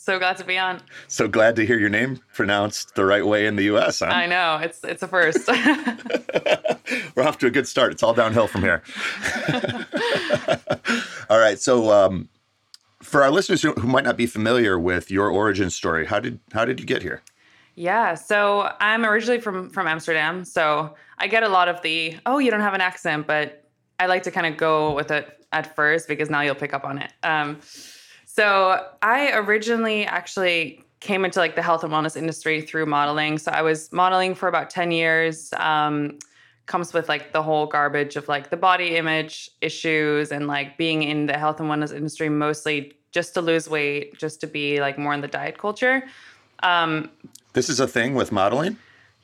So 0.00 0.18
glad 0.18 0.38
to 0.38 0.44
be 0.44 0.56
on. 0.56 0.80
So 1.08 1.28
glad 1.28 1.56
to 1.56 1.66
hear 1.66 1.78
your 1.78 1.90
name 1.90 2.20
pronounced 2.32 2.94
the 2.94 3.04
right 3.04 3.26
way 3.26 3.44
in 3.44 3.56
the 3.56 3.64
U.S. 3.64 3.98
Huh? 3.98 4.06
I 4.06 4.24
know 4.24 4.58
it's 4.62 4.82
it's 4.82 5.02
a 5.02 5.08
first. 5.08 5.46
We're 7.14 7.22
off 7.22 7.36
to 7.38 7.46
a 7.46 7.50
good 7.50 7.68
start. 7.68 7.92
It's 7.92 8.02
all 8.02 8.14
downhill 8.14 8.46
from 8.46 8.62
here. 8.62 8.82
all 11.28 11.38
right. 11.38 11.58
So, 11.58 11.92
um, 11.92 12.30
for 13.02 13.22
our 13.22 13.30
listeners 13.30 13.60
who, 13.60 13.74
who 13.74 13.86
might 13.86 14.04
not 14.04 14.16
be 14.16 14.24
familiar 14.24 14.78
with 14.78 15.10
your 15.10 15.28
origin 15.28 15.68
story, 15.68 16.06
how 16.06 16.18
did 16.18 16.40
how 16.54 16.64
did 16.64 16.80
you 16.80 16.86
get 16.86 17.02
here? 17.02 17.20
yeah, 17.76 18.14
so 18.14 18.72
I'm 18.80 19.04
originally 19.04 19.40
from 19.40 19.68
from 19.68 19.86
Amsterdam, 19.86 20.46
so 20.46 20.94
I 21.18 21.26
get 21.26 21.42
a 21.42 21.48
lot 21.50 21.68
of 21.68 21.82
the 21.82 22.16
oh 22.24 22.38
you 22.38 22.50
don't 22.50 22.60
have 22.60 22.74
an 22.74 22.80
accent, 22.80 23.26
but 23.26 23.68
I 23.98 24.06
like 24.06 24.22
to 24.22 24.30
kind 24.30 24.46
of 24.46 24.56
go 24.56 24.94
with 24.94 25.10
it 25.10 25.44
at 25.52 25.76
first 25.76 26.08
because 26.08 26.30
now 26.30 26.40
you'll 26.40 26.54
pick 26.54 26.72
up 26.72 26.84
on 26.86 26.96
it. 26.96 27.12
Um, 27.22 27.58
so 28.40 28.86
I 29.02 29.32
originally 29.32 30.06
actually 30.06 30.82
came 31.00 31.26
into 31.26 31.40
like 31.40 31.56
the 31.56 31.62
health 31.62 31.84
and 31.84 31.92
wellness 31.92 32.16
industry 32.16 32.62
through 32.62 32.86
modeling. 32.86 33.36
So 33.36 33.50
I 33.52 33.60
was 33.60 33.92
modeling 33.92 34.34
for 34.34 34.48
about 34.48 34.70
10 34.70 34.92
years. 34.92 35.52
Um, 35.58 36.18
comes 36.64 36.94
with 36.94 37.06
like 37.06 37.32
the 37.32 37.42
whole 37.42 37.66
garbage 37.66 38.16
of 38.16 38.28
like 38.28 38.48
the 38.48 38.56
body 38.56 38.96
image 38.96 39.50
issues 39.60 40.32
and 40.32 40.46
like 40.46 40.78
being 40.78 41.02
in 41.02 41.26
the 41.26 41.36
health 41.36 41.60
and 41.60 41.68
wellness 41.68 41.94
industry 41.94 42.30
mostly 42.30 42.94
just 43.12 43.34
to 43.34 43.42
lose 43.42 43.68
weight, 43.68 44.16
just 44.16 44.40
to 44.40 44.46
be 44.46 44.80
like 44.80 44.96
more 44.96 45.12
in 45.12 45.20
the 45.20 45.28
diet 45.28 45.58
culture. 45.58 46.04
Um, 46.62 47.10
This 47.52 47.68
is 47.68 47.78
a 47.78 47.88
thing 47.88 48.14
with 48.14 48.32
modeling. 48.32 48.78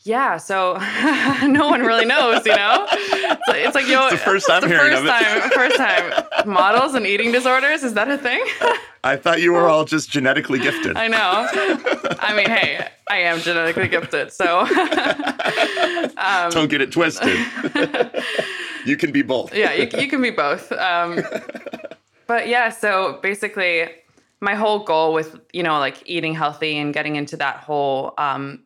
Yeah, 0.07 0.37
so 0.37 0.75
no 1.47 1.69
one 1.69 1.81
really 1.83 2.05
knows, 2.05 2.47
you 2.47 2.55
know. 2.55 2.87
It's 2.91 3.49
like, 3.49 3.59
it's 3.59 3.75
like 3.75 3.89
yo, 3.89 4.07
It's 4.07 4.13
the 4.13 4.19
first 4.19 4.47
time 4.47 4.63
the 4.63 4.69
hearing 4.69 4.93
first 4.93 5.01
of 5.01 5.07
it. 5.07 5.09
time, 5.09 5.51
first 5.51 5.77
time. 5.77 6.47
Models 6.47 6.95
and 6.95 7.07
eating 7.07 7.33
disorders 7.33 7.83
is 7.83 7.95
that 7.95 8.09
a 8.09 8.17
thing? 8.17 8.43
I 9.03 9.17
thought 9.17 9.41
you 9.43 9.53
were 9.53 9.69
all 9.69 9.85
just 9.85 10.11
genetically 10.11 10.59
gifted. 10.59 10.97
I 10.97 11.09
know. 11.09 11.49
I 12.21 12.35
mean, 12.37 12.49
hey, 12.49 12.89
I 13.11 13.19
am 13.19 13.41
genetically 13.41 13.89
gifted, 13.89 14.33
so 14.33 14.61
um, 16.17 16.51
Don't 16.51 16.69
get 16.71 16.81
it 16.81 16.93
twisted. 16.93 17.37
you 18.87 18.97
can 18.97 19.13
be 19.13 19.23
both. 19.23 19.55
yeah, 19.55 19.73
you, 19.73 19.89
you 19.99 20.09
can 20.09 20.23
be 20.23 20.31
both. 20.31 20.71
Um, 20.73 21.21
but 22.27 22.49
yeah, 22.49 22.71
so 22.71 23.19
basically, 23.23 23.89
my 24.41 24.55
whole 24.55 24.81
goal 24.81 25.13
with 25.13 25.39
you 25.53 25.63
know 25.63 25.79
like 25.79 26.03
eating 26.07 26.35
healthy 26.35 26.77
and 26.79 26.93
getting 26.95 27.17
into 27.17 27.37
that 27.37 27.57
whole 27.59 28.15
um, 28.19 28.63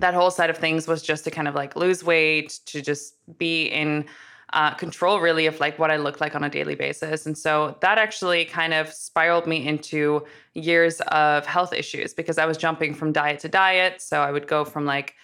that 0.00 0.14
whole 0.14 0.30
side 0.30 0.50
of 0.50 0.58
things 0.58 0.86
was 0.86 1.02
just 1.02 1.24
to 1.24 1.30
kind 1.30 1.48
of 1.48 1.54
like 1.54 1.76
lose 1.76 2.04
weight, 2.04 2.60
to 2.66 2.82
just 2.82 3.14
be 3.38 3.66
in 3.66 4.06
uh, 4.52 4.72
control 4.74 5.20
really 5.20 5.46
of 5.46 5.58
like 5.58 5.78
what 5.78 5.90
I 5.90 5.96
looked 5.96 6.20
like 6.20 6.34
on 6.34 6.44
a 6.44 6.48
daily 6.48 6.76
basis. 6.76 7.26
And 7.26 7.36
so 7.36 7.76
that 7.80 7.98
actually 7.98 8.44
kind 8.44 8.72
of 8.72 8.88
spiraled 8.92 9.46
me 9.46 9.66
into 9.66 10.24
years 10.54 11.00
of 11.08 11.44
health 11.44 11.72
issues 11.72 12.14
because 12.14 12.38
I 12.38 12.46
was 12.46 12.56
jumping 12.56 12.94
from 12.94 13.12
diet 13.12 13.40
to 13.40 13.48
diet. 13.48 14.00
So 14.00 14.20
I 14.20 14.30
would 14.30 14.46
go 14.46 14.64
from 14.64 14.86
like 14.86 15.14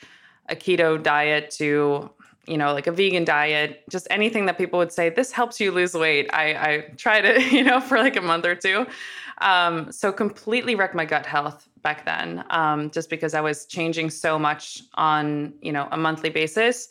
a 0.48 0.56
keto 0.56 1.00
diet 1.00 1.50
to 1.52 2.10
you 2.46 2.56
know 2.56 2.72
like 2.72 2.86
a 2.86 2.92
vegan 2.92 3.24
diet 3.24 3.84
just 3.88 4.08
anything 4.10 4.46
that 4.46 4.58
people 4.58 4.78
would 4.78 4.90
say 4.90 5.08
this 5.10 5.30
helps 5.30 5.60
you 5.60 5.70
lose 5.70 5.94
weight 5.94 6.28
i 6.32 6.46
i 6.54 6.80
tried 6.96 7.24
it 7.24 7.52
you 7.52 7.62
know 7.62 7.80
for 7.80 7.98
like 7.98 8.16
a 8.16 8.20
month 8.20 8.44
or 8.44 8.54
two 8.54 8.86
um, 9.40 9.90
so 9.90 10.12
completely 10.12 10.74
wrecked 10.74 10.94
my 10.94 11.04
gut 11.04 11.26
health 11.26 11.68
back 11.82 12.04
then 12.04 12.44
um, 12.50 12.90
just 12.90 13.10
because 13.10 13.34
i 13.34 13.40
was 13.40 13.66
changing 13.66 14.10
so 14.10 14.38
much 14.38 14.82
on 14.94 15.52
you 15.62 15.72
know 15.72 15.88
a 15.90 15.96
monthly 15.96 16.30
basis 16.30 16.88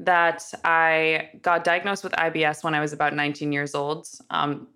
that 0.00 0.42
i 0.64 1.28
got 1.42 1.64
diagnosed 1.64 2.02
with 2.02 2.12
ibs 2.14 2.64
when 2.64 2.74
i 2.74 2.80
was 2.80 2.92
about 2.92 3.14
19 3.14 3.52
years 3.52 3.74
old. 3.74 4.08
Um, 4.30 4.66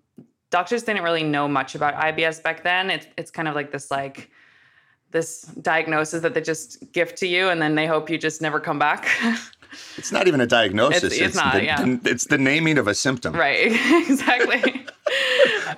doctors 0.49 0.83
didn't 0.83 1.03
really 1.03 1.23
know 1.23 1.47
much 1.47 1.75
about 1.75 1.93
ibs 1.95 2.41
back 2.41 2.63
then. 2.63 2.89
It's, 2.89 3.07
it's 3.17 3.31
kind 3.31 3.47
of 3.47 3.55
like 3.55 3.71
this 3.71 3.91
like 3.91 4.29
this 5.11 5.43
diagnosis 5.61 6.21
that 6.21 6.33
they 6.33 6.41
just 6.41 6.91
give 6.91 7.15
to 7.15 7.27
you 7.27 7.49
and 7.49 7.61
then 7.61 7.75
they 7.75 7.87
hope 7.87 8.09
you 8.09 8.17
just 8.17 8.41
never 8.41 8.59
come 8.59 8.77
back 8.77 9.07
It's 9.97 10.11
not 10.11 10.27
even 10.27 10.41
a 10.41 10.47
diagnosis. 10.47 11.03
It's- 11.03 11.19
it's 11.21 11.35
not, 11.35 11.53
the, 11.53 11.63
yeah. 11.65 11.83
the- 11.83 12.09
it's 12.09 12.25
the 12.25 12.37
naming 12.37 12.77
of 12.77 12.87
a 12.87 12.93
symptom. 12.95 13.33
right 13.33 13.67
exactly 14.09 14.85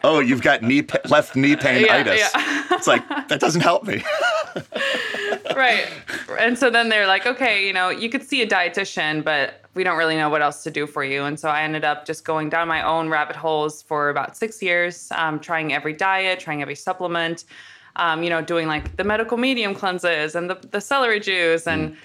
Oh, 0.04 0.20
you've 0.20 0.42
got 0.42 0.64
knee 0.64 0.86
left 1.10 1.36
knee 1.36 1.56
pain 1.56 1.86
Yeah, 1.86 1.98
itis. 1.98 2.20
yeah. 2.34 2.64
It's 2.72 2.88
like 2.88 3.08
that 3.28 3.40
doesn't 3.40 3.62
help 3.62 3.84
me. 3.86 4.04
right 5.56 5.88
and 6.40 6.58
so 6.58 6.70
then 6.70 6.90
they're 6.90 7.08
like 7.08 7.26
okay 7.26 7.66
you 7.66 7.74
know 7.74 7.90
you 7.90 8.10
could 8.10 8.24
see 8.24 8.42
a 8.42 8.48
dietitian 8.48 9.24
but 9.24 9.62
we 9.74 9.84
don't 9.84 9.98
really 9.98 10.16
know 10.16 10.30
what 10.30 10.42
else 10.42 10.64
to 10.64 10.72
do 10.72 10.86
for 10.88 11.04
you 11.04 11.24
and 11.24 11.40
so 11.40 11.50
i 11.50 11.62
ended 11.62 11.84
up 11.84 12.06
just 12.06 12.24
going 12.24 12.50
down 12.50 12.68
my 12.68 12.82
own 12.82 13.10
rabbit 13.10 13.36
holes 13.36 13.82
for 13.84 14.10
about 14.10 14.38
six 14.38 14.62
years 14.62 15.12
um, 15.16 15.40
trying 15.40 15.74
every 15.74 15.94
diet 15.94 16.40
trying 16.40 16.62
every 16.62 16.76
supplement 16.76 17.46
um, 17.96 18.24
you 18.24 18.30
know 18.30 18.42
doing 18.42 18.68
like 18.68 18.96
the 18.98 19.04
medical 19.04 19.38
medium 19.38 19.74
cleanses 19.76 20.36
and 20.36 20.50
the, 20.50 20.56
the 20.72 20.82
celery 20.82 21.20
juice 21.20 21.68
and 21.68 21.92
uh, 21.92 21.96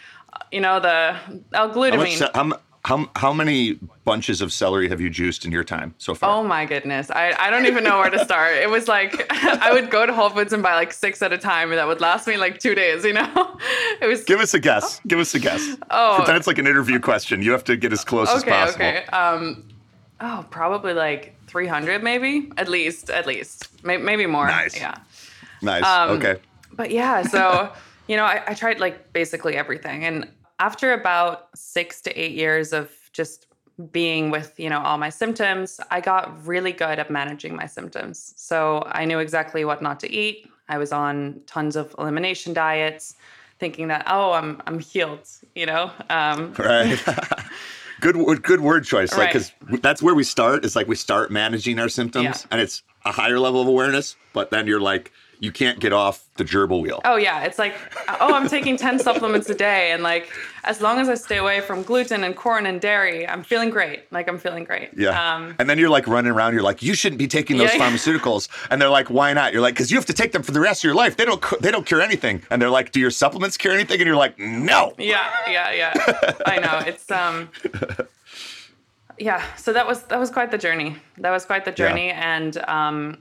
you 0.53 0.61
know 0.61 0.81
the 0.81 1.17
l-glutamine 1.53 2.21
much, 2.21 2.31
how, 2.35 2.59
how, 2.85 3.11
how 3.17 3.33
many 3.33 3.79
bunches 4.05 4.43
of 4.43 4.53
celery 4.53 4.89
have 4.91 5.01
you 5.01 5.09
juiced 5.09 5.47
in 5.47 5.53
your 5.53 5.65
time 5.65 5.95
so 5.97 6.15
far? 6.15 6.31
Oh 6.31 6.45
my 6.45 6.67
goodness. 6.67 7.11
I, 7.11 7.33
I 7.39 7.49
don't 7.49 7.65
even 7.65 7.83
know 7.83 7.99
where 7.99 8.11
to 8.11 8.23
start. 8.23 8.57
It 8.57 8.69
was 8.69 8.89
like 8.89 9.27
I 9.31 9.73
would 9.73 9.91
go 9.91 10.05
to 10.05 10.13
Whole 10.13 10.29
Foods 10.29 10.53
and 10.53 10.63
buy 10.63 10.75
like 10.75 10.93
six 10.93 11.23
at 11.23 11.33
a 11.33 11.39
time 11.39 11.71
and 11.71 11.79
that 11.79 11.87
would 11.87 12.03
last 12.03 12.27
me 12.27 12.37
like 12.37 12.59
two 12.59 12.75
days, 12.75 13.05
you 13.05 13.15
know? 13.15 13.59
It 14.03 14.07
was 14.07 14.25
Give 14.25 14.41
us 14.41 14.53
a 14.53 14.61
guess. 14.61 15.01
Give 15.07 15.19
us 15.19 15.35
a 15.35 15.39
guess. 15.39 15.77
Oh. 15.91 16.17
Pretend 16.17 16.37
it's 16.37 16.47
like 16.47 16.59
an 16.59 16.67
interview 16.67 17.01
question. 17.01 17.41
You 17.41 17.53
have 17.53 17.65
to 17.65 17.77
get 17.77 17.93
as 17.93 18.05
close 18.05 18.29
as 18.29 18.45
possible. 18.45 18.85
okay. 18.85 19.05
Um 19.07 19.67
oh 20.21 20.45
probably 20.51 20.93
like 20.93 21.35
three 21.47 21.67
hundred 21.67 22.03
maybe. 22.03 22.51
At 22.59 22.69
least, 22.69 23.09
at 23.09 23.27
least. 23.27 23.83
Maybe, 23.83 24.03
maybe 24.03 24.27
more. 24.27 24.47
Nice. 24.47 24.77
Yeah. 24.77 24.99
Nice. 25.63 25.85
Um, 25.85 26.11
okay. 26.19 26.37
But 26.73 26.91
yeah, 26.91 27.23
so 27.23 27.73
you 28.07 28.17
know, 28.17 28.25
I, 28.25 28.43
I 28.49 28.55
tried 28.55 28.81
like 28.81 29.13
basically 29.13 29.57
everything. 29.57 30.05
And 30.05 30.29
after 30.59 30.93
about 30.93 31.49
six 31.57 32.01
to 32.03 32.11
eight 32.21 32.33
years 32.33 32.73
of 32.73 32.91
just 33.13 33.47
being 33.91 34.31
with, 34.31 34.59
you 34.59 34.71
know, 34.71 34.81
all 34.81 34.99
my 34.99 35.09
symptoms, 35.11 35.81
I 35.91 36.01
got 36.01 36.47
really 36.47 36.73
good 36.73 36.99
at 36.99 37.11
managing 37.11 37.57
my 37.57 37.67
symptoms. 37.67 38.33
So 38.37 38.85
I 38.93 39.05
knew 39.05 39.19
exactly 39.19 39.65
what 39.65 39.83
not 39.83 39.99
to 40.01 40.11
eat. 40.13 40.49
I 40.69 40.79
was 40.79 40.93
on 40.93 41.41
tons 41.47 41.77
of 41.77 41.95
elimination 41.99 42.53
diets, 42.55 43.17
thinking 43.59 43.89
that, 43.89 44.05
oh, 44.09 44.33
I'm 44.33 44.63
I'm 44.67 44.79
healed, 44.79 45.29
you 45.55 45.67
know? 45.67 45.91
Um 46.11 46.55
Right. 46.59 47.03
good 48.01 48.17
word. 48.17 48.43
Good 48.43 48.61
word 48.61 48.85
choice. 48.85 49.11
Like 49.13 49.35
Right. 49.35 49.53
because 49.61 49.81
that's 49.83 50.03
where 50.03 50.15
we 50.15 50.25
start. 50.25 50.65
It's 50.65 50.77
like 50.77 50.87
we 50.87 50.97
start 50.97 51.31
managing 51.31 51.79
our 51.79 51.89
symptoms, 51.89 52.25
Yeah. 52.25 52.47
and 52.53 52.61
it's 52.61 52.83
a 53.05 53.13
higher 53.13 53.39
level 53.41 53.61
of 53.61 53.67
awareness. 53.67 54.17
But 54.33 54.51
then 54.51 54.67
you're 54.67 54.81
like, 54.81 55.13
you 55.45 55.53
can't 55.53 55.79
get 55.79 55.93
off 55.93 56.25
the 56.37 56.45
gerbil 56.45 56.81
wheel. 56.81 57.01
Oh 57.05 57.17
yeah, 57.17 57.45
it's 57.45 57.59
like 57.59 57.75
oh, 58.21 58.35
I'm 58.35 58.49
taking 58.49 58.77
10 58.77 58.99
supplements 58.99 59.49
a 59.51 59.55
day 59.55 59.93
and 59.93 60.03
like 60.03 60.29
as 60.65 60.81
long 60.81 60.99
as 60.99 61.09
I 61.09 61.15
stay 61.15 61.37
away 61.37 61.61
from 61.61 61.83
gluten 61.83 62.25
and 62.25 62.35
corn 62.35 62.65
and 62.67 62.81
dairy, 62.81 63.29
I'm 63.29 63.43
feeling 63.45 63.71
great. 63.71 64.11
Like 64.11 64.27
I'm 64.29 64.39
feeling 64.39 64.65
great. 64.65 64.91
Yeah. 64.97 65.11
Um 65.37 65.55
and 65.59 65.69
then 65.71 65.79
you're 65.79 65.91
like 65.91 66.07
running 66.09 66.33
around. 66.33 66.55
You're 66.55 66.63
like, 66.63 66.83
you 66.83 66.95
shouldn't 66.95 67.19
be 67.19 67.29
taking 67.29 67.59
those 67.59 67.71
Yeah, 67.75 67.77
yeah. 67.77 67.91
pharmaceuticals. 67.91 68.49
And 68.71 68.81
they're 68.81 68.89
like, 68.89 69.11
why 69.11 69.33
not? 69.35 69.53
You're 69.53 69.63
like, 69.63 69.75
because 69.75 69.91
you 69.91 69.97
have 69.99 70.07
to 70.07 70.15
take 70.15 70.33
them 70.33 70.43
for 70.43 70.53
the 70.53 70.61
rest 70.61 70.81
of 70.81 70.85
your 70.89 70.95
life. 70.97 71.17
They 71.17 71.25
don't. 71.27 71.43
They 71.61 71.71
don't 71.71 71.87
cure 71.87 72.01
anything. 72.01 72.43
And 72.51 72.61
they're 72.61 72.71
like, 72.71 72.91
do 72.93 72.99
your 73.01 73.11
supplements 73.13 73.57
cure 73.57 73.75
anything? 73.75 74.01
And 74.01 74.07
you're 74.07 74.17
like, 74.17 74.39
no. 74.39 74.95
yeah, 74.99 75.31
yeah, 75.49 75.71
yeah. 75.73 75.93
I 76.47 76.57
know. 76.59 76.79
It's 76.87 77.11
um 77.11 77.51
yeah, 79.19 79.43
so 79.57 79.73
that 79.73 79.87
was 79.87 80.03
that 80.05 80.19
was 80.19 80.31
quite 80.31 80.51
the 80.51 80.59
journey. 80.59 80.97
That 81.19 81.31
was 81.31 81.45
quite 81.47 81.65
the 81.65 81.71
Yeah. 81.71 81.77
journey 81.89 82.11
and 82.11 82.57
um 82.67 83.19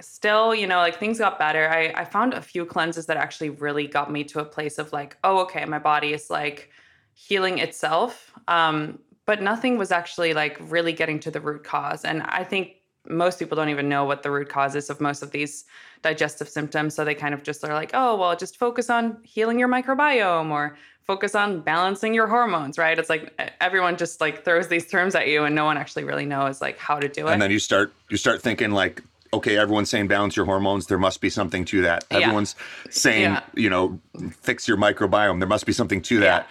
still, 0.00 0.54
you 0.54 0.66
know, 0.66 0.78
like 0.78 0.98
things 0.98 1.18
got 1.18 1.38
better. 1.38 1.68
I 1.68 1.92
I 1.94 2.04
found 2.04 2.34
a 2.34 2.42
few 2.42 2.64
cleanses 2.64 3.06
that 3.06 3.16
actually 3.16 3.50
really 3.50 3.86
got 3.86 4.10
me 4.10 4.24
to 4.24 4.40
a 4.40 4.44
place 4.44 4.78
of 4.78 4.92
like, 4.92 5.16
oh, 5.24 5.40
okay, 5.40 5.64
my 5.64 5.78
body 5.78 6.12
is 6.12 6.30
like 6.30 6.70
healing 7.14 7.58
itself. 7.58 8.32
Um 8.48 8.98
but 9.26 9.42
nothing 9.42 9.78
was 9.78 9.92
actually 9.92 10.34
like 10.34 10.58
really 10.60 10.92
getting 10.92 11.20
to 11.20 11.30
the 11.30 11.40
root 11.40 11.62
cause. 11.62 12.04
And 12.04 12.22
I 12.22 12.42
think 12.42 12.76
most 13.08 13.38
people 13.38 13.56
don't 13.56 13.68
even 13.68 13.88
know 13.88 14.04
what 14.04 14.22
the 14.22 14.30
root 14.30 14.48
cause 14.48 14.74
is 14.74 14.90
of 14.90 15.00
most 15.00 15.22
of 15.22 15.30
these 15.30 15.64
digestive 16.02 16.48
symptoms. 16.48 16.94
So 16.94 17.04
they 17.04 17.14
kind 17.14 17.34
of 17.34 17.42
just 17.42 17.64
are 17.64 17.72
like, 17.72 17.90
oh, 17.94 18.16
well, 18.16 18.34
just 18.36 18.56
focus 18.56 18.90
on 18.90 19.18
healing 19.22 19.58
your 19.58 19.68
microbiome 19.68 20.50
or 20.50 20.76
focus 21.06 21.34
on 21.34 21.60
balancing 21.60 22.14
your 22.14 22.26
hormones, 22.26 22.78
right? 22.78 22.98
It's 22.98 23.08
like 23.08 23.32
everyone 23.60 23.96
just 23.96 24.20
like 24.20 24.44
throws 24.44 24.68
these 24.68 24.86
terms 24.86 25.14
at 25.14 25.28
you 25.28 25.44
and 25.44 25.54
no 25.54 25.64
one 25.64 25.76
actually 25.76 26.04
really 26.04 26.26
knows 26.26 26.60
like 26.60 26.78
how 26.78 26.98
to 26.98 27.08
do 27.08 27.26
it. 27.26 27.32
And 27.32 27.42
then 27.42 27.50
you 27.50 27.58
start 27.58 27.92
you 28.10 28.16
start 28.16 28.42
thinking 28.42 28.70
like 28.70 29.02
okay, 29.32 29.56
everyone's 29.56 29.90
saying 29.90 30.08
balance 30.08 30.36
your 30.36 30.44
hormones. 30.46 30.86
There 30.86 30.98
must 30.98 31.20
be 31.20 31.30
something 31.30 31.64
to 31.66 31.82
that. 31.82 32.04
Yeah. 32.10 32.18
Everyone's 32.18 32.56
saying, 32.90 33.22
Yeah. 33.32 33.42
you 33.54 33.70
know, 33.70 34.00
fix 34.32 34.66
your 34.66 34.76
microbiome. 34.76 35.38
There 35.38 35.48
must 35.48 35.66
be 35.66 35.72
something 35.72 36.02
to 36.02 36.18
that. 36.20 36.48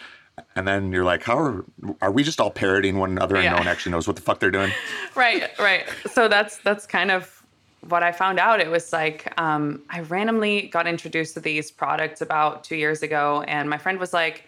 And 0.56 0.66
then 0.66 0.92
you're 0.94 1.04
like, 1.04 1.24
how 1.24 1.38
are, 1.38 1.66
are 2.02 2.12
we 2.12 2.24
just 2.24 2.40
all 2.40 2.52
parroting 2.52 2.98
one 2.98 3.12
another 3.12 3.36
and 3.36 3.44
Yeah. 3.44 3.52
no 3.52 3.58
one 3.58 3.68
actually 3.68 3.92
knows 3.92 4.08
what 4.08 4.16
the 4.16 4.22
fuck 4.22 4.40
they're 4.40 4.52
doing? 4.52 4.72
right 5.16 5.50
right 5.60 5.86
so 6.10 6.28
that's 6.30 6.60
that's 6.60 6.86
kind 6.86 7.12
of 7.12 7.44
what 7.90 8.04
i 8.04 8.12
found 8.12 8.40
out 8.40 8.60
it 8.62 8.70
was 8.70 8.94
like 8.94 9.34
um, 9.40 9.82
i 9.90 10.00
randomly 10.02 10.68
got 10.68 10.88
introduced 10.88 11.34
to 11.34 11.40
these 11.42 11.72
products 11.72 12.22
about 12.22 12.64
two 12.64 12.76
years 12.78 13.02
ago 13.04 13.44
and 13.48 13.70
my 13.70 13.78
friend 13.78 14.00
was 14.00 14.14
like 14.14 14.46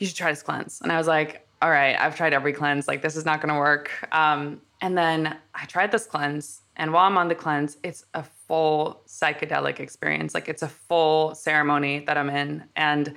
you 0.00 0.06
should 0.06 0.16
try 0.16 0.30
this 0.30 0.42
cleanse 0.42 0.80
and 0.80 0.90
i 0.90 0.96
was 0.98 1.06
like 1.06 1.46
all 1.62 1.70
right 1.70 1.96
i've 2.00 2.16
tried 2.16 2.32
every 2.32 2.52
cleanse 2.52 2.88
like 2.88 3.02
this 3.02 3.14
is 3.14 3.24
not 3.24 3.40
going 3.40 3.52
to 3.54 3.58
work 3.58 3.90
um, 4.12 4.60
and 4.80 4.96
then 4.98 5.36
i 5.54 5.64
tried 5.66 5.92
this 5.92 6.06
cleanse 6.06 6.62
and 6.76 6.92
while 6.92 7.06
i'm 7.06 7.16
on 7.18 7.28
the 7.28 7.34
cleanse 7.34 7.76
it's 7.82 8.04
a 8.14 8.22
full 8.22 9.00
psychedelic 9.06 9.80
experience 9.80 10.34
like 10.34 10.48
it's 10.48 10.62
a 10.62 10.68
full 10.68 11.34
ceremony 11.34 12.00
that 12.06 12.16
i'm 12.16 12.30
in 12.30 12.62
and 12.76 13.14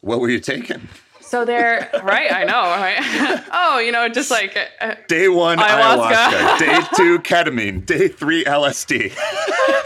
What 0.00 0.20
were 0.20 0.28
you 0.30 0.40
taking? 0.40 0.88
so 1.20 1.44
they're 1.44 1.90
right 2.04 2.32
i 2.32 2.44
know 2.44 2.62
right 2.62 3.44
oh 3.52 3.78
you 3.78 3.90
know 3.92 4.08
just 4.08 4.30
like 4.30 4.56
uh, 4.80 4.94
Day 5.08 5.28
one, 5.28 5.58
Ayahuasca. 5.58 6.12
ayahuasca. 6.12 6.58
Day 6.58 6.80
two, 6.96 7.18
ketamine. 7.20 7.84
Day 7.86 8.08
three, 8.08 8.44
LSD. 8.44 9.10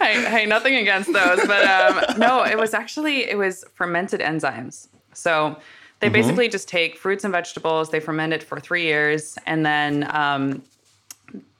hey, 0.00 0.24
hey, 0.24 0.46
nothing 0.46 0.76
against 0.76 1.12
those, 1.12 1.40
but 1.46 1.64
um, 1.66 2.18
no, 2.18 2.44
it 2.44 2.56
was 2.58 2.72
actually 2.74 3.28
it 3.28 3.36
was 3.36 3.64
fermented 3.74 4.20
enzymes. 4.20 4.88
So 5.12 5.58
they 6.00 6.08
basically 6.08 6.48
just 6.48 6.68
take 6.68 6.96
fruits 6.96 7.24
and 7.24 7.32
vegetables, 7.32 7.90
they 7.90 8.00
ferment 8.00 8.32
it 8.32 8.42
for 8.42 8.60
three 8.60 8.84
years, 8.84 9.36
and 9.46 9.66
then 9.66 10.08
um, 10.14 10.62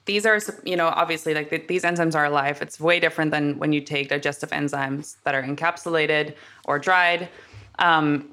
these 0.09 0.25
are 0.25 0.39
you 0.65 0.75
know 0.75 0.87
obviously 0.87 1.35
like 1.35 1.51
th- 1.51 1.67
these 1.67 1.83
enzymes 1.83 2.15
are 2.15 2.25
alive. 2.25 2.63
It's 2.63 2.79
way 2.79 2.99
different 2.99 3.29
than 3.29 3.59
when 3.59 3.71
you 3.73 3.81
take 3.81 4.09
digestive 4.09 4.49
enzymes 4.49 5.17
that 5.23 5.35
are 5.35 5.43
encapsulated 5.43 6.33
or 6.65 6.79
dried. 6.79 7.29
Um, 7.77 8.31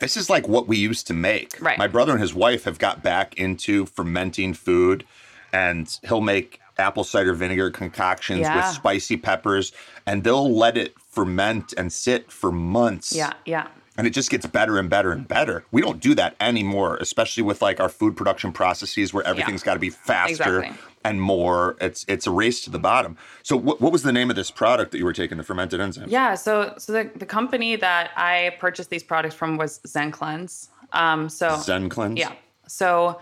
This 0.00 0.16
is 0.16 0.28
like 0.28 0.48
what 0.48 0.66
we 0.66 0.76
used 0.76 1.06
to 1.06 1.14
make. 1.14 1.50
Right. 1.60 1.78
My 1.78 1.86
brother 1.86 2.12
and 2.12 2.20
his 2.20 2.34
wife 2.34 2.64
have 2.64 2.78
got 2.80 2.96
back 3.02 3.36
into 3.38 3.86
fermenting 3.86 4.54
food, 4.54 5.04
and 5.52 5.84
he'll 6.06 6.20
make 6.20 6.60
apple 6.78 7.04
cider 7.04 7.32
vinegar 7.32 7.70
concoctions 7.70 8.46
with 8.56 8.66
spicy 8.66 9.16
peppers, 9.16 9.72
and 10.04 10.24
they'll 10.24 10.52
let 10.52 10.76
it 10.76 10.94
ferment 10.98 11.74
and 11.78 11.92
sit 11.92 12.32
for 12.32 12.50
months. 12.50 13.14
yeah, 13.14 13.32
yeah. 13.46 13.68
And 13.98 14.06
it 14.06 14.10
just 14.10 14.30
gets 14.30 14.46
better 14.46 14.78
and 14.78 14.88
better 14.88 15.10
and 15.10 15.26
better. 15.26 15.64
We 15.72 15.82
don't 15.82 16.00
do 16.00 16.14
that 16.14 16.36
anymore, 16.40 16.96
especially 16.98 17.42
with 17.42 17.60
like 17.60 17.80
our 17.80 17.88
food 17.88 18.16
production 18.16 18.52
processes 18.52 19.12
where 19.12 19.26
everything's 19.26 19.64
got 19.64 19.74
to 19.74 19.80
be 19.80 19.90
faster 19.90 20.60
Exactly. 20.60 20.78
and 21.04 21.20
more. 21.20 21.76
It's 21.80 22.04
it's 22.06 22.26
a 22.26 22.30
race 22.30 22.62
to 22.62 22.70
the 22.70 22.78
bottom. 22.78 23.16
So 23.42 23.56
what, 23.56 23.80
what 23.80 23.90
was 23.90 24.04
the 24.04 24.12
name 24.12 24.30
of 24.30 24.36
this 24.36 24.52
product 24.52 24.92
that 24.92 24.98
you 24.98 25.04
were 25.04 25.12
taking, 25.12 25.36
the 25.36 25.42
fermented 25.42 25.80
enzyme? 25.80 26.08
Yeah, 26.08 26.36
so 26.36 26.74
so 26.78 26.92
the, 26.92 27.10
the 27.16 27.26
company 27.26 27.74
that 27.74 28.12
I 28.16 28.56
purchased 28.60 28.88
these 28.88 29.02
products 29.02 29.34
from 29.34 29.56
was 29.56 29.80
Zen 29.86 30.12
Cleanse. 30.12 30.70
Um, 30.92 31.28
so 31.28 31.58
Zen 31.58 31.88
Cleanse? 31.88 32.20
Yeah. 32.20 32.32
So 32.68 33.20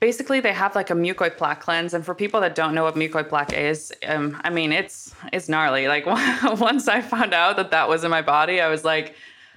basically, 0.00 0.40
they 0.40 0.52
have 0.52 0.74
like 0.74 0.90
a 0.90 0.94
mucoid 0.94 1.36
plaque 1.36 1.60
cleanse, 1.60 1.94
and 1.94 2.04
for 2.04 2.16
people 2.16 2.40
that 2.40 2.56
don't 2.56 2.74
know 2.74 2.82
what 2.82 2.96
mucoid 2.96 3.28
plaque 3.28 3.52
is, 3.52 3.92
um, 4.06 4.40
I 4.42 4.50
mean, 4.50 4.72
it's 4.72 5.14
it's 5.32 5.48
gnarly. 5.48 5.86
Like 5.86 6.04
once 6.60 6.88
I 6.88 7.00
found 7.00 7.32
out 7.32 7.56
that 7.56 7.70
that 7.70 7.88
was 7.88 8.04
in 8.04 8.10
my 8.10 8.22
body, 8.22 8.60
I 8.60 8.68
was 8.68 8.84
like, 8.84 9.14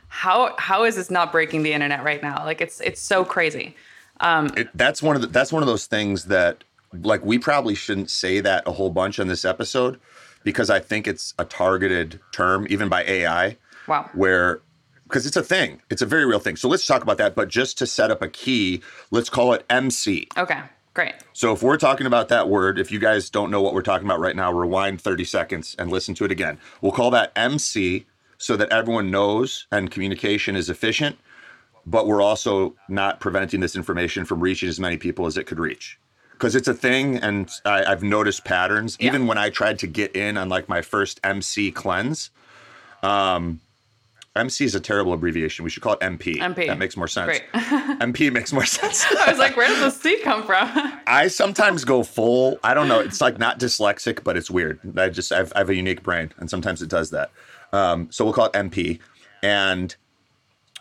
how 0.09 0.55
how 0.57 0.83
is 0.83 0.95
this 0.95 1.09
not 1.09 1.31
breaking 1.31 1.63
the 1.63 1.71
internet 1.71 2.03
right 2.03 2.21
now? 2.21 2.43
Like 2.43 2.61
it's 2.61 2.81
it's 2.81 2.99
so 2.99 3.23
crazy. 3.23 3.75
Um, 4.19 4.51
it, 4.57 4.69
that's 4.75 5.01
one 5.01 5.15
of 5.15 5.21
the, 5.21 5.27
that's 5.27 5.53
one 5.53 5.63
of 5.63 5.67
those 5.67 5.85
things 5.85 6.25
that 6.25 6.63
like 6.93 7.23
we 7.23 7.39
probably 7.39 7.75
shouldn't 7.75 8.09
say 8.09 8.41
that 8.41 8.67
a 8.67 8.71
whole 8.71 8.89
bunch 8.89 9.19
on 9.19 9.27
this 9.27 9.45
episode 9.45 9.99
because 10.43 10.69
I 10.69 10.79
think 10.79 11.07
it's 11.07 11.33
a 11.37 11.45
targeted 11.45 12.19
term 12.31 12.67
even 12.69 12.89
by 12.89 13.03
AI. 13.03 13.57
Wow. 13.87 14.09
Where 14.13 14.61
because 15.03 15.25
it's 15.25 15.37
a 15.37 15.43
thing. 15.43 15.81
It's 15.89 16.01
a 16.01 16.05
very 16.05 16.25
real 16.25 16.39
thing. 16.39 16.55
So 16.55 16.67
let's 16.69 16.85
talk 16.85 17.01
about 17.01 17.17
that, 17.17 17.33
but 17.33 17.47
just 17.47 17.77
to 17.79 17.87
set 17.87 18.11
up 18.11 18.21
a 18.21 18.27
key, 18.27 18.81
let's 19.09 19.29
call 19.29 19.53
it 19.53 19.65
MC. 19.69 20.27
Okay, 20.37 20.61
great. 20.93 21.15
So 21.33 21.51
if 21.51 21.63
we're 21.63 21.77
talking 21.77 22.05
about 22.05 22.27
that 22.29 22.47
word, 22.47 22.77
if 22.77 22.91
you 22.91 22.99
guys 22.99 23.29
don't 23.29 23.49
know 23.49 23.61
what 23.61 23.73
we're 23.73 23.81
talking 23.81 24.05
about 24.05 24.19
right 24.19 24.35
now, 24.35 24.51
rewind 24.51 25.01
30 25.01 25.23
seconds 25.23 25.75
and 25.79 25.89
listen 25.89 26.13
to 26.15 26.25
it 26.25 26.31
again. 26.31 26.59
We'll 26.81 26.91
call 26.91 27.09
that 27.11 27.31
MC 27.35 28.05
so 28.39 28.55
that 28.55 28.69
everyone 28.69 29.11
knows 29.11 29.67
and 29.71 29.91
communication 29.91 30.55
is 30.55 30.69
efficient, 30.69 31.17
but 31.85 32.07
we're 32.07 32.21
also 32.21 32.73
not 32.87 33.19
preventing 33.19 33.59
this 33.59 33.75
information 33.75 34.25
from 34.25 34.39
reaching 34.39 34.67
as 34.67 34.79
many 34.79 34.97
people 34.97 35.27
as 35.27 35.37
it 35.37 35.45
could 35.45 35.59
reach. 35.59 35.99
Because 36.31 36.55
it's 36.55 36.69
a 36.69 36.73
thing, 36.73 37.17
and 37.17 37.51
I, 37.65 37.83
I've 37.83 38.01
noticed 38.01 38.45
patterns. 38.45 38.95
Yeah. 38.97 39.07
Even 39.07 39.27
when 39.27 39.37
I 39.37 39.49
tried 39.49 39.77
to 39.79 39.87
get 39.87 40.15
in 40.15 40.37
on 40.37 40.47
like 40.47 40.69
my 40.69 40.81
first 40.81 41.19
MC 41.21 41.69
cleanse, 41.69 42.29
um, 43.03 43.59
MC 44.37 44.63
is 44.63 44.73
a 44.73 44.79
terrible 44.79 45.11
abbreviation. 45.11 45.65
We 45.65 45.69
should 45.69 45.83
call 45.83 45.93
it 45.93 45.99
MP. 45.99 46.37
MP. 46.37 46.67
That 46.67 46.77
makes 46.77 46.95
more 46.95 47.09
sense. 47.09 47.25
Great. 47.25 47.43
MP 47.99 48.31
makes 48.31 48.53
more 48.53 48.65
sense. 48.65 49.05
I 49.19 49.29
was 49.29 49.37
like, 49.37 49.57
where 49.57 49.67
does 49.67 49.79
the 49.79 49.89
C 49.89 50.19
come 50.23 50.43
from? 50.43 50.69
I 51.07 51.27
sometimes 51.27 51.83
go 51.83 52.03
full. 52.03 52.57
I 52.63 52.73
don't 52.73 52.87
know. 52.87 53.01
It's 53.01 53.19
like 53.19 53.37
not 53.37 53.59
dyslexic, 53.59 54.23
but 54.23 54.37
it's 54.37 54.49
weird. 54.49 54.79
I 54.97 55.09
just 55.09 55.33
I've, 55.33 55.51
I 55.55 55.59
have 55.59 55.69
a 55.69 55.75
unique 55.75 56.03
brain, 56.03 56.31
and 56.37 56.49
sometimes 56.49 56.81
it 56.81 56.87
does 56.87 57.09
that. 57.09 57.31
Um, 57.71 58.11
so 58.11 58.23
we'll 58.25 58.33
call 58.33 58.47
it 58.47 58.53
MP. 58.53 58.99
And 59.43 59.95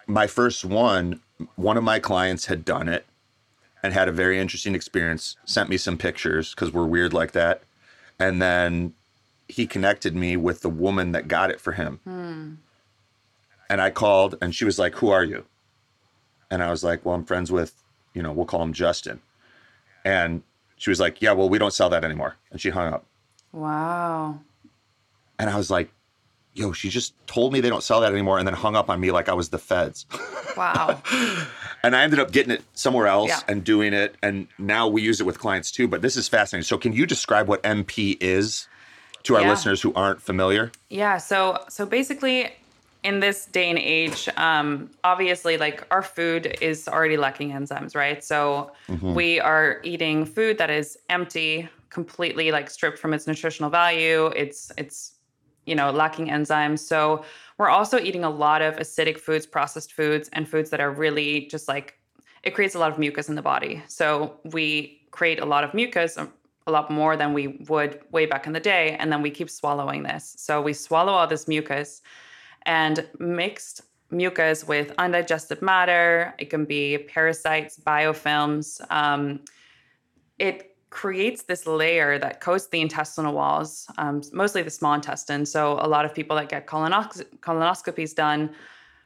my 0.06 0.26
first 0.26 0.64
one, 0.64 1.20
one 1.56 1.76
of 1.76 1.84
my 1.84 1.98
clients 1.98 2.46
had 2.46 2.64
done 2.64 2.88
it 2.88 3.06
and 3.82 3.92
had 3.92 4.08
a 4.08 4.12
very 4.12 4.38
interesting 4.38 4.74
experience. 4.74 5.36
Sent 5.44 5.68
me 5.68 5.76
some 5.76 5.96
pictures 5.98 6.54
because 6.54 6.72
we're 6.72 6.86
weird 6.86 7.12
like 7.12 7.32
that, 7.32 7.62
and 8.18 8.42
then 8.42 8.94
he 9.48 9.66
connected 9.66 10.14
me 10.16 10.36
with 10.36 10.62
the 10.62 10.68
woman 10.68 11.12
that 11.12 11.28
got 11.28 11.50
it 11.50 11.60
for 11.60 11.72
him. 11.72 12.58
And 13.70 13.80
I 13.80 13.90
called, 13.90 14.36
and 14.40 14.54
she 14.54 14.64
was 14.64 14.78
like, 14.78 14.94
"Who 14.96 15.10
are 15.10 15.24
you?" 15.24 15.44
And 16.50 16.62
I 16.62 16.70
was 16.70 16.82
like, 16.82 17.04
"Well, 17.04 17.14
I'm 17.14 17.24
friends 17.24 17.52
with, 17.52 17.74
you 18.14 18.22
know, 18.22 18.32
we'll 18.32 18.46
call 18.46 18.62
him 18.62 18.72
Justin." 18.72 19.20
And 20.04 20.42
she 20.76 20.90
was 20.90 21.00
like, 21.00 21.20
Yeah, 21.20 21.32
well, 21.32 21.48
we 21.48 21.58
don't 21.58 21.72
sell 21.72 21.90
that 21.90 22.04
anymore. 22.04 22.36
And 22.50 22.60
she 22.60 22.70
hung 22.70 22.92
up. 22.94 23.04
wow. 23.52 24.38
And 25.38 25.50
I 25.50 25.56
was 25.56 25.70
like, 25.70 25.90
Yo, 26.58 26.72
she 26.72 26.88
just 26.88 27.14
told 27.26 27.52
me 27.52 27.60
they 27.60 27.68
don't 27.68 27.82
sell 27.84 28.00
that 28.00 28.12
anymore 28.12 28.38
and 28.38 28.46
then 28.46 28.54
hung 28.54 28.74
up 28.74 28.90
on 28.90 28.98
me 29.00 29.10
like 29.12 29.28
I 29.28 29.32
was 29.34 29.48
the 29.50 29.58
feds. 29.58 30.06
Wow. 30.56 31.00
and 31.84 31.94
I 31.94 32.02
ended 32.02 32.18
up 32.18 32.32
getting 32.32 32.50
it 32.50 32.64
somewhere 32.74 33.06
else 33.06 33.28
Yeah. 33.28 33.38
and 33.46 33.62
doing 33.62 33.92
it. 33.92 34.16
And 34.24 34.48
now 34.58 34.88
we 34.88 35.02
use 35.02 35.20
it 35.20 35.24
with 35.24 35.38
clients 35.38 35.70
too. 35.70 35.86
But 35.86 36.02
this 36.02 36.16
is 36.16 36.26
fascinating. 36.26 36.64
So, 36.64 36.76
can 36.76 36.92
you 36.92 37.06
describe 37.06 37.46
what 37.46 37.62
MP 37.62 38.16
is 38.20 38.66
to 39.22 39.36
our 39.36 39.42
Yeah. 39.42 39.50
listeners 39.50 39.80
who 39.82 39.94
aren't 39.94 40.20
familiar? 40.20 40.72
Yeah, 40.90 41.18
so 41.18 41.64
so 41.68 41.86
basically 41.86 42.52
in 43.04 43.20
this 43.20 43.46
day 43.46 43.70
and 43.70 43.78
age, 43.78 44.28
um, 44.36 44.90
obviously 45.04 45.56
like 45.58 45.86
our 45.92 46.02
food 46.02 46.58
is 46.60 46.88
already 46.88 47.16
lacking 47.16 47.52
enzymes, 47.52 47.94
right? 47.94 48.24
So 48.24 48.72
we 49.00 49.38
are 49.38 49.78
eating 49.84 50.26
food 50.26 50.58
that 50.58 50.70
is 50.70 50.98
empty, 51.08 51.68
completely 51.90 52.50
like 52.50 52.68
stripped 52.68 52.98
from 52.98 53.14
its 53.14 53.28
nutritional 53.28 53.70
value. 53.70 54.26
It's 54.34 54.72
it's 54.76 55.12
you 55.68 55.74
know 55.74 55.90
lacking 55.90 56.28
enzymes. 56.28 56.80
So 56.80 57.24
we're 57.58 57.68
also 57.68 57.98
eating 57.98 58.24
a 58.24 58.30
lot 58.30 58.62
of 58.62 58.76
acidic 58.76 59.18
foods, 59.18 59.46
processed 59.46 59.92
foods, 59.92 60.28
and 60.32 60.48
foods 60.48 60.70
that 60.70 60.80
are 60.80 60.90
really 60.90 61.46
just 61.46 61.68
like 61.68 61.98
it 62.42 62.54
creates 62.54 62.74
a 62.74 62.78
lot 62.78 62.90
of 62.92 62.98
mucus 62.98 63.28
in 63.28 63.34
the 63.34 63.42
body. 63.42 63.82
So 63.88 64.38
we 64.44 65.02
create 65.10 65.40
a 65.40 65.44
lot 65.44 65.64
of 65.64 65.74
mucus, 65.74 66.16
um, 66.16 66.32
a 66.66 66.70
lot 66.70 66.90
more 66.90 67.16
than 67.16 67.32
we 67.32 67.48
would 67.68 68.00
way 68.12 68.26
back 68.26 68.46
in 68.46 68.52
the 68.52 68.60
day, 68.60 68.96
and 68.98 69.10
then 69.12 69.22
we 69.22 69.30
keep 69.30 69.50
swallowing 69.50 70.02
this. 70.02 70.34
So 70.38 70.62
we 70.62 70.72
swallow 70.72 71.12
all 71.12 71.26
this 71.26 71.48
mucus, 71.48 72.02
and 72.62 73.06
mixed 73.18 73.82
mucus 74.10 74.66
with 74.66 74.92
undigested 74.98 75.60
matter. 75.62 76.34
It 76.38 76.50
can 76.50 76.64
be 76.64 76.98
parasites, 76.98 77.78
biofilms. 77.78 78.80
Um, 78.90 79.40
it 80.38 80.67
creates 80.90 81.42
this 81.42 81.66
layer 81.66 82.18
that 82.18 82.40
coats 82.40 82.68
the 82.68 82.80
intestinal 82.80 83.34
walls, 83.34 83.86
um, 83.98 84.22
mostly 84.32 84.62
the 84.62 84.70
small 84.70 84.94
intestine. 84.94 85.44
So 85.44 85.78
a 85.80 85.88
lot 85.88 86.04
of 86.04 86.14
people 86.14 86.36
that 86.36 86.48
get 86.48 86.66
colonos- 86.66 87.24
colonoscopies 87.40 88.14
done, 88.14 88.50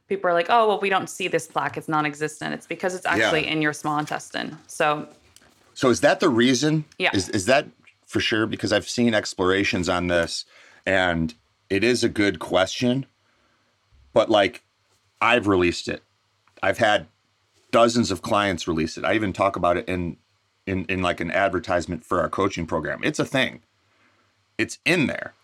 people 0.09 0.31
are 0.31 0.35
like, 0.35 0.47
"Oh, 0.49 0.69
well, 0.69 0.81
we 0.81 0.89
don't 0.91 1.09
see 1.09 1.29
this 1.29 1.47
plaque; 1.47 1.77
it's 1.77 1.89
non-existent." 1.89 2.55
It's 2.55 2.67
because 2.67 2.95
it's 2.95 3.07
actually 3.07 3.47
in 3.47 3.63
your 3.63 3.73
small 3.73 3.99
intestine. 3.99 4.59
So 4.67 5.09
So, 5.75 5.89
is 5.89 6.01
that 6.01 6.21
the 6.21 6.29
reason? 6.29 6.85
Yeah. 6.99 7.11
Is, 7.15 7.29
is 7.31 7.47
that 7.47 7.67
for 8.07 8.21
sure? 8.21 8.47
Because 8.47 8.73
I've 8.73 8.89
seen 8.89 9.15
explorations 9.15 9.89
on 9.89 10.09
this 10.09 10.45
and 10.85 11.35
it 11.71 11.85
is 11.85 12.05
a 12.05 12.09
good 12.09 12.39
question. 12.39 13.07
But 14.13 14.29
like, 14.29 14.63
I've 15.21 15.47
released 15.47 15.89
it. 15.89 16.03
I've 16.63 16.79
had 16.79 17.07
dozens 17.71 18.11
of 18.11 18.21
clients 18.21 18.69
release 18.69 18.99
it. 18.99 19.05
I 19.05 19.15
even 19.15 19.33
talk 19.33 19.57
about 19.57 19.77
it 19.77 19.89
in 19.89 20.19
in 20.67 20.85
in 20.87 21.03
like 21.03 21.21
an 21.21 21.31
advertisement 21.31 22.05
for 22.05 22.21
our 22.21 22.29
coaching 22.29 22.67
program. 22.67 23.01
It's 23.03 23.19
a 23.19 23.25
thing. 23.25 23.63
It's 24.59 24.79
in 24.85 25.07
there. 25.07 25.35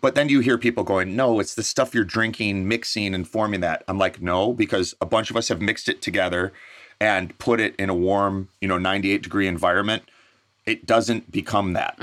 But 0.00 0.14
then 0.14 0.28
you 0.28 0.40
hear 0.40 0.58
people 0.58 0.84
going, 0.84 1.16
"No, 1.16 1.40
it's 1.40 1.54
the 1.54 1.62
stuff 1.62 1.94
you're 1.94 2.04
drinking, 2.04 2.68
mixing 2.68 3.14
and 3.14 3.26
forming 3.26 3.60
that." 3.60 3.84
I'm 3.88 3.98
like, 3.98 4.20
"No, 4.20 4.52
because 4.52 4.94
a 5.00 5.06
bunch 5.06 5.30
of 5.30 5.36
us 5.36 5.48
have 5.48 5.60
mixed 5.60 5.88
it 5.88 6.02
together 6.02 6.52
and 7.00 7.36
put 7.38 7.60
it 7.60 7.74
in 7.76 7.88
a 7.90 7.94
warm, 7.94 8.48
you 8.60 8.68
know, 8.68 8.78
98 8.78 9.22
degree 9.22 9.46
environment. 9.46 10.02
It 10.66 10.86
doesn't 10.86 11.30
become 11.30 11.72
that." 11.74 11.96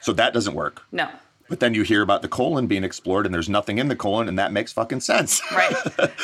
So 0.00 0.12
that 0.12 0.32
doesn't 0.32 0.54
work. 0.54 0.82
No. 0.92 1.08
But 1.50 1.58
then 1.58 1.74
you 1.74 1.82
hear 1.82 2.00
about 2.00 2.22
the 2.22 2.28
colon 2.28 2.68
being 2.68 2.84
explored 2.84 3.26
and 3.26 3.34
there's 3.34 3.48
nothing 3.48 3.78
in 3.78 3.88
the 3.88 3.96
colon 3.96 4.28
and 4.28 4.38
that 4.38 4.52
makes 4.52 4.72
fucking 4.72 5.00
sense. 5.00 5.42
Right. 5.52 5.74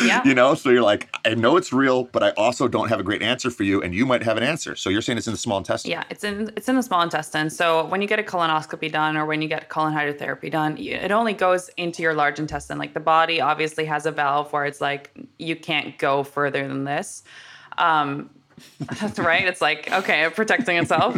Yeah. 0.00 0.22
you 0.24 0.34
know, 0.34 0.54
so 0.54 0.70
you're 0.70 0.82
like, 0.82 1.08
I 1.24 1.34
know 1.34 1.56
it's 1.56 1.72
real, 1.72 2.04
but 2.04 2.22
I 2.22 2.30
also 2.30 2.68
don't 2.68 2.88
have 2.88 3.00
a 3.00 3.02
great 3.02 3.22
answer 3.22 3.50
for 3.50 3.64
you 3.64 3.82
and 3.82 3.92
you 3.92 4.06
might 4.06 4.22
have 4.22 4.36
an 4.36 4.44
answer. 4.44 4.76
So 4.76 4.88
you're 4.88 5.02
saying 5.02 5.18
it's 5.18 5.26
in 5.26 5.32
the 5.32 5.38
small 5.38 5.58
intestine. 5.58 5.90
Yeah, 5.90 6.04
it's 6.10 6.22
in 6.22 6.52
it's 6.56 6.68
in 6.68 6.76
the 6.76 6.82
small 6.82 7.02
intestine. 7.02 7.50
So 7.50 7.86
when 7.86 8.00
you 8.00 8.06
get 8.06 8.20
a 8.20 8.22
colonoscopy 8.22 8.90
done 8.92 9.16
or 9.16 9.26
when 9.26 9.42
you 9.42 9.48
get 9.48 9.68
colon 9.68 9.92
hydrotherapy 9.92 10.48
done, 10.48 10.78
it 10.78 11.10
only 11.10 11.32
goes 11.32 11.70
into 11.76 12.02
your 12.02 12.14
large 12.14 12.38
intestine. 12.38 12.78
Like 12.78 12.94
the 12.94 13.00
body 13.00 13.40
obviously 13.40 13.84
has 13.86 14.06
a 14.06 14.12
valve 14.12 14.52
where 14.52 14.64
it's 14.64 14.80
like 14.80 15.10
you 15.40 15.56
can't 15.56 15.98
go 15.98 16.22
further 16.22 16.68
than 16.68 16.84
this. 16.84 17.24
Um, 17.78 18.30
that's 19.00 19.18
right. 19.18 19.46
It's 19.46 19.60
like 19.60 19.90
okay, 19.92 20.28
protecting 20.34 20.76
itself. 20.76 21.16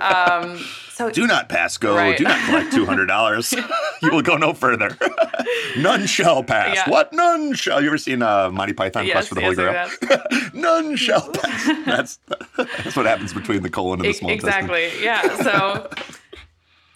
Um, 0.00 0.58
so 0.92 1.10
Do 1.10 1.26
not 1.26 1.48
pass 1.48 1.76
go. 1.76 1.94
Right. 1.96 2.16
Do 2.16 2.24
not 2.24 2.44
collect 2.46 2.72
two 2.72 2.84
hundred 2.84 3.06
dollars. 3.06 3.52
you 4.02 4.10
will 4.10 4.22
go 4.22 4.36
no 4.36 4.52
further. 4.52 4.96
None 5.78 6.06
shall 6.06 6.42
pass. 6.44 6.76
Yeah. 6.76 6.90
What? 6.90 7.12
None 7.12 7.54
shall. 7.54 7.80
You 7.80 7.88
ever 7.88 7.98
seen 7.98 8.22
uh, 8.22 8.50
Monty 8.50 8.72
Python 8.72 9.06
Yes, 9.06 9.14
Quest 9.14 9.28
for 9.30 9.34
the 9.36 9.40
Holy 9.40 9.56
yes, 9.56 9.96
Grail? 9.98 10.22
None 10.54 10.96
shall 10.96 11.28
pass. 11.32 11.70
That's 11.86 12.18
that's 12.56 12.96
what 12.96 13.06
happens 13.06 13.32
between 13.32 13.62
the 13.62 13.70
colon 13.70 14.00
and 14.00 14.08
the 14.08 14.12
small 14.12 14.30
intestine. 14.30 14.64
exactly 14.70 15.04
yeah 15.04 15.36
so 15.42 15.88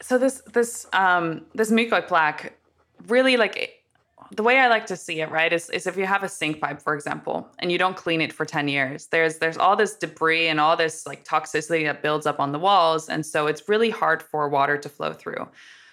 so 0.03 0.19
this 0.19 0.43
this 0.53 0.87
um 0.93 1.45
this 1.55 1.71
mucoid 1.71 2.07
plaque 2.07 2.53
really 3.09 3.37
like 3.37 3.76
the 4.33 4.43
way 4.43 4.59
i 4.59 4.69
like 4.69 4.87
to 4.87 4.97
see 4.97 5.21
it 5.21 5.31
right 5.31 5.53
is, 5.53 5.71
is 5.71 5.87
if 5.87 5.97
you 5.97 6.07
have 6.07 6.23
a 6.23 6.29
sink 6.29 6.61
pipe 6.61 6.81
for 6.81 6.95
example 6.95 7.49
and 7.59 7.71
you 7.71 7.79
don't 7.79 7.97
clean 7.97 8.21
it 8.21 8.33
for 8.33 8.45
10 8.45 8.69
years 8.69 9.07
there's 9.07 9.39
there's 9.39 9.57
all 9.57 9.77
this 9.77 9.95
debris 9.95 10.49
and 10.49 10.61
all 10.61 10.77
this 10.77 11.07
like 11.07 11.25
toxicity 11.25 11.85
that 11.85 12.03
builds 12.03 12.27
up 12.27 12.41
on 12.41 12.53
the 12.53 12.59
walls 12.59 13.09
and 13.09 13.25
so 13.25 13.47
it's 13.47 13.69
really 13.69 13.91
hard 13.91 14.23
for 14.23 14.49
water 14.49 14.77
to 14.77 14.89
flow 14.89 15.13
through 15.13 15.49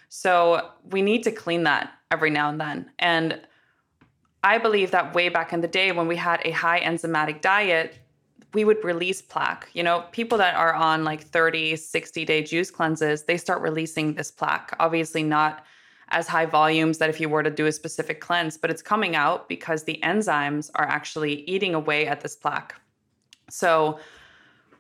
so 0.10 0.70
we 0.92 1.02
need 1.02 1.24
to 1.24 1.32
clean 1.32 1.64
that 1.64 1.92
every 2.12 2.30
now 2.30 2.50
and 2.50 2.60
then 2.60 2.90
and 3.00 3.40
I 4.44 4.58
believe 4.58 4.92
that 4.92 5.16
way 5.16 5.30
back 5.30 5.54
in 5.54 5.62
the 5.62 5.68
day 5.68 5.92
when 5.94 6.08
we 6.08 6.18
had 6.18 6.42
a 6.44 6.52
high 6.52 6.82
enzymatic 6.82 7.40
diet, 7.40 7.98
we 8.54 8.66
would 8.66 8.84
release 8.84 9.22
plaque. 9.22 9.70
You 9.74 9.84
know, 9.84 10.04
people 10.12 10.38
that 10.40 10.56
are 10.56 10.74
on 10.74 11.04
like 11.04 11.24
30, 11.24 11.78
60 11.78 12.26
day 12.26 12.44
juice 12.44 12.70
cleanses, 12.70 13.24
they 13.24 13.38
start 13.38 13.62
releasing 13.62 14.14
this 14.14 14.32
plaque. 14.32 14.76
Obviously, 14.80 15.24
not 15.24 15.66
as 16.10 16.28
high 16.28 16.46
volumes 16.46 16.98
that 17.00 17.10
if 17.10 17.20
you 17.20 17.30
were 17.30 17.44
to 17.44 17.50
do 17.50 17.66
a 17.66 17.72
specific 17.72 18.22
cleanse, 18.22 18.58
but 18.58 18.70
it's 18.70 18.82
coming 18.82 19.16
out 19.16 19.50
because 19.50 19.84
the 19.84 20.00
enzymes 20.04 20.70
are 20.76 20.86
actually 20.86 21.42
eating 21.50 21.74
away 21.74 22.08
at 22.08 22.22
this 22.22 22.36
plaque. 22.36 22.76
So, 23.50 24.00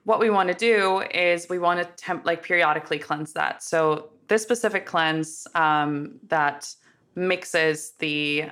what 0.06 0.20
we 0.20 0.30
want 0.30 0.50
to 0.50 0.56
do 0.56 1.02
is 1.14 1.48
we 1.50 1.60
want 1.60 1.80
to 1.80 1.86
temp 1.96 2.26
like 2.26 2.44
periodically 2.44 3.00
cleanse 3.00 3.34
that. 3.34 3.64
So 3.64 4.10
this 4.28 4.44
specific 4.44 4.86
cleanse 4.86 5.48
um, 5.56 6.20
that 6.28 6.74
mixes 7.16 7.92
the 8.00 8.46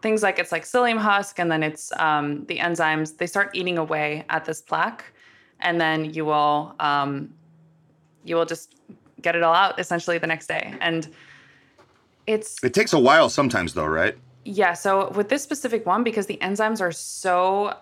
things 0.00 0.22
like 0.22 0.38
it's 0.38 0.52
like 0.52 0.64
psyllium 0.64 0.98
husk 0.98 1.38
and 1.38 1.50
then 1.50 1.62
it's 1.62 1.92
um, 1.98 2.44
the 2.46 2.58
enzymes 2.58 3.16
they 3.16 3.26
start 3.26 3.50
eating 3.54 3.78
away 3.78 4.24
at 4.28 4.44
this 4.44 4.60
plaque 4.60 5.04
and 5.60 5.80
then 5.80 6.12
you 6.12 6.24
will 6.24 6.74
um, 6.80 7.32
you 8.24 8.36
will 8.36 8.44
just 8.44 8.74
get 9.22 9.36
it 9.36 9.42
all 9.42 9.54
out 9.54 9.78
essentially 9.78 10.18
the 10.18 10.26
next 10.26 10.48
day 10.48 10.74
and 10.80 11.08
it's 12.26 12.62
It 12.62 12.74
takes 12.74 12.92
a 12.92 12.98
while 12.98 13.28
sometimes, 13.28 13.74
though, 13.74 13.86
right? 13.86 14.16
yeah, 14.44 14.72
so 14.72 15.10
with 15.10 15.28
this 15.28 15.42
specific 15.42 15.86
one, 15.86 16.02
because 16.02 16.26
the 16.26 16.36
enzymes 16.42 16.80
are 16.80 16.90
so 16.92 17.76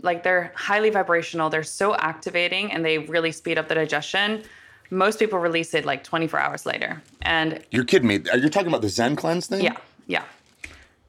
like 0.00 0.22
they're 0.22 0.52
highly 0.54 0.90
vibrational, 0.90 1.50
they're 1.50 1.62
so 1.64 1.94
activating 1.96 2.72
and 2.72 2.84
they 2.84 2.98
really 2.98 3.32
speed 3.32 3.58
up 3.58 3.68
the 3.68 3.74
digestion. 3.74 4.42
Most 4.90 5.18
people 5.18 5.38
release 5.38 5.74
it 5.74 5.84
like 5.84 6.04
24 6.04 6.38
hours 6.38 6.66
later. 6.66 7.02
And 7.22 7.62
You're 7.70 7.84
kidding 7.84 8.06
me. 8.08 8.20
Are 8.30 8.38
you 8.38 8.48
talking 8.48 8.68
about 8.68 8.82
the 8.82 8.88
Zen 8.88 9.16
cleanse 9.16 9.46
thing? 9.48 9.62
yeah, 9.62 9.76
yeah. 10.06 10.22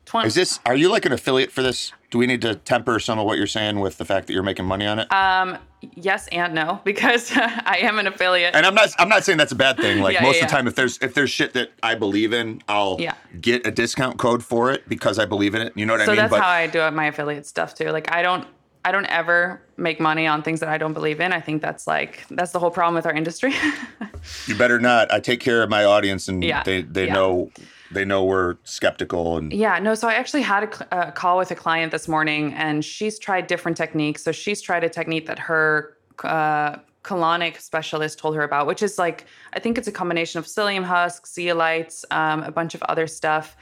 20, 0.05 0.27
Is 0.27 0.35
this? 0.35 0.59
Are 0.65 0.75
you 0.75 0.89
like 0.89 1.05
an 1.05 1.11
affiliate 1.11 1.51
for 1.51 1.61
this? 1.61 1.91
Do 2.13 2.19
we 2.19 2.27
need 2.27 2.43
to 2.43 2.53
temper 2.53 2.99
some 2.99 3.17
of 3.17 3.25
what 3.25 3.39
you're 3.39 3.47
saying 3.47 3.79
with 3.79 3.97
the 3.97 4.05
fact 4.05 4.27
that 4.27 4.33
you're 4.33 4.43
making 4.43 4.65
money 4.65 4.85
on 4.85 4.99
it? 4.99 5.11
Uh, 5.11 5.57
yes 5.95 6.27
and 6.27 6.53
no, 6.53 6.79
because 6.85 7.31
I 7.35 7.79
am 7.81 7.97
an 7.97 8.05
affiliate. 8.05 8.53
and 8.53 8.67
I'm 8.67 8.75
not. 8.75 8.89
I'm 8.99 9.09
not 9.09 9.23
saying 9.23 9.39
that's 9.39 9.51
a 9.51 9.55
bad 9.55 9.77
thing. 9.77 9.99
Like 9.99 10.13
Yeah, 10.17 10.21
most 10.21 10.35
yeah, 10.35 10.43
of 10.43 10.49
the 10.51 10.55
time, 10.55 10.67
if 10.67 10.75
there's 10.75 10.99
if 11.01 11.15
there's 11.15 11.31
shit 11.31 11.53
that 11.53 11.71
I 11.81 11.95
believe 11.95 12.31
in, 12.31 12.61
I'll 12.69 12.97
Yeah. 12.99 13.15
get 13.41 13.65
a 13.65 13.71
discount 13.71 14.19
code 14.19 14.43
for 14.43 14.69
it 14.71 14.87
because 14.87 15.17
I 15.17 15.25
believe 15.25 15.55
in 15.55 15.63
it. 15.63 15.73
You 15.75 15.87
know 15.87 15.93
what 15.93 16.01
I 16.01 16.05
mean? 16.05 16.15
so 16.15 16.21
that's 16.21 16.35
how 16.35 16.47
I 16.47 16.67
do 16.67 16.81
it, 16.81 16.91
my 16.91 17.07
affiliate 17.07 17.47
stuff 17.47 17.73
too. 17.73 17.89
Like 17.89 18.13
I 18.13 18.21
don't 18.21 18.45
I 18.85 18.91
don't 18.91 19.07
ever 19.07 19.63
make 19.77 19.99
money 19.99 20.27
on 20.27 20.43
things 20.43 20.59
that 20.59 20.69
I 20.69 20.77
don't 20.77 20.93
believe 20.93 21.19
in. 21.19 21.33
I 21.33 21.41
think 21.41 21.63
that's 21.63 21.87
like 21.87 22.27
that's 22.29 22.51
the 22.51 22.59
whole 22.59 22.69
problem 22.69 22.93
with 22.93 23.07
our 23.07 23.13
industry. 23.13 23.55
you 24.45 24.53
better 24.55 24.79
not. 24.79 25.11
I 25.11 25.19
take 25.19 25.39
care 25.39 25.63
of 25.63 25.69
my 25.71 25.83
audience, 25.83 26.27
and 26.27 26.43
Yeah, 26.43 26.61
they 26.61 26.83
they 26.83 27.07
yeah. 27.07 27.13
know 27.13 27.49
they 27.93 28.05
know 28.05 28.23
we're 28.23 28.57
skeptical 28.63 29.37
and 29.37 29.53
Yeah, 29.53 29.79
no. 29.79 29.95
So 29.95 30.07
I 30.07 30.13
actually 30.15 30.41
had 30.41 30.63
a, 30.63 30.75
cl- 30.75 30.87
a 30.91 31.11
call 31.11 31.37
with 31.37 31.51
a 31.51 31.55
client 31.55 31.91
this 31.91 32.07
morning, 32.07 32.53
and 32.53 32.83
she's 32.83 33.19
tried 33.19 33.47
different 33.47 33.77
techniques. 33.77 34.23
So 34.23 34.31
she's 34.31 34.61
tried 34.61 34.83
a 34.83 34.89
technique 34.89 35.27
that 35.27 35.39
her 35.39 35.95
uh, 36.23 36.77
colonic 37.03 37.59
specialist 37.61 38.17
told 38.19 38.35
her 38.35 38.43
about, 38.43 38.65
which 38.67 38.81
is 38.81 38.97
like 38.97 39.25
I 39.53 39.59
think 39.59 39.77
it's 39.77 39.87
a 39.87 39.91
combination 39.91 40.39
of 40.39 40.45
psyllium 40.45 40.83
husks, 40.83 41.31
zeolites, 41.31 42.03
um, 42.11 42.43
a 42.43 42.51
bunch 42.51 42.73
of 42.75 42.81
other 42.83 43.07
stuff. 43.07 43.55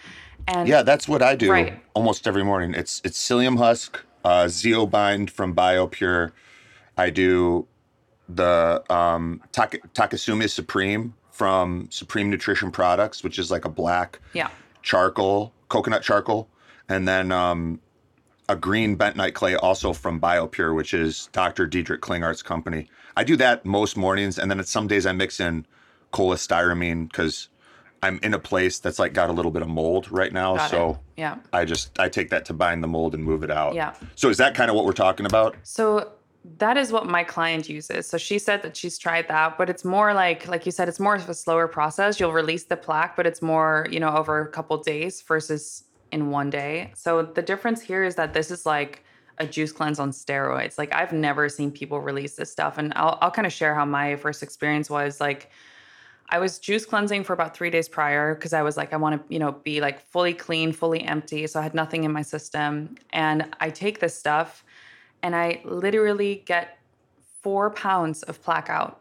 And 0.48 0.68
Yeah, 0.68 0.82
that's 0.82 1.08
what 1.08 1.22
I 1.22 1.36
do 1.36 1.52
Right. 1.52 1.80
almost 1.94 2.28
every 2.28 2.44
morning. 2.44 2.74
It's 2.74 3.02
it's 3.04 3.18
psyllium 3.18 3.58
husk, 3.58 4.00
uh, 4.24 4.46
zeobind 4.46 5.30
from 5.30 5.54
BioPure. 5.56 6.32
I 6.98 7.10
do 7.10 7.68
the 8.30 8.84
um, 8.90 9.42
Tak- 9.52 9.82
Takesumi 9.94 10.50
Supreme 10.50 11.14
from 11.32 11.88
Supreme 11.90 12.30
Nutrition 12.30 12.72
Products, 12.72 13.24
which 13.24 13.40
is 13.40 13.50
like 13.50 13.66
a 13.66 13.70
black 13.70 14.20
yeah, 14.34 14.50
charcoal, 14.82 15.54
coconut 15.70 16.04
charcoal, 16.04 16.48
and 16.90 17.08
then 17.08 17.32
um, 17.32 17.80
a 18.50 18.56
green 18.56 18.98
bentonite 18.98 19.34
clay 19.34 19.56
also 19.56 19.94
from 19.94 20.20
BioPure, 20.20 20.76
which 20.76 20.94
is 20.94 21.30
Dr. 21.32 21.66
Dietrich 21.66 22.02
Klinghardt's 22.02 22.44
company. 22.44 22.90
I 23.16 23.24
do 23.24 23.36
that 23.38 23.66
most 23.66 23.98
mornings, 23.98 24.38
and 24.38 24.52
then 24.52 24.60
at 24.60 24.68
some 24.68 24.88
days 24.88 25.06
I 25.06 25.14
mix 25.14 25.40
in 25.40 25.66
cholestyramine 26.12 27.10
because 27.10 27.48
I'm 28.04 28.20
in 28.24 28.34
a 28.34 28.40
place 28.40 28.80
that's 28.80 29.00
like 29.00 29.14
got 29.14 29.30
a 29.30 29.34
little 29.34 29.52
bit 29.52 29.62
of 29.62 29.70
mold 29.70 30.12
right 30.12 30.34
now. 30.34 30.58
got 30.58 30.70
so 30.70 30.90
it. 30.92 30.98
Yeah. 31.18 31.38
I 31.54 31.66
just 31.66 31.98
I 32.00 32.10
take 32.10 32.30
that 32.32 32.46
to 32.46 32.54
bind 32.54 32.84
the 32.84 32.88
mold 32.88 33.14
and 33.14 33.24
move 33.24 33.44
it 33.44 33.52
out. 33.52 33.76
Yeah. 33.76 33.94
So 34.16 34.30
is 34.30 34.38
that 34.38 34.56
kind 34.56 34.70
of 34.70 34.76
what 34.76 34.86
we're 34.86 34.94
talking 34.94 35.26
about? 35.26 35.56
So 35.64 36.12
that 36.58 36.76
is 36.76 36.92
what 36.92 37.06
my 37.06 37.24
client 37.24 37.70
uses. 37.70 38.08
So 38.08 38.18
she 38.18 38.40
said 38.40 38.64
that 38.64 38.76
she's 38.76 38.98
tried 38.98 39.28
that, 39.28 39.58
but 39.58 39.70
it's 39.70 39.86
more 39.86 40.14
like 40.14 40.48
like 40.48 40.66
you 40.66 40.72
said, 40.72 40.90
it's 40.90 41.00
more 41.00 41.16
of 41.16 41.30
a 41.30 41.34
slower 41.34 41.68
process. 41.68 42.20
You'll 42.20 42.34
release 42.34 42.64
the 42.64 42.78
plaque, 42.78 43.16
but 43.16 43.28
it's 43.28 43.42
more, 43.42 43.88
you 43.92 44.00
know, 44.00 44.16
over 44.16 44.42
a 44.42 44.48
couple 44.48 44.78
days 44.78 45.22
versus 45.22 45.84
in 46.12 46.32
one 46.32 46.50
day. 46.50 46.92
So 46.96 47.22
the 47.24 47.42
difference 47.42 47.82
here 47.82 48.04
is 48.04 48.16
that 48.16 48.34
this 48.34 48.50
is 48.50 48.66
like 48.66 49.04
a 49.38 49.46
juice 49.46 49.72
cleanse 49.72 50.00
on 50.00 50.12
steroids. 50.12 50.78
Like 50.78 50.94
I've 50.94 51.14
never 51.14 51.48
seen 51.48 51.72
people 51.72 52.02
release 52.02 52.36
this 52.36 52.52
stuff. 52.52 52.78
And 52.80 52.92
I'll 52.96 53.20
I'll 53.22 53.32
kind 53.32 53.46
of 53.46 53.54
share 53.54 53.76
how 53.76 53.86
my 53.86 54.16
first 54.16 54.42
experience 54.42 54.90
was. 54.90 55.22
Like 55.22 55.52
I 56.30 56.40
was 56.40 56.58
juice 56.58 56.86
cleansing 56.86 57.24
for 57.24 57.34
about 57.34 57.56
three 57.56 57.70
days 57.70 57.88
prior 57.88 58.34
because 58.34 58.54
I 58.54 58.64
was 58.64 58.78
like, 58.78 58.94
I 58.94 58.98
want 58.98 59.22
to, 59.22 59.34
you 59.34 59.38
know, 59.38 59.52
be 59.52 59.80
like 59.80 60.00
fully 60.08 60.34
clean, 60.34 60.72
fully 60.72 61.04
empty. 61.04 61.46
So 61.46 61.60
I 61.60 61.64
had 61.64 61.76
nothing 61.76 62.04
in 62.04 62.12
my 62.12 62.22
system. 62.24 62.96
And 63.12 63.54
I 63.60 63.70
take 63.70 64.00
this 64.00 64.18
stuff 64.18 64.64
and 65.24 65.36
I 65.36 65.62
literally 65.64 66.44
get 66.46 66.78
four 67.42 67.70
pounds 67.72 68.24
of 68.24 68.42
plaque 68.42 68.70
out. 68.70 68.98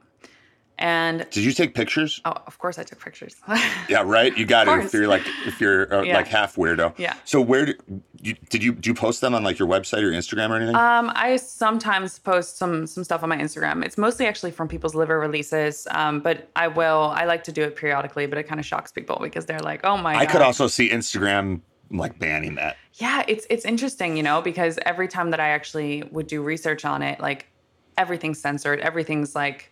And 0.83 1.27
Did 1.31 1.45
you 1.45 1.53
take 1.53 1.75
pictures? 1.75 2.23
oh, 2.25 2.33
of 2.47 2.59
course 2.59 2.79
I 2.79 2.85
took 2.85 3.05
pictures. 3.05 3.37
Yeah, 3.91 4.03
right. 4.07 4.35
You 4.39 4.47
got 4.47 4.67
it. 4.69 4.85
If 4.85 4.95
you're 4.95 5.09
like 5.09 5.23
if 5.45 5.61
you're 5.61 5.93
uh, 5.93 6.03
Yeah. 6.05 6.17
like 6.17 6.29
half 6.29 6.55
weirdo. 6.57 6.97
Yeah. 6.97 7.15
So 7.25 7.41
where 7.41 7.67
did 7.67 7.83
you 8.23 8.35
did 8.49 8.63
you 8.63 8.73
do 8.73 8.89
you 8.89 8.95
post 8.95 9.21
them 9.21 9.35
on 9.35 9.43
like 9.43 9.59
your 9.59 9.69
website 9.69 10.03
or 10.05 10.11
Instagram 10.11 10.49
or 10.51 10.57
anything? 10.57 10.77
Um, 10.77 11.13
I 11.15 11.37
sometimes 11.37 12.19
post 12.21 12.57
some 12.57 12.87
some 12.87 13.05
stuff 13.05 13.23
on 13.23 13.29
my 13.29 13.37
Instagram. 13.37 13.85
It's 13.85 13.99
mostly 13.99 14.27
actually 14.27 14.53
from 14.53 14.69
people's 14.69 14.95
liver 14.95 15.19
releases, 15.19 15.87
um, 15.91 16.21
but 16.21 16.49
I 16.57 16.69
will. 16.69 17.13
I 17.15 17.25
like 17.25 17.45
to 17.45 17.53
do 17.53 17.63
it 17.63 17.75
periodically, 17.77 18.27
but 18.27 18.39
it 18.39 18.45
kind 18.45 18.59
of 18.61 18.65
shocks 18.65 18.91
people 18.93 19.19
because 19.21 19.45
they're 19.45 19.61
like, 19.61 19.81
"Oh 19.85 19.97
my!" 19.99 20.15
I 20.15 20.25
could 20.25 20.41
also 20.41 20.67
see 20.69 20.89
Instagram 20.89 21.61
like 21.91 22.19
banning 22.19 22.55
that. 22.57 22.77
Yeah, 22.95 23.25
it's 23.29 23.47
it's 23.51 23.65
interesting, 23.65 24.17
you 24.17 24.23
know, 24.23 24.41
because 24.43 24.79
every 24.87 25.09
time 25.09 25.31
that 25.31 25.41
I 25.41 25.49
actually 25.51 26.03
would 26.11 26.27
do 26.27 26.43
research 26.43 26.85
on 26.85 27.03
it, 27.03 27.21
like 27.21 27.47
everything's 27.97 28.39
censored, 28.41 28.81
everything's 28.81 29.35
like, 29.35 29.71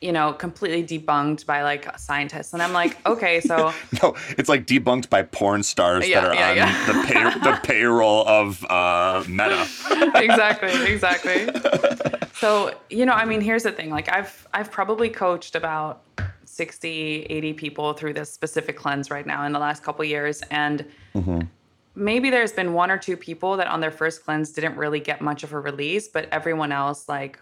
you 0.00 0.12
know, 0.12 0.32
completely 0.32 0.84
debunked 0.98 1.46
by 1.46 1.62
like 1.62 1.98
scientists, 1.98 2.52
and 2.52 2.62
I'm 2.62 2.72
like, 2.72 3.04
okay, 3.06 3.40
so 3.40 3.72
No, 4.02 4.14
it's 4.36 4.48
like 4.48 4.66
debunked 4.66 5.08
by 5.10 5.22
porn 5.22 5.62
stars 5.62 6.08
Yeah, 6.08 6.20
that 6.20 6.28
are 6.30 6.34
yeah, 6.34 6.50
on 6.50 6.56
yeah. 6.56 6.86
the 6.86 7.06
pay, 7.06 7.50
the 7.50 7.60
payroll 7.64 8.26
of 8.28 8.64
uh, 8.70 9.24
Meta. 9.28 9.66
exactly, 10.14 10.92
exactly. 10.92 11.48
So, 12.38 12.72
you 12.88 13.04
know, 13.04 13.14
I 13.14 13.24
mean, 13.24 13.40
here's 13.40 13.64
the 13.64 13.72
thing. 13.72 13.90
Like 13.90 14.08
I've 14.08 14.46
I've 14.54 14.70
probably 14.70 15.08
coached 15.08 15.56
about 15.56 16.02
60, 16.58 17.22
80 17.22 17.52
people 17.54 17.92
through 17.94 18.12
this 18.12 18.30
specific 18.30 18.76
cleanse 18.76 19.10
right 19.10 19.26
now 19.26 19.46
in 19.46 19.52
the 19.52 19.58
last 19.58 19.82
couple 19.82 20.04
years 20.04 20.42
and 20.50 20.84
maybe 21.98 22.30
there's 22.30 22.52
been 22.52 22.72
one 22.72 22.90
or 22.90 22.98
two 22.98 23.16
people 23.16 23.56
that 23.56 23.66
on 23.66 23.80
their 23.80 23.90
first 23.90 24.24
cleanse 24.24 24.52
didn't 24.52 24.76
really 24.76 25.00
get 25.00 25.20
much 25.20 25.42
of 25.42 25.52
a 25.52 25.60
release, 25.60 26.08
but 26.08 26.28
everyone 26.30 26.72
else 26.72 27.08
like 27.08 27.38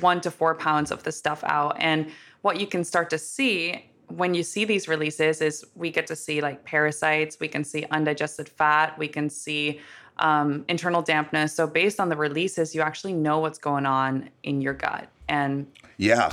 1 0.00 0.20
to 0.22 0.30
4 0.30 0.54
pounds 0.54 0.90
of 0.90 1.02
the 1.02 1.12
stuff 1.12 1.44
out. 1.44 1.76
And 1.78 2.10
what 2.42 2.60
you 2.60 2.66
can 2.66 2.84
start 2.84 3.10
to 3.10 3.18
see 3.18 3.86
when 4.08 4.34
you 4.34 4.42
see 4.42 4.64
these 4.64 4.88
releases 4.88 5.40
is 5.40 5.64
we 5.76 5.90
get 5.90 6.06
to 6.08 6.16
see 6.16 6.40
like 6.40 6.64
parasites 6.64 7.38
we 7.38 7.46
can 7.46 7.62
see 7.62 7.86
undigested 7.92 8.48
fat 8.48 8.98
we 8.98 9.06
can 9.06 9.30
see 9.30 9.80
um, 10.18 10.64
internal 10.68 11.00
dampness. 11.00 11.54
So 11.54 11.66
based 11.66 12.00
on 12.00 12.08
the 12.08 12.16
releases 12.16 12.74
you 12.74 12.80
actually 12.80 13.12
know 13.12 13.38
what's 13.38 13.58
going 13.58 13.86
on 13.86 14.28
in 14.42 14.60
your 14.60 14.74
gut. 14.74 15.08
And 15.28 15.66
Yeah. 15.96 16.32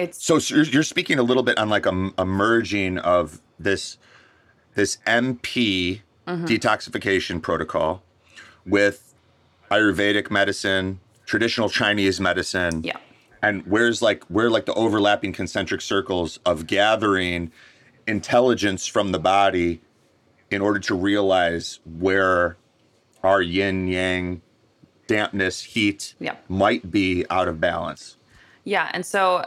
It's 0.00 0.24
So 0.24 0.38
you're, 0.54 0.64
you're 0.64 0.82
speaking 0.82 1.18
a 1.18 1.22
little 1.22 1.42
bit 1.42 1.58
on 1.58 1.68
like 1.68 1.86
a, 1.86 2.10
a 2.18 2.24
merging 2.24 2.98
of 2.98 3.40
this 3.58 3.98
this 4.74 4.98
MP 5.06 6.00
Mm-hmm. 6.28 6.44
detoxification 6.44 7.42
protocol 7.42 8.04
with 8.64 9.14
Ayurvedic 9.68 10.30
medicine, 10.30 11.00
traditional 11.26 11.68
Chinese 11.68 12.20
medicine. 12.20 12.82
yeah 12.84 12.98
And 13.42 13.66
where's 13.66 14.00
like 14.00 14.22
where 14.26 14.48
like 14.48 14.66
the 14.66 14.74
overlapping 14.74 15.32
concentric 15.32 15.80
circles 15.80 16.38
of 16.46 16.68
gathering 16.68 17.50
intelligence 18.06 18.86
from 18.86 19.10
the 19.10 19.18
body 19.18 19.80
in 20.50 20.60
order 20.62 20.78
to 20.80 20.94
realize 20.94 21.80
where 21.84 22.56
our 23.24 23.42
yin 23.42 23.88
yang 23.88 24.40
dampness 25.08 25.62
heat 25.62 26.14
Yeah. 26.20 26.36
might 26.48 26.90
be 26.92 27.24
out 27.28 27.48
of 27.48 27.60
balance. 27.60 28.18
Yeah, 28.62 28.88
and 28.92 29.04
so 29.04 29.46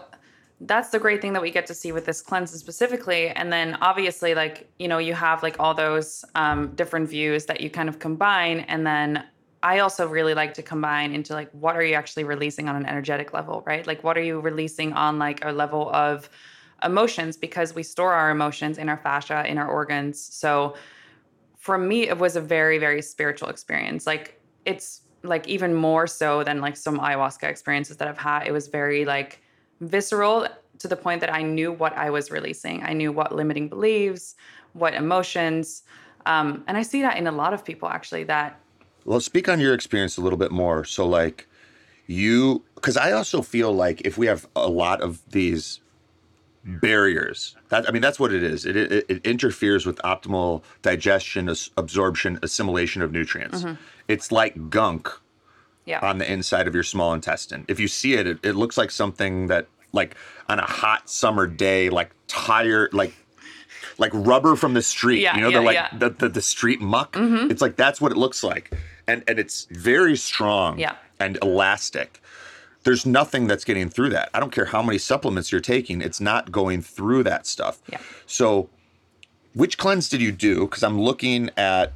that's 0.65 0.89
the 0.89 0.99
great 0.99 1.21
thing 1.21 1.33
that 1.33 1.41
we 1.41 1.51
get 1.51 1.65
to 1.67 1.73
see 1.73 1.91
with 1.91 2.05
this 2.05 2.21
cleanse 2.21 2.51
specifically. 2.51 3.29
And 3.29 3.51
then 3.51 3.77
obviously, 3.81 4.35
like 4.35 4.69
you 4.79 4.87
know, 4.87 4.97
you 4.97 5.13
have 5.13 5.43
like 5.43 5.59
all 5.59 5.73
those 5.73 6.25
um, 6.35 6.73
different 6.75 7.09
views 7.09 7.45
that 7.45 7.61
you 7.61 7.69
kind 7.69 7.89
of 7.89 7.99
combine, 7.99 8.61
and 8.61 8.85
then 8.85 9.23
I 9.61 9.79
also 9.79 10.07
really 10.07 10.33
like 10.33 10.53
to 10.55 10.61
combine 10.61 11.13
into 11.13 11.33
like 11.33 11.49
what 11.51 11.75
are 11.75 11.83
you 11.83 11.95
actually 11.95 12.25
releasing 12.25 12.67
on 12.67 12.75
an 12.75 12.85
energetic 12.85 13.33
level, 13.33 13.63
right? 13.65 13.87
Like 13.87 14.03
what 14.03 14.17
are 14.17 14.21
you 14.21 14.41
releasing 14.41 14.93
on 14.93 15.19
like 15.19 15.43
a 15.45 15.51
level 15.51 15.89
of 15.93 16.29
emotions 16.83 17.37
because 17.37 17.73
we 17.73 17.83
store 17.83 18.13
our 18.13 18.29
emotions 18.29 18.77
in 18.77 18.89
our 18.89 18.97
fascia, 18.97 19.45
in 19.47 19.57
our 19.57 19.67
organs. 19.67 20.21
So 20.21 20.75
for 21.57 21.77
me, 21.77 22.09
it 22.09 22.17
was 22.17 22.35
a 22.35 22.41
very, 22.41 22.77
very 22.77 23.01
spiritual 23.01 23.49
experience. 23.49 24.05
Like 24.05 24.39
it's 24.65 25.01
like 25.23 25.47
even 25.47 25.73
more 25.73 26.07
so 26.07 26.43
than 26.43 26.59
like 26.59 26.75
some 26.75 26.99
ayahuasca 26.99 27.43
experiences 27.43 27.97
that 27.97 28.07
I've 28.07 28.17
had. 28.17 28.45
It 28.45 28.51
was 28.51 28.67
very 28.67 29.05
like 29.05 29.41
visceral 29.87 30.47
to 30.79 30.87
the 30.87 30.95
point 30.95 31.21
that 31.21 31.33
I 31.33 31.41
knew 31.41 31.71
what 31.71 31.93
I 31.97 32.09
was 32.09 32.31
releasing. 32.31 32.83
I 32.83 32.93
knew 32.93 33.11
what 33.11 33.33
limiting 33.33 33.69
beliefs, 33.69 34.35
what 34.73 34.93
emotions. 34.93 35.83
Um, 36.25 36.63
and 36.67 36.77
I 36.77 36.81
see 36.81 37.01
that 37.01 37.17
in 37.17 37.27
a 37.27 37.31
lot 37.31 37.53
of 37.53 37.63
people 37.63 37.87
actually 37.89 38.23
that 38.25 38.59
Well, 39.05 39.19
speak 39.19 39.49
on 39.49 39.59
your 39.59 39.73
experience 39.73 40.17
a 40.17 40.21
little 40.21 40.39
bit 40.39 40.51
more. 40.51 40.85
So, 40.85 41.05
like, 41.05 41.47
you, 42.07 42.63
because 42.75 42.97
I 42.97 43.11
also 43.11 43.41
feel 43.41 43.71
like 43.73 44.01
if 44.01 44.17
we 44.17 44.27
have 44.27 44.47
a 44.55 44.69
lot 44.69 45.01
of 45.01 45.21
these 45.29 45.79
barriers, 46.65 47.55
that 47.69 47.87
I 47.87 47.91
mean, 47.91 48.01
that's 48.01 48.19
what 48.19 48.33
it 48.33 48.43
is. 48.43 48.65
It 48.65 48.75
it, 48.75 49.05
it 49.09 49.25
interferes 49.25 49.85
with 49.85 49.97
optimal 49.97 50.63
digestion, 50.81 51.49
as- 51.49 51.69
absorption, 51.77 52.39
assimilation 52.41 53.01
of 53.01 53.11
nutrients. 53.11 53.65
It's 54.07 54.31
like 54.31 54.69
gunk 54.69 55.09
yeah. 55.85 55.99
on 56.01 56.17
the 56.17 56.31
inside 56.31 56.67
of 56.67 56.73
your 56.73 56.83
small 56.83 57.13
intestine. 57.13 57.65
If 57.67 57.79
you 57.79 57.87
see 57.87 58.13
it, 58.13 58.27
it, 58.27 58.39
it 58.43 58.55
looks 58.55 58.77
like 58.77 58.91
something 58.91 59.47
that, 59.47 59.67
like, 59.93 60.15
on 60.49 60.59
a 60.59 60.65
hot 60.65 61.09
summer 61.09 61.47
day, 61.47 61.89
like 61.89 62.11
tire, 62.27 62.89
like. 62.91 63.13
Like 63.99 64.11
rubber 64.13 64.55
from 64.55 64.73
the 64.73 64.81
street, 64.81 65.21
Yeah, 65.21 65.35
you 65.35 65.41
know, 65.41 65.49
yeah, 65.49 65.59
the 65.59 65.65
like 65.65 65.75
yeah. 65.75 65.97
the, 65.99 66.09
the 66.09 66.29
the 66.29 66.41
street 66.41 66.81
muck. 66.81 67.13
Mm-hmm. 67.13 67.51
It's 67.51 67.61
like 67.61 67.75
that's 67.75 68.01
what 68.01 68.11
it 68.11 68.17
looks 68.17 68.43
like, 68.43 68.73
and 69.07 69.23
and 69.27 69.37
it's 69.37 69.67
very 69.69 70.15
strong 70.17 70.79
Yeah. 70.79 70.95
and 71.19 71.37
elastic. 71.43 72.19
There's 72.85 73.05
nothing 73.05 73.45
that's 73.45 73.63
getting 73.63 73.89
through 73.89 74.09
that. 74.09 74.31
I 74.33 74.39
don't 74.39 74.51
care 74.51 74.65
how 74.65 74.81
many 74.81 74.97
supplements 74.97 75.51
you're 75.51 75.61
taking; 75.61 76.01
it's 76.01 76.19
not 76.19 76.51
going 76.51 76.81
through 76.81 77.23
that 77.25 77.45
stuff. 77.45 77.81
Yeah. 77.91 77.99
So, 78.25 78.67
which 79.53 79.77
cleanse 79.77 80.09
did 80.09 80.21
you 80.21 80.31
do? 80.31 80.61
Because 80.61 80.81
I'm 80.81 80.99
looking 80.99 81.51
at 81.55 81.93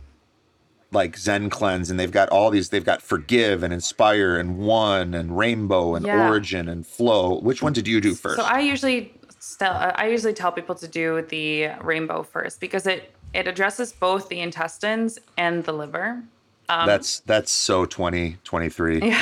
like 0.91 1.17
Zen 1.17 1.49
cleanse, 1.49 1.89
and 1.89 1.99
they've 1.99 2.11
got 2.11 2.29
all 2.29 2.49
these. 2.49 2.69
They've 2.69 2.85
got 2.85 3.01
forgive 3.01 3.61
and 3.63 3.73
inspire 3.73 4.37
and 4.37 4.57
one 4.57 5.13
and 5.13 5.37
rainbow 5.37 5.95
and 5.95 6.05
Yeah. 6.05 6.27
origin 6.29 6.69
and 6.69 6.85
flow. 6.87 7.39
Which 7.39 7.61
one 7.61 7.73
did 7.73 7.87
you 7.87 7.99
do 8.01 8.13
first? 8.15 8.37
So 8.37 8.43
I 8.45 8.59
usually 8.59 9.13
still 9.39 9.71
I 9.73 10.07
usually 10.07 10.33
tell 10.33 10.51
people 10.51 10.75
to 10.75 10.87
do 10.87 11.21
the 11.21 11.69
rainbow 11.81 12.23
first 12.23 12.59
because 12.59 12.87
it 12.87 13.11
it 13.33 13.47
addresses 13.47 13.91
both 13.91 14.29
the 14.29 14.39
intestines 14.39 15.19
and 15.37 15.63
the 15.65 15.73
liver. 15.73 16.23
Um, 16.69 16.85
that's 16.87 17.19
that's 17.21 17.51
so 17.51 17.85
2023. 17.85 18.99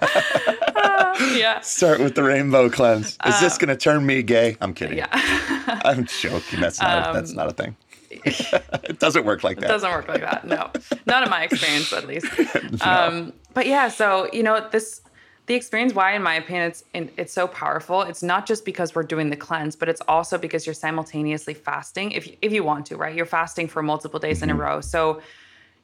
yeah. 1.36 1.60
Start 1.60 2.00
with 2.00 2.14
the 2.14 2.22
rainbow 2.22 2.68
cleanse. 2.70 3.16
Is 3.26 3.40
this 3.40 3.58
gonna 3.58 3.76
turn 3.76 4.04
me 4.04 4.22
gay? 4.22 4.56
I'm 4.60 4.72
kidding. 4.74 5.00
Uh, 5.00 5.06
Yeah. 5.12 5.62
Um, 5.68 5.80
I'm 5.84 6.04
joking. 6.06 6.60
That's 6.60 6.80
not. 6.80 7.12
that's 7.14 7.32
not 7.32 7.48
a 7.48 7.52
thing. 7.52 7.76
It 8.24 8.98
doesn't 8.98 9.24
work 9.24 9.44
like 9.44 9.58
that. 9.58 9.66
It 9.66 9.68
doesn't 9.68 9.90
work 9.90 10.08
like 10.08 10.20
that. 10.20 10.46
No, 10.46 10.70
not 11.06 11.22
in 11.22 11.30
my 11.30 11.44
experience, 11.44 11.92
at 11.92 12.06
least. 12.06 12.26
Um, 12.82 13.32
but 13.52 13.66
yeah, 13.66 13.88
so 13.88 14.28
you 14.32 14.42
know 14.42 14.66
this, 14.70 15.02
the 15.46 15.54
experience. 15.54 15.94
Why, 15.94 16.14
in 16.14 16.22
my 16.22 16.34
opinion, 16.34 16.68
it's 16.68 16.84
it's 16.94 17.32
so 17.32 17.46
powerful. 17.46 18.02
It's 18.02 18.22
not 18.22 18.46
just 18.46 18.64
because 18.64 18.94
we're 18.94 19.02
doing 19.02 19.30
the 19.30 19.36
cleanse, 19.36 19.76
but 19.76 19.88
it's 19.88 20.00
also 20.02 20.38
because 20.38 20.66
you're 20.66 20.74
simultaneously 20.74 21.54
fasting. 21.54 22.12
If 22.12 22.28
if 22.42 22.52
you 22.52 22.64
want 22.64 22.86
to, 22.86 22.96
right? 22.96 23.14
You're 23.14 23.26
fasting 23.26 23.68
for 23.68 23.82
multiple 23.82 24.20
days 24.20 24.42
in 24.42 24.50
a 24.50 24.54
row. 24.54 24.80
So 24.80 25.20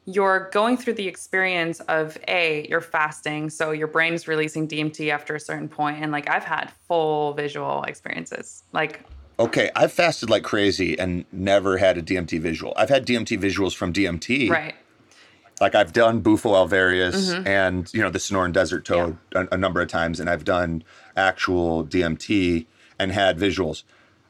you're 0.07 0.49
going 0.51 0.77
through 0.77 0.93
the 0.93 1.07
experience 1.07 1.81
of 1.81 2.17
a 2.29 2.65
you're 2.69 2.81
fasting 2.81 3.49
so 3.49 3.71
your 3.71 3.87
brain 3.87 4.13
is 4.13 4.25
releasing 4.25 4.65
dmt 4.65 5.11
after 5.11 5.35
a 5.35 5.39
certain 5.39 5.67
point 5.67 6.01
and 6.01 6.13
like 6.13 6.29
i've 6.29 6.45
had 6.45 6.71
full 6.87 7.33
visual 7.33 7.83
experiences 7.83 8.63
like 8.71 9.03
Okay, 9.39 9.69
I've 9.75 9.91
fasted 9.91 10.29
like 10.29 10.43
crazy 10.43 10.97
and 10.97 11.25
never 11.31 11.77
had 11.77 11.97
a 11.97 12.01
DMT 12.01 12.39
visual. 12.39 12.73
I've 12.75 12.89
had 12.89 13.05
DMT 13.05 13.39
visuals 13.39 13.75
from 13.75 13.93
DMT. 13.93 14.49
right 14.49 14.75
Like 15.61 15.75
I've 15.75 15.93
done 15.93 16.21
Bufo 16.21 16.53
alvarius 16.53 17.33
mm-hmm. 17.33 17.47
and 17.47 17.93
you 17.93 18.01
know 18.01 18.09
the 18.09 18.19
Sonoran 18.19 18.51
Desert 18.51 18.85
Toad 18.85 19.17
a, 19.33 19.47
a 19.51 19.57
number 19.57 19.81
of 19.81 19.87
times, 19.87 20.19
and 20.19 20.29
I've 20.29 20.43
done 20.43 20.83
actual 21.15 21.85
DMT 21.85 22.65
and 22.97 23.11
had 23.11 23.37
visuals. 23.37 23.83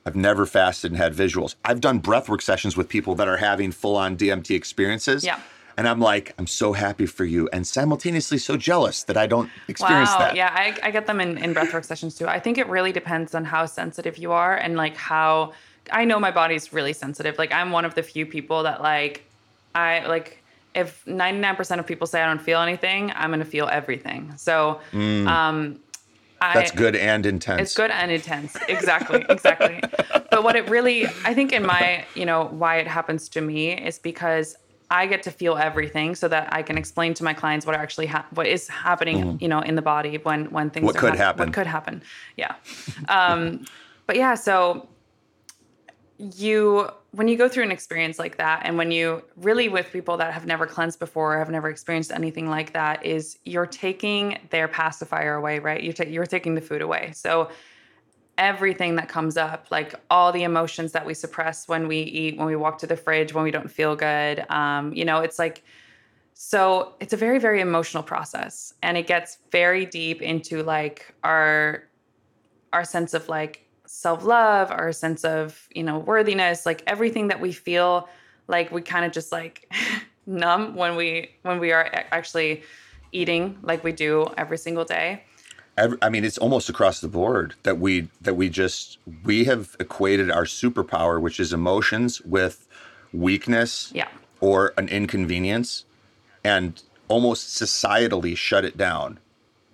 I've 0.06 0.16
never 0.16 0.46
fasted 0.46 0.92
and 0.92 0.98
had 0.98 1.14
visuals. 1.14 1.56
I've 1.66 1.82
done 1.82 2.02
breathwork 2.02 2.42
sessions 2.42 2.78
with 2.78 2.88
people 2.88 3.14
that 3.16 3.28
are 3.28 3.38
having 3.38 3.74
full-on 3.74 4.16
DMT 4.16 4.56
experiences. 4.56 5.26
Yeah. 5.26 5.40
And 5.78 5.88
I'm 5.88 6.00
like, 6.00 6.34
I'm 6.40 6.48
so 6.48 6.74
happy 6.74 7.06
for 7.06 7.24
you, 7.24 7.48
and 7.54 7.66
simultaneously 7.68 8.40
so 8.40 8.58
jealous 8.58 9.04
that 9.04 9.16
I 9.16 9.28
don't 9.28 9.50
experience 9.68 10.10
wow 10.10 10.20
that. 10.20 10.36
yeah 10.36 10.50
I, 10.54 10.76
I 10.88 10.92
get 10.92 11.06
them 11.06 11.20
in, 11.22 11.38
in 11.38 11.54
breathwork 11.54 11.86
sessions 11.86 12.16
too 12.16 12.28
i 12.28 12.40
think 12.40 12.58
it 12.58 12.68
really 12.68 12.92
depends 12.92 13.36
on 13.36 13.46
how 13.46 13.66
sensitive 13.66 14.18
you 14.18 14.32
are 14.32 14.56
and 14.56 14.76
like 14.76 14.96
how 14.98 15.54
i 15.92 16.06
know 16.06 16.20
my 16.20 16.32
body's 16.32 16.74
really 16.74 16.94
sensitive 16.94 17.38
like 17.38 17.52
i'm 17.54 17.72
one 17.72 17.86
of 17.86 17.96
the 17.96 18.04
few 18.04 18.26
people 18.26 18.64
that 18.64 18.82
like 18.82 19.24
i 19.76 20.06
like 20.08 20.44
if 20.76 21.04
99% 21.06 21.80
of 21.80 21.86
people 21.88 22.08
say 22.08 22.22
i 22.22 22.26
don't 22.26 22.42
feel 22.42 22.62
anything 22.62 23.12
i'm 23.16 23.30
gonna 23.32 23.46
feel 23.46 23.68
everything 23.68 24.34
so 24.38 24.80
um 24.94 25.80
I, 26.40 26.52
Mm. 26.52 26.54
That's 26.54 26.72
good 26.72 26.96
and 26.96 27.26
intense. 27.26 27.62
It's 27.62 27.76
good 27.76 27.90
and 27.90 28.12
intense. 28.12 28.56
Exactly. 28.68 29.26
Exactly. 29.28 29.82
but 30.30 30.44
what 30.44 30.56
it 30.56 30.70
really, 30.70 31.08
I 31.26 31.34
think, 31.34 31.52
in 31.52 31.66
my, 31.66 32.06
you 32.14 32.28
know, 32.28 32.46
why 32.46 32.78
it 32.78 32.86
happens 32.86 33.28
to 33.30 33.42
me 33.42 33.72
is 33.72 33.98
because 33.98 34.56
I 34.90 35.06
get 35.06 35.24
to 35.24 35.32
feel 35.32 35.58
everything, 35.58 36.16
so 36.16 36.28
that 36.30 36.52
I 36.54 36.64
can 36.64 36.78
explain 36.78 37.14
to 37.16 37.24
my 37.24 37.34
clients 37.34 37.66
what 37.66 37.76
actually 37.76 38.08
ha- 38.08 38.26
what 38.32 38.48
is 38.48 38.68
happening, 38.70 39.38
you 39.42 39.48
know, 39.48 39.60
in 39.60 39.76
the 39.76 39.82
body 39.82 40.18
when 40.18 40.46
when 40.52 40.70
things 40.70 40.86
Mm-hmm. 40.86 40.86
What 40.86 40.96
are 40.96 41.00
could 41.00 41.10
hap- 41.18 41.20
happen. 41.20 41.48
What 41.48 41.54
could 41.54 41.68
happen? 41.68 42.04
Yeah. 42.38 42.56
Um, 43.10 43.66
but 44.08 44.16
yeah, 44.16 44.36
so 44.36 44.88
you 46.18 46.90
when 47.12 47.28
you 47.28 47.38
go 47.38 47.48
through 47.48 47.64
an 47.64 47.72
experience 47.72 48.20
like 48.20 48.38
that 48.38 48.62
and 48.64 48.78
when 48.78 48.92
you 48.92 49.24
really 49.36 49.70
with 49.70 49.92
people 49.92 50.18
that 50.18 50.34
have 50.34 50.46
never 50.46 50.66
cleansed 50.66 51.00
before 51.00 51.36
or 51.36 51.40
have 51.40 51.50
never 51.50 51.70
experienced 51.70 52.12
anything 52.12 52.50
like 52.50 52.74
that 52.74 53.06
is 53.06 53.38
you're 53.44 53.68
taking 53.68 54.38
their 54.50 54.68
pacifier 54.68 55.36
away 55.36 55.60
right 55.60 55.84
you're, 55.84 55.94
ta- 55.94 56.04
you're 56.04 56.26
taking 56.26 56.56
the 56.56 56.62
food 56.62 56.82
away 56.82 57.12
so 57.14 57.50
everything 58.38 58.96
that 58.96 59.10
comes 59.10 59.36
up 59.36 59.68
like 59.72 59.96
all 60.12 60.32
the 60.32 60.44
emotions 60.44 60.92
that 60.92 61.06
we 61.06 61.14
suppress 61.14 61.68
when 61.68 61.88
we 61.88 62.00
eat 62.00 62.38
when 62.38 62.46
we 62.46 62.56
walk 62.56 62.78
to 62.78 62.88
the 62.88 62.96
fridge 62.96 63.34
when 63.34 63.44
we 63.44 63.52
don't 63.52 63.72
feel 63.72 63.96
good. 63.96 64.46
Um, 64.50 64.94
you 64.94 65.06
know 65.06 65.20
it's 65.20 65.40
like 65.40 65.64
so 66.34 66.94
it's 67.00 67.14
a 67.14 67.18
very 67.18 67.40
very 67.40 67.62
emotional 67.62 68.04
process. 68.04 68.74
And 68.84 68.98
it 68.98 69.08
gets 69.08 69.40
very 69.52 69.86
deep 69.86 70.22
into 70.22 70.64
like 70.64 71.14
our 71.24 71.84
our 72.74 72.84
sense 72.84 73.14
of 73.14 73.28
like 73.30 73.68
self-love 73.88 74.70
our 74.70 74.92
sense 74.92 75.24
of 75.24 75.68
you 75.74 75.82
know 75.82 75.98
worthiness 75.98 76.66
like 76.66 76.84
everything 76.88 77.30
that 77.30 77.40
we 77.40 77.54
feel 77.54 78.10
like 78.48 78.70
we 78.70 78.82
kind 78.82 79.06
of 79.06 79.14
just 79.14 79.32
like 79.32 79.72
numb 80.26 80.76
when 80.76 80.96
we 80.98 81.32
when 81.44 81.58
we 81.60 81.72
are 81.72 81.90
actually 82.12 82.62
eating 83.14 83.58
like 83.64 83.84
we 83.84 83.94
do 83.94 84.28
every 84.38 84.58
single 84.58 84.84
day 84.84 85.24
Every, 85.78 85.98
I 86.02 86.10
mean, 86.10 86.26
it's 86.26 86.38
almost 86.40 86.70
across 86.70 87.00
the 87.02 87.08
board 87.08 87.54
that 87.64 87.78
we 87.80 88.10
that 88.22 88.34
we 88.34 88.50
just 88.50 88.98
we 89.24 89.44
have 89.46 89.76
equated 89.80 90.32
our 90.32 90.46
superpower, 90.46 91.22
which 91.22 91.40
is 91.40 91.54
emotions, 91.54 92.20
with 92.22 92.68
weakness 93.14 93.92
Yeah. 93.94 94.08
or 94.42 94.74
an 94.78 94.90
inconvenience, 94.90 95.86
and 96.44 96.82
almost 97.08 97.48
societally 97.62 98.36
shut 98.36 98.66
it 98.66 98.78
down 98.78 99.20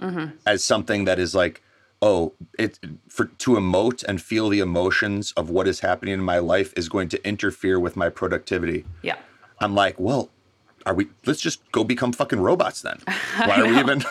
Mm-hmm. 0.02 0.36
as 0.46 0.62
something 0.64 1.06
that 1.06 1.18
is 1.18 1.34
like, 1.34 1.62
oh, 2.02 2.34
it 2.60 2.78
for 3.08 3.26
to 3.26 3.52
emote 3.52 4.04
and 4.04 4.22
feel 4.22 4.50
the 4.50 4.60
emotions 4.60 5.32
of 5.38 5.50
what 5.50 5.66
is 5.68 5.80
happening 5.80 6.14
in 6.16 6.20
my 6.20 6.40
life 6.40 6.74
is 6.76 6.90
going 6.90 7.08
to 7.10 7.26
interfere 7.26 7.80
with 7.80 7.96
my 7.96 8.10
productivity. 8.10 8.84
Yeah. 9.02 9.16
I'm 9.62 9.74
like, 9.76 9.98
well, 9.98 10.30
are 10.86 10.94
we? 10.94 11.08
Let's 11.26 11.40
just 11.40 11.62
go 11.72 11.86
become 11.86 12.12
fucking 12.12 12.42
robots 12.42 12.82
then. 12.82 13.00
Why 13.38 13.62
are 13.62 13.68
we 13.68 13.80
even? 13.80 14.04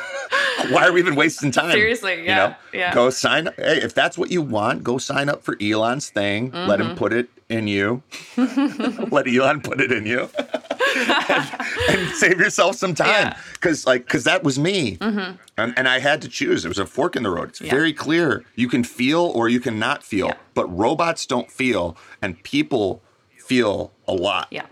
why 0.70 0.87
are 0.87 0.92
we 0.92 1.01
even 1.01 1.14
wasting 1.14 1.51
time? 1.51 1.72
Seriously, 1.72 2.18
You 2.18 2.25
yeah, 2.25 2.37
know? 2.37 2.55
yeah. 2.72 2.94
Go 2.94 3.11
sign. 3.11 3.48
Up. 3.48 3.55
Hey, 3.57 3.81
if 3.83 3.94
that's 3.94 4.16
what 4.18 4.31
you 4.31 4.42
want, 4.42 4.83
go 4.85 4.98
sign 4.98 5.29
up 5.29 5.42
for 5.42 5.57
Elon's 5.61 6.11
thing. 6.11 6.51
Let 6.53 6.79
Mm-hmm. 6.81 6.90
him 6.90 6.96
put 6.96 7.12
it 7.12 7.29
in 7.48 7.68
you. 7.68 8.03
Let 8.37 9.27
Elon 9.29 9.61
put 9.61 9.81
it 9.81 9.92
in 9.92 10.07
you. 10.07 10.29
and, 10.96 11.51
and 11.88 12.09
save 12.16 12.38
yourself 12.38 12.77
some 12.77 12.94
time 12.94 13.09
Yeah. 13.09 13.31
Mm-hmm. 13.31 13.53
because 13.55 13.87
like 13.87 14.05
because 14.05 14.25
that 14.25 14.42
was 14.44 14.59
me 14.59 14.98
and, 15.01 15.38
and 15.57 15.88
i 15.88 15.98
had 15.98 16.20
to 16.22 16.29
choose 16.29 16.66
it 16.66 16.68
was 16.68 16.79
a 16.79 16.85
fork 16.85 17.16
in 17.16 17.22
the 17.22 17.31
road 17.31 17.48
it's 17.51 17.61
Yeah. 17.62 17.70
very 17.70 17.94
clear 17.94 18.44
you 18.57 18.68
can 18.68 18.85
feel 18.85 19.20
or 19.35 19.48
you 19.48 19.59
can 19.59 19.79
not 19.79 20.03
feel 20.05 20.27
Yeah. 20.29 20.35
but 20.53 20.66
robots 20.77 21.25
don't 21.25 21.51
feel 21.51 21.96
and 22.20 22.42
people 22.42 23.03
feel 23.38 23.92
a 24.07 24.12
lot 24.12 24.48
Yeah. 24.51 24.66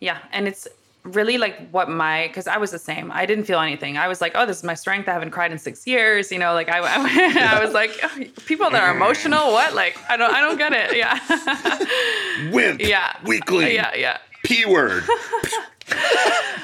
Yeah. 0.00 0.18
And 0.32 0.48
it's 0.48 0.66
really 1.04 1.36
like 1.36 1.68
what 1.70 1.88
my, 1.90 2.28
because 2.28 2.46
I 2.46 2.58
was 2.58 2.70
the 2.70 2.78
same. 2.78 3.10
I 3.12 3.26
didn't 3.26 3.44
feel 3.44 3.58
anything. 3.60 3.96
I 3.98 4.06
was 4.08 4.20
like, 4.20 4.32
oh, 4.36 4.46
this 4.46 4.58
is 4.58 4.64
my 4.64 4.74
strength. 4.74 5.08
I 5.08 5.12
haven't 5.12 5.32
cried 5.32 5.50
in 5.50 5.58
six 5.58 5.86
years. 5.86 6.30
You 6.30 6.38
know, 6.38 6.54
like 6.54 6.68
I, 6.68 6.78
I, 6.78 7.56
I 7.56 7.64
was 7.64 7.74
like, 7.74 7.98
oh, 8.02 8.24
people 8.46 8.70
that 8.70 8.82
are 8.82 8.94
emotional, 8.94 9.52
what? 9.52 9.74
Like, 9.74 9.98
I 10.08 10.16
don't, 10.16 10.32
I 10.32 10.40
don't 10.40 10.58
get 10.58 10.72
it. 10.72 10.96
Yeah. 10.96 11.18
wimp 12.52 12.80
Yeah. 12.80 13.16
weekly 13.24 13.74
Yeah. 13.74 13.94
Yeah. 13.96 14.18
p 14.44 14.64
word 14.66 15.04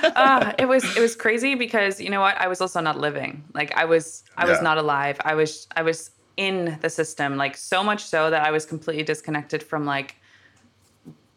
Uh, 0.03 0.53
it 0.59 0.67
was 0.67 0.85
it 0.97 1.01
was 1.01 1.15
crazy 1.17 1.55
because 1.55 2.01
you 2.01 2.09
know 2.11 2.21
what 2.21 2.37
I 2.39 2.47
was 2.49 2.61
also 2.61 2.81
not 2.81 2.99
living 2.99 3.45
like 3.55 3.77
I 3.77 3.85
was 3.85 4.23
I 4.37 4.45
was 4.47 4.59
Yeah. 4.59 4.63
not 4.63 4.79
alive 4.79 5.21
I 5.25 5.35
was 5.35 5.67
I 5.77 5.83
was 5.83 6.11
in 6.37 6.79
the 6.83 6.89
system 6.91 7.37
like 7.37 7.57
so 7.57 7.83
much 7.83 8.05
so 8.05 8.31
that 8.31 8.43
I 8.47 8.51
was 8.51 8.65
completely 8.65 9.03
disconnected 9.03 9.63
from 9.63 9.85
like 9.85 10.17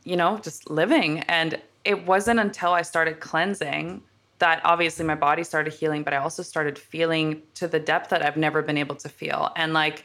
you 0.04 0.16
know 0.16 0.38
just 0.40 0.70
living 0.70 1.20
and 1.22 1.60
it 1.84 2.06
wasn't 2.06 2.40
until 2.40 2.74
I 2.74 2.82
started 2.82 3.20
cleansing 3.20 4.02
that 4.40 4.60
obviously 4.66 5.06
my 5.06 5.16
body 5.16 5.44
started 5.44 5.72
healing 5.72 6.04
but 6.04 6.14
I 6.14 6.18
also 6.18 6.44
started 6.44 6.78
feeling 6.78 7.42
to 7.56 7.68
the 7.68 7.80
depth 7.80 8.10
that 8.10 8.26
I've 8.26 8.38
never 8.38 8.62
been 8.62 8.78
able 8.78 8.96
to 8.96 9.10
feel. 9.10 9.52
And 9.56 9.74
like 9.74 10.04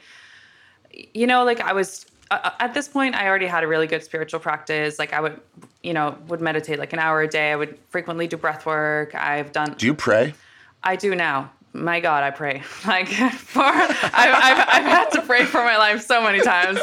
you 1.14 1.26
know 1.26 1.44
like 1.44 1.60
i 1.60 1.72
was 1.74 2.06
uh, 2.30 2.50
at 2.58 2.72
this 2.72 2.88
point 2.88 3.14
i 3.14 3.26
already 3.26 3.46
had 3.46 3.62
a 3.62 3.66
really 3.66 3.86
good 3.86 4.02
spiritual 4.02 4.40
practice. 4.40 4.98
Like 4.98 5.12
i 5.12 5.20
would 5.20 5.40
you 5.82 5.92
know 5.92 6.16
would 6.28 6.40
meditate 6.40 6.78
like 6.78 6.92
an 6.92 6.98
hour 6.98 7.22
a 7.22 7.28
day. 7.28 7.52
I 7.52 7.56
would 7.56 7.78
frequently 7.88 8.26
do 8.26 8.36
breath 8.36 8.66
work. 8.66 9.14
I've 9.14 9.52
done 9.52 9.74
do 9.76 9.86
you 9.86 9.94
pray? 9.94 10.34
I 10.82 10.96
do 10.96 11.14
now 11.14 11.50
my 11.76 12.00
god 12.00 12.22
i 12.24 12.30
pray. 12.30 12.62
Like 12.86 13.08
for 13.08 13.62
I've, 13.62 13.90
I've, 14.12 14.58
I've 14.76 14.84
had 14.84 15.08
to 15.10 15.22
pray 15.22 15.44
for 15.44 15.62
my 15.64 15.76
life 15.76 16.00
so 16.02 16.22
many 16.22 16.40
times. 16.40 16.78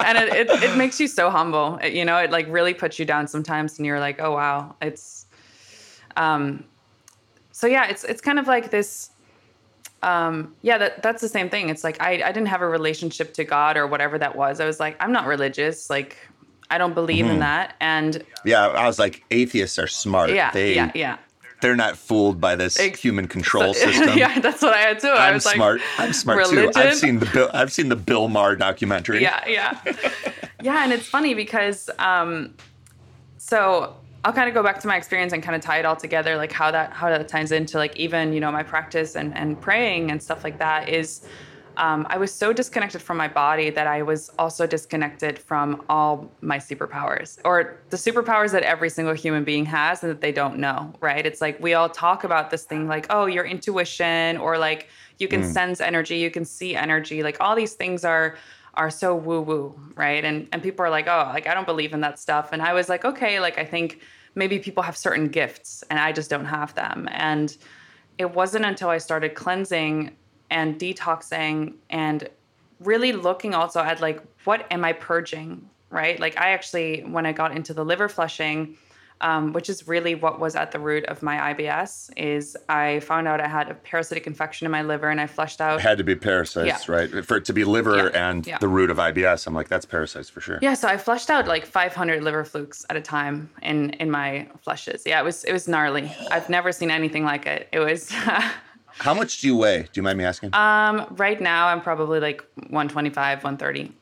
And 0.00 0.18
it, 0.18 0.28
it, 0.32 0.50
it 0.62 0.76
makes 0.76 0.98
you 1.00 1.06
so 1.08 1.30
humble. 1.30 1.78
It- 1.82 1.92
you 1.94 2.04
know 2.04 2.18
it 2.18 2.30
like 2.30 2.46
really 2.48 2.74
puts 2.74 2.98
you 2.98 3.04
down 3.04 3.26
sometimes 3.28 3.78
and 3.78 3.86
you're 3.86 4.00
like 4.00 4.20
oh 4.20 4.32
wow. 4.32 4.74
It's 4.82 5.26
um 6.16 6.64
so 7.52 7.66
yeah 7.66 7.86
it's 7.88 8.04
it's 8.04 8.20
kind 8.20 8.38
of 8.38 8.46
like 8.46 8.70
this 8.70 9.10
um 10.02 10.54
yeah 10.62 10.78
that 10.78 11.02
that's 11.02 11.20
the 11.22 11.28
same 11.28 11.48
thing. 11.50 11.68
It's 11.68 11.84
like 11.84 12.00
I, 12.00 12.12
I 12.24 12.32
didn't 12.32 12.48
have 12.48 12.62
a 12.62 12.68
relationship 12.68 13.34
to 13.34 13.44
god 13.44 13.76
or 13.76 13.86
whatever 13.86 14.18
that 14.18 14.36
was. 14.36 14.60
I 14.60 14.66
was 14.66 14.78
like 14.80 14.96
i'm 15.00 15.12
not 15.12 15.26
religious. 15.26 15.90
Like 15.90 16.16
i 16.70 16.78
don't 16.78 16.94
believe 16.94 17.24
Mm-hmm. 17.24 17.34
in 17.34 17.40
that. 17.40 17.74
And 17.80 18.24
yeah 18.44 18.66
i 18.68 18.86
was 18.86 18.98
like 18.98 19.24
atheists 19.30 19.78
are 19.78 19.86
smart. 19.88 20.30
Yeah 20.30 20.50
they 20.52 20.74
yeah 20.74 20.90
yeah 20.94 21.18
they're 21.60 21.76
not 21.76 21.96
fooled 21.96 22.40
by 22.40 22.54
this 22.56 22.78
Ex- 22.78 23.00
human 23.00 23.26
control 23.28 23.74
So- 23.74 23.86
system 23.90 24.16
yeah 24.16 24.38
that's 24.40 24.62
what 24.62 24.74
i 24.74 24.78
had 24.78 25.00
too 25.00 25.08
i 25.08 25.28
I'm 25.28 25.34
was 25.34 25.44
like 25.46 25.56
smart. 25.56 25.80
I'm 25.98 26.12
smart 26.12 26.46
too. 26.46 26.70
I've 26.76 26.94
seen 26.94 27.18
the 27.18 27.26
Bill. 27.26 27.50
I've 27.52 27.72
seen 27.72 27.88
the 27.88 27.96
Bill 27.96 28.28
Maher 28.28 28.56
documentary. 28.56 29.22
yeah 29.22 29.46
yeah 29.46 29.80
yeah 30.62 30.84
and 30.84 30.92
it's 30.92 31.06
funny 31.08 31.34
because 31.34 31.90
um 31.98 32.54
so 33.36 33.94
i'll 34.24 34.32
kind 34.32 34.48
of 34.48 34.54
go 34.54 34.62
back 34.62 34.80
to 34.80 34.86
my 34.88 34.96
experience 34.96 35.32
and 35.32 35.42
kind 35.42 35.54
of 35.56 35.62
tie 35.62 35.78
it 35.78 35.84
all 35.84 35.96
together 35.96 36.36
like 36.36 36.52
how 36.52 36.70
that 36.70 36.92
how 36.92 37.08
that 37.08 37.28
ties 37.28 37.52
into 37.52 37.78
like 37.78 37.96
even 37.96 38.32
you 38.32 38.40
know 38.40 38.50
my 38.52 38.62
practice 38.62 39.14
and 39.16 39.36
and 39.36 39.60
praying 39.60 40.10
and 40.10 40.22
stuff 40.22 40.42
like 40.44 40.58
that 40.58 40.88
is 40.88 41.26
um, 41.78 42.06
I 42.10 42.18
was 42.18 42.34
so 42.34 42.52
disconnected 42.52 43.00
from 43.00 43.16
my 43.16 43.28
body 43.28 43.70
that 43.70 43.86
I 43.86 44.02
was 44.02 44.30
also 44.38 44.66
disconnected 44.66 45.38
from 45.38 45.84
all 45.88 46.28
my 46.40 46.58
superpowers 46.58 47.38
or 47.44 47.80
the 47.90 47.96
superpowers 47.96 48.50
that 48.50 48.64
every 48.64 48.90
single 48.90 49.14
human 49.14 49.44
being 49.44 49.64
has 49.66 50.02
and 50.02 50.10
that 50.10 50.20
they 50.20 50.32
don't 50.32 50.58
know, 50.58 50.92
right? 51.00 51.24
It's 51.24 51.40
like 51.40 51.60
we 51.60 51.74
all 51.74 51.88
talk 51.88 52.24
about 52.24 52.50
this 52.50 52.64
thing 52.64 52.88
like, 52.88 53.06
oh, 53.10 53.26
your 53.26 53.44
intuition 53.44 54.36
or 54.38 54.58
like 54.58 54.88
you 55.18 55.28
can 55.28 55.44
sense 55.44 55.80
energy, 55.80 56.16
you 56.16 56.30
can 56.30 56.44
see 56.44 56.74
energy. 56.74 57.22
Like 57.22 57.36
all 57.40 57.54
these 57.54 57.74
things 57.74 58.04
are 58.04 58.36
are 58.74 58.90
so 58.90 59.14
woo 59.14 59.40
woo, 59.40 59.80
right? 59.94 60.24
And 60.24 60.48
and 60.52 60.60
people 60.62 60.84
are 60.84 60.90
like, 60.90 61.06
oh, 61.06 61.30
like 61.32 61.46
I 61.46 61.54
don't 61.54 61.66
believe 61.66 61.92
in 61.92 62.00
that 62.00 62.18
stuff. 62.18 62.50
And 62.52 62.60
I 62.60 62.72
was 62.72 62.88
like, 62.88 63.04
okay, 63.04 63.38
like 63.38 63.56
I 63.56 63.64
think 63.64 64.00
maybe 64.34 64.58
people 64.58 64.82
have 64.82 64.96
certain 64.96 65.28
gifts 65.28 65.84
and 65.90 65.98
I 66.00 66.10
just 66.10 66.28
don't 66.28 66.44
have 66.44 66.74
them. 66.74 67.08
And 67.12 67.56
it 68.18 68.34
wasn't 68.34 68.64
until 68.64 68.88
I 68.88 68.98
started 68.98 69.36
cleansing 69.36 70.16
and 70.50 70.78
detoxing 70.78 71.74
and 71.90 72.28
really 72.80 73.12
looking 73.12 73.54
also 73.54 73.80
at 73.80 74.00
like 74.00 74.20
what 74.44 74.66
am 74.70 74.84
I 74.84 74.92
purging, 74.92 75.68
right? 75.90 76.18
Like 76.18 76.38
I 76.38 76.50
actually 76.50 77.00
when 77.02 77.26
I 77.26 77.32
got 77.32 77.52
into 77.54 77.74
the 77.74 77.84
liver 77.84 78.08
flushing, 78.08 78.76
um, 79.20 79.52
which 79.52 79.68
is 79.68 79.88
really 79.88 80.14
what 80.14 80.38
was 80.38 80.54
at 80.54 80.70
the 80.70 80.78
root 80.78 81.04
of 81.06 81.22
my 81.24 81.52
IBS, 81.52 82.08
is 82.16 82.56
I 82.68 83.00
found 83.00 83.26
out 83.26 83.40
I 83.40 83.48
had 83.48 83.68
a 83.68 83.74
parasitic 83.74 84.28
infection 84.28 84.64
in 84.64 84.70
my 84.70 84.82
liver 84.82 85.10
and 85.10 85.20
I 85.20 85.26
flushed 85.26 85.60
out. 85.60 85.80
It 85.80 85.82
had 85.82 85.98
to 85.98 86.04
be 86.04 86.14
parasites, 86.14 86.88
Yeah. 86.88 86.94
right? 86.94 87.24
For 87.26 87.36
it 87.38 87.44
to 87.46 87.52
be 87.52 87.64
liver 87.64 87.96
Yeah, 87.96 88.28
and 88.28 88.46
yeah. 88.46 88.58
the 88.58 88.68
root 88.68 88.90
of 88.90 88.98
IBS, 88.98 89.48
I'm 89.48 89.54
like, 89.54 89.66
that's 89.66 89.84
parasites 89.84 90.30
for 90.30 90.40
sure. 90.40 90.60
Yeah, 90.62 90.74
so 90.74 90.86
I 90.86 90.96
flushed 90.98 91.30
out 91.30 91.48
like 91.48 91.66
500 91.66 92.22
liver 92.22 92.44
flukes 92.44 92.86
at 92.90 92.96
a 92.96 93.00
time 93.02 93.50
in 93.60 93.90
in 93.90 94.08
my 94.08 94.46
flushes. 94.62 95.02
Yeah, 95.04 95.20
it 95.20 95.24
was 95.24 95.42
it 95.42 95.52
was 95.52 95.66
gnarly. 95.66 96.12
I've 96.30 96.48
never 96.48 96.70
seen 96.70 96.90
anything 96.92 97.24
like 97.24 97.44
it. 97.44 97.68
It 97.72 97.80
was 97.80 98.12
How 98.98 99.14
much 99.14 99.40
do 99.40 99.46
you 99.46 99.56
weigh? 99.56 99.82
Do 99.82 99.90
you 99.94 100.02
mind 100.02 100.18
me 100.18 100.24
asking? 100.24 100.54
um 100.54 101.06
right 101.16 101.40
now 101.40 101.68
I'm 101.68 101.80
probably 101.80 102.20
like 102.20 102.42
125, 102.70 103.38
130. 103.44 103.92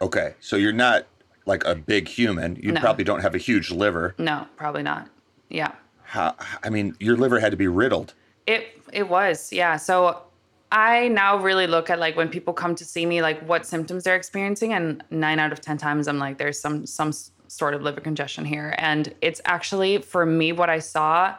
okay, 0.00 0.34
so 0.40 0.56
you're 0.56 0.72
not 0.72 1.06
like 1.46 1.64
a 1.64 1.74
big 1.74 2.08
human. 2.08 2.56
You 2.56 2.72
No. 2.72 2.80
probably 2.80 3.04
don't 3.04 3.20
have 3.20 3.34
a 3.34 3.38
huge 3.38 3.70
liver. 3.70 4.14
No, 4.18 4.46
probably 4.56 4.82
not. 4.82 5.08
Yeah. 5.48 5.72
How, 6.02 6.34
I 6.62 6.68
mean, 6.70 6.94
your 7.00 7.16
liver 7.16 7.38
had 7.40 7.50
to 7.52 7.56
be 7.56 7.68
riddled. 7.68 8.14
It 8.46 8.80
it 8.92 9.08
was, 9.08 9.52
yeah. 9.52 9.76
So 9.76 10.22
I 10.70 11.08
now 11.08 11.38
really 11.38 11.66
look 11.66 11.88
at 11.90 11.98
like 11.98 12.16
when 12.16 12.28
people 12.28 12.52
come 12.52 12.74
to 12.74 12.84
see 12.84 13.06
me, 13.06 13.22
like 13.22 13.40
what 13.48 13.64
symptoms 13.66 14.04
they're 14.04 14.16
experiencing, 14.16 14.72
and 14.74 15.02
nine 15.10 15.38
out 15.38 15.52
of 15.52 15.60
ten 15.62 15.78
times 15.78 16.06
I'm 16.08 16.18
like, 16.18 16.36
there's 16.38 16.60
some 16.60 16.86
some 16.86 17.12
sort 17.46 17.72
of 17.74 17.80
liver 17.82 18.00
congestion 18.02 18.44
here, 18.44 18.74
and 18.78 19.14
it's 19.22 19.40
actually 19.46 19.98
for 19.98 20.24
me 20.26 20.52
what 20.52 20.68
I 20.68 20.78
saw 20.80 21.34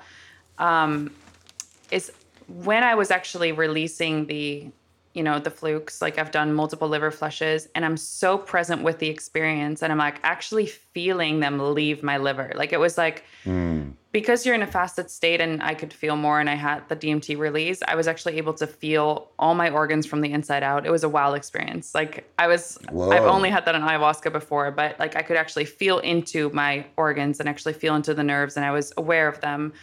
um, 0.58 1.12
is 1.92 2.12
when 2.50 2.84
I 2.84 2.96
was 2.96 3.12
actually 3.12 3.52
releasing 3.52 4.26
the 4.28 4.72
you 5.14 5.24
know 5.24 5.40
the 5.40 5.50
flukes 5.50 6.04
like 6.04 6.20
i've 6.20 6.30
done 6.30 6.54
multiple 6.54 6.88
liver 6.88 7.10
flushes 7.10 7.68
and 7.74 7.84
i'm 7.84 7.98
so 7.98 8.38
present 8.38 8.84
with 8.84 9.00
the 9.00 9.10
experience 9.10 9.82
and 9.82 9.92
i'm 9.92 9.98
like 9.98 10.20
actually 10.22 10.68
feeling 10.68 11.40
them 11.40 11.74
leave 11.74 12.04
my 12.04 12.18
liver 12.18 12.52
like 12.56 12.72
it 12.74 12.80
was 12.80 12.96
like 12.98 13.24
hmm. 13.44 13.90
because 14.12 14.46
you're 14.46 14.54
in 14.54 14.62
a 14.62 14.68
fasted 14.68 15.10
state 15.10 15.40
and 15.42 15.62
I 15.62 15.74
could 15.74 15.94
feel 15.94 16.16
more 16.16 16.40
and 16.40 16.50
I 16.50 16.56
had 16.56 16.88
the 16.90 16.96
DMT 16.96 17.38
release, 17.38 17.80
I 17.88 17.96
was 17.96 18.08
actually 18.08 18.38
able 18.38 18.54
to 18.56 18.66
feel 18.68 19.30
all 19.38 19.54
my 19.54 19.70
organs 19.70 20.06
from 20.06 20.22
the 20.22 20.32
inside 20.32 20.64
out. 20.64 20.86
It 20.86 20.92
was 20.92 21.04
a 21.04 21.10
wild 21.10 21.36
experience. 21.36 21.94
Like 21.94 22.28
I 22.40 22.48
was 22.48 22.78
I've 22.88 23.24
only 23.24 23.50
had 23.50 23.66
that 23.66 23.76
on 23.76 23.82
ayahuasca 23.82 24.32
before, 24.32 24.72
but 24.72 25.00
like 25.00 25.16
I 25.16 25.22
could 25.22 25.38
actually 25.38 25.66
feel 25.66 26.00
into 26.00 26.50
my 26.50 26.86
organs 26.98 27.40
and 27.40 27.48
actually 27.48 27.74
feel 27.74 27.96
into 27.96 28.14
the 28.14 28.24
nerves 28.24 28.58
and 28.58 28.66
I 28.66 28.72
was 28.72 28.92
aware 28.98 29.28
of 29.28 29.40
them. 29.42 29.74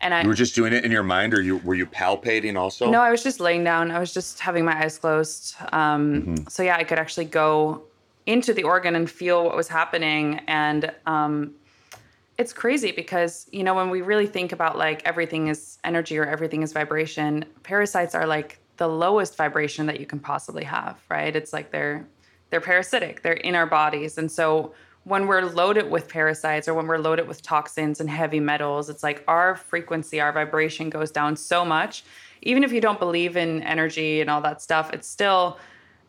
And 0.00 0.12
I 0.14 0.22
You 0.22 0.28
were 0.28 0.34
just 0.34 0.54
doing 0.54 0.72
it 0.72 0.84
in 0.84 0.92
your 0.92 1.02
mind, 1.02 1.32
or 1.34 1.40
you 1.40 1.56
were 1.58 1.74
you 1.74 1.86
palpating 1.86 2.56
also? 2.58 2.90
no, 2.90 3.00
I 3.00 3.10
was 3.10 3.22
just 3.22 3.40
laying 3.40 3.64
down. 3.64 3.90
I 3.90 3.98
was 3.98 4.12
just 4.12 4.40
having 4.40 4.64
my 4.64 4.82
eyes 4.82 4.98
closed. 4.98 5.54
Um, 5.72 6.46
So 6.48 6.62
yeah, 6.62 6.76
I 6.76 6.84
could 6.84 6.98
actually 6.98 7.26
go 7.26 7.82
into 8.26 8.52
the 8.52 8.64
organ 8.64 8.94
and 8.96 9.08
feel 9.10 9.44
what 9.44 9.56
was 9.56 9.68
happening. 9.68 10.40
And 10.48 10.92
um, 11.06 11.54
it's 12.38 12.52
crazy 12.52 12.92
because 12.92 13.46
you 13.52 13.64
know 13.64 13.74
when 13.74 13.88
we 13.90 14.02
really 14.02 14.26
think 14.26 14.52
about 14.52 14.76
like 14.76 15.02
everything 15.04 15.48
is 15.48 15.78
energy 15.84 16.18
or 16.18 16.26
everything 16.26 16.62
is 16.62 16.72
vibration, 16.72 17.44
parasites 17.62 18.14
are 18.14 18.26
like 18.26 18.58
the 18.76 18.88
lowest 18.88 19.36
vibration 19.36 19.86
that 19.86 19.98
you 19.98 20.06
can 20.06 20.18
possibly 20.18 20.64
have. 20.64 21.00
Right? 21.08 21.34
It's 21.34 21.52
like 21.52 21.70
they're 21.70 22.06
they're 22.50 22.60
parasitic. 22.60 23.22
They're 23.22 23.32
in 23.32 23.54
our 23.54 23.66
bodies, 23.66 24.18
and 24.18 24.30
so 24.30 24.74
when 25.06 25.28
we're 25.28 25.42
loaded 25.42 25.88
with 25.88 26.08
parasites 26.08 26.66
or 26.66 26.74
when 26.74 26.88
we're 26.88 26.98
loaded 26.98 27.28
with 27.28 27.40
toxins 27.40 28.00
and 28.00 28.10
heavy 28.10 28.40
metals, 28.40 28.90
it's 28.90 29.04
like 29.04 29.22
our 29.28 29.54
frequency, 29.54 30.20
our 30.20 30.32
vibration 30.32 30.90
goes 30.90 31.12
down 31.12 31.36
so 31.36 31.64
much. 31.64 32.02
Even 32.42 32.64
if 32.64 32.72
you 32.72 32.80
don't 32.80 32.98
believe 32.98 33.36
in 33.36 33.62
energy 33.62 34.20
and 34.20 34.28
all 34.28 34.40
that 34.40 34.60
stuff, 34.60 34.92
it's 34.92 35.06
still, 35.06 35.58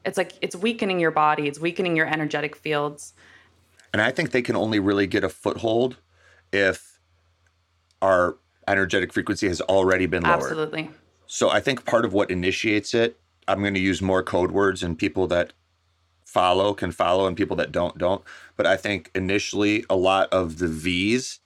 it's 0.03 0.17
like 0.17 0.33
it's 0.41 0.55
weakening 0.55 0.99
your 0.99 1.11
body, 1.11 1.47
it's 1.47 1.59
weakening 1.59 1.95
your 1.95 2.07
energetic 2.07 2.55
fields. 2.55 3.13
And 3.93 4.01
I 4.01 4.09
think 4.09 4.31
they 4.31 4.41
can 4.41 4.55
only 4.55 4.79
really 4.79 5.05
get 5.05 5.23
a 5.23 5.29
foothold 5.29 5.97
if 6.51 6.99
our 8.01 8.37
energetic 8.67 9.13
frequency 9.13 9.47
has 9.47 9.61
already 9.61 10.07
been 10.07 10.23
lowered. 10.23 10.41
Absolutely. 10.41 10.89
So 11.27 11.51
I 11.51 11.59
think 11.59 11.85
part 11.85 12.03
of 12.03 12.13
what 12.13 12.31
initiates 12.31 12.95
it 12.95 13.19
I'm 13.47 13.61
going 13.61 13.73
to 13.75 13.79
use 13.79 14.01
more 14.01 14.23
code 14.23 14.51
words 14.51 14.83
and 14.83 14.97
people 14.97 15.27
that 15.27 15.53
follow 16.37 16.75
can 16.75 16.91
follow 16.91 17.25
and 17.25 17.35
people 17.35 17.57
that 17.57 17.71
don't 17.71 17.97
don't. 17.97 18.21
But 18.55 18.67
I 18.67 18.77
think 18.77 19.09
initially 19.15 19.83
a 19.89 19.95
lot 19.95 20.31
of 20.31 20.59
the 20.59 20.67
V's 20.67 21.39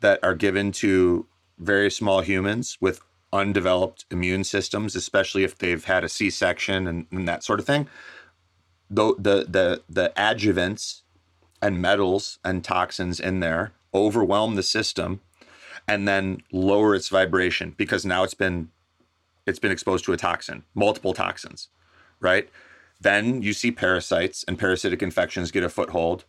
that 0.00 0.18
are 0.22 0.34
given 0.34 0.72
to 0.72 1.26
very 1.58 1.90
small 1.90 2.20
humans 2.20 2.76
with 2.82 3.00
undeveloped 3.32 4.04
immune 4.10 4.44
systems, 4.44 4.94
especially 4.94 5.42
if 5.42 5.56
they've 5.56 5.84
had 5.84 6.04
a 6.04 6.08
C-section 6.08 6.86
and, 6.86 7.06
and 7.10 7.26
that 7.26 7.42
sort 7.42 7.60
of 7.60 7.66
thing, 7.66 7.88
the 8.90 9.14
the 9.18 9.36
the 9.48 9.82
the 9.88 10.12
adjuvants 10.18 11.00
and 11.62 11.80
metals 11.80 12.38
and 12.44 12.62
toxins 12.62 13.20
in 13.20 13.40
there 13.40 13.72
overwhelm 13.94 14.54
the 14.54 14.62
system 14.62 15.20
and 15.88 16.06
then 16.06 16.42
lower 16.52 16.94
its 16.94 17.08
vibration 17.08 17.74
because 17.78 18.04
now 18.04 18.22
it's 18.22 18.34
been 18.34 18.68
it's 19.46 19.58
been 19.58 19.72
exposed 19.72 20.04
to 20.04 20.12
a 20.12 20.18
toxin, 20.18 20.64
multiple 20.74 21.14
toxins, 21.14 21.68
right? 22.20 22.50
Then 23.00 23.42
you 23.42 23.52
see 23.52 23.70
parasites 23.70 24.44
and 24.44 24.58
parasitic 24.58 25.02
infections 25.02 25.50
get 25.50 25.64
a 25.64 25.68
foothold. 25.68 26.24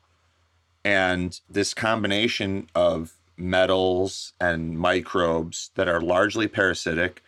And 0.83 1.39
this 1.49 1.73
combination 1.73 2.69
of 2.73 3.13
metals 3.37 4.33
and 4.39 4.77
microbes 4.79 5.71
that 5.75 5.87
are 5.87 5.99
largely 5.99 6.47
parasitic 6.47 7.21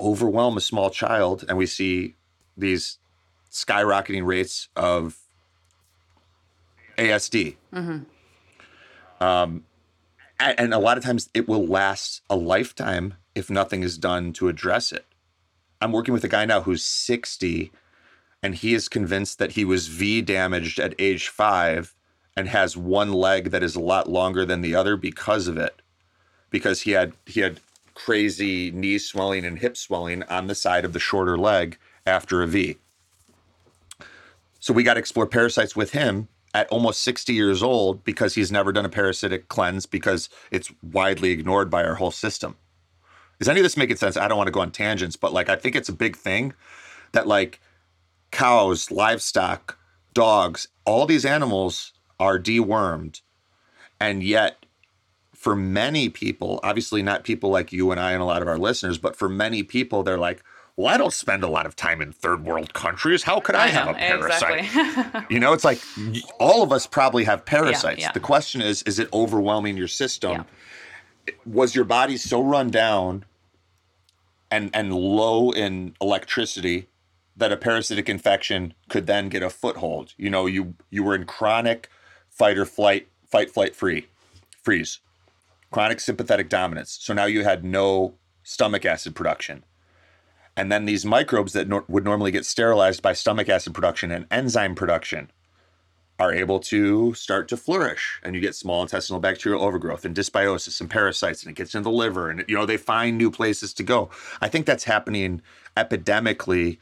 overwhelm 0.00 0.56
a 0.56 0.60
small 0.60 0.90
child. 0.90 1.44
And 1.48 1.58
we 1.58 1.66
see 1.66 2.16
these 2.56 2.98
skyrocketing 3.50 4.24
rates 4.24 4.68
of 4.76 5.18
ASD. 6.96 7.56
Um, 9.20 9.64
and 10.40 10.72
a 10.72 10.78
lot 10.78 10.96
of 10.98 11.04
times 11.04 11.28
it 11.34 11.48
will 11.48 11.66
last 11.66 12.22
a 12.30 12.36
lifetime 12.36 13.14
if 13.34 13.50
nothing 13.50 13.82
is 13.82 13.98
done 13.98 14.32
to 14.34 14.48
address 14.48 14.92
it. 14.92 15.04
I'm 15.80 15.92
working 15.92 16.14
with 16.14 16.24
a 16.24 16.28
guy 16.28 16.44
now 16.44 16.62
who's 16.62 16.84
60 16.84 17.72
and 18.42 18.54
he 18.54 18.74
is 18.74 18.88
convinced 18.88 19.38
that 19.38 19.52
he 19.52 19.64
was 19.64 19.88
V 19.88 20.22
damaged 20.22 20.78
at 20.78 20.94
age 20.98 21.28
five 21.28 21.94
and 22.36 22.48
has 22.48 22.76
one 22.76 23.12
leg 23.12 23.50
that 23.50 23.62
is 23.62 23.74
a 23.74 23.80
lot 23.80 24.08
longer 24.08 24.44
than 24.44 24.60
the 24.60 24.74
other 24.74 24.96
because 24.96 25.48
of 25.48 25.56
it. 25.56 25.82
Because 26.50 26.82
he 26.82 26.92
had 26.92 27.12
he 27.26 27.40
had 27.40 27.60
crazy 27.94 28.70
knee 28.70 28.98
swelling 28.98 29.44
and 29.44 29.58
hip 29.58 29.76
swelling 29.76 30.22
on 30.24 30.46
the 30.46 30.54
side 30.54 30.84
of 30.84 30.92
the 30.92 31.00
shorter 31.00 31.36
leg 31.36 31.76
after 32.06 32.42
a 32.42 32.46
V. 32.46 32.76
So 34.60 34.72
we 34.72 34.84
got 34.84 34.94
to 34.94 35.00
explore 35.00 35.26
parasites 35.26 35.74
with 35.74 35.92
him 35.92 36.28
at 36.54 36.68
almost 36.68 37.02
60 37.02 37.32
years 37.32 37.62
old 37.62 38.04
because 38.04 38.34
he's 38.34 38.52
never 38.52 38.72
done 38.72 38.84
a 38.84 38.88
parasitic 38.88 39.48
cleanse 39.48 39.84
because 39.86 40.28
it's 40.50 40.70
widely 40.82 41.30
ignored 41.30 41.70
by 41.70 41.84
our 41.84 41.96
whole 41.96 42.10
system. 42.10 42.56
Is 43.40 43.48
any 43.48 43.60
of 43.60 43.64
this 43.64 43.76
making 43.76 43.96
sense? 43.96 44.16
I 44.16 44.26
don't 44.28 44.38
want 44.38 44.48
to 44.48 44.52
go 44.52 44.60
on 44.60 44.70
tangents, 44.70 45.16
but 45.16 45.32
like 45.32 45.48
I 45.48 45.56
think 45.56 45.76
it's 45.76 45.88
a 45.88 45.92
big 45.92 46.16
thing 46.16 46.54
that 47.12 47.26
like 47.26 47.60
cows, 48.30 48.90
livestock, 48.90 49.78
dogs, 50.14 50.68
all 50.84 51.06
these 51.06 51.24
animals 51.24 51.92
are 52.18 52.38
dewormed. 52.38 53.20
And 54.00 54.22
yet, 54.22 54.64
for 55.34 55.54
many 55.54 56.08
people, 56.08 56.60
obviously 56.62 57.02
not 57.02 57.24
people 57.24 57.50
like 57.50 57.72
you 57.72 57.90
and 57.90 58.00
I 58.00 58.12
and 58.12 58.22
a 58.22 58.24
lot 58.24 58.42
of 58.42 58.48
our 58.48 58.58
listeners, 58.58 58.98
but 58.98 59.16
for 59.16 59.28
many 59.28 59.62
people, 59.62 60.02
they're 60.02 60.18
like, 60.18 60.42
well, 60.76 60.86
I 60.86 60.96
don't 60.96 61.12
spend 61.12 61.42
a 61.42 61.48
lot 61.48 61.66
of 61.66 61.74
time 61.74 62.00
in 62.00 62.12
third 62.12 62.44
world 62.44 62.72
countries. 62.72 63.24
How 63.24 63.40
could 63.40 63.56
I, 63.56 63.64
I 63.64 63.66
have 63.68 63.86
know, 63.86 63.92
a 63.92 63.94
parasite? 63.94 64.64
exactly. 64.64 65.22
you 65.30 65.40
know, 65.40 65.52
it's 65.52 65.64
like 65.64 65.80
all 66.38 66.62
of 66.62 66.70
us 66.70 66.86
probably 66.86 67.24
have 67.24 67.44
parasites. 67.44 68.00
yeah. 68.00 68.12
The 68.12 68.20
question 68.20 68.60
is, 68.60 68.84
is 68.84 69.00
it 69.00 69.08
overwhelming 69.12 69.76
your 69.76 69.88
system? 69.88 70.44
Yeah. 71.26 71.34
Was 71.44 71.74
your 71.74 71.84
body 71.84 72.16
so 72.16 72.40
run 72.40 72.70
down 72.70 73.24
and 74.50 74.70
and 74.72 74.92
low 74.92 75.50
in 75.50 75.94
electricity 76.00 76.86
that 77.38 77.52
a 77.52 77.56
parasitic 77.56 78.08
infection 78.08 78.74
could 78.88 79.06
then 79.06 79.28
get 79.28 79.42
a 79.42 79.50
foothold? 79.50 80.14
You 80.16 80.30
know, 80.30 80.46
you 80.46 80.74
you 80.90 81.02
were 81.02 81.14
in 81.14 81.24
chronic 81.24 81.88
fight 82.28 82.58
or 82.58 82.64
flight, 82.64 83.08
fight, 83.26 83.50
flight, 83.50 83.74
free, 83.74 84.06
freeze, 84.62 85.00
chronic 85.70 86.00
sympathetic 86.00 86.48
dominance. 86.48 86.98
So 87.00 87.14
now 87.14 87.24
you 87.24 87.44
had 87.44 87.64
no 87.64 88.14
stomach 88.42 88.84
acid 88.84 89.14
production. 89.14 89.64
And 90.56 90.72
then 90.72 90.86
these 90.86 91.04
microbes 91.04 91.52
that 91.52 91.68
would 91.88 92.04
normally 92.04 92.32
get 92.32 92.44
sterilized 92.44 93.02
by 93.02 93.12
stomach 93.12 93.48
acid 93.48 93.74
production 93.74 94.10
and 94.10 94.26
enzyme 94.30 94.74
production 94.74 95.30
are 96.18 96.32
able 96.32 96.58
to 96.58 97.14
start 97.14 97.46
to 97.48 97.56
flourish. 97.56 98.20
And 98.24 98.34
you 98.34 98.40
get 98.40 98.56
small 98.56 98.82
intestinal 98.82 99.20
bacterial 99.20 99.62
overgrowth 99.62 100.04
and 100.04 100.16
dysbiosis 100.16 100.80
and 100.80 100.90
parasites, 100.90 101.44
and 101.44 101.50
it 101.52 101.56
gets 101.56 101.76
into 101.76 101.90
the 101.90 101.96
liver. 101.96 102.28
And, 102.28 102.44
you 102.48 102.56
know, 102.56 102.66
they 102.66 102.76
find 102.76 103.16
new 103.16 103.30
places 103.30 103.72
to 103.74 103.84
go. 103.84 104.10
I 104.40 104.48
think 104.48 104.66
that's 104.66 104.84
happening 104.84 105.42
epidemically. 105.76 106.78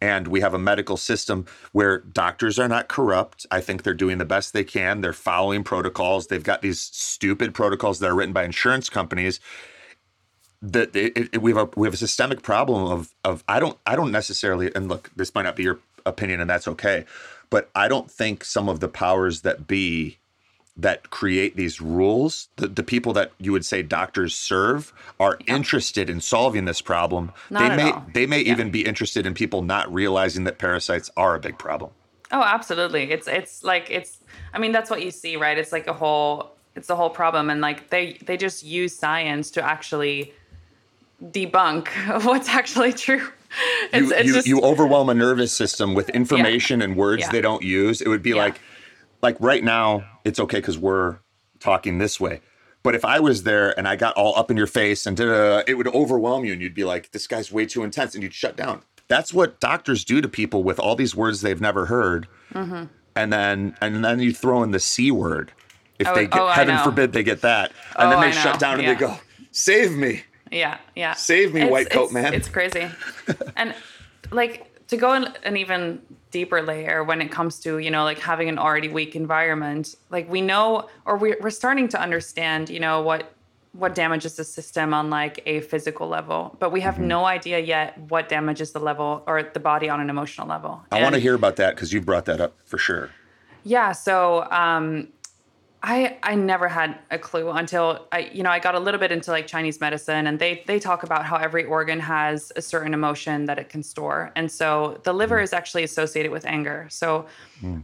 And 0.00 0.28
we 0.28 0.40
have 0.40 0.54
a 0.54 0.58
medical 0.58 0.96
system 0.96 1.46
where 1.72 2.00
doctors 2.00 2.58
are 2.58 2.68
not 2.68 2.88
corrupt. 2.88 3.46
I 3.50 3.60
think 3.60 3.82
they're 3.82 3.94
doing 3.94 4.18
the 4.18 4.26
best 4.26 4.52
they 4.52 4.64
can. 4.64 5.00
They're 5.00 5.12
following 5.14 5.64
protocols. 5.64 6.26
They've 6.26 6.42
got 6.42 6.62
these 6.62 6.80
stupid 6.80 7.54
protocols 7.54 8.00
that 8.00 8.10
are 8.10 8.14
written 8.14 8.34
by 8.34 8.44
insurance 8.44 8.90
companies 8.90 9.40
that 10.62 10.94
we 11.40 11.52
have 11.52 11.68
a 11.68 11.70
we 11.80 11.86
have 11.86 11.94
a 11.94 11.98
systemic 11.98 12.42
problem 12.42 12.90
of 12.90 13.14
of 13.24 13.44
I 13.48 13.60
don't 13.60 13.78
I 13.86 13.96
don't 13.96 14.12
necessarily 14.12 14.74
and 14.74 14.88
look 14.88 15.10
this 15.16 15.34
might 15.34 15.42
not 15.42 15.56
be 15.56 15.64
your 15.64 15.80
opinion 16.06 16.40
and 16.40 16.50
that's 16.50 16.68
okay, 16.68 17.04
but 17.50 17.70
I 17.74 17.88
don't 17.88 18.10
think 18.10 18.44
some 18.44 18.68
of 18.68 18.80
the 18.80 18.88
powers 18.88 19.42
that 19.42 19.66
be 19.66 20.18
that 20.78 21.08
create 21.10 21.56
these 21.56 21.80
rules 21.80 22.48
the, 22.56 22.68
the 22.68 22.82
people 22.82 23.12
that 23.14 23.32
you 23.38 23.50
would 23.52 23.64
say 23.64 23.82
doctors 23.82 24.34
serve 24.34 24.92
are 25.18 25.38
interested 25.46 26.10
in 26.10 26.20
solving 26.20 26.66
this 26.66 26.80
problem 26.82 27.32
Not 27.50 27.60
they 27.70 27.76
may 27.76 27.90
all. 27.90 28.06
they 28.12 28.26
may 28.26 28.40
Yeah. 28.42 28.52
even 28.52 28.70
be 28.70 28.84
interested 28.84 29.24
in 29.26 29.32
people 29.34 29.62
not 29.62 29.92
realizing 29.92 30.44
that 30.44 30.58
parasites 30.58 31.10
are 31.16 31.34
a 31.34 31.40
big 31.40 31.56
problem 31.58 31.92
Oh, 32.32 32.42
absolutely. 32.42 33.12
It's 33.12 33.28
it's 33.28 33.62
like 33.62 33.88
it's 33.88 34.18
I 34.52 34.58
mean 34.58 34.72
that's 34.72 34.90
what 34.90 35.00
you 35.00 35.12
see, 35.12 35.36
right? 35.36 35.56
It's 35.56 35.70
like 35.70 35.86
a 35.86 35.92
whole 35.92 36.56
it's 36.74 36.88
the 36.88 36.96
whole 36.96 37.08
problem 37.08 37.50
and 37.50 37.60
like 37.60 37.88
they 37.90 38.18
they 38.26 38.36
just 38.36 38.64
use 38.64 38.92
science 38.96 39.52
to 39.52 39.62
actually 39.64 40.32
debunk 41.22 41.88
what's 42.24 42.48
actually 42.48 42.92
true. 42.92 43.28
It's 43.92 44.10
you, 44.10 44.12
it's 44.14 44.26
you, 44.26 44.34
just 44.34 44.46
you 44.46 44.60
overwhelm 44.60 45.08
a 45.08 45.14
nervous 45.14 45.52
system 45.52 45.94
with 45.94 46.08
information 46.10 46.82
and 46.82 46.96
words 46.96 47.22
Yeah. 47.22 47.30
they 47.32 47.40
don't 47.40 47.62
use. 47.62 48.00
It 48.00 48.08
would 48.08 48.22
be 48.22 48.30
Yeah. 48.30 48.36
like, 48.46 48.60
like 49.26 49.36
right 49.40 49.64
now, 49.64 50.04
it's 50.24 50.38
okay 50.38 50.58
because 50.58 50.78
we're 50.78 51.18
talking 51.58 51.98
this 51.98 52.20
way. 52.20 52.40
But 52.84 52.94
if 52.94 53.04
I 53.04 53.18
was 53.18 53.42
there 53.42 53.76
and 53.76 53.88
I 53.88 53.96
got 53.96 54.14
all 54.14 54.36
up 54.38 54.50
in 54.52 54.56
your 54.56 54.68
face 54.68 55.06
and 55.06 55.18
it 55.18 55.76
would 55.76 55.88
overwhelm 55.88 56.44
you, 56.44 56.52
and 56.52 56.62
you'd 56.62 56.74
be 56.74 56.84
like, 56.84 57.10
"This 57.10 57.26
guy's 57.26 57.50
way 57.50 57.66
too 57.66 57.82
intense," 57.82 58.14
and 58.14 58.22
you'd 58.22 58.32
shut 58.34 58.56
down. 58.56 58.82
That's 59.08 59.34
what 59.34 59.58
doctors 59.60 60.04
do 60.04 60.20
to 60.20 60.28
people 60.28 60.62
with 60.62 60.78
all 60.78 60.94
these 60.94 61.14
words 61.16 61.40
they've 61.40 61.60
never 61.60 61.86
heard, 61.86 62.28
Mm-hmm. 62.54 62.84
and 63.16 63.32
then 63.32 63.76
and 63.80 64.04
then 64.04 64.20
you 64.20 64.32
throw 64.32 64.62
in 64.62 64.70
the 64.70 64.78
c 64.80 65.10
word. 65.10 65.50
If 65.98 66.06
Oh, 66.06 66.14
they 66.14 66.26
get, 66.28 66.40
oh, 66.40 66.46
heaven 66.48 66.78
forbid, 66.84 67.12
they 67.12 67.22
get 67.24 67.40
that, 67.40 67.72
and 67.98 68.06
Oh, 68.06 68.10
then 68.10 68.20
they 68.20 68.32
shut 68.32 68.60
down 68.60 68.74
and 68.74 68.82
Yeah. 68.84 68.94
they 68.94 69.00
go, 69.00 69.18
"Save 69.50 69.92
me." 69.96 70.22
Yeah, 70.52 70.78
yeah. 70.94 71.14
Save 71.14 71.52
me, 71.54 71.62
It's- 71.62 71.72
white 71.72 71.90
coat 71.90 72.10
it's- 72.10 72.12
man. 72.12 72.34
It's 72.34 72.48
crazy. 72.48 72.86
and 73.56 73.74
like 74.30 74.86
to 74.88 74.96
go 74.96 75.12
in 75.14 75.24
an 75.42 75.56
even 75.56 76.00
deeper 76.36 76.60
layer 76.72 76.98
when 77.10 77.20
it 77.24 77.30
comes 77.38 77.54
to, 77.64 77.70
you 77.86 77.90
know, 77.94 78.04
like 78.10 78.20
having 78.32 78.48
an 78.54 78.58
already 78.66 78.90
weak 78.98 79.12
environment, 79.24 79.84
like 80.16 80.26
we 80.36 80.40
know 80.50 80.64
or 81.06 81.14
we're, 81.22 81.38
we're 81.42 81.58
starting 81.62 81.88
to 81.94 81.98
understand, 82.06 82.62
you 82.76 82.80
know, 82.86 82.96
what 83.10 83.22
what 83.82 83.94
damages 83.94 84.32
the 84.36 84.44
system 84.44 84.88
on 84.98 85.04
like 85.10 85.36
a 85.44 85.56
physical 85.60 86.06
level, 86.08 86.40
but 86.60 86.70
we 86.76 86.80
have 86.80 86.96
Mm-hmm. 86.96 87.08
no 87.16 87.20
idea 87.26 87.58
yet 87.74 87.88
what 88.12 88.24
damages 88.36 88.68
the 88.72 88.82
level 88.90 89.10
or 89.26 89.36
the 89.56 89.60
body 89.60 89.88
on 89.94 89.98
an 90.00 90.08
emotional 90.08 90.46
level. 90.56 90.72
I 90.90 90.96
want 91.02 91.14
to 91.14 91.20
hear 91.20 91.34
about 91.34 91.56
that 91.56 91.74
because 91.74 91.92
you 91.92 92.00
brought 92.00 92.24
that 92.30 92.40
up 92.40 92.52
for 92.64 92.78
sure. 92.78 93.10
yeah, 93.64 93.92
so 93.92 94.16
um, 94.50 95.08
I 95.82 96.18
I 96.22 96.34
never 96.34 96.68
had 96.68 96.98
a 97.10 97.18
clue 97.18 97.50
until 97.50 98.06
I 98.10 98.30
you 98.32 98.42
know 98.42 98.50
I 98.50 98.58
got 98.58 98.74
a 98.74 98.80
little 98.80 98.98
bit 98.98 99.12
into 99.12 99.30
like 99.30 99.46
Chinese 99.46 99.80
medicine 99.80 100.26
and 100.26 100.38
they 100.38 100.62
they 100.66 100.78
talk 100.80 101.02
about 101.02 101.24
how 101.24 101.36
every 101.36 101.64
organ 101.64 102.00
has 102.00 102.50
a 102.56 102.62
certain 102.62 102.94
emotion 102.94 103.44
that 103.46 103.58
it 103.58 103.68
can 103.68 103.82
store, 103.82 104.32
and 104.36 104.50
so 104.50 105.00
the 105.04 105.12
liver 105.12 105.40
is 105.40 105.52
actually 105.52 105.84
associated 105.84 106.32
with 106.32 106.44
anger. 106.46 106.86
So 106.90 107.26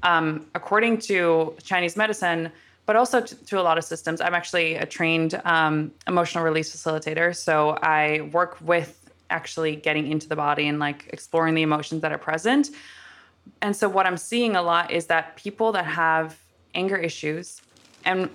um, 0.02 0.46
according 0.54 0.98
to 0.98 1.54
Chinese 1.62 1.96
medicine, 1.96 2.50
but 2.86 2.96
also 2.96 3.20
to, 3.20 3.44
to 3.46 3.60
a 3.60 3.62
lot 3.62 3.78
of 3.78 3.84
systems, 3.84 4.20
I'm 4.20 4.34
actually 4.34 4.74
a 4.74 4.86
trained 4.86 5.40
um, 5.44 5.92
emotional 6.08 6.44
release 6.44 6.74
facilitator. 6.74 7.34
So 7.34 7.78
I 7.82 8.28
work 8.32 8.58
with 8.60 8.98
actually 9.30 9.76
getting 9.76 10.10
into 10.10 10.28
the 10.28 10.36
body 10.36 10.66
and 10.68 10.78
like 10.78 11.08
exploring 11.12 11.54
the 11.54 11.62
emotions 11.62 12.02
that 12.02 12.12
are 12.12 12.18
present. 12.18 12.70
And 13.60 13.74
so 13.74 13.88
what 13.88 14.06
I'm 14.06 14.16
seeing 14.16 14.56
a 14.56 14.62
lot 14.62 14.90
is 14.90 15.06
that 15.06 15.36
people 15.36 15.72
that 15.72 15.86
have 15.86 16.38
anger 16.74 16.96
issues 16.96 17.62
and 18.04 18.28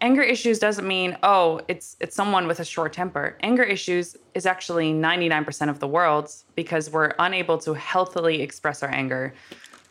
anger 0.00 0.22
issues 0.22 0.58
doesn't 0.60 0.86
mean 0.86 1.16
oh 1.24 1.60
it's 1.66 1.96
it's 2.00 2.14
someone 2.14 2.46
with 2.46 2.60
a 2.60 2.64
short 2.64 2.92
temper. 2.92 3.36
Anger 3.42 3.64
issues 3.64 4.16
is 4.34 4.46
actually 4.46 4.92
99% 4.92 5.68
of 5.68 5.80
the 5.80 5.88
world's 5.88 6.44
because 6.54 6.90
we're 6.90 7.12
unable 7.18 7.58
to 7.58 7.74
healthily 7.74 8.42
express 8.42 8.82
our 8.82 8.90
anger. 8.90 9.34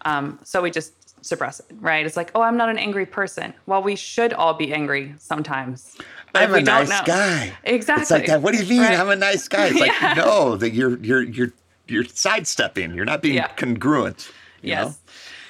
Um, 0.06 0.40
so 0.44 0.62
we 0.62 0.72
just 0.72 0.94
suppress 1.26 1.60
it, 1.60 1.66
right? 1.82 2.06
It's 2.06 2.16
like, 2.16 2.32
oh, 2.36 2.42
I'm 2.42 2.56
not 2.56 2.70
an 2.70 2.78
angry 2.78 3.06
person. 3.06 3.54
Well, 3.66 3.84
we 3.84 3.96
should 3.98 4.32
all 4.34 4.54
be 4.54 4.72
angry 4.74 5.14
sometimes. 5.18 5.98
But 6.32 6.44
I'm 6.44 6.54
a 6.54 6.62
nice 6.62 6.90
know- 6.90 7.02
guy. 7.06 7.52
Exactly. 7.64 8.02
It's 8.04 8.12
like 8.12 8.26
that. 8.28 8.42
What 8.42 8.54
do 8.54 8.64
you 8.64 8.70
mean? 8.70 8.82
Right. 8.82 8.98
I'm 9.00 9.10
a 9.10 9.16
nice 9.16 9.48
guy. 9.48 9.68
It's 9.68 9.80
like 9.80 9.92
Yeah. 10.02 10.14
no, 10.14 10.56
that 10.56 10.72
you're 10.74 10.98
you're 11.00 11.24
you're 11.24 11.52
you're 11.88 12.06
sidestepping. 12.06 12.94
You're 12.94 13.06
not 13.06 13.22
being 13.22 13.36
Yeah. 13.36 13.48
congruent. 13.58 14.32
you 14.62 14.76
know? 14.76 14.96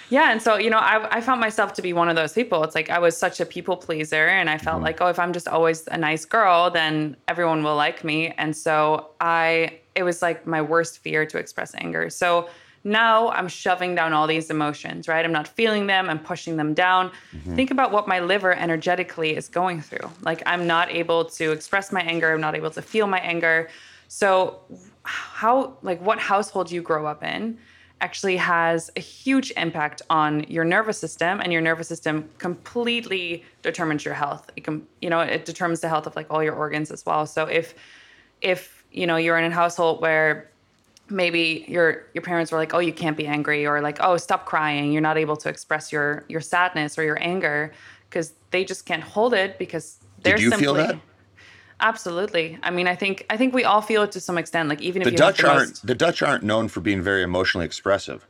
Yeah. 0.09 0.31
And 0.31 0.41
so, 0.41 0.55
you 0.57 0.69
know, 0.69 0.77
I, 0.77 1.17
I 1.17 1.21
found 1.21 1.41
myself 1.41 1.73
to 1.73 1.81
be 1.81 1.93
one 1.93 2.09
of 2.09 2.15
those 2.15 2.33
people. 2.33 2.63
It's 2.63 2.75
like 2.75 2.89
I 2.89 2.99
was 2.99 3.17
such 3.17 3.39
a 3.39 3.45
people 3.45 3.75
pleaser. 3.75 4.27
And 4.27 4.49
I 4.49 4.57
felt 4.57 4.77
mm-hmm. 4.77 4.85
like, 4.85 5.01
oh, 5.01 5.07
if 5.07 5.19
I'm 5.19 5.33
just 5.33 5.47
always 5.47 5.87
a 5.87 5.97
nice 5.97 6.25
girl, 6.25 6.69
then 6.69 7.17
everyone 7.27 7.63
will 7.63 7.75
like 7.75 8.03
me. 8.03 8.33
And 8.37 8.55
so 8.55 9.09
I, 9.19 9.79
it 9.95 10.03
was 10.03 10.21
like 10.21 10.47
my 10.47 10.61
worst 10.61 10.99
fear 10.99 11.25
to 11.25 11.37
express 11.37 11.75
anger. 11.75 12.09
So 12.09 12.49
now 12.83 13.29
I'm 13.31 13.49
shoving 13.49 13.95
down 13.95 14.13
all 14.13 14.27
these 14.27 14.49
emotions, 14.49 15.09
right? 15.09 15.25
I'm 15.25 15.31
not 15.33 15.47
feeling 15.47 15.87
them, 15.87 16.09
I'm 16.09 16.19
pushing 16.19 16.55
them 16.55 16.73
down. 16.73 17.09
Mm-hmm. 17.35 17.55
Think 17.55 17.71
about 17.71 17.91
what 17.91 18.07
my 18.07 18.19
liver 18.19 18.53
energetically 18.53 19.35
is 19.35 19.49
going 19.49 19.81
through. 19.81 20.09
Like 20.21 20.41
I'm 20.45 20.65
not 20.67 20.89
able 20.89 21.25
to 21.25 21.51
express 21.51 21.91
my 21.91 22.01
anger, 22.01 22.33
I'm 22.33 22.39
not 22.39 22.55
able 22.55 22.71
to 22.71 22.81
feel 22.81 23.07
my 23.07 23.19
anger. 23.19 23.69
So, 24.07 24.61
how, 25.03 25.77
like, 25.81 26.01
what 26.01 26.19
household 26.19 26.71
you 26.71 26.81
grow 26.81 27.05
up 27.05 27.23
in 27.23 27.57
actually 28.01 28.37
has 28.37 28.91
a 28.95 28.99
huge 28.99 29.51
impact 29.57 30.01
on 30.09 30.43
your 30.43 30.63
nervous 30.63 30.99
system 30.99 31.39
and 31.39 31.51
your 31.51 31.61
nervous 31.61 31.87
system 31.87 32.29
completely 32.37 33.43
determines 33.63 34.05
your 34.05 34.13
health. 34.13 34.49
It 34.55 34.63
can, 34.63 34.85
you 35.01 35.09
know 35.09 35.19
it 35.19 35.45
determines 35.45 35.79
the 35.81 35.89
health 35.89 36.05
of 36.05 36.15
like 36.15 36.27
all 36.29 36.43
your 36.43 36.53
organs 36.53 36.91
as 36.91 37.05
well. 37.05 37.25
So 37.25 37.45
if 37.45 37.73
if 38.41 38.85
you 38.91 39.07
know 39.07 39.17
you're 39.17 39.37
in 39.37 39.51
a 39.51 39.55
household 39.55 40.01
where 40.01 40.51
maybe 41.09 41.65
your 41.67 42.05
your 42.13 42.21
parents 42.21 42.51
were 42.51 42.57
like 42.57 42.73
oh 42.73 42.79
you 42.79 42.93
can't 42.93 43.17
be 43.17 43.25
angry 43.25 43.65
or 43.65 43.81
like 43.81 43.97
oh 44.01 44.17
stop 44.17 44.45
crying. 44.45 44.91
You're 44.91 45.01
not 45.01 45.17
able 45.17 45.37
to 45.37 45.49
express 45.49 45.91
your 45.91 46.23
your 46.27 46.41
sadness 46.41 46.97
or 46.97 47.03
your 47.03 47.17
anger 47.21 47.73
because 48.09 48.33
they 48.51 48.63
just 48.63 48.85
can't 48.85 49.03
hold 49.03 49.33
it 49.33 49.57
because 49.57 49.97
they're 50.21 50.35
Did 50.35 50.43
you 50.43 50.49
simply 50.51 50.65
feel 50.65 50.73
that? 50.75 50.99
Absolutely 51.79 52.57
i 52.63 52.69
mean 52.71 52.87
i 52.87 52.95
think 52.95 53.25
i 53.29 53.37
think 53.37 53.53
we 53.53 53.63
all 53.63 53.81
feel 53.81 54.01
it 54.03 54.11
to 54.11 54.19
some 54.19 54.37
extent 54.37 54.67
like 54.69 54.81
even 54.81 55.01
if 55.01 55.05
The 55.05 55.11
you 55.11 55.17
Dutch 55.17 55.37
the 55.39 55.47
aren't 55.49 55.69
most- 55.69 55.87
the 55.87 55.95
Dutch 55.95 56.21
aren't 56.21 56.43
known 56.43 56.67
for 56.67 56.79
being 56.81 57.01
very 57.01 57.23
emotionally 57.23 57.65
expressive. 57.65 58.25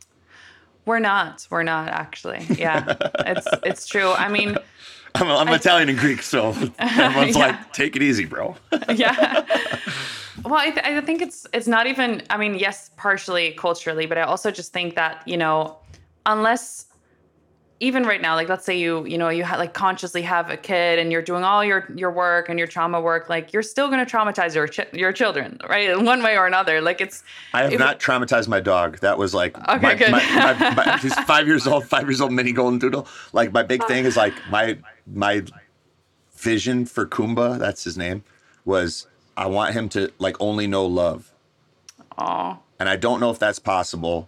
We're 0.86 0.99
not. 0.99 1.45
We're 1.49 1.63
not 1.63 1.89
actually. 1.89 2.45
Yeah, 2.49 2.95
it's 3.19 3.45
it's 3.65 3.88
true. 3.88 4.12
I 4.13 4.29
mean, 4.29 4.55
I'm, 5.15 5.27
I'm 5.29 5.49
Italian 5.49 5.89
and 5.89 5.99
Greek, 5.99 6.21
so 6.21 6.49
everyone's 6.79 7.36
Yeah. 7.36 7.47
like, 7.47 7.73
"Take 7.73 7.97
it 7.97 8.01
easy, 8.01 8.23
bro." 8.23 8.55
yeah. 8.95 9.45
Well, 10.45 10.53
I, 10.55 10.69
th- 10.69 10.86
I 10.86 11.01
think 11.01 11.21
it's 11.21 11.45
it's 11.51 11.67
not 11.67 11.88
even. 11.88 12.21
I 12.29 12.38
mean, 12.38 12.55
yes, 12.55 12.89
partially 12.95 13.51
culturally, 13.53 14.05
but 14.05 14.17
I 14.17 14.21
also 14.21 14.49
just 14.49 14.71
think 14.71 14.95
that 14.95 15.27
you 15.27 15.36
know, 15.36 15.77
unless 16.25 16.86
even 17.80 18.04
right 18.06 18.22
now, 18.22 18.34
like 18.36 18.50
let's 18.50 18.66
say 18.66 18.78
you 18.78 19.06
you 19.06 19.18
know 19.18 19.30
you 19.30 19.46
ha- 19.46 19.58
like 19.58 19.74
consciously 19.74 20.24
have 20.24 20.50
a 20.50 20.58
kid 20.58 20.98
and 21.00 21.12
you're 21.12 21.22
doing 21.22 21.44
all 21.44 21.63
your 21.63 21.88
your 21.96 22.12
work 22.12 22.50
and 22.50 22.58
your 22.58 22.68
trauma 22.68 23.00
work, 23.00 23.30
like 23.30 23.54
you're 23.54 23.62
still 23.63 23.88
going 23.90 24.04
to 24.04 24.12
traumatize 24.12 24.56
your 24.56 24.68
ch- 24.68 24.92
your 24.94 25.12
children, 25.13 25.60
right? 25.70 25.90
In 25.90 26.04
one 26.13 26.24
way 26.24 26.38
or 26.38 26.48
another. 26.48 26.82
Like 26.82 27.02
it's 27.02 27.24
I 27.54 27.63
have 27.63 27.74
If- 27.74 27.80
not 27.80 28.00
traumatized 28.00 28.48
my 28.48 28.60
dog. 28.60 29.00
That 29.00 29.18
was 29.18 29.34
like, 29.34 29.58
Okay, 29.70 29.80
my, 29.82 29.96
good. 29.96 30.12
my- 30.12 30.54
my- 30.54 30.74
my- 30.86 30.98
he's 30.98 31.13
five 31.26 31.46
years 31.48 31.68
old, 31.68 31.86
five 31.88 32.04
years 32.08 32.20
old 32.22 32.32
mini 32.32 32.52
golden 32.52 32.80
doodle. 32.80 33.08
Like 33.34 33.52
my 33.54 33.63
big 33.63 33.84
thing 33.86 34.06
is 34.06 34.18
like 34.18 34.34
my 34.50 34.78
my 35.06 35.44
vision 36.36 36.86
for 36.86 37.06
Kumba, 37.06 37.58
that's 37.60 37.84
his 37.84 37.98
name, 37.98 38.24
was 38.66 39.08
I 39.36 39.46
want 39.48 39.74
him 39.74 39.90
to 39.90 40.12
like 40.20 40.36
only 40.40 40.68
know 40.68 40.86
love. 40.86 41.32
oh 42.18 42.60
And 42.80 42.90
I 42.90 42.96
don't 42.96 43.20
know 43.20 43.30
if 43.32 43.40
that's 43.40 43.60
possible, 43.60 44.28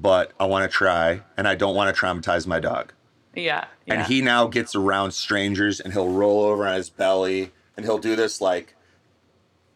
but 0.00 0.32
I 0.40 0.46
want 0.46 0.70
to 0.70 0.74
try, 0.76 1.20
and 1.36 1.46
I 1.46 1.54
don't 1.54 1.74
want 1.74 1.94
to 1.94 2.00
traumatize 2.00 2.46
my 2.46 2.58
dog. 2.60 2.92
yeah, 3.34 3.66
yeah. 3.86 3.94
And 3.94 4.06
he 4.06 4.22
now 4.22 4.46
gets 4.46 4.74
around 4.74 5.12
strangers 5.12 5.78
and 5.80 5.92
he'll 5.92 6.08
roll 6.08 6.42
over 6.44 6.66
on 6.66 6.74
his 6.76 6.88
belly 6.90 7.50
and 7.76 7.84
he'll 7.84 7.98
do 7.98 8.16
this 8.16 8.40
like, 8.40 8.74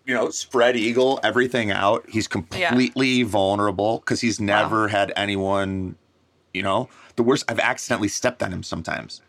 you 0.06 0.14
know, 0.14 0.30
spread 0.30 0.76
eagle, 0.76 1.20
everything 1.22 1.70
out. 1.70 2.04
He's 2.08 2.26
completely 2.28 3.22
vulnerable 3.22 3.98
because 3.98 4.20
he's 4.20 4.38
never 4.40 4.88
had 4.88 5.12
anyone, 5.16 5.96
you 6.52 6.62
know, 6.62 6.88
the 7.16 7.22
worst. 7.22 7.44
I've 7.48 7.60
accidentally 7.60 8.08
stepped 8.08 8.42
on 8.42 8.52
him 8.52 8.62
sometimes. 8.62 9.20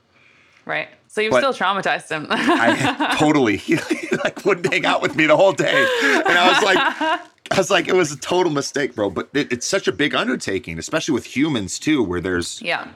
right. 0.65 0.87
So 1.07 1.21
you've 1.21 1.31
But- 1.31 1.39
still 1.39 1.53
traumatized 1.53 2.09
him. 2.09 2.27
I 2.29 3.15
totally, 3.17 3.55
he 3.67 3.77
like 4.23 4.43
wouldn't 4.43 4.71
hang 4.73 4.85
out 4.85 5.01
with 5.01 5.15
me 5.15 5.27
the 5.27 5.37
whole 5.37 5.53
day. 5.53 5.87
And 6.03 6.37
I 6.37 6.49
was 6.49 6.61
like, 6.61 7.21
I 7.51 7.57
was 7.57 7.69
like, 7.69 7.87
it 7.87 7.95
was 7.95 8.11
a 8.11 8.17
total 8.17 8.51
mistake, 8.51 8.95
bro. 8.95 9.09
But 9.09 9.29
it, 9.33 9.51
it's 9.51 9.67
such 9.67 9.87
a 9.87 9.91
big 9.91 10.15
undertaking, 10.15 10.79
especially 10.79 11.13
with 11.13 11.25
humans 11.35 11.77
too, 11.79 12.03
where 12.03 12.19
there's 12.21 12.61
yeah. 12.61 12.87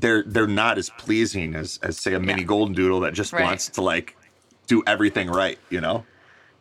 they're 0.00 0.22
they're 0.26 0.46
not 0.46 0.78
as 0.78 0.90
pleasing 0.98 1.54
as 1.54 1.78
as 1.82 1.98
say 1.98 2.14
a 2.14 2.20
mini 2.20 2.40
Yeah. 2.40 2.46
golden 2.46 2.74
doodle 2.74 3.00
that 3.00 3.12
just 3.14 3.32
Right. 3.32 3.44
wants 3.44 3.68
to 3.70 3.82
like 3.82 4.16
do 4.66 4.82
everything 4.86 5.28
right, 5.28 5.58
you 5.70 5.80
know? 5.80 6.04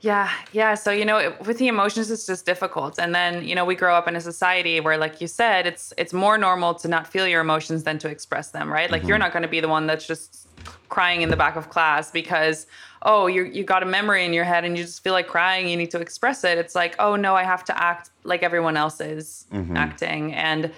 Yeah, 0.01 0.31
yeah. 0.51 0.75
So 0.75 0.91
you 0.91 1.05
know, 1.05 1.17
it, 1.17 1.45
with 1.47 1.57
the 1.57 1.67
emotions, 1.67 2.11
it's 2.11 2.25
just 2.25 2.45
difficult. 2.45 2.99
And 2.99 3.15
then 3.15 3.47
you 3.47 3.55
know, 3.55 3.65
we 3.65 3.75
grow 3.75 3.95
up 3.95 4.07
in 4.07 4.15
a 4.15 4.21
society 4.21 4.79
where, 4.79 4.97
like 4.97 5.21
you 5.21 5.27
said, 5.27 5.65
it's 5.65 5.91
it's 5.97 6.13
more 6.13 6.37
normal 6.37 6.75
to 6.75 6.87
not 6.87 7.07
feel 7.07 7.27
your 7.27 7.41
emotions 7.41 7.83
than 7.83 7.97
to 7.99 8.07
express 8.07 8.51
them, 8.51 8.71
right? 8.71 8.91
Like 8.91 9.03
you're 9.07 9.17
not 9.17 9.31
going 9.33 9.41
to 9.41 9.49
be 9.49 9.59
the 9.59 9.67
one 9.67 9.87
that's 9.87 10.05
just 10.05 10.47
crying 10.89 11.21
in 11.21 11.29
the 11.29 11.35
back 11.35 11.55
of 11.55 11.69
class 11.69 12.11
because 12.11 12.67
oh 13.01 13.27
you 13.27 13.43
you 13.43 13.63
got 13.63 13.81
a 13.81 13.85
memory 13.85 14.23
in 14.23 14.33
your 14.33 14.43
head 14.43 14.63
and 14.63 14.77
you 14.77 14.83
just 14.83 15.03
feel 15.03 15.13
like 15.13 15.27
crying. 15.27 15.67
You 15.67 15.77
need 15.77 15.91
to 15.91 15.99
express 15.99 16.43
it. 16.43 16.59
It's 16.59 16.75
like 16.75 16.95
oh 16.99 17.15
no, 17.15 17.35
I 17.35 17.43
have 17.43 17.65
to 17.65 17.83
act 17.83 18.11
like 18.23 18.43
everyone 18.43 18.77
else 18.77 19.01
is 19.01 19.47
acting, 19.75 20.33
and 20.35 20.71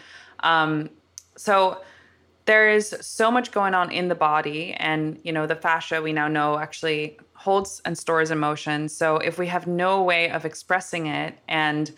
um, 0.43 0.89
so 1.35 1.81
there 2.45 2.69
is 2.69 2.95
so 3.01 3.29
much 3.29 3.51
going 3.51 3.75
on 3.75 3.91
in 3.91 4.07
the 4.07 4.15
body 4.15 4.73
and 4.73 5.19
you 5.23 5.31
know 5.31 5.45
the 5.45 5.55
fascia 5.55 6.01
we 6.01 6.11
now 6.11 6.27
know 6.27 6.57
actually 6.57 7.15
holds 7.39 7.81
and 7.85 7.97
stores 7.97 8.31
emotion 8.31 8.89
so 8.89 9.15
if 9.17 9.37
we 9.39 9.47
have 9.47 9.65
no 9.65 10.03
way 10.03 10.29
of 10.29 10.43
expressing 10.43 11.07
it 11.07 11.37
and 11.47 11.93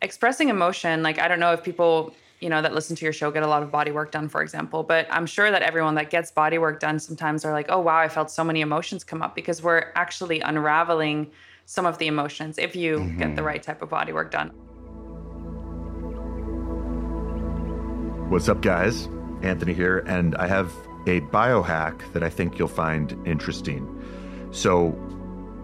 expressing 0.00 0.48
emotion 0.48 1.02
like 1.02 1.18
i 1.18 1.26
don't 1.26 1.40
know 1.40 1.52
if 1.52 1.64
people 1.64 2.14
you 2.38 2.48
know 2.48 2.62
that 2.62 2.72
listen 2.72 2.94
to 2.94 3.04
your 3.04 3.12
show 3.12 3.28
get 3.32 3.42
a 3.42 3.46
lot 3.46 3.62
of 3.62 3.72
body 3.72 3.90
work 3.90 4.12
done 4.12 4.28
for 4.28 4.40
example 4.40 4.84
but 4.84 5.08
i'm 5.10 5.26
sure 5.26 5.50
that 5.50 5.62
everyone 5.62 5.96
that 5.96 6.10
gets 6.10 6.30
body 6.30 6.58
work 6.58 6.78
done 6.78 7.00
sometimes 7.00 7.44
are 7.44 7.52
like 7.52 7.66
oh 7.70 7.80
wow 7.80 7.98
i 7.98 8.08
felt 8.08 8.30
so 8.30 8.44
many 8.44 8.60
emotions 8.60 9.02
come 9.02 9.20
up 9.20 9.34
because 9.34 9.62
we're 9.62 9.90
actually 9.96 10.40
unraveling 10.40 11.28
some 11.66 11.86
of 11.86 11.98
the 11.98 12.06
emotions 12.06 12.56
if 12.56 12.76
you 12.76 13.00
get 13.18 13.18
the 13.18 13.24
mm-hmm. 13.24 13.46
right 13.46 13.62
type 13.64 13.82
of 13.82 13.90
body 13.90 14.12
work 14.12 14.30
done 14.30 14.52
What's 18.28 18.48
up, 18.48 18.62
guys? 18.62 19.06
Anthony 19.42 19.74
here, 19.74 19.98
and 20.06 20.34
I 20.36 20.46
have 20.46 20.72
a 21.06 21.20
biohack 21.20 22.12
that 22.14 22.22
I 22.22 22.30
think 22.30 22.58
you'll 22.58 22.68
find 22.68 23.14
interesting. 23.26 23.86
So, 24.54 24.96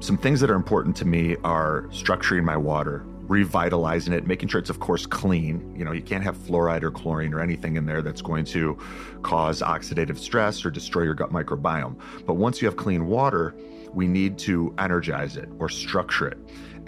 some 0.01 0.19
things 0.19 0.41
that 0.41 0.51
are 0.51 0.57
important 0.57 0.97
to 0.97 1.05
me 1.05 1.37
are 1.45 1.83
structuring 1.91 2.43
my 2.43 2.57
water, 2.57 3.05
revitalizing 3.29 4.13
it, 4.13 4.27
making 4.27 4.49
sure 4.49 4.59
it's, 4.59 4.69
of 4.69 4.81
course, 4.81 5.07
clean. 5.07 5.77
You 5.79 5.85
know, 5.85 5.93
you 5.93 6.03
can't 6.03 6.25
have 6.25 6.37
fluoride 6.37 6.83
or 6.83 6.91
chlorine 6.91 7.33
or 7.33 7.41
anything 7.41 7.77
in 7.77 7.87
there 7.87 8.03
that's 8.03 8.21
going 8.21 8.47
to 8.47 8.77
cause 9.23 9.63
oxidative 9.63 10.19
stress 10.19 10.65
or 10.65 10.73
destroy 10.73 11.05
your 11.05 11.15
gut 11.15 11.31
microbiome. 11.31 12.01
But 12.27 12.35
once 12.35 12.61
you 12.61 12.67
have 12.67 12.77
clean 12.77 13.07
water, 13.07 13.55
we 13.95 14.09
need 14.09 14.39
to 14.39 14.75
energize 14.77 15.37
it 15.37 15.49
or 15.61 15.69
structure 15.69 16.27
it. 16.27 16.39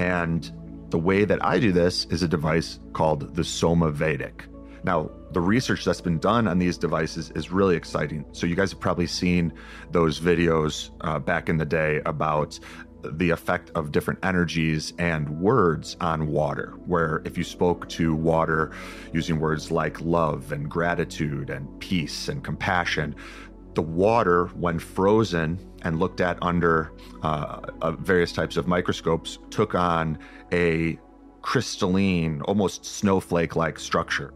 And 0.01 0.51
the 0.91 0.99
way 0.99 1.25
that 1.25 1.45
I 1.45 1.61
do 1.61 1.71
this 1.71 2.07
is 2.07 2.25
a 2.25 2.29
device 2.29 2.81
called 2.95 3.37
the 3.37 3.43
Somavedic. 3.43 4.43
Now, 4.83 5.09
the 5.33 5.41
research 5.41 5.85
that's 5.85 6.01
been 6.01 6.19
done 6.19 6.47
on 6.49 6.59
these 6.59 6.79
devices 6.79 7.31
is 7.35 7.51
really 7.51 7.77
exciting. 7.77 8.25
So, 8.33 8.47
you 8.47 8.55
guys 8.55 8.71
have 8.71 8.81
probably 8.81 9.07
seen 9.07 9.53
those 9.91 10.21
videos 10.21 10.91
uh, 11.03 11.19
back 11.19 11.49
in 11.49 11.57
the 11.57 11.65
day 11.65 12.01
about 12.07 12.59
the 13.05 13.31
effect 13.31 13.71
of 13.75 13.91
different 13.91 14.25
energies 14.25 14.93
and 14.99 15.29
words 15.41 15.97
on 16.01 16.29
water. 16.29 16.75
Where 16.87 17.23
if 17.25 17.37
you 17.37 17.45
spoke 17.45 17.89
to 17.91 18.15
water 18.15 18.73
using 19.13 19.41
words 19.41 19.71
like 19.71 20.01
love 20.01 20.53
and 20.53 20.71
gratitude 20.71 21.51
and 21.51 21.69
peace 21.81 22.29
and 22.29 22.45
compassion, 22.45 23.15
the 23.75 23.83
water, 23.83 24.47
when 24.55 24.79
frozen 24.79 25.59
and 25.83 25.99
looked 25.99 26.21
at 26.21 26.39
under 26.43 26.93
uh, 27.23 27.93
various 27.99 28.33
types 28.33 28.57
of 28.57 28.67
microscopes, 28.67 29.39
took 29.51 29.75
on 29.75 30.19
a 30.53 30.99
crystalline, 31.41 32.41
almost 32.43 32.85
snowflake 32.85 33.57
like 33.57 33.79
structure. 33.79 34.33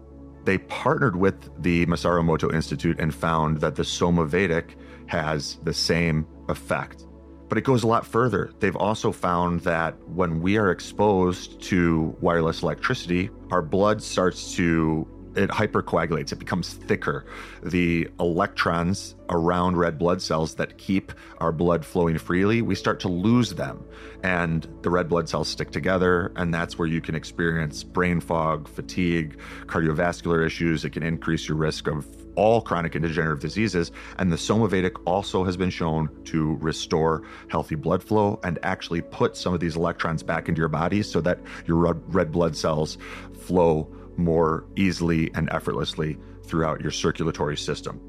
They 0.46 0.58
partnered 0.58 1.16
with 1.16 1.50
the 1.60 1.84
Masaru 1.86 2.22
Emoto 2.22 2.54
Institute 2.54 3.00
and 3.00 3.12
found 3.12 3.60
that 3.60 3.74
the 3.74 3.82
Somavedic 3.82 4.76
has 5.06 5.58
the 5.64 5.74
same 5.74 6.24
effect. 6.48 7.04
But 7.48 7.58
it 7.58 7.62
goes 7.64 7.82
a 7.82 7.88
lot 7.88 8.06
further. 8.06 8.52
They've 8.60 8.76
also 8.76 9.10
found 9.10 9.62
that 9.62 9.96
when 10.08 10.40
we 10.40 10.56
are 10.56 10.70
exposed 10.70 11.60
to 11.62 12.16
wireless 12.20 12.62
electricity, 12.62 13.28
our 13.50 13.60
blood 13.60 14.00
starts 14.00 14.54
to 14.54 15.08
it 15.36 15.50
hypercoagulates, 15.50 16.32
it 16.32 16.38
becomes 16.38 16.74
thicker. 16.74 17.26
The 17.62 18.08
electrons 18.18 19.14
around 19.28 19.76
red 19.76 19.98
blood 19.98 20.22
cells 20.22 20.54
that 20.56 20.78
keep 20.78 21.12
our 21.38 21.52
blood 21.52 21.84
flowing 21.84 22.18
freely, 22.18 22.62
we 22.62 22.74
start 22.74 23.00
to 23.00 23.08
lose 23.08 23.54
them. 23.54 23.84
And 24.22 24.66
the 24.82 24.90
red 24.90 25.08
blood 25.08 25.28
cells 25.28 25.48
stick 25.48 25.70
together, 25.70 26.32
and 26.36 26.52
that's 26.52 26.78
where 26.78 26.88
you 26.88 27.00
can 27.00 27.14
experience 27.14 27.84
brain 27.84 28.20
fog, 28.20 28.68
fatigue, 28.68 29.38
cardiovascular 29.66 30.44
issues. 30.44 30.84
It 30.84 30.90
can 30.90 31.02
increase 31.02 31.46
your 31.46 31.56
risk 31.56 31.86
of 31.86 32.06
all 32.36 32.60
chronic 32.60 32.94
and 32.94 33.02
degenerative 33.02 33.40
diseases. 33.40 33.90
And 34.18 34.30
the 34.30 34.36
Somavedic 34.36 35.00
also 35.06 35.44
has 35.44 35.56
been 35.56 35.70
shown 35.70 36.08
to 36.24 36.56
restore 36.56 37.22
healthy 37.48 37.74
blood 37.74 38.02
flow 38.02 38.38
and 38.44 38.58
actually 38.62 39.00
put 39.00 39.36
some 39.36 39.54
of 39.54 39.60
these 39.60 39.76
electrons 39.76 40.22
back 40.22 40.48
into 40.48 40.60
your 40.60 40.68
body 40.68 41.02
so 41.02 41.20
that 41.22 41.38
your 41.66 41.94
red 42.08 42.30
blood 42.30 42.54
cells 42.54 42.98
flow 43.40 43.88
more 44.16 44.64
easily 44.76 45.30
and 45.34 45.48
effortlessly 45.52 46.18
throughout 46.44 46.80
your 46.80 46.90
circulatory 46.90 47.56
system. 47.56 48.00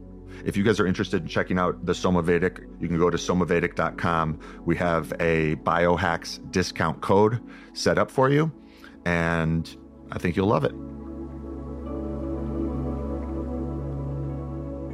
If 0.46 0.56
you 0.56 0.64
guys 0.64 0.80
are 0.80 0.88
interested 0.88 1.24
in 1.24 1.28
checking 1.28 1.58
out 1.58 1.86
the 1.86 1.94
Somavedic, 1.94 2.66
you 2.80 2.88
can 2.88 2.98
go 2.98 3.10
to 3.10 3.18
somavedic.com. 3.18 4.40
We 4.66 4.76
have 4.78 5.12
a 5.20 5.56
biohacks 5.58 6.40
discount 6.52 7.02
code 7.02 7.42
set 7.74 7.98
up 7.98 8.12
for 8.12 8.30
you, 8.30 8.52
and 9.06 9.76
I 10.12 10.20
think 10.20 10.36
you'll 10.36 10.48
love 10.48 10.64
it. 10.64 10.74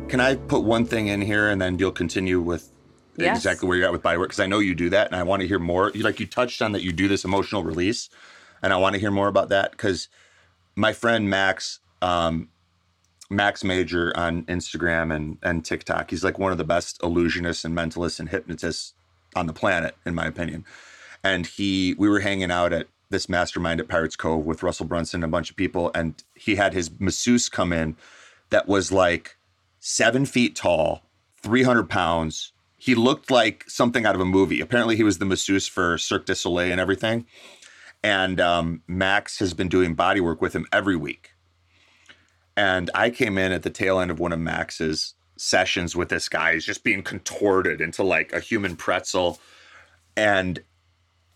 Can 0.09 0.19
I 0.19 0.35
put 0.35 0.63
one 0.63 0.85
thing 0.85 1.07
in 1.07 1.21
here 1.21 1.49
and 1.49 1.61
then 1.61 1.79
you'll 1.79 1.91
continue 1.91 2.39
with 2.39 2.71
yes. 3.17 3.37
exactly 3.37 3.67
where 3.67 3.77
you're 3.77 3.87
at 3.87 3.91
with 3.91 4.03
bodywork? 4.03 4.25
Because 4.25 4.39
I 4.39 4.45
know 4.45 4.59
you 4.59 4.75
do 4.75 4.89
that 4.91 5.07
and 5.07 5.15
I 5.15 5.23
want 5.23 5.41
to 5.41 5.47
hear 5.47 5.59
more. 5.59 5.91
Like 5.95 6.19
you 6.19 6.27
touched 6.27 6.61
on 6.61 6.73
that 6.73 6.83
you 6.83 6.91
do 6.91 7.07
this 7.07 7.25
emotional 7.25 7.63
release, 7.63 8.09
and 8.61 8.71
I 8.71 8.77
want 8.77 8.93
to 8.93 8.99
hear 8.99 9.11
more 9.11 9.27
about 9.27 9.49
that 9.49 9.71
because 9.71 10.09
my 10.75 10.93
friend 10.93 11.29
Max, 11.29 11.79
um, 12.01 12.49
Max 13.29 13.63
Major 13.63 14.11
on 14.15 14.43
Instagram 14.45 15.13
and, 15.15 15.37
and 15.43 15.63
TikTok. 15.63 16.09
He's 16.09 16.23
like 16.23 16.39
one 16.39 16.51
of 16.51 16.57
the 16.57 16.63
best 16.63 17.01
illusionists 17.01 17.65
and 17.65 17.75
mentalists 17.75 18.19
and 18.19 18.29
hypnotists 18.29 18.93
on 19.35 19.47
the 19.47 19.53
planet, 19.53 19.95
in 20.05 20.15
my 20.15 20.25
opinion. 20.25 20.65
And 21.23 21.45
he, 21.45 21.95
we 21.97 22.09
were 22.09 22.19
hanging 22.19 22.51
out 22.51 22.73
at 22.73 22.87
this 23.09 23.29
mastermind 23.29 23.79
at 23.79 23.87
Pirates 23.87 24.15
Cove 24.15 24.45
with 24.45 24.63
Russell 24.63 24.85
Brunson 24.85 25.19
and 25.19 25.25
a 25.25 25.31
bunch 25.31 25.49
of 25.49 25.55
people, 25.55 25.91
and 25.95 26.21
he 26.35 26.55
had 26.55 26.73
his 26.73 26.91
masseuse 26.99 27.47
come 27.47 27.71
in 27.71 27.95
that 28.49 28.67
was 28.67 28.91
like 28.91 29.37
seven 29.79 30.25
feet 30.25 30.55
tall, 30.55 31.03
300 31.41 31.89
pounds. 31.89 32.51
He 32.77 32.95
looked 32.95 33.31
like 33.31 33.63
something 33.67 34.05
out 34.05 34.15
of 34.15 34.21
a 34.21 34.25
movie. 34.25 34.59
Apparently, 34.59 34.95
he 34.95 35.03
was 35.03 35.19
the 35.19 35.25
masseuse 35.25 35.67
for 35.67 35.97
Cirque 35.97 36.25
du 36.25 36.35
Soleil 36.35 36.71
and 36.71 36.81
everything. 36.81 37.25
And 38.03 38.41
um, 38.41 38.81
Max 38.87 39.39
has 39.39 39.53
been 39.53 39.69
doing 39.69 39.93
body 39.93 40.19
work 40.19 40.41
with 40.41 40.53
him 40.53 40.65
every 40.71 40.95
week 40.95 41.33
and 42.55 42.91
I 42.93 43.09
came 43.09 43.37
in 43.37 43.51
at 43.51 43.63
the 43.63 43.69
tail 43.69 43.99
end 43.99 44.11
of 44.11 44.19
one 44.19 44.33
of 44.33 44.39
Max's 44.39 45.15
sessions 45.37 45.95
with 45.95 46.09
this 46.09 46.29
guy. 46.29 46.53
He's 46.53 46.65
just 46.65 46.83
being 46.83 47.01
contorted 47.01 47.81
into 47.81 48.03
like 48.03 48.31
a 48.31 48.39
human 48.39 48.75
pretzel. 48.75 49.39
And 50.15 50.59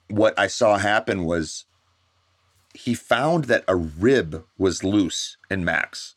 what 0.09 0.38
I 0.38 0.47
saw 0.47 0.78
happen 0.78 1.26
was 1.26 1.65
he 2.74 2.93
found 2.93 3.45
that 3.45 3.63
a 3.68 3.76
rib 3.76 4.45
was 4.57 4.84
loose 4.84 5.38
in 5.49 5.65
Max. 5.65 6.15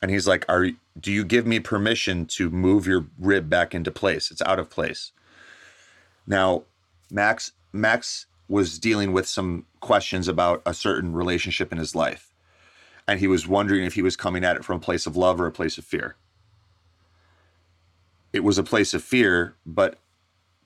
And 0.00 0.10
he's 0.10 0.26
like, 0.26 0.44
Are 0.48 0.68
do 0.98 1.12
you 1.12 1.24
give 1.24 1.46
me 1.46 1.60
permission 1.60 2.24
to 2.26 2.48
move 2.48 2.86
your 2.86 3.06
rib 3.18 3.50
back 3.50 3.74
into 3.74 3.90
place? 3.90 4.30
It's 4.30 4.42
out 4.42 4.58
of 4.58 4.70
place. 4.70 5.12
Now, 6.26 6.64
Max 7.10 7.52
Max 7.72 8.26
was 8.48 8.78
dealing 8.78 9.12
with 9.12 9.26
some 9.26 9.66
questions 9.80 10.28
about 10.28 10.62
a 10.64 10.74
certain 10.74 11.12
relationship 11.12 11.72
in 11.72 11.78
his 11.78 11.94
life 11.94 12.32
and 13.06 13.20
he 13.20 13.28
was 13.28 13.46
wondering 13.46 13.84
if 13.84 13.94
he 13.94 14.02
was 14.02 14.16
coming 14.16 14.44
at 14.44 14.56
it 14.56 14.64
from 14.64 14.76
a 14.76 14.80
place 14.80 15.06
of 15.06 15.16
love 15.16 15.40
or 15.40 15.46
a 15.46 15.52
place 15.52 15.78
of 15.78 15.84
fear. 15.84 16.16
It 18.32 18.42
was 18.42 18.58
a 18.58 18.64
place 18.64 18.94
of 18.94 19.02
fear, 19.02 19.54
but 19.64 19.98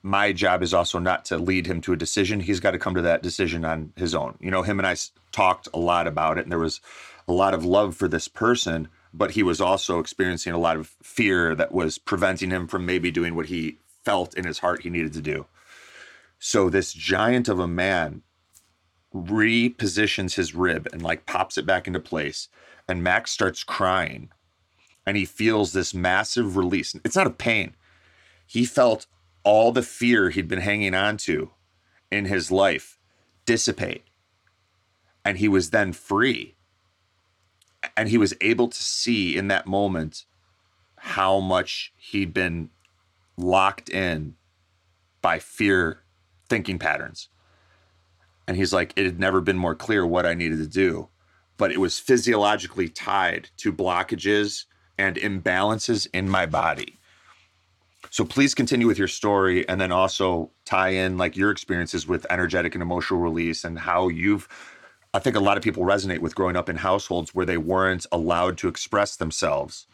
my 0.01 0.33
job 0.33 0.63
is 0.63 0.73
also 0.73 0.97
not 0.97 1.25
to 1.25 1.37
lead 1.37 1.67
him 1.67 1.79
to 1.81 1.93
a 1.93 1.97
decision. 1.97 2.39
He's 2.39 2.59
got 2.59 2.71
to 2.71 2.79
come 2.79 2.95
to 2.95 3.03
that 3.03 3.21
decision 3.21 3.63
on 3.63 3.93
his 3.95 4.15
own. 4.15 4.37
You 4.41 4.49
know, 4.49 4.63
him 4.63 4.79
and 4.79 4.87
I 4.87 4.95
talked 5.31 5.67
a 5.73 5.79
lot 5.79 6.07
about 6.07 6.37
it, 6.37 6.41
and 6.41 6.51
there 6.51 6.59
was 6.59 6.81
a 7.27 7.33
lot 7.33 7.53
of 7.53 7.63
love 7.63 7.95
for 7.95 8.07
this 8.07 8.27
person, 8.27 8.87
but 9.13 9.31
he 9.31 9.43
was 9.43 9.61
also 9.61 9.99
experiencing 9.99 10.53
a 10.53 10.57
lot 10.57 10.77
of 10.77 10.87
fear 11.03 11.53
that 11.55 11.71
was 11.71 11.99
preventing 11.99 12.49
him 12.49 12.67
from 12.67 12.85
maybe 12.85 13.11
doing 13.11 13.35
what 13.35 13.45
he 13.45 13.77
felt 14.03 14.33
in 14.33 14.45
his 14.45 14.59
heart 14.59 14.81
he 14.81 14.89
needed 14.89 15.13
to 15.13 15.21
do. 15.21 15.45
So, 16.43 16.71
this 16.71 16.91
giant 16.91 17.47
of 17.47 17.59
a 17.59 17.67
man 17.67 18.23
repositions 19.13 20.33
his 20.33 20.55
rib 20.55 20.87
and 20.91 20.99
like 21.03 21.27
pops 21.27 21.55
it 21.55 21.67
back 21.67 21.85
into 21.85 21.99
place. 21.99 22.47
And 22.89 23.03
Max 23.03 23.29
starts 23.29 23.63
crying 23.63 24.31
and 25.05 25.15
he 25.15 25.23
feels 25.23 25.71
this 25.71 25.93
massive 25.93 26.57
release. 26.57 26.95
It's 27.05 27.15
not 27.15 27.27
a 27.27 27.29
pain. 27.29 27.75
He 28.47 28.65
felt 28.65 29.05
all 29.43 29.71
the 29.71 29.83
fear 29.83 30.31
he'd 30.31 30.47
been 30.47 30.61
hanging 30.61 30.95
on 30.95 31.17
to 31.17 31.51
in 32.09 32.25
his 32.25 32.49
life 32.49 32.97
dissipate. 33.45 34.05
And 35.23 35.37
he 35.37 35.47
was 35.47 35.69
then 35.69 35.93
free. 35.93 36.55
And 37.95 38.09
he 38.09 38.17
was 38.17 38.33
able 38.41 38.67
to 38.67 38.83
see 38.83 39.37
in 39.37 39.47
that 39.49 39.67
moment 39.67 40.25
how 40.97 41.39
much 41.39 41.93
he'd 41.97 42.33
been 42.33 42.71
locked 43.37 43.89
in 43.89 44.33
by 45.21 45.37
fear 45.37 46.00
thinking 46.51 46.77
patterns. 46.77 47.29
And 48.45 48.57
he's 48.57 48.73
like, 48.73 48.91
it 48.97 49.05
had 49.05 49.21
never 49.21 49.39
been 49.39 49.57
more 49.57 49.73
clear 49.73 50.05
what 50.05 50.25
I 50.25 50.33
needed 50.33 50.57
to 50.57 50.67
do. 50.67 51.07
But 51.55 51.71
it 51.71 51.79
was 51.79 51.97
physiologically 51.97 52.89
tied 52.89 53.49
to 53.57 53.71
blockages 53.71 54.65
and 54.97 55.15
imbalances 55.15 56.07
in 56.13 56.27
my 56.27 56.45
body. 56.45 56.99
So 58.09 58.25
please 58.25 58.53
continue 58.53 58.85
with 58.85 58.99
your 58.99 59.07
story 59.07 59.65
and 59.69 59.79
then 59.79 59.93
also 59.93 60.51
tie 60.65 60.89
in 60.89 61.17
like 61.17 61.37
your 61.37 61.51
experiences 61.51 62.05
with 62.05 62.27
energetic 62.29 62.75
and 62.75 62.81
emotional 62.81 63.21
release 63.21 63.63
and 63.63 63.79
how 63.79 64.09
you've 64.09 64.49
I 65.13 65.19
think 65.19 65.37
a 65.37 65.41
lot 65.41 65.55
of 65.55 65.63
people 65.63 65.83
resonate 65.83 66.19
with 66.19 66.35
growing 66.35 66.57
up 66.57 66.67
in 66.67 66.77
households 66.77 67.33
where 67.33 67.45
they 67.45 67.57
weren't 67.57 68.05
allowed 68.11 68.57
to 68.59 68.67
express 68.67 69.15
themselves. 69.15 69.87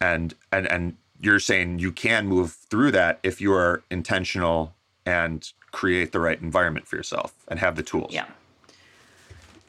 And 0.00 0.34
and 0.50 0.66
and 0.66 0.96
you're 1.20 1.40
saying 1.40 1.78
you 1.78 1.92
can 1.92 2.26
move 2.26 2.52
through 2.70 2.92
that 2.92 3.20
if 3.22 3.40
you 3.42 3.52
are 3.52 3.82
intentional 3.90 4.74
and 5.06 5.52
create 5.70 6.12
the 6.12 6.20
right 6.20 6.40
environment 6.40 6.86
for 6.86 6.96
yourself 6.96 7.34
and 7.48 7.58
have 7.58 7.76
the 7.76 7.82
tools. 7.82 8.12
Yeah. 8.12 8.26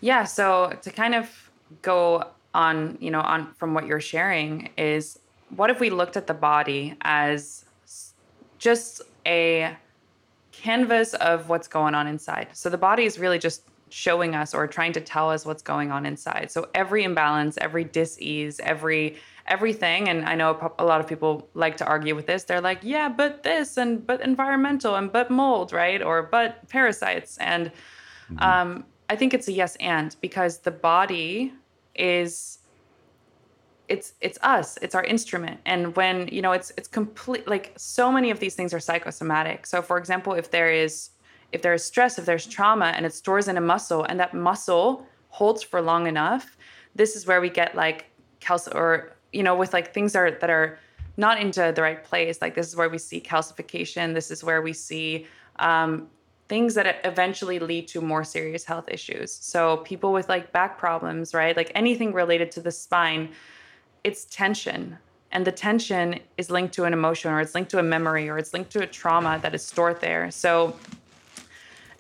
Yeah. 0.02 0.26
So 0.26 0.78
to 0.82 0.92
kind 0.92 1.16
of 1.16 1.52
go 1.82 2.28
on, 2.54 2.98
you 3.00 3.10
know, 3.10 3.22
on 3.22 3.54
from 3.54 3.74
what 3.74 3.88
you're 3.88 4.02
sharing 4.02 4.70
is 4.78 5.18
what 5.56 5.70
if 5.70 5.80
we 5.80 5.90
looked 5.90 6.18
at 6.18 6.28
the 6.28 6.34
body 6.34 6.96
as 7.02 7.66
just 8.60 9.02
a 9.26 9.76
canvas 10.52 11.14
of 11.16 11.50
what's 11.50 11.68
going 11.68 11.96
on 11.96 12.08
inside? 12.08 12.48
So 12.54 12.70
the 12.70 12.78
body 12.78 13.06
is 13.06 13.18
really 13.18 13.40
just 13.40 13.64
showing 13.90 14.36
us 14.36 14.54
or 14.54 14.68
trying 14.68 14.94
to 14.94 15.02
tell 15.02 15.30
us 15.30 15.46
what's 15.46 15.62
going 15.62 15.92
on 15.92 16.06
inside. 16.06 16.50
So 16.52 16.68
every 16.74 17.04
imbalance, 17.04 17.58
every 17.60 17.84
dis-ease, 17.84 18.60
every 18.60 19.18
everything 19.48 20.08
and 20.08 20.26
i 20.26 20.36
know 20.36 20.74
a 20.80 20.86
lot 20.86 21.02
of 21.02 21.08
people 21.08 21.50
like 21.54 21.76
to 21.78 21.86
argue 21.86 22.16
with 22.16 22.26
this. 22.28 22.44
They're 22.46 22.62
like 22.62 22.80
yeah 22.82 23.10
but 23.10 23.44
this 23.44 23.78
and 23.78 24.06
but 24.06 24.22
environmental 24.22 24.96
and 24.96 25.12
but 25.12 25.30
mold 25.30 25.74
right? 25.74 26.02
Or 26.02 26.24
but 26.24 26.68
parasites 26.70 27.38
and 27.38 27.72
mm-hmm. 28.32 28.40
um, 28.40 28.86
i 29.10 29.16
think 29.16 29.34
it's 29.34 29.48
a 29.48 29.52
yes 29.52 29.76
and 29.80 30.16
because 30.22 30.60
the 30.60 30.72
body 30.72 31.54
is 31.96 32.60
it's 33.90 34.14
it's 34.22 34.40
us 34.42 34.78
it's 34.82 34.96
our 34.96 35.04
instrument. 35.04 35.60
And 35.66 35.96
when 35.96 36.30
you 36.30 36.42
know 36.42 36.54
it's 36.54 36.72
it's 36.78 36.88
complete 36.88 37.48
like 37.48 37.74
so 37.78 38.12
many 38.12 38.32
of 38.32 38.40
these 38.40 38.56
things 38.56 38.74
are 38.74 38.80
psychosomatic. 38.80 39.66
So 39.66 39.82
for 39.82 39.98
example 39.98 40.34
if 40.34 40.52
there 40.52 40.72
is 40.72 41.10
if 41.52 41.62
there 41.62 41.74
is 41.74 41.84
stress 41.84 42.18
if 42.18 42.26
there's 42.26 42.48
trauma 42.48 42.94
and 42.96 43.06
it 43.06 43.14
stores 43.14 43.48
in 43.48 43.58
a 43.58 43.62
muscle 43.62 44.04
and 44.06 44.20
that 44.20 44.34
muscle 44.34 45.06
holds 45.30 45.62
for 45.64 45.82
long 45.82 46.08
enough 46.08 46.58
this 46.96 47.16
is 47.16 47.26
where 47.26 47.42
we 47.42 47.50
get 47.50 47.76
like 47.76 48.06
calcium 48.40 48.78
or 48.78 49.16
you 49.34 49.44
know, 49.44 49.56
with 49.56 49.74
like 49.74 49.94
things 49.94 50.16
are 50.16 50.32
that 50.32 50.50
are 50.50 50.80
not 51.18 51.40
into 51.40 51.72
the 51.76 51.82
right 51.82 52.04
place. 52.04 52.42
Like 52.42 52.56
this 52.56 52.68
is 52.68 52.76
where 52.76 52.90
we 52.90 52.98
see 52.98 53.20
calcification. 53.20 54.14
This 54.14 54.32
is 54.32 54.44
where 54.44 54.62
we 54.62 54.74
see 54.74 55.28
um, 55.58 56.08
things 56.48 56.74
that 56.76 57.02
eventually 57.04 57.60
lead 57.60 57.88
to 57.90 58.02
more 58.02 58.24
serious 58.24 58.64
health 58.64 58.86
issues. 58.90 59.32
So 59.32 59.78
people 59.78 60.12
with 60.14 60.30
like 60.30 60.52
back 60.52 60.78
problems, 60.78 61.34
right? 61.34 61.56
Like 61.56 61.72
anything 61.76 62.14
related 62.14 62.52
to 62.52 62.62
the 62.62 62.72
spine, 62.72 63.30
it's 64.04 64.26
tension. 64.26 64.98
And 65.32 65.46
the 65.46 65.52
tension 65.52 66.20
is 66.38 66.52
linked 66.52 66.74
to 66.76 66.84
an 66.86 66.94
emotion 66.94 67.32
or 67.32 67.42
it's 67.42 67.56
linked 67.56 67.72
to 67.72 67.80
a 67.80 67.84
memory 67.84 68.30
or 68.30 68.38
it's 68.38 68.54
linked 68.54 68.72
to 68.72 68.84
a 68.84 68.88
trauma 68.88 69.40
that 69.42 69.56
is 69.56 69.66
stored 69.66 70.00
there. 70.00 70.30
So 70.30 70.76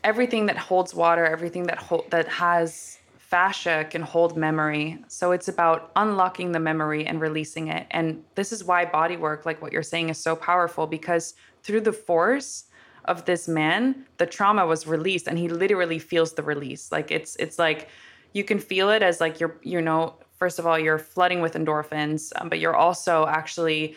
everything 0.03 0.45
that 0.47 0.57
holds 0.57 0.93
water, 0.93 1.25
everything 1.25 1.63
that 1.63 1.77
hold, 1.79 2.11
that 2.11 2.27
has 2.27 2.92
fascia 3.33 3.83
can 3.89 4.03
hold 4.03 4.37
memory. 4.37 5.03
So 5.07 5.31
it's 5.31 5.47
about 5.47 5.91
unlocking 5.95 6.51
the 6.51 6.59
memory 6.59 7.07
and 7.07 7.19
releasing 7.19 7.67
it. 7.67 7.87
And 7.89 8.23
this 8.35 8.51
is 8.51 8.63
why 8.63 8.85
body 8.85 9.17
work, 9.17 9.43
like 9.43 9.59
what 9.59 9.73
you're 9.73 9.81
saying, 9.81 10.09
is 10.09 10.19
so 10.19 10.35
powerful 10.35 10.85
because 10.85 11.33
through 11.63 11.81
the 11.81 11.91
force 11.91 12.65
of 13.05 13.25
this 13.25 13.47
man, 13.47 14.05
the 14.17 14.27
trauma 14.27 14.67
was 14.67 14.85
released 14.85 15.25
and 15.27 15.39
he 15.39 15.47
literally 15.49 15.97
feels 15.97 16.33
the 16.33 16.43
release. 16.43 16.91
Like 16.91 17.09
it's 17.09 17.35
it's 17.37 17.57
like 17.57 17.89
you 18.33 18.43
can 18.43 18.59
feel 18.59 18.91
it 18.91 19.01
as 19.01 19.19
like 19.19 19.39
you're 19.39 19.57
you 19.63 19.81
know, 19.81 20.13
first 20.37 20.59
of 20.59 20.67
all, 20.67 20.77
you're 20.77 20.99
flooding 20.99 21.41
with 21.41 21.55
endorphins, 21.55 22.31
um, 22.39 22.49
but 22.49 22.59
you're 22.59 22.75
also 22.75 23.25
actually 23.25 23.95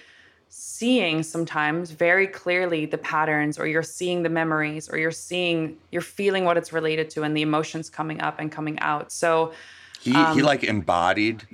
seeing 0.49 1.23
sometimes 1.23 1.91
very 1.91 2.27
clearly 2.27 2.87
the 2.87 2.99
patterns 2.99 3.59
or 3.59 3.67
you're 3.67 3.83
seeing 3.83 4.23
the 4.23 4.29
memories 4.29 4.89
or 4.89 4.99
you're 4.99 5.11
seeing 5.11 5.77
you're 5.91 6.01
feeling 6.03 6.45
what 6.45 6.57
it's 6.57 6.73
related 6.73 7.11
to 7.11 7.23
and 7.23 7.37
the 7.37 7.43
emotions 7.43 7.91
coming 7.91 8.21
up 8.21 8.39
and 8.39 8.51
coming 8.53 8.79
out 8.81 9.11
so 9.13 9.53
He 10.01 10.13
he 10.13 10.17
um, 10.17 10.39
like 10.39 10.65
embodied 10.65 11.45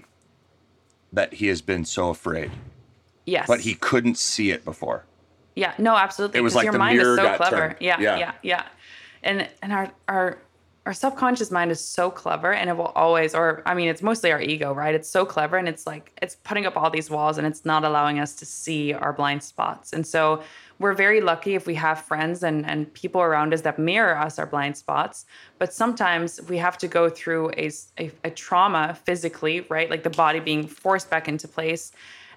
that 1.12 1.34
he 1.34 1.47
has 1.49 1.61
been 1.62 1.84
so 1.84 2.11
afraid, 2.11 2.51
yes 3.26 3.47
but 3.47 3.61
he 3.61 3.74
couldn't 3.74 4.18
see 4.18 4.51
it 4.51 4.64
before. 4.64 5.05
Yeah, 5.55 5.74
no, 5.78 5.95
absolutely. 5.97 6.38
It 6.38 6.43
was 6.43 6.55
like 6.55 6.64
your 6.64 6.72
the 6.72 6.78
mind 6.78 6.99
is 6.99 7.05
mirror 7.05 7.16
so 7.18 7.22
got 7.24 7.36
clever. 7.36 7.57
turned. 7.57 7.76
Yeah, 7.80 8.01
Yeah. 8.01 8.16
yeah, 8.18 8.32
yeah, 8.43 8.62
And 9.22 9.49
and 9.61 9.70
our 9.72 9.90
our 10.09 10.38
our 10.84 10.92
subconscious 10.92 11.52
mind 11.52 11.70
is 11.70 11.80
so 11.80 12.10
clever 12.10 12.52
and 12.52 12.68
it 12.68 12.76
will 12.76 12.92
always 12.96 13.34
or 13.36 13.62
I 13.66 13.74
mean 13.74 13.88
it's 13.88 14.02
mostly 14.02 14.32
our 14.32 14.40
ego, 14.40 14.72
right? 14.72 14.94
It's 14.94 15.08
so 15.08 15.24
clever 15.24 15.56
and 15.56 15.68
it's 15.68 15.86
like 15.86 16.10
it's 16.20 16.34
putting 16.34 16.66
up 16.66 16.76
all 16.76 16.90
these 16.90 17.08
walls 17.08 17.38
and 17.38 17.46
it's 17.46 17.64
not 17.64 17.84
allowing 17.84 18.18
us 18.18 18.34
to 18.36 18.46
see 18.46 18.92
our 18.92 19.12
blind 19.12 19.44
spots. 19.44 19.92
And 19.92 20.04
so 20.04 20.42
we're 20.80 20.94
very 20.94 21.20
lucky 21.20 21.54
if 21.54 21.66
we 21.68 21.76
have 21.76 22.00
friends 22.00 22.42
and, 22.42 22.66
and 22.66 22.92
people 22.94 23.20
around 23.20 23.54
us 23.54 23.60
that 23.60 23.78
mirror 23.78 24.18
us 24.18 24.40
our 24.40 24.46
blind 24.46 24.76
spots. 24.76 25.24
But 25.58 25.72
sometimes 25.72 26.40
we 26.48 26.58
have 26.58 26.76
to 26.78 26.88
go 26.88 27.08
through 27.08 27.52
a 27.56 27.70
a 28.24 28.30
trauma 28.30 28.98
physically, 29.04 29.60
right? 29.68 29.88
Like 29.88 30.02
the 30.02 30.10
body 30.10 30.40
being 30.40 30.66
forced 30.66 31.08
back 31.08 31.28
into 31.28 31.46
place. 31.46 31.92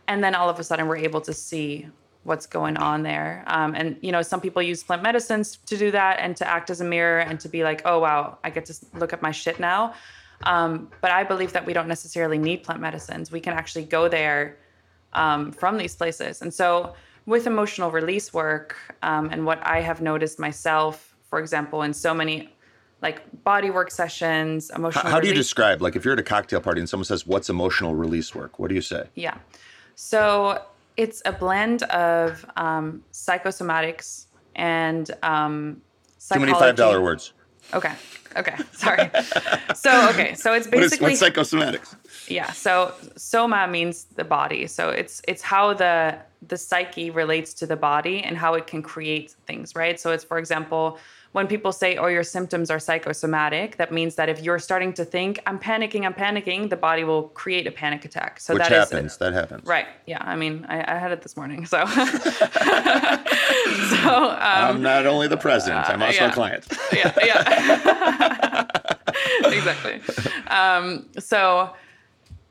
And 0.07 0.23
then 0.23 0.35
all 0.35 0.49
of 0.49 0.59
a 0.59 0.63
sudden 0.63 0.87
we're 0.87 0.97
able 0.97 1.21
to 1.21 1.33
see 1.33 1.87
what's 2.25 2.47
going 2.47 2.75
on 2.77 3.03
there. 3.03 3.43
Um, 3.45 3.75
and, 3.75 3.97
you 4.01 4.11
know, 4.11 4.23
some 4.23 4.41
people 4.41 4.61
use 4.61 4.83
plant 4.83 5.03
medicines 5.03 5.57
to 5.67 5.77
do 5.77 5.91
that 5.91 6.19
and 6.19 6.35
to 6.37 6.47
act 6.47 6.71
as 6.71 6.81
a 6.81 6.83
mirror 6.83 7.19
and 7.19 7.39
to 7.39 7.47
be 7.47 7.63
like, 7.63 7.83
oh, 7.85 7.99
wow, 7.99 8.39
I 8.43 8.49
get 8.49 8.65
to 8.65 8.75
look 8.95 9.13
at 9.13 9.21
my 9.21 9.29
shit 9.31 9.59
now. 9.59 9.93
Um, 10.43 10.89
but 11.01 11.11
I 11.11 11.23
believe 11.23 11.53
that 11.53 11.65
we 11.65 11.71
don't 11.71 11.87
necessarily 11.87 12.39
need 12.39 12.63
plant 12.63 12.81
medicines. 12.81 13.31
We 13.31 13.39
can 13.39 13.53
actually 13.53 13.85
go 13.85 14.09
there 14.09 14.57
um, 15.13 15.51
from 15.51 15.77
these 15.77 15.95
places. 15.95 16.41
And 16.41 16.53
so, 16.53 16.95
with 17.27 17.47
emotional 17.47 17.89
release 17.89 18.33
work 18.33 18.75
um, 19.01 19.29
and 19.31 19.45
what 19.45 19.65
I 19.65 19.81
have 19.81 19.99
noticed 20.01 20.37
myself, 20.39 21.15
for 21.29 21.39
example, 21.39 21.81
in 21.81 21.93
so 21.93 22.13
many 22.13 22.53
like 23.01 23.21
body 23.43 23.69
work 23.69 23.89
sessions, 23.91 24.69
How, 24.71 24.77
emotional 24.77 25.09
how 25.09 25.19
do 25.19 25.27
you 25.27 25.33
describe 25.33 25.81
like 25.81 25.95
if 25.95 26.05
you're 26.05 26.13
at 26.13 26.19
a 26.19 26.23
cocktail 26.23 26.61
party 26.61 26.81
and 26.81 26.89
someone 26.89 27.05
says 27.05 27.25
what's 27.25 27.49
emotional 27.49 27.95
release 27.95 28.35
work? 28.35 28.59
What 28.59 28.69
do 28.69 28.75
you 28.75 28.81
say? 28.81 29.07
Yeah. 29.15 29.37
So 29.95 30.61
it's 30.97 31.21
a 31.25 31.31
blend 31.31 31.83
of 31.83 32.45
um, 32.55 33.03
psychosomatics 33.11 34.25
and 34.55 35.11
um, 35.23 35.81
Too 36.31 36.39
many 36.39 36.53
five 36.53 36.75
dollar 36.75 37.01
words. 37.01 37.33
Okay. 37.73 37.93
Okay. 38.37 38.55
Sorry. 38.73 39.09
so 39.75 40.09
okay. 40.09 40.35
So 40.35 40.53
it's 40.53 40.67
What 40.67 40.83
is 40.83 40.91
basically 40.91 41.11
what's 41.11 41.21
psychosomatics? 41.21 41.95
yeah. 42.27 42.51
So 42.51 42.93
soma 43.15 43.67
means 43.67 44.05
the 44.15 44.23
body. 44.23 44.67
So 44.67 44.89
it's 44.89 45.21
it's 45.27 45.41
how 45.41 45.73
the 45.73 46.17
the 46.47 46.57
psyche 46.57 47.09
relates 47.09 47.53
to 47.55 47.65
the 47.65 47.75
body 47.75 48.21
and 48.21 48.37
how 48.37 48.53
it 48.53 48.67
can 48.67 48.81
create 48.81 49.35
things, 49.47 49.75
right? 49.75 49.99
So 49.99 50.11
it's 50.11 50.23
for 50.23 50.37
example, 50.37 50.99
when 51.35 51.47
people 51.47 51.73
say, 51.73 51.97
"Oh, 51.97 52.07
your 52.07 52.23
symptoms 52.23 52.71
are 52.71 52.79
psychosomatic," 52.79 53.75
that 53.75 53.91
means 53.91 54.15
that 54.15 54.29
if 54.29 54.41
you're 54.41 54.57
starting 54.57 54.93
to 54.93 55.03
think, 55.03 55.41
"I'm 55.45 55.59
panicking, 55.59 56.05
I'm 56.05 56.13
panicking," 56.13 56.69
the 56.69 56.77
body 56.77 57.03
will 57.03 57.23
create 57.23 57.67
a 57.67 57.71
panic 57.71 58.05
attack. 58.05 58.39
So 58.39 58.53
Which 58.53 58.63
that 58.63 58.71
is 58.71 58.77
happens. 58.77 59.17
that 59.17 59.33
happens. 59.33 59.67
Right. 59.67 59.85
Yeah. 60.07 60.19
I 60.21 60.37
mean, 60.37 60.65
I, 60.69 60.95
I 60.95 60.97
had 60.97 61.11
it 61.11 61.23
this 61.23 61.35
morning. 61.35 61.65
So, 61.65 61.85
so 61.87 61.97
um, 64.05 64.39
I'm 64.39 64.81
not 64.81 65.05
only 65.05 65.27
the 65.27 65.35
president, 65.35 65.89
I'm 65.89 66.01
also 66.01 66.23
yeah. 66.23 66.29
a 66.29 66.33
client. 66.33 66.65
yeah, 66.93 67.13
yeah. 67.21 68.67
exactly. 69.57 69.99
Um, 70.47 71.05
so, 71.19 71.71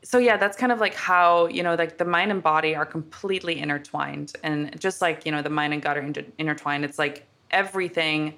so 0.02 0.18
yeah, 0.18 0.36
that's 0.36 0.58
kind 0.58 0.72
of 0.72 0.78
like 0.78 0.94
how 0.94 1.46
you 1.46 1.62
know, 1.62 1.74
like 1.74 1.96
the 1.96 2.04
mind 2.04 2.30
and 2.32 2.42
body 2.42 2.74
are 2.74 2.84
completely 2.84 3.58
intertwined, 3.58 4.34
and 4.42 4.78
just 4.78 5.00
like 5.00 5.24
you 5.24 5.32
know, 5.32 5.40
the 5.40 5.48
mind 5.48 5.72
and 5.72 5.80
gut 5.80 5.96
are 5.96 6.02
inter- 6.02 6.26
intertwined. 6.36 6.84
It's 6.84 6.98
like 6.98 7.26
everything. 7.50 8.34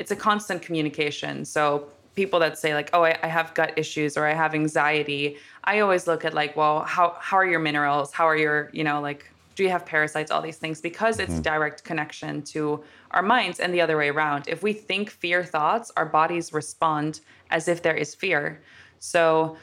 It's 0.00 0.10
a 0.10 0.16
constant 0.16 0.62
communication. 0.62 1.44
So 1.44 1.86
people 2.16 2.40
that 2.40 2.58
say 2.58 2.74
like, 2.74 2.90
oh, 2.92 3.04
I, 3.04 3.16
I 3.22 3.28
have 3.28 3.54
gut 3.54 3.72
issues 3.76 4.16
or 4.16 4.26
I 4.26 4.34
have 4.34 4.54
anxiety, 4.54 5.36
I 5.64 5.80
always 5.80 6.06
look 6.06 6.24
at 6.24 6.34
like, 6.34 6.56
well, 6.56 6.80
how 6.80 7.16
how 7.20 7.36
are 7.36 7.46
your 7.46 7.60
minerals? 7.60 8.12
How 8.12 8.26
are 8.26 8.36
your 8.36 8.70
you 8.72 8.82
know 8.82 9.00
like 9.00 9.30
do 9.60 9.64
you 9.64 9.70
have 9.70 9.84
parasites 9.84 10.30
all 10.30 10.40
these 10.40 10.56
things 10.56 10.80
because 10.80 11.18
it's 11.18 11.34
hmm. 11.34 11.42
direct 11.42 11.84
connection 11.84 12.40
to 12.40 12.82
our 13.10 13.22
minds 13.22 13.60
and 13.60 13.74
the 13.74 13.80
other 13.80 13.96
way 13.98 14.08
around 14.08 14.48
if 14.48 14.62
we 14.62 14.72
think 14.72 15.10
fear 15.10 15.44
thoughts 15.44 15.92
our 15.98 16.06
bodies 16.06 16.54
respond 16.54 17.20
as 17.50 17.68
if 17.68 17.82
there 17.82 17.94
is 17.94 18.14
fear 18.14 18.62
so 19.00 19.56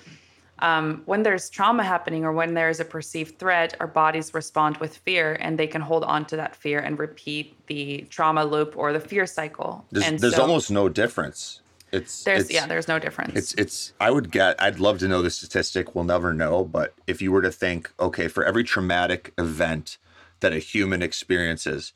um, 0.59 1.01
when 1.05 1.23
there's 1.23 1.49
trauma 1.49 1.83
happening 1.83 2.25
or 2.25 2.31
when 2.31 2.53
there's 2.53 2.79
a 2.79 2.85
perceived 2.85 3.37
threat 3.39 3.75
our 3.79 3.87
bodies 3.87 4.33
respond 4.33 4.77
with 4.77 4.97
fear 4.97 5.37
and 5.39 5.57
they 5.57 5.67
can 5.67 5.81
hold 5.81 6.03
on 6.03 6.25
to 6.25 6.35
that 6.35 6.55
fear 6.55 6.79
and 6.79 6.99
repeat 6.99 7.55
the 7.67 8.05
trauma 8.09 8.43
loop 8.43 8.75
or 8.77 8.93
the 8.93 8.99
fear 8.99 9.25
cycle 9.25 9.85
There's, 9.91 10.05
and 10.05 10.19
there's 10.19 10.35
so 10.35 10.41
almost 10.41 10.71
no 10.71 10.89
difference. 10.89 11.61
It's 11.91 12.23
there's 12.23 12.43
it's, 12.43 12.51
yeah 12.51 12.65
there's 12.65 12.87
no 12.87 12.99
difference 12.99 13.35
It's 13.35 13.53
it's 13.53 13.93
I 13.99 14.11
would 14.11 14.31
get 14.31 14.61
I'd 14.61 14.79
love 14.79 14.99
to 14.99 15.07
know 15.07 15.21
the 15.21 15.29
statistic. 15.29 15.95
We'll 15.95 16.03
never 16.03 16.33
know, 16.33 16.65
but 16.65 16.93
if 17.07 17.21
you 17.21 17.31
were 17.31 17.41
to 17.41 17.51
think, 17.51 17.91
okay, 17.99 18.27
for 18.27 18.43
every 18.43 18.63
traumatic 18.63 19.33
event 19.37 19.97
that 20.39 20.53
a 20.53 20.59
human 20.59 21.01
experiences, 21.01 21.93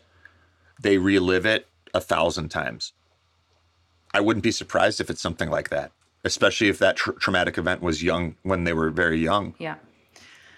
they 0.80 0.98
relive 0.98 1.46
it 1.46 1.68
a 1.94 2.02
thousand 2.02 2.50
times. 2.50 2.94
I 4.14 4.22
wouldn't 4.22 4.44
be 4.44 4.52
surprised 4.52 5.00
if 5.00 5.10
it's 5.10 5.22
something 5.22 5.50
like 5.50 5.70
that, 5.70 5.92
especially 6.24 6.70
if 6.70 6.80
that 6.80 6.98
tr- 6.98 7.12
traumatic 7.12 7.58
event 7.58 7.82
was 7.82 8.04
young 8.04 8.36
when 8.44 8.64
they 8.64 8.74
were 8.74 8.90
very 8.90 9.20
young. 9.20 9.54
Yeah. 9.58 9.76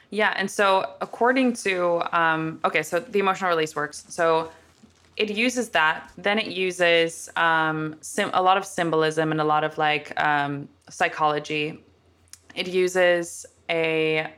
Yeah. 0.10 0.34
And 0.38 0.50
so, 0.50 0.94
according 1.02 1.54
to, 1.54 2.04
um, 2.16 2.60
okay, 2.66 2.84
so 2.84 3.00
the 3.00 3.20
emotional 3.20 3.50
release 3.50 3.76
works. 3.76 4.06
So 4.10 4.52
it 5.18 5.32
uses 5.32 5.70
that. 5.70 6.12
Then 6.18 6.38
it 6.40 6.48
uses 6.48 7.30
um, 7.36 7.96
sim- 8.02 8.32
a 8.34 8.42
lot 8.42 8.58
of 8.58 8.66
symbolism 8.66 9.32
and 9.32 9.40
a 9.42 9.44
lot 9.44 9.64
of 9.64 9.78
like 9.78 10.20
um, 10.22 10.68
psychology. 10.90 11.84
It 12.56 12.68
uses 12.68 13.46
a 13.70 14.32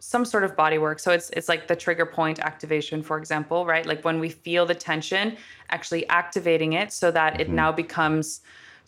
some 0.00 0.24
sort 0.24 0.42
of 0.42 0.56
body 0.56 0.78
work. 0.78 0.98
So 0.98 1.12
it's 1.12 1.30
it's 1.30 1.48
like 1.48 1.68
the 1.68 1.76
trigger 1.76 2.04
point 2.04 2.40
activation, 2.40 3.02
for 3.02 3.18
example, 3.18 3.64
right? 3.64 3.86
Like 3.86 4.04
when 4.04 4.18
we 4.20 4.30
feel 4.30 4.66
the 4.66 4.74
tension, 4.74 5.36
actually 5.70 6.08
activating 6.08 6.72
it 6.72 6.92
so 6.92 7.10
that 7.12 7.40
it 7.40 7.48
now 7.48 7.70
becomes 7.72 8.40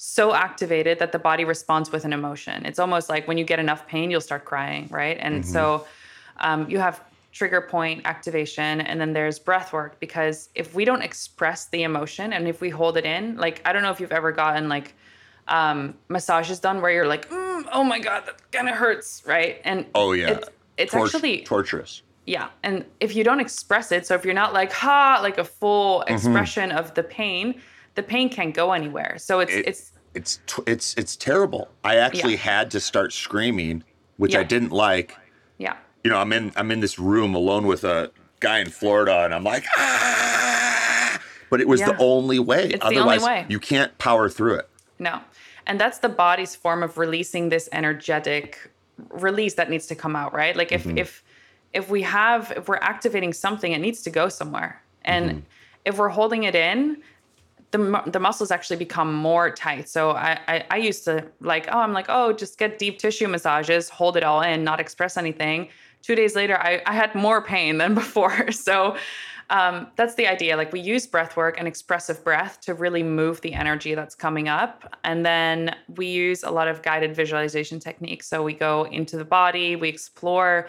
so 0.06 0.34
activated 0.34 0.98
that 0.98 1.12
the 1.12 1.18
body 1.18 1.44
responds 1.44 1.90
with 1.90 2.04
an 2.04 2.12
emotion. 2.12 2.66
It's 2.66 2.78
almost 2.78 3.08
like 3.08 3.26
when 3.26 3.38
you 3.38 3.44
get 3.44 3.58
enough 3.58 3.86
pain, 3.86 4.10
you'll 4.10 4.20
start 4.20 4.44
crying, 4.44 4.86
right? 4.90 5.16
And 5.18 5.44
so 5.46 5.86
um, 6.38 6.68
you 6.68 6.78
have 6.78 7.00
trigger 7.32 7.62
point 7.62 8.02
activation 8.04 8.80
and 8.82 9.00
then 9.00 9.12
there's 9.14 9.38
breath 9.38 9.72
work 9.72 9.98
because 10.00 10.50
if 10.54 10.74
we 10.74 10.84
don't 10.84 11.02
express 11.02 11.68
the 11.68 11.82
emotion 11.84 12.32
and 12.34 12.46
if 12.46 12.60
we 12.60 12.68
hold 12.68 12.96
it 12.98 13.06
in, 13.06 13.36
like 13.38 13.62
I 13.64 13.72
don't 13.72 13.82
know 13.82 13.90
if 13.90 13.98
you've 13.98 14.12
ever 14.12 14.30
gotten 14.30 14.68
like 14.68 14.94
um, 15.48 15.94
massages 16.08 16.60
done 16.60 16.80
where 16.82 16.90
you're 16.90 17.06
like, 17.08 17.28
mm, 17.30 17.64
oh 17.72 17.82
my 17.82 17.98
god, 17.98 18.26
that 18.26 18.36
kind 18.52 18.68
of 18.68 18.74
hurts, 18.76 19.22
right? 19.26 19.60
And 19.64 19.86
Oh 19.94 20.12
yeah. 20.12 20.28
it's, 20.32 20.48
it's 20.76 20.94
actually 20.94 21.42
torturous. 21.44 22.02
yeah. 22.26 22.50
And 22.62 22.84
if 23.00 23.16
you 23.16 23.24
don't 23.24 23.40
express 23.40 23.90
it, 23.90 24.06
so 24.06 24.14
if 24.14 24.24
you're 24.24 24.34
not 24.34 24.52
like, 24.52 24.70
ha, 24.72 25.18
like 25.22 25.38
a 25.38 25.44
full 25.44 26.00
Mm-hmm. 26.02 26.14
expression 26.14 26.72
of 26.72 26.92
the 26.94 27.02
pain, 27.02 27.60
the 27.94 28.02
pain 28.02 28.28
can't 28.28 28.54
go 28.54 28.72
anywhere. 28.72 29.16
So 29.18 29.40
it's, 29.40 29.52
It- 29.54 29.66
it's, 29.68 29.92
It's 30.14 30.40
t- 30.46 30.62
it's 30.66 30.94
it's 30.96 31.16
terrible. 31.16 31.68
I 31.82 31.96
actually 31.96 32.32
Yeah. 32.34 32.38
had 32.58 32.70
to 32.72 32.80
start 32.80 33.12
screaming, 33.12 33.84
which 34.16 34.34
I 34.34 34.42
didn't 34.44 34.70
like. 34.72 35.16
yeah. 35.58 35.76
you 36.04 36.10
know, 36.10 36.18
I'm 36.18 36.32
in 36.32 36.52
I'm 36.56 36.70
in 36.70 36.80
this 36.80 36.98
room 36.98 37.34
alone 37.34 37.66
with 37.66 37.84
a 37.84 38.10
guy 38.40 38.58
in 38.60 38.70
Florida, 38.70 39.24
and 39.24 39.34
I'm 39.34 39.44
like, 39.44 39.64
ah! 39.76 41.18
but 41.50 41.60
it 41.60 41.68
was 41.68 41.80
the 41.80 41.96
only 41.98 42.38
way. 42.38 42.64
It's 42.70 42.80
the 42.80 42.86
only 42.86 42.98
Otherwise, 42.98 43.22
way. 43.22 43.46
you 43.48 43.58
can't 43.58 43.96
power 43.98 44.28
through 44.28 44.54
it. 44.56 44.68
No. 44.98 45.20
And 45.66 45.80
that's 45.80 45.98
the 45.98 46.08
body's 46.10 46.54
form 46.54 46.82
of 46.82 46.98
releasing 46.98 47.48
this 47.48 47.68
energetic 47.72 48.70
release 49.10 49.54
that 49.54 49.70
needs 49.70 49.86
to 49.86 49.94
come 49.94 50.14
out, 50.14 50.32
right? 50.34 50.54
Like 50.54 50.72
if 50.72 50.86
if 50.86 51.24
if 51.72 51.88
we 51.90 52.02
have 52.02 52.52
if 52.56 52.68
we're 52.68 52.76
activating 52.76 53.32
something, 53.32 53.72
it 53.72 53.78
needs 53.80 54.02
to 54.02 54.10
go 54.10 54.28
somewhere. 54.28 54.82
And 55.06 55.42
if 55.84 55.98
we're 55.98 56.08
holding 56.10 56.44
it 56.44 56.54
in, 56.54 57.02
the, 57.74 58.02
the 58.06 58.20
muscles 58.20 58.52
actually 58.52 58.76
become 58.76 59.12
more 59.12 59.50
tight. 59.50 59.88
So 59.88 60.12
I, 60.12 60.38
I 60.46 60.64
I 60.70 60.76
used 60.76 61.04
to 61.06 61.26
like, 61.40 61.66
oh, 61.72 61.80
I'm 61.80 61.92
like, 61.92 62.06
oh, 62.08 62.32
just 62.32 62.56
get 62.56 62.78
deep 62.78 63.00
tissue 63.00 63.26
massages, 63.26 63.88
hold 63.88 64.16
it 64.16 64.22
all 64.22 64.42
in, 64.42 64.62
not 64.62 64.78
express 64.78 65.16
anything. 65.16 65.68
Two 66.00 66.14
days 66.14 66.36
later, 66.36 66.56
I, 66.56 66.82
I 66.86 66.92
had 66.92 67.12
more 67.16 67.42
pain 67.42 67.78
than 67.78 67.94
before. 68.02 68.52
So 68.52 68.96
um, 69.50 69.88
that's 69.96 70.14
the 70.14 70.28
idea. 70.28 70.56
Like 70.56 70.72
we 70.72 70.80
use 70.80 71.04
breath 71.08 71.36
work 71.36 71.56
and 71.58 71.66
expressive 71.66 72.22
breath 72.22 72.60
to 72.60 72.74
really 72.74 73.02
move 73.02 73.40
the 73.40 73.52
energy 73.52 73.96
that's 73.96 74.14
coming 74.14 74.48
up. 74.48 74.96
And 75.02 75.26
then 75.26 75.74
we 75.96 76.06
use 76.06 76.44
a 76.44 76.50
lot 76.50 76.68
of 76.68 76.80
guided 76.82 77.14
visualization 77.16 77.80
techniques. 77.80 78.28
So 78.28 78.42
we 78.42 78.54
go 78.54 78.84
into 78.84 79.16
the 79.16 79.24
body, 79.24 79.74
we 79.74 79.88
explore 79.88 80.68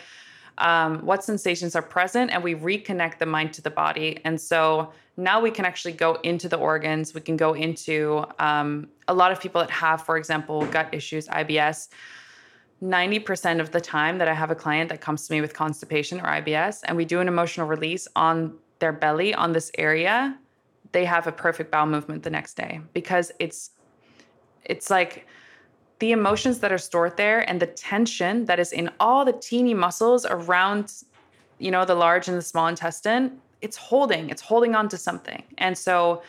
um, 0.57 1.05
what 1.05 1.23
sensations 1.23 1.75
are 1.75 1.83
present, 1.83 2.31
and 2.31 2.43
we 2.43 2.55
reconnect 2.55 3.19
the 3.19 3.25
mind 3.27 3.53
to 3.53 3.61
the 3.61 3.69
body. 3.69 4.19
And 4.25 4.41
so 4.41 4.91
now 5.17 5.39
we 5.39 5.51
can 5.51 5.65
actually 5.65 5.93
go 5.93 6.15
into 6.23 6.49
the 6.49 6.57
organs. 6.57 7.13
We 7.13 7.21
can 7.21 7.37
go 7.37 7.53
into 7.53 8.25
um, 8.39 8.89
a 9.07 9.13
lot 9.13 9.31
of 9.31 9.39
people 9.39 9.61
that 9.61 9.71
have, 9.71 10.01
for 10.01 10.17
example, 10.17 10.65
gut 10.67 10.89
issues, 10.93 11.27
IBS 11.27 11.87
90% 12.83 13.59
of 13.59 13.71
the 13.71 13.79
time 13.79 14.17
that 14.17 14.27
I 14.27 14.33
have 14.33 14.51
a 14.51 14.55
client 14.55 14.89
that 14.89 15.01
comes 15.01 15.27
to 15.27 15.33
me 15.33 15.41
with 15.41 15.53
constipation 15.53 16.19
or 16.19 16.25
IBS 16.25 16.81
and 16.83 16.97
we 16.97 17.05
do 17.05 17.19
an 17.19 17.27
emotional 17.27 17.67
release 17.67 18.07
on 18.15 18.53
their 18.79 18.91
belly 18.91 19.33
on 19.33 19.53
this 19.53 19.71
area, 19.77 20.37
they 20.91 21.05
have 21.05 21.27
a 21.27 21.31
perfect 21.31 21.71
bowel 21.71 21.85
movement 21.85 22.23
the 22.23 22.29
next 22.29 22.55
day 22.55 22.81
because 22.93 23.31
it's 23.39 23.71
it's 24.65 24.89
like 24.89 25.27
the 25.99 26.11
emotions 26.11 26.59
that 26.59 26.71
are 26.71 26.77
stored 26.77 27.15
there 27.17 27.47
and 27.49 27.61
the 27.61 27.67
tension 27.67 28.45
that 28.45 28.59
is 28.59 28.71
in 28.71 28.89
all 28.99 29.23
the 29.23 29.33
teeny 29.33 29.73
muscles 29.73 30.25
around 30.25 31.03
you 31.59 31.71
know 31.71 31.85
the 31.85 31.95
large 31.95 32.27
and 32.27 32.37
the 32.37 32.41
small 32.41 32.67
intestine 32.67 33.39
it's 33.65 33.77
holding 33.77 34.29
it's 34.29 34.41
holding 34.41 34.73
on 34.75 34.87
to 34.89 34.97
something. 34.97 35.43
And 35.57 35.77
so 35.77 36.21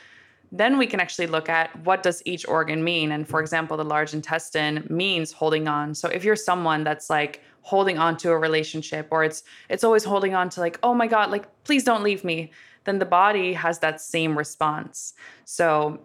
then 0.52 0.78
we 0.78 0.86
can 0.86 1.00
actually 1.00 1.26
look 1.26 1.48
at 1.48 1.66
what 1.84 2.02
does 2.02 2.22
each 2.24 2.44
organ 2.46 2.82
mean? 2.82 3.12
And 3.12 3.28
for 3.28 3.40
example 3.40 3.76
the 3.76 3.84
large 3.84 4.12
intestine 4.14 4.86
means 4.88 5.32
holding 5.32 5.68
on. 5.68 5.94
So 5.94 6.08
if 6.08 6.24
you're 6.24 6.42
someone 6.50 6.82
that's 6.84 7.08
like 7.10 7.42
holding 7.62 7.98
on 7.98 8.16
to 8.16 8.30
a 8.30 8.38
relationship 8.38 9.08
or 9.10 9.24
it's 9.24 9.42
it's 9.68 9.84
always 9.84 10.04
holding 10.04 10.34
on 10.34 10.48
to 10.50 10.60
like 10.60 10.78
oh 10.82 10.94
my 10.94 11.08
god 11.14 11.30
like 11.30 11.46
please 11.64 11.84
don't 11.84 12.02
leave 12.02 12.22
me 12.24 12.50
then 12.86 12.98
the 12.98 13.10
body 13.22 13.52
has 13.52 13.80
that 13.80 14.00
same 14.00 14.38
response. 14.38 15.14
So 15.44 16.00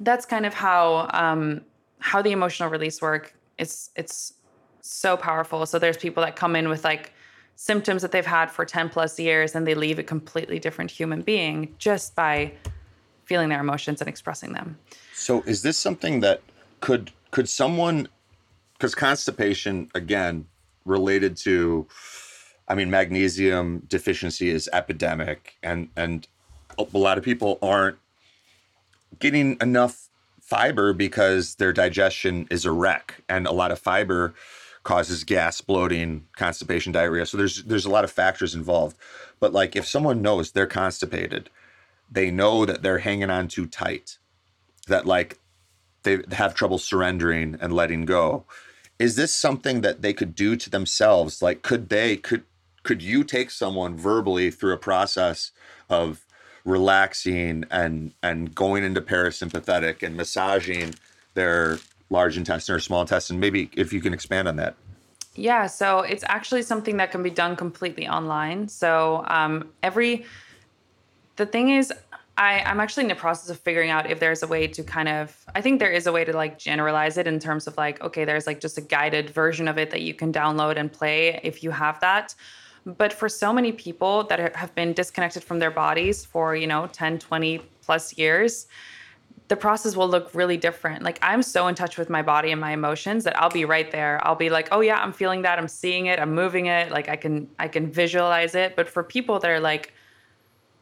that's 0.00 0.26
kind 0.26 0.44
of 0.44 0.52
how 0.52 1.08
um, 1.12 1.62
how 2.00 2.20
the 2.22 2.32
emotional 2.32 2.68
release 2.68 3.00
work 3.00 3.34
it's 3.56 3.90
it's 3.96 4.34
so 4.80 5.16
powerful. 5.16 5.64
So 5.66 5.78
there's 5.78 5.96
people 5.96 6.22
that 6.22 6.36
come 6.36 6.54
in 6.54 6.68
with 6.68 6.84
like 6.84 7.12
symptoms 7.60 8.02
that 8.02 8.12
they've 8.12 8.24
had 8.24 8.52
for 8.52 8.64
10 8.64 8.88
plus 8.88 9.18
years 9.18 9.56
and 9.56 9.66
they 9.66 9.74
leave 9.74 9.98
a 9.98 10.02
completely 10.04 10.60
different 10.60 10.92
human 10.92 11.22
being 11.22 11.74
just 11.78 12.14
by 12.14 12.52
feeling 13.24 13.48
their 13.48 13.58
emotions 13.58 14.00
and 14.00 14.08
expressing 14.08 14.52
them. 14.52 14.78
So 15.12 15.42
is 15.42 15.62
this 15.62 15.76
something 15.76 16.20
that 16.20 16.40
could 16.80 17.10
could 17.32 17.48
someone 17.48 18.06
because 18.74 18.94
constipation 18.94 19.90
again 19.96 20.46
related 20.84 21.36
to 21.38 21.84
I 22.68 22.76
mean 22.76 22.90
magnesium 22.90 23.82
deficiency 23.88 24.50
is 24.50 24.70
epidemic 24.72 25.56
and 25.60 25.88
and 25.96 26.28
a 26.78 26.96
lot 26.96 27.18
of 27.18 27.24
people 27.24 27.58
aren't 27.60 27.98
getting 29.18 29.56
enough 29.60 30.08
fiber 30.40 30.92
because 30.92 31.56
their 31.56 31.72
digestion 31.72 32.46
is 32.52 32.64
a 32.64 32.70
wreck 32.70 33.20
and 33.28 33.48
a 33.48 33.52
lot 33.52 33.72
of 33.72 33.80
fiber 33.80 34.32
causes 34.88 35.22
gas 35.22 35.60
bloating 35.60 36.26
constipation 36.34 36.92
diarrhea. 36.92 37.26
So 37.26 37.36
there's 37.36 37.62
there's 37.64 37.84
a 37.84 37.90
lot 37.90 38.04
of 38.04 38.10
factors 38.10 38.54
involved. 38.54 38.96
But 39.38 39.52
like 39.52 39.76
if 39.76 39.86
someone 39.86 40.22
knows 40.22 40.52
they're 40.52 40.66
constipated 40.66 41.50
they 42.10 42.30
know 42.30 42.64
that 42.64 42.82
they're 42.82 43.00
hanging 43.00 43.28
on 43.28 43.48
too 43.48 43.66
tight 43.66 44.16
that 44.86 45.04
like 45.04 45.38
they 46.04 46.18
have 46.32 46.54
trouble 46.54 46.78
surrendering 46.78 47.58
and 47.60 47.74
letting 47.74 48.06
go 48.06 48.44
is 48.98 49.14
this 49.14 49.32
something 49.32 49.82
that 49.82 50.00
they 50.02 50.12
could 50.12 50.34
do 50.34 50.56
to 50.56 50.70
themselves? 50.70 51.42
Like 51.42 51.62
could 51.62 51.90
they 51.90 52.16
could 52.16 52.44
could 52.82 53.02
you 53.02 53.24
take 53.24 53.50
someone 53.50 53.94
verbally 53.96 54.50
through 54.50 54.72
a 54.72 54.78
process 54.90 55.52
of 55.90 56.24
relaxing 56.64 57.64
and 57.70 58.12
and 58.22 58.54
going 58.54 58.84
into 58.84 59.02
parasympathetic 59.02 60.02
and 60.02 60.16
massaging 60.16 60.94
their 61.34 61.78
large 62.10 62.36
intestine 62.36 62.74
or 62.74 62.80
small 62.80 63.00
intestine 63.00 63.38
maybe 63.38 63.70
if 63.76 63.92
you 63.92 64.00
can 64.00 64.12
expand 64.12 64.48
on 64.48 64.56
that 64.56 64.74
Yeah, 65.38 65.68
so 65.68 66.00
it's 66.00 66.24
actually 66.26 66.62
something 66.62 66.96
that 66.96 67.12
can 67.12 67.22
be 67.22 67.30
done 67.30 67.54
completely 67.54 68.08
online. 68.08 68.66
So 68.66 69.24
um, 69.28 69.68
every 69.84 70.26
the 71.36 71.46
thing 71.46 71.70
is, 71.70 71.92
I, 72.36 72.60
I'm 72.60 72.80
actually 72.80 73.04
in 73.04 73.08
the 73.08 73.14
process 73.14 73.48
of 73.48 73.58
figuring 73.60 73.90
out 73.90 74.10
if 74.10 74.18
there's 74.18 74.42
a 74.42 74.48
way 74.48 74.66
to 74.66 74.82
kind 74.82 75.08
of 75.08 75.36
I 75.54 75.60
think 75.60 75.78
there 75.78 75.92
is 75.92 76.08
a 76.08 76.12
way 76.12 76.24
to 76.24 76.32
like 76.32 76.58
generalize 76.58 77.16
it 77.18 77.28
in 77.28 77.38
terms 77.38 77.68
of 77.68 77.76
like, 77.76 78.00
okay, 78.00 78.24
there's 78.24 78.48
like 78.48 78.60
just 78.60 78.78
a 78.78 78.80
guided 78.80 79.30
version 79.30 79.68
of 79.68 79.78
it 79.78 79.90
that 79.90 80.02
you 80.02 80.12
can 80.12 80.32
download 80.32 80.76
and 80.76 80.92
play 80.92 81.40
if 81.44 81.62
you 81.62 81.70
have 81.70 82.00
that. 82.00 82.34
But 82.84 83.12
for 83.12 83.28
so 83.28 83.52
many 83.52 83.70
people 83.70 84.24
that 84.24 84.56
have 84.56 84.74
been 84.74 84.92
disconnected 84.92 85.44
from 85.44 85.60
their 85.60 85.70
bodies 85.70 86.24
for, 86.24 86.56
you 86.56 86.66
know, 86.66 86.88
10, 86.92 87.18
20 87.18 87.58
plus 87.82 88.16
years, 88.18 88.66
the 89.48 89.56
process 89.56 89.96
will 89.96 90.08
look 90.08 90.34
really 90.34 90.58
different. 90.58 91.02
Like 91.02 91.18
I'm 91.22 91.42
so 91.42 91.66
in 91.68 91.74
touch 91.74 91.96
with 91.96 92.10
my 92.10 92.22
body 92.22 92.52
and 92.52 92.60
my 92.60 92.72
emotions 92.72 93.24
that 93.24 93.40
I'll 93.40 93.50
be 93.50 93.64
right 93.64 93.90
there. 93.90 94.20
I'll 94.22 94.36
be 94.36 94.50
like, 94.50 94.68
"Oh 94.70 94.80
yeah, 94.80 95.00
I'm 95.02 95.12
feeling 95.12 95.42
that. 95.42 95.58
I'm 95.58 95.68
seeing 95.68 96.06
it. 96.06 96.20
I'm 96.20 96.34
moving 96.34 96.66
it. 96.66 96.90
Like 96.90 97.08
I 97.08 97.16
can 97.16 97.48
I 97.58 97.68
can 97.68 97.90
visualize 97.90 98.54
it." 98.54 98.76
But 98.76 98.88
for 98.88 99.02
people 99.02 99.38
that 99.40 99.50
are 99.50 99.60
like 99.60 99.92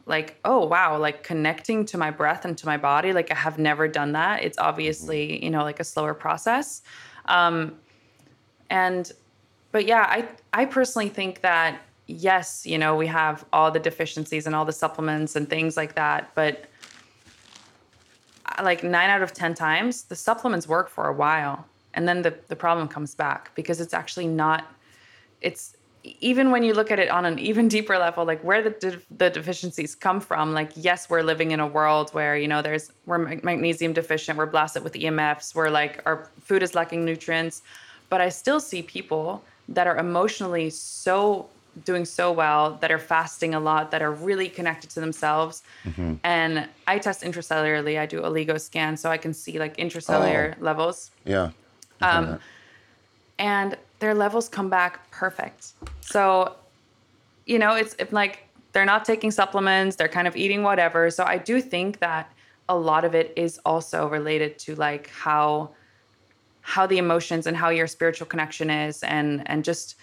like, 0.05 0.37
"Oh 0.43 0.65
wow, 0.65 0.97
like 0.97 1.23
connecting 1.23 1.85
to 1.85 1.97
my 1.97 2.11
breath 2.11 2.43
and 2.43 2.57
to 2.57 2.65
my 2.65 2.77
body, 2.77 3.13
like 3.13 3.31
I 3.31 3.35
have 3.35 3.57
never 3.57 3.87
done 3.87 4.11
that." 4.11 4.43
It's 4.43 4.57
obviously, 4.57 5.43
you 5.43 5.49
know, 5.49 5.63
like 5.63 5.79
a 5.79 5.85
slower 5.85 6.13
process. 6.13 6.81
Um 7.25 7.75
and 8.69 9.11
but 9.71 9.85
yeah, 9.85 10.05
I 10.09 10.27
I 10.51 10.65
personally 10.65 11.09
think 11.09 11.39
that 11.41 11.79
yes, 12.07 12.65
you 12.65 12.77
know, 12.77 12.97
we 12.97 13.07
have 13.07 13.45
all 13.53 13.71
the 13.71 13.79
deficiencies 13.79 14.45
and 14.45 14.55
all 14.55 14.65
the 14.65 14.73
supplements 14.73 15.35
and 15.37 15.49
things 15.49 15.77
like 15.77 15.95
that, 15.95 16.31
but 16.35 16.65
like 18.63 18.83
nine 18.83 19.09
out 19.09 19.21
of 19.21 19.33
10 19.33 19.53
times, 19.53 20.03
the 20.03 20.15
supplements 20.15 20.67
work 20.67 20.89
for 20.89 21.07
a 21.07 21.13
while. 21.13 21.65
And 21.93 22.07
then 22.07 22.21
the, 22.21 22.37
the 22.47 22.55
problem 22.55 22.87
comes 22.87 23.15
back 23.15 23.53
because 23.55 23.81
it's 23.81 23.93
actually 23.93 24.27
not, 24.27 24.67
it's 25.41 25.75
even 26.03 26.51
when 26.51 26.63
you 26.63 26.73
look 26.73 26.91
at 26.91 26.99
it 26.99 27.09
on 27.09 27.25
an 27.25 27.39
even 27.49 27.67
deeper 27.67 27.97
level, 27.97 28.25
like 28.25 28.41
where 28.43 28.61
the, 28.61 28.71
de- 28.71 29.01
the 29.17 29.29
deficiencies 29.29 29.95
come 29.95 30.19
from, 30.19 30.53
like, 30.53 30.71
yes, 30.75 31.09
we're 31.09 31.23
living 31.23 31.51
in 31.51 31.59
a 31.59 31.67
world 31.67 32.11
where, 32.11 32.37
you 32.37 32.47
know, 32.47 32.61
there's, 32.61 32.91
we're 33.05 33.17
magnesium 33.17 33.93
deficient, 33.93 34.37
we're 34.37 34.45
blasted 34.45 34.83
with 34.83 34.93
EMFs, 34.93 35.55
we're 35.55 35.69
like, 35.69 36.01
our 36.05 36.29
food 36.41 36.63
is 36.63 36.75
lacking 36.75 37.03
nutrients. 37.03 37.61
But 38.09 38.21
I 38.21 38.29
still 38.29 38.59
see 38.59 38.81
people 38.81 39.43
that 39.69 39.85
are 39.85 39.97
emotionally 39.97 40.69
so 40.69 41.49
doing 41.85 42.05
so 42.05 42.31
well, 42.31 42.77
that 42.81 42.91
are 42.91 42.99
fasting 42.99 43.53
a 43.53 43.59
lot, 43.59 43.91
that 43.91 44.01
are 44.01 44.11
really 44.11 44.49
connected 44.49 44.89
to 44.91 44.99
themselves. 44.99 45.63
And 46.23 46.67
I 46.87 46.99
test 46.99 47.23
intracellularly. 47.23 47.99
I 47.99 48.05
do 48.05 48.21
Oligo 48.21 48.59
scan 48.59 48.97
so 48.97 49.09
I 49.09 49.17
can 49.17 49.33
see 49.33 49.59
like 49.59 49.77
intracellular 49.77 50.59
levels. 50.59 51.11
yeah 51.25 51.51
Um, 52.01 52.39
and 53.39 53.77
their 53.99 54.13
levels 54.13 54.49
come 54.49 54.69
back 54.69 55.09
perfect. 55.11 55.73
So, 56.01 56.55
you 57.45 57.59
know, 57.59 57.75
it's 57.75 57.95
if, 57.99 58.11
like 58.11 58.47
they're 58.73 58.85
not 58.85 59.05
taking 59.05 59.31
supplements, 59.31 59.95
they're 59.95 60.07
kind 60.07 60.27
of 60.27 60.35
eating 60.35 60.63
whatever. 60.63 61.09
So 61.09 61.23
I 61.23 61.37
do 61.37 61.61
think 61.61 61.99
that 61.99 62.31
a 62.69 62.77
lot 62.77 63.05
of 63.05 63.15
it 63.15 63.33
is 63.35 63.59
also 63.65 64.07
related 64.07 64.59
to 64.59 64.75
like 64.75 65.09
how 65.09 65.71
how 66.61 66.85
the 66.85 66.97
emotions 66.97 67.47
and 67.47 67.55
how 67.55 67.69
your 67.69 67.87
spiritual 67.87 68.27
connection 68.27 68.69
is 68.69 69.01
and 69.03 69.41
and 69.45 69.63
just 69.63 69.95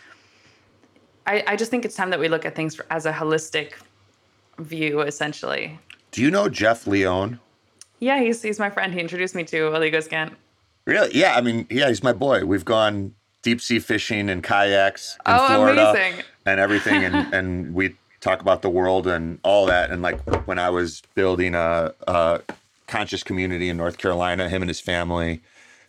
I, 1.26 1.42
I 1.46 1.56
just 1.56 1.70
think 1.70 1.84
it's 1.84 1.96
time 1.96 2.10
that 2.10 2.20
we 2.20 2.28
look 2.28 2.44
at 2.44 2.54
things 2.54 2.80
as 2.90 3.06
a 3.06 3.12
holistic 3.12 3.72
view 4.58 5.00
essentially. 5.00 5.78
do 6.12 6.22
you 6.22 6.30
know 6.30 6.48
Jeff 6.48 6.84
Lioon 6.86 7.38
Yeah, 8.00 8.20
he's 8.20 8.42
he's 8.42 8.58
my 8.58 8.70
friend. 8.70 8.92
He 8.92 9.00
introduced 9.00 9.34
me 9.34 9.44
to 9.44 9.56
Oligo 9.70 10.02
Scan. 10.02 10.36
Really? 10.86 11.10
Yeah. 11.18 11.34
I 11.36 11.40
mean, 11.40 11.66
yeah, 11.70 11.88
he's 11.88 12.02
my 12.02 12.12
boy. 12.12 12.44
We've 12.44 12.64
gone 12.64 13.14
deep 13.42 13.60
sea 13.60 13.78
fishing 13.78 14.28
and 14.28 14.42
kayaks 14.42 15.16
in 15.26 15.32
Oh, 15.34 15.46
Florida 15.46 15.90
amazing. 15.90 16.22
and 16.46 16.60
everything, 16.60 17.04
and 17.04 17.32
and 17.38 17.74
we 17.74 17.94
talk 18.20 18.40
about 18.40 18.62
the 18.62 18.70
world 18.70 19.06
and 19.06 19.38
all 19.42 19.66
that. 19.66 19.90
And 19.90 20.02
like 20.02 20.20
when 20.46 20.58
I 20.58 20.70
was 20.70 21.02
building 21.14 21.54
a, 21.54 21.92
a 22.06 22.40
conscious 22.86 23.22
community 23.22 23.68
in 23.70 23.76
North 23.76 23.96
Carolina, 23.98 24.48
him 24.48 24.62
and 24.62 24.68
his 24.68 24.80
family 24.80 25.40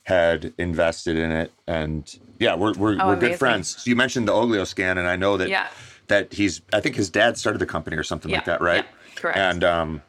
had 0.06 0.54
invested 0.58 1.18
in 1.18 1.32
it, 1.32 1.52
and 1.68 2.18
yeah, 2.40 2.56
we're 2.56 2.74
we're, 2.74 2.98
Oh, 3.00 3.08
we're 3.08 3.16
good 3.16 3.38
friends. 3.40 3.84
So 3.84 3.90
you 3.90 3.96
mentioned 3.96 4.28
the 4.28 4.32
Oglio 4.34 4.66
scan, 4.66 4.98
and 4.98 5.08
I 5.08 5.16
know 5.16 5.38
that 5.38 5.50
Yeah. 5.50 5.68
that 6.08 6.34
he's. 6.34 6.62
I 6.74 6.80
think 6.80 6.96
his 6.96 7.10
dad 7.10 7.38
started 7.38 7.60
the 7.60 7.66
company 7.66 7.98
or 7.98 8.04
something 8.04 8.32
like 8.32 8.46
that, 8.46 8.62
right? 8.62 8.86
yeah, 8.86 9.16
correct. 9.16 9.38
And 9.38 9.64
um, 9.64 10.02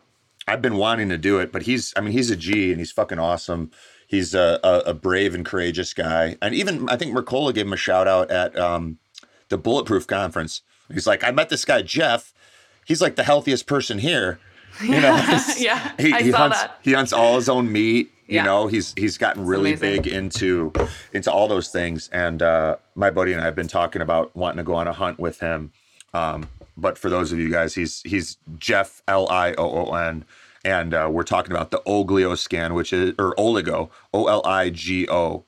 I've 0.46 0.62
been 0.62 0.76
wanting 0.76 1.08
to 1.08 1.18
do 1.18 1.38
it, 1.40 1.50
but 1.50 1.62
he's, 1.62 1.92
I 1.96 2.00
mean, 2.02 2.12
he's 2.12 2.30
a 2.30 2.36
G 2.36 2.70
and 2.70 2.78
he's 2.78 2.92
fucking 2.92 3.18
awesome. 3.18 3.70
He's 4.06 4.34
a, 4.34 4.60
a, 4.62 4.90
a 4.90 4.94
brave 4.94 5.34
and 5.34 5.44
courageous 5.44 5.92
guy. 5.92 6.36
And 6.40 6.54
even, 6.54 6.88
I 6.88 6.96
think 6.96 7.12
Mercola 7.16 7.52
gave 7.52 7.66
him 7.66 7.72
a 7.72 7.76
shout 7.76 8.06
out 8.06 8.30
at 8.30 8.56
um, 8.56 8.98
the 9.48 9.58
Bulletproof 9.58 10.06
Conference. 10.06 10.62
He's 10.92 11.06
like, 11.08 11.24
I 11.24 11.32
met 11.32 11.48
this 11.48 11.64
guy, 11.64 11.82
Jeff. 11.82 12.32
He's 12.84 13.02
like 13.02 13.16
the 13.16 13.24
healthiest 13.24 13.66
person 13.66 13.98
here. 13.98 14.38
You 14.80 15.00
know, 15.00 15.16
Yeah, 15.58 15.92
he, 15.98 16.12
I 16.12 16.22
he 16.22 16.30
saw 16.30 16.38
hunts, 16.38 16.60
that. 16.60 16.78
He 16.82 16.92
hunts 16.92 17.12
all 17.12 17.34
his 17.36 17.48
own 17.48 17.72
meat. 17.72 18.12
You 18.26 18.36
Yeah. 18.36 18.44
know, 18.44 18.66
he's 18.66 18.92
he's 18.96 19.18
gotten 19.18 19.46
really 19.46 19.72
amazing. 19.74 20.02
big 20.02 20.12
into 20.12 20.72
into 21.12 21.30
all 21.30 21.46
those 21.48 21.68
things. 21.68 22.08
And 22.12 22.42
uh, 22.42 22.76
my 22.94 23.10
buddy 23.10 23.32
and 23.32 23.40
I 23.40 23.44
have 23.44 23.54
been 23.54 23.68
talking 23.68 24.02
about 24.02 24.34
wanting 24.36 24.58
to 24.58 24.64
go 24.64 24.74
on 24.74 24.88
a 24.88 24.92
hunt 24.92 25.18
with 25.18 25.40
him. 25.40 25.72
Um, 26.12 26.48
but 26.76 26.98
for 26.98 27.08
those 27.08 27.30
of 27.32 27.38
you 27.38 27.50
guys, 27.50 27.74
he's 27.74 28.02
he's 28.02 28.36
Jeff 28.58 29.02
L 29.06 29.28
I 29.30 29.52
O 29.54 29.86
O 29.88 29.94
N, 29.94 30.24
and 30.64 30.92
uh, 30.92 31.08
we're 31.10 31.22
talking 31.22 31.52
about 31.52 31.70
the 31.70 31.80
Oglio 31.86 32.36
scan, 32.36 32.74
which 32.74 32.92
is 32.92 33.14
or 33.18 33.34
Oligo 33.36 33.90
O 34.12 34.26
L 34.26 34.42
I 34.44 34.70
G 34.70 35.06
O, 35.08 35.44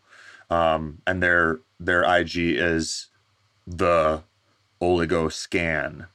um, 0.50 0.98
and 1.06 1.22
their 1.22 1.60
their 1.80 2.02
IG 2.04 2.36
is 2.36 3.08
the 3.66 4.22
Oligo 4.80 5.30
scan. 5.32 6.06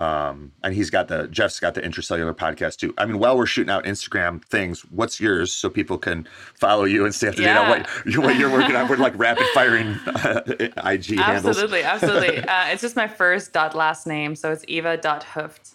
Um, 0.00 0.52
and 0.62 0.74
he's 0.74 0.90
got 0.90 1.08
the 1.08 1.26
Jeff's 1.26 1.58
got 1.58 1.74
the 1.74 1.80
intracellular 1.80 2.32
podcast 2.32 2.76
too. 2.76 2.94
I 2.98 3.04
mean, 3.04 3.18
while 3.18 3.36
we're 3.36 3.46
shooting 3.46 3.70
out 3.70 3.84
Instagram 3.84 4.44
things, 4.44 4.82
what's 4.90 5.20
yours 5.20 5.52
so 5.52 5.68
people 5.68 5.98
can 5.98 6.28
follow 6.54 6.84
you 6.84 7.04
and 7.04 7.12
stay 7.12 7.28
up 7.28 7.34
to 7.34 7.42
date 7.42 7.56
on 7.56 7.68
what, 7.68 7.88
what 8.24 8.36
you're 8.36 8.50
working 8.50 8.76
on? 8.76 8.88
We're 8.88 8.96
like 8.96 9.18
rapid 9.18 9.46
firing 9.54 9.88
uh, 10.06 10.42
IG 10.84 11.18
handles. 11.18 11.46
Absolutely, 11.58 11.82
absolutely. 11.82 12.38
uh, 12.48 12.66
it's 12.68 12.80
just 12.80 12.94
my 12.94 13.08
first 13.08 13.52
dot 13.52 13.74
last 13.74 14.06
name, 14.06 14.36
so 14.36 14.52
it's 14.52 14.64
Eva 14.68 14.96
dot 14.96 15.24
Hooft. 15.34 15.72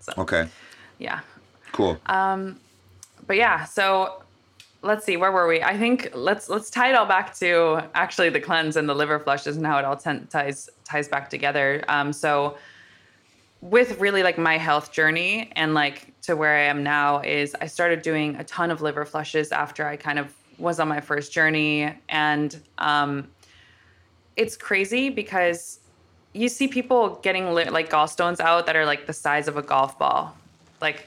So 0.00 0.12
Okay, 0.18 0.48
yeah, 0.98 1.20
cool. 1.72 1.98
but 2.06 3.36
yeah. 3.36 3.64
So 3.64 4.22
let's 4.80 5.04
see, 5.04 5.18
where 5.18 5.32
were 5.32 5.46
we? 5.46 5.62
I 5.62 5.76
think 5.76 6.10
let's 6.14 6.48
let's 6.48 6.70
tie 6.70 6.88
it 6.88 6.94
all 6.94 7.06
back 7.06 7.34
to 7.40 7.82
actually 7.94 8.30
the 8.30 8.40
cleanse 8.40 8.76
and 8.76 8.88
the 8.88 8.94
liver 8.94 9.18
flushes 9.18 9.58
and 9.58 9.66
how 9.66 9.78
it 9.78 9.84
all 9.84 9.96
ten- 9.96 10.26
ties 10.28 10.70
ties 10.84 11.08
back 11.08 11.28
together. 11.28 11.84
Um, 11.88 12.14
so 12.14 12.56
with 13.60 13.98
really 13.98 14.22
like 14.22 14.38
my 14.38 14.58
health 14.58 14.92
journey 14.92 15.50
and 15.56 15.74
like 15.74 16.12
to 16.22 16.36
where 16.36 16.56
I 16.56 16.62
am 16.62 16.82
now 16.82 17.20
is 17.20 17.56
I 17.60 17.66
started 17.66 18.02
doing 18.02 18.36
a 18.36 18.44
ton 18.44 18.70
of 18.70 18.82
liver 18.82 19.04
flushes 19.04 19.50
after 19.50 19.86
I 19.86 19.96
kind 19.96 20.18
of 20.18 20.34
was 20.58 20.78
on 20.80 20.88
my 20.88 21.00
first 21.00 21.32
journey 21.32 21.92
and 22.08 22.58
um 22.78 23.28
it's 24.36 24.56
crazy 24.56 25.08
because 25.08 25.80
you 26.36 26.48
see 26.48 26.68
people 26.68 27.18
getting 27.22 27.54
li- 27.54 27.70
like 27.70 27.90
gallstones 27.90 28.40
out 28.40 28.66
that 28.66 28.76
are 28.76 28.84
like 28.84 29.06
the 29.06 29.12
size 29.12 29.48
of 29.48 29.56
a 29.56 29.62
golf 29.62 29.98
ball, 29.98 30.36
like 30.80 31.06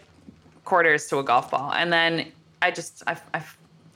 quarters 0.66 1.08
to 1.08 1.20
a 1.20 1.24
golf 1.24 1.52
ball. 1.52 1.72
And 1.74 1.94
then 1.94 2.32
I 2.62 2.72
just, 2.72 3.04
I, 3.06 3.16
I, 3.34 3.44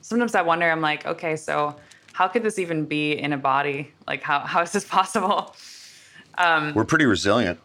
sometimes 0.00 0.34
I 0.34 0.42
wonder, 0.42 0.70
I'm 0.70 0.80
like, 0.80 1.04
okay, 1.06 1.34
so 1.34 1.74
how 2.12 2.28
could 2.28 2.44
this 2.44 2.58
even 2.58 2.84
be 2.84 3.12
in 3.12 3.32
a 3.32 3.36
body? 3.36 3.92
Like, 4.06 4.22
how, 4.22 4.40
how 4.40 4.62
is 4.62 4.70
this 4.72 4.84
possible? 4.88 5.54
um, 6.38 6.72
we're 6.74 6.84
pretty 6.84 7.06
resilient. 7.06 7.58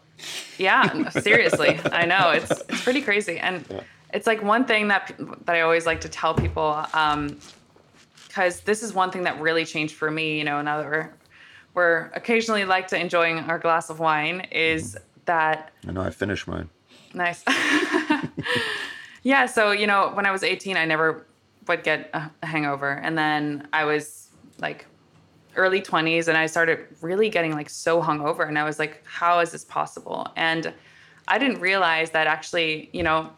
Yeah, 0.58 1.08
seriously. 1.10 1.80
I 1.92 2.06
know 2.06 2.30
it's 2.30 2.50
it's 2.50 2.82
pretty 2.82 3.02
crazy, 3.02 3.38
and 3.38 3.64
it's 4.12 4.26
like 4.26 4.42
one 4.42 4.64
thing 4.64 4.88
that 4.88 5.14
that 5.46 5.56
I 5.56 5.60
always 5.62 5.86
like 5.86 6.00
to 6.02 6.08
tell 6.08 6.34
people, 6.34 6.84
um, 6.92 7.38
because 8.26 8.60
this 8.60 8.82
is 8.82 8.92
one 8.92 9.10
thing 9.10 9.22
that 9.24 9.40
really 9.40 9.64
changed 9.64 9.94
for 9.94 10.10
me. 10.10 10.38
You 10.38 10.44
know, 10.44 10.62
now 10.62 10.78
that 10.78 10.86
we're 10.86 11.10
we're 11.74 12.10
occasionally 12.14 12.64
like 12.64 12.88
to 12.88 12.98
enjoying 12.98 13.38
our 13.38 13.58
glass 13.58 13.90
of 13.90 14.00
wine, 14.00 14.46
is 14.52 14.94
mm-hmm. 14.94 15.04
that 15.26 15.72
I 15.86 15.92
know 15.92 16.02
I 16.02 16.10
finished 16.10 16.46
mine. 16.46 16.68
nice? 17.14 17.44
yeah. 19.22 19.46
So 19.46 19.70
you 19.70 19.86
know, 19.86 20.10
when 20.14 20.26
I 20.26 20.30
was 20.30 20.42
18, 20.42 20.76
I 20.76 20.84
never 20.84 21.26
would 21.68 21.82
get 21.82 22.10
a 22.12 22.46
hangover, 22.46 22.90
and 22.90 23.16
then 23.16 23.68
I 23.72 23.84
was 23.84 24.28
like 24.58 24.86
early 25.56 25.80
20s 25.80 26.28
and 26.28 26.36
I 26.38 26.46
started 26.46 26.86
really 27.00 27.28
getting 27.28 27.52
like 27.54 27.68
so 27.70 28.00
hungover 28.02 28.46
and 28.46 28.58
I 28.58 28.64
was 28.64 28.78
like 28.78 29.02
how 29.06 29.40
is 29.40 29.50
this 29.52 29.64
possible 29.64 30.28
and 30.36 30.72
I 31.28 31.38
didn't 31.38 31.60
realize 31.60 32.10
that 32.10 32.26
actually 32.26 32.88
you 32.92 33.02
know 33.02 33.30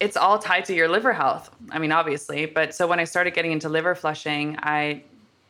it's 0.00 0.16
all 0.16 0.38
tied 0.38 0.64
to 0.66 0.74
your 0.74 0.88
liver 0.88 1.12
health 1.12 1.50
I 1.70 1.78
mean 1.78 1.92
obviously 1.92 2.46
but 2.46 2.74
so 2.74 2.86
when 2.86 2.98
I 3.00 3.04
started 3.04 3.34
getting 3.34 3.52
into 3.52 3.68
liver 3.68 3.94
flushing 3.94 4.56
I 4.62 5.02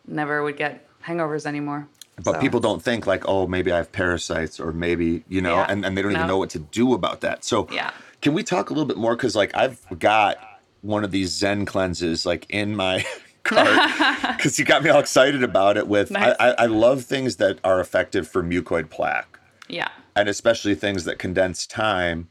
never 0.07 0.43
would 0.43 0.57
get 0.57 0.87
hangovers 1.05 1.47
anymore 1.47 1.87
But 2.17 2.35
So- 2.35 2.41
people 2.41 2.61
don't 2.61 2.83
think 2.83 3.07
like, 3.07 3.25
oh, 3.27 3.47
maybe 3.47 3.73
I 3.73 3.77
have 3.79 3.91
parasites 3.91 4.61
or 4.61 4.71
maybe, 4.73 5.25
you 5.29 5.41
know, 5.41 5.57
Yeah. 5.57 5.67
and, 5.71 5.85
and 5.85 5.97
they 5.97 6.03
don't 6.03 6.13
even 6.13 6.27
know 6.27 6.37
what 6.39 6.51
to 6.51 6.59
do 6.59 6.93
about 6.95 7.23
that. 7.23 7.43
So 7.45 7.67
Yeah. 7.73 7.91
can 8.21 8.35
we 8.35 8.43
talk 8.43 8.71
a 8.71 8.73
little 8.75 8.87
bit 8.87 8.97
more? 8.99 9.17
Cause 9.17 9.35
like 9.35 9.53
I've 9.57 9.81
got 9.99 10.37
one 10.83 11.05
of 11.05 11.11
these 11.13 11.31
Zen 11.31 11.65
cleanses 11.65 12.27
like 12.27 12.45
in 12.51 12.77
my 12.77 13.05
cart 13.45 14.37
because 14.37 14.59
you 14.59 14.65
got 14.65 14.83
me 14.83 14.91
all 14.91 15.01
excited 15.01 15.43
about 15.43 15.77
it 15.77 15.87
with 15.89 16.11
Nice. 16.11 16.35
I, 16.39 16.49
I, 16.51 16.55
I 16.63 16.67
love 16.67 17.05
things 17.05 17.37
that 17.37 17.59
are 17.65 17.81
effective 17.81 18.29
for 18.29 18.43
mucoid 18.43 18.91
plaque. 18.91 19.39
Yeah. 19.69 19.89
And 20.15 20.29
especially 20.29 20.75
things 20.75 21.05
that 21.05 21.19
condense 21.19 21.67
time 21.67 22.29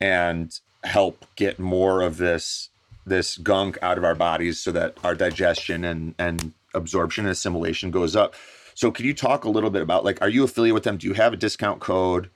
and 0.00 0.58
help 0.84 1.26
get 1.36 1.58
more 1.58 2.02
of 2.02 2.16
this 2.18 2.70
this 3.04 3.38
gunk 3.38 3.78
out 3.82 3.96
of 3.98 4.04
our 4.04 4.14
bodies 4.14 4.60
so 4.60 4.70
that 4.72 4.96
our 5.04 5.14
digestion 5.14 5.84
and 5.84 6.14
and 6.18 6.52
absorption 6.74 7.24
and 7.24 7.32
assimilation 7.32 7.90
goes 7.90 8.14
up. 8.14 8.34
So 8.74 8.90
can 8.90 9.06
you 9.06 9.14
talk 9.14 9.44
a 9.44 9.50
little 9.50 9.70
bit 9.70 9.82
about 9.82 10.04
like 10.04 10.20
are 10.22 10.28
you 10.28 10.44
affiliated 10.44 10.74
with 10.74 10.84
them? 10.84 10.98
Do 10.98 11.06
you 11.06 11.14
have 11.14 11.32
a 11.32 11.36
discount 11.36 11.80
code? 11.80 12.30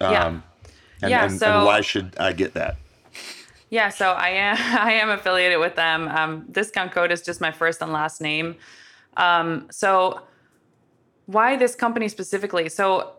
Yeah. 0.00 0.26
Um, 0.26 0.42
and, 1.02 1.10
Yeah, 1.10 1.24
and, 1.26 1.38
so- 1.38 1.46
and 1.58 1.66
why 1.66 1.80
should 1.80 2.14
i 2.18 2.32
get 2.32 2.54
that 2.54 2.76
Yeah, 3.70 3.88
so 3.88 4.10
I 4.10 4.28
am 4.30 4.56
I 4.78 4.92
am 4.94 5.10
affiliated 5.10 5.58
with 5.58 5.76
them. 5.76 6.08
Um, 6.08 6.46
discount 6.50 6.92
code 6.92 7.12
is 7.12 7.22
just 7.22 7.40
my 7.40 7.52
first 7.52 7.80
and 7.80 7.92
last 7.92 8.20
name. 8.20 8.56
Um, 9.16 9.68
so 9.70 10.20
why 11.26 11.56
this 11.56 11.74
company 11.74 12.08
specifically? 12.08 12.68
So 12.68 13.12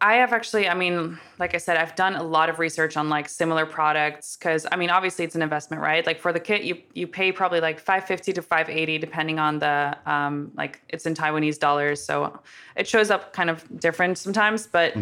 I 0.00 0.14
have 0.14 0.32
actually, 0.32 0.68
I 0.68 0.74
mean, 0.74 1.18
like 1.40 1.56
I 1.56 1.58
said, 1.58 1.76
I've 1.76 1.96
done 1.96 2.14
a 2.14 2.22
lot 2.22 2.48
of 2.48 2.60
research 2.60 2.96
on 2.96 3.08
like 3.08 3.28
similar 3.28 3.66
products 3.66 4.36
because 4.36 4.64
I 4.70 4.76
mean, 4.76 4.90
obviously 4.90 5.24
it's 5.24 5.34
an 5.34 5.42
investment, 5.42 5.82
right? 5.82 6.06
Like 6.06 6.20
for 6.20 6.32
the 6.32 6.38
kit, 6.38 6.62
you 6.62 6.80
you 6.94 7.08
pay 7.08 7.32
probably 7.32 7.60
like 7.60 7.80
five 7.80 8.04
fifty 8.04 8.32
to 8.32 8.42
five 8.42 8.68
eighty, 8.70 8.98
depending 8.98 9.40
on 9.40 9.58
the 9.58 9.96
um, 10.06 10.52
like 10.56 10.80
it's 10.88 11.04
in 11.04 11.14
Taiwanese 11.14 11.58
dollars, 11.58 12.00
so 12.00 12.38
it 12.76 12.86
shows 12.86 13.10
up 13.10 13.32
kind 13.32 13.50
of 13.50 13.64
different 13.80 14.18
sometimes, 14.18 14.66
but. 14.66 14.96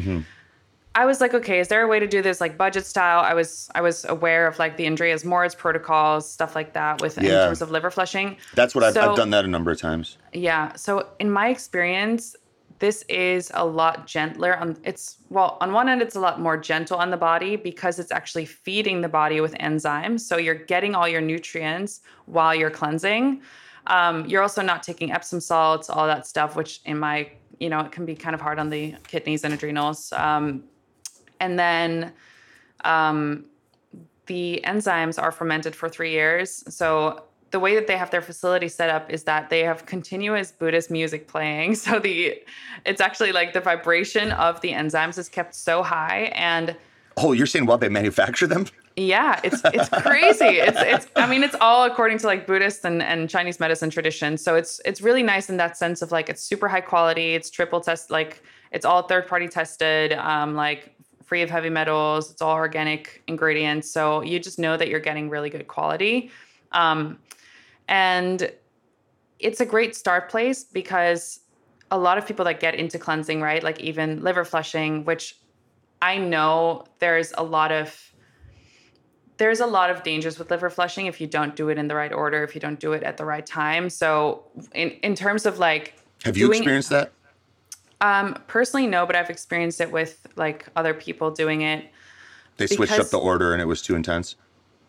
I 0.97 1.05
was 1.05 1.21
like, 1.21 1.35
okay, 1.35 1.61
is 1.61 1.69
there 1.69 1.83
a 1.83 1.87
way 1.87 2.01
to 2.01 2.07
do 2.07 2.23
this 2.23 2.41
like 2.41 2.57
budget 2.57 2.87
style? 2.87 3.21
I 3.21 3.35
was 3.35 3.69
I 3.75 3.83
was 3.83 4.07
aware 4.07 4.47
of 4.47 4.59
like 4.59 4.79
the 4.79 4.87
Andreas 4.87 5.25
Moritz 5.25 5.55
protocols, 5.55 6.29
stuff 6.29 6.55
like 6.55 6.73
that, 6.73 7.03
with 7.03 7.19
in 7.19 7.25
terms 7.25 7.61
of 7.61 7.71
liver 7.71 7.91
flushing. 7.91 8.39
that's 8.55 8.75
what 8.75 8.83
I've, 8.83 8.95
So- 8.95 9.11
I've 9.11 9.17
done 9.17 9.31
that 9.31 9.45
a 9.45 9.49
number 9.49 9.71
of 9.71 9.79
times 9.79 10.17
Yeah. 10.33 10.75
So 10.75 11.07
in 11.19 11.31
my 11.31 11.49
experience, 11.49 12.35
this 12.79 13.03
is 13.11 13.51
a 13.55 13.65
lot 13.65 14.07
gentler. 14.07 14.57
On 14.57 14.75
it's 14.85 15.19
well, 15.29 15.59
on 15.61 15.73
one 15.73 15.89
end, 15.91 16.01
it's 16.01 16.17
a 16.17 16.21
lot 16.21 16.41
more 16.41 16.57
gentle 16.57 16.97
on 16.97 17.11
the 17.11 17.17
body 17.19 17.57
because 17.57 17.99
it's 17.99 18.11
actually 18.11 18.47
feeding 18.47 19.03
the 19.03 19.09
body 19.09 19.43
with 19.43 19.53
enzymes. 19.55 20.21
So 20.21 20.39
you're 20.39 20.55
getting 20.55 20.95
all 20.95 21.07
your 21.09 21.21
nutrients 21.21 22.01
while 22.25 22.55
you're 22.55 22.71
cleansing. 22.71 23.43
Um, 23.87 24.25
you're 24.27 24.43
also 24.43 24.63
not 24.63 24.83
taking 24.83 25.13
Epsom 25.13 25.41
salts, 25.41 25.91
all 25.91 26.07
that 26.07 26.27
stuff, 26.27 26.57
which 26.57 26.81
in 26.87 26.99
my 26.99 27.31
you 27.61 27.69
know 27.69 27.81
it 27.81 27.93
can 27.93 28.07
be 28.07 28.15
kind 28.15 28.35
of 28.35 28.41
hard 28.41 28.59
on 28.59 28.71
the 28.71 28.95
kidneys 29.09 29.45
and 29.45 29.53
adrenals. 29.53 30.11
Um, 30.13 30.65
and 31.41 31.59
then 31.59 32.13
um, 32.85 33.45
the 34.27 34.61
enzymes 34.65 35.21
are 35.21 35.33
fermented 35.33 35.75
for 35.75 35.89
three 35.89 36.11
years. 36.11 36.65
So 36.75 37.25
the 37.51 37.61
way 37.61 37.75
that 37.75 37.87
they 37.87 37.97
have 37.97 38.11
their 38.11 38.23
facility 38.23 38.69
set 38.69 38.91
up 38.91 39.11
is 39.11 39.25
that 39.25 39.51
they 39.51 39.61
have 39.61 39.87
continuous 39.87 40.53
Buddhist 40.53 40.91
music 40.91 41.29
playing. 41.29 41.75
So 41.87 41.99
the 41.99 42.35
it's 42.85 43.01
actually 43.01 43.33
like 43.33 43.53
the 43.53 43.61
vibration 43.61 44.33
of 44.33 44.61
the 44.61 44.73
enzymes 44.73 45.19
is 45.19 45.29
kept 45.29 45.55
so 45.55 45.83
high 45.83 46.33
and 46.35 46.77
oh 47.17 47.33
you're 47.33 47.47
saying 47.47 47.67
while 47.67 47.79
they 47.79 47.89
manufacture 47.89 48.47
them 48.47 48.67
yeah, 48.97 49.41
it's 49.45 49.61
it's 49.63 49.91
crazy. 49.91 50.57
It's 50.57 50.79
it's 50.81 51.07
I 51.17 51.27
mean 51.27 51.43
it's 51.43 51.55
all 51.61 51.85
according 51.85 52.17
to 52.19 52.27
like 52.27 52.47
Buddhist 52.47 52.83
and, 52.83 53.03
and 53.03 53.29
Chinese 53.29 53.61
medicine 53.61 53.91
tradition. 53.91 54.39
So 54.39 54.55
it's 54.55 54.81
it's 54.87 55.03
really 55.03 55.23
nice 55.23 55.51
in 55.51 55.59
that 55.59 55.77
sense 55.77 56.01
of 56.01 56.13
like 56.13 56.31
it's 56.31 56.43
super 56.43 56.67
high 56.67 56.81
quality, 56.81 57.35
it's 57.35 57.51
triple 57.51 57.83
test 57.83 58.11
like 58.11 58.43
it's 58.73 58.87
all 58.87 59.03
third 59.03 59.29
party 59.29 59.49
tested, 59.49 60.15
um 60.15 60.55
like 60.55 60.96
free 61.27 61.43
of 61.43 61.51
heavy 61.51 61.71
metals, 61.71 62.31
it's 62.31 62.41
all 62.41 62.55
organic 62.55 63.23
ingredients. 63.27 63.91
So 63.91 64.23
you 64.23 64.41
just 64.41 64.59
know 64.59 64.77
that 64.77 64.89
you're 64.89 65.01
getting 65.01 65.29
really 65.29 65.51
good 65.51 65.67
quality. 65.69 66.31
Um 66.73 67.19
and 67.89 68.51
it's 69.39 69.61
a 69.61 69.67
great 69.67 69.95
start 69.95 70.29
place 70.31 70.65
because 70.65 71.41
a 71.91 71.99
lot 71.99 72.19
of 72.19 72.27
people 72.27 72.45
that 72.47 72.59
get 72.59 72.75
into 72.75 72.99
cleansing, 72.99 73.41
right? 73.41 73.63
Like 73.63 73.81
even 73.81 74.23
liver 74.23 74.45
flushing, 74.45 75.05
which 75.05 75.37
I 76.03 76.19
know 76.19 76.85
there's 76.99 77.33
a 77.37 77.43
lot 77.43 77.73
of 77.73 78.03
there's 79.39 79.61
a 79.61 79.67
lot 79.67 79.91
of 79.91 80.03
dangers 80.03 80.39
with 80.39 80.51
liver 80.51 80.71
flushing 80.71 81.07
if 81.07 81.21
you 81.21 81.27
don't 81.27 81.55
do 81.55 81.69
it 81.69 81.77
in 81.77 81.89
the 81.89 81.95
right 81.95 82.13
order, 82.13 82.43
if 82.43 82.55
you 82.55 82.61
don't 82.61 82.81
do 82.81 82.93
it 82.93 83.03
at 83.03 83.19
the 83.19 83.25
right 83.25 83.45
time. 83.45 83.91
So 83.91 84.45
in 84.75 84.91
in 85.03 85.15
terms 85.15 85.47
of 85.47 85.59
like 85.59 85.95
have 86.25 86.37
you 86.37 86.47
doing- 86.47 86.59
experienced 86.59 86.91
that 86.91 87.13
um 88.01 88.39
personally 88.47 88.87
no, 88.87 89.07
but 89.07 89.17
I've 89.17 89.31
experienced 89.31 89.81
it 89.81 89.91
with 89.91 90.27
like 90.37 90.67
other 90.77 90.95
people 90.95 91.31
doing 91.31 91.63
it. 91.63 91.91
they 92.57 92.67
switched 92.67 92.99
up 92.99 93.09
the 93.09 93.19
order 93.19 93.53
and 93.53 93.61
it 93.63 93.67
was 93.67 93.83
too 93.83 93.95
intense 93.97 94.37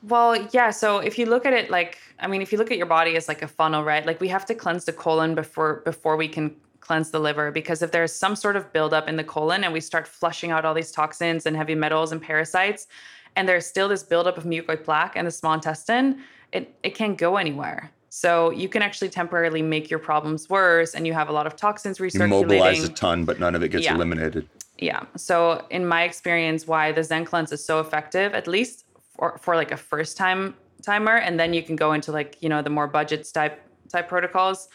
Well, 0.03 0.47
yeah. 0.51 0.71
So 0.71 0.99
if 0.99 1.17
you 1.17 1.25
look 1.25 1.45
at 1.45 1.53
it 1.53 1.69
like, 1.69 1.97
I 2.19 2.27
mean, 2.27 2.41
if 2.41 2.51
you 2.51 2.57
look 2.57 2.71
at 2.71 2.77
your 2.77 2.85
body 2.87 3.15
as 3.15 3.27
like 3.27 3.41
a 3.41 3.47
funnel, 3.47 3.83
right? 3.83 4.05
Like 4.05 4.19
we 4.21 4.27
have 4.27 4.45
to 4.45 4.55
cleanse 4.55 4.85
the 4.85 4.93
colon 4.93 5.35
before 5.35 5.81
before 5.85 6.15
we 6.17 6.27
can 6.27 6.55
cleanse 6.81 7.11
the 7.11 7.19
liver 7.19 7.51
because 7.51 7.81
if 7.81 7.91
there's 7.91 8.13
some 8.13 8.35
sort 8.35 8.55
of 8.55 8.71
buildup 8.71 9.09
in 9.09 9.17
the 9.17 9.23
colon 9.23 9.63
and 9.63 9.73
we 9.73 9.81
start 9.81 10.07
flushing 10.07 10.51
out 10.51 10.63
all 10.63 10.73
these 10.73 10.91
toxins 10.91 11.45
and 11.45 11.57
heavy 11.57 11.75
metals 11.75 12.11
and 12.11 12.21
parasites, 12.21 12.87
and 13.35 13.49
there's 13.49 13.65
still 13.65 13.89
this 13.89 14.03
buildup 14.03 14.37
of 14.37 14.43
mucoid 14.45 14.83
plaque 14.83 15.15
in 15.15 15.25
the 15.25 15.31
small 15.31 15.53
intestine, 15.53 16.21
it 16.51 16.73
it 16.83 16.95
can't 16.95 17.17
go 17.17 17.37
anywhere. 17.37 17.91
So 18.17 18.49
you 18.49 18.67
can 18.67 18.81
actually 18.81 19.09
temporarily 19.09 19.61
make 19.61 19.91
your 19.91 19.99
problems 19.99 20.49
worse, 20.49 20.95
and 20.95 21.05
you 21.05 21.13
have 21.13 21.29
a 21.29 21.31
lot 21.31 21.45
of 21.45 21.55
toxins 21.55 21.99
recirculating. 21.99 22.13
you 22.21 22.27
mobilize 22.27 22.83
a 22.83 22.89
ton 22.89 23.25
but 23.25 23.39
none 23.39 23.53
of 23.53 23.61
it 23.61 23.69
gets 23.69 23.85
Yeah. 23.85 23.93
eliminated 23.93 24.49
Yeah. 24.79 25.01
So 25.15 25.37
in 25.69 25.85
my 25.85 26.01
experience, 26.09 26.65
why 26.65 26.91
the 26.91 27.03
Zen 27.03 27.25
cleanse 27.25 27.51
is 27.51 27.63
so 27.63 27.79
effective, 27.79 28.33
at 28.33 28.47
least 28.47 28.85
for, 29.15 29.37
for 29.43 29.55
like 29.55 29.71
a 29.71 29.77
first 29.77 30.17
time 30.17 30.55
timer, 30.81 31.17
and 31.17 31.39
then 31.39 31.53
you 31.53 31.61
can 31.61 31.75
go 31.75 31.93
into 31.93 32.11
like 32.11 32.37
you 32.43 32.49
know 32.49 32.61
the 32.63 32.73
more 32.77 32.87
budget 32.87 33.21
type 33.31 33.55
type 33.93 34.07
protocols, 34.07 34.67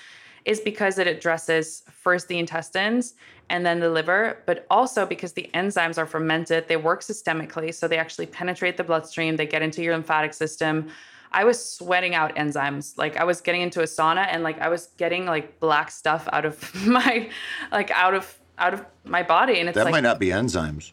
is 0.45 0.61
because 0.61 0.95
it 1.03 1.09
addresses 1.09 1.83
first 2.05 2.29
the 2.29 2.39
intestines 2.39 3.15
and 3.51 3.67
then 3.67 3.81
the 3.81 3.91
liver, 3.91 4.39
but 4.47 4.67
also 4.71 5.05
because 5.05 5.33
the 5.33 5.51
enzymes 5.53 5.99
are 5.99 6.07
fermented, 6.07 6.69
they 6.69 6.77
work 6.91 7.01
systemically. 7.03 7.75
So 7.75 7.89
they 7.89 7.99
actually 7.99 8.27
penetrate 8.27 8.77
the 8.77 8.85
bloodstream, 8.85 9.37
they 9.37 9.47
get 9.47 9.63
into 9.63 9.83
your 9.83 9.95
lymphatic 9.95 10.33
system. 10.33 10.77
I 11.33 11.45
was 11.45 11.65
sweating 11.65 12.15
out 12.15 12.35
enzymes. 12.37 12.97
Like 12.99 13.17
I 13.17 13.25
was 13.25 13.41
getting 13.41 13.63
into 13.63 13.81
a 13.81 13.85
sauna 13.85 14.27
and 14.31 14.43
like 14.43 14.61
I 14.61 14.69
was 14.69 14.89
getting 14.99 15.27
like 15.27 15.59
black 15.61 15.91
stuff 15.91 16.29
out 16.33 16.45
of 16.45 16.75
my 16.87 17.29
like 17.71 17.91
out 17.91 18.15
of 18.15 18.39
out 18.59 18.75
of 18.75 18.85
my 19.05 19.23
body. 19.23 19.59
And 19.61 19.69
it's 19.69 19.77
That 19.77 19.85
like 19.85 19.93
might 19.93 20.03
not 20.03 20.19
be 20.19 20.29
enzymes. 20.29 20.93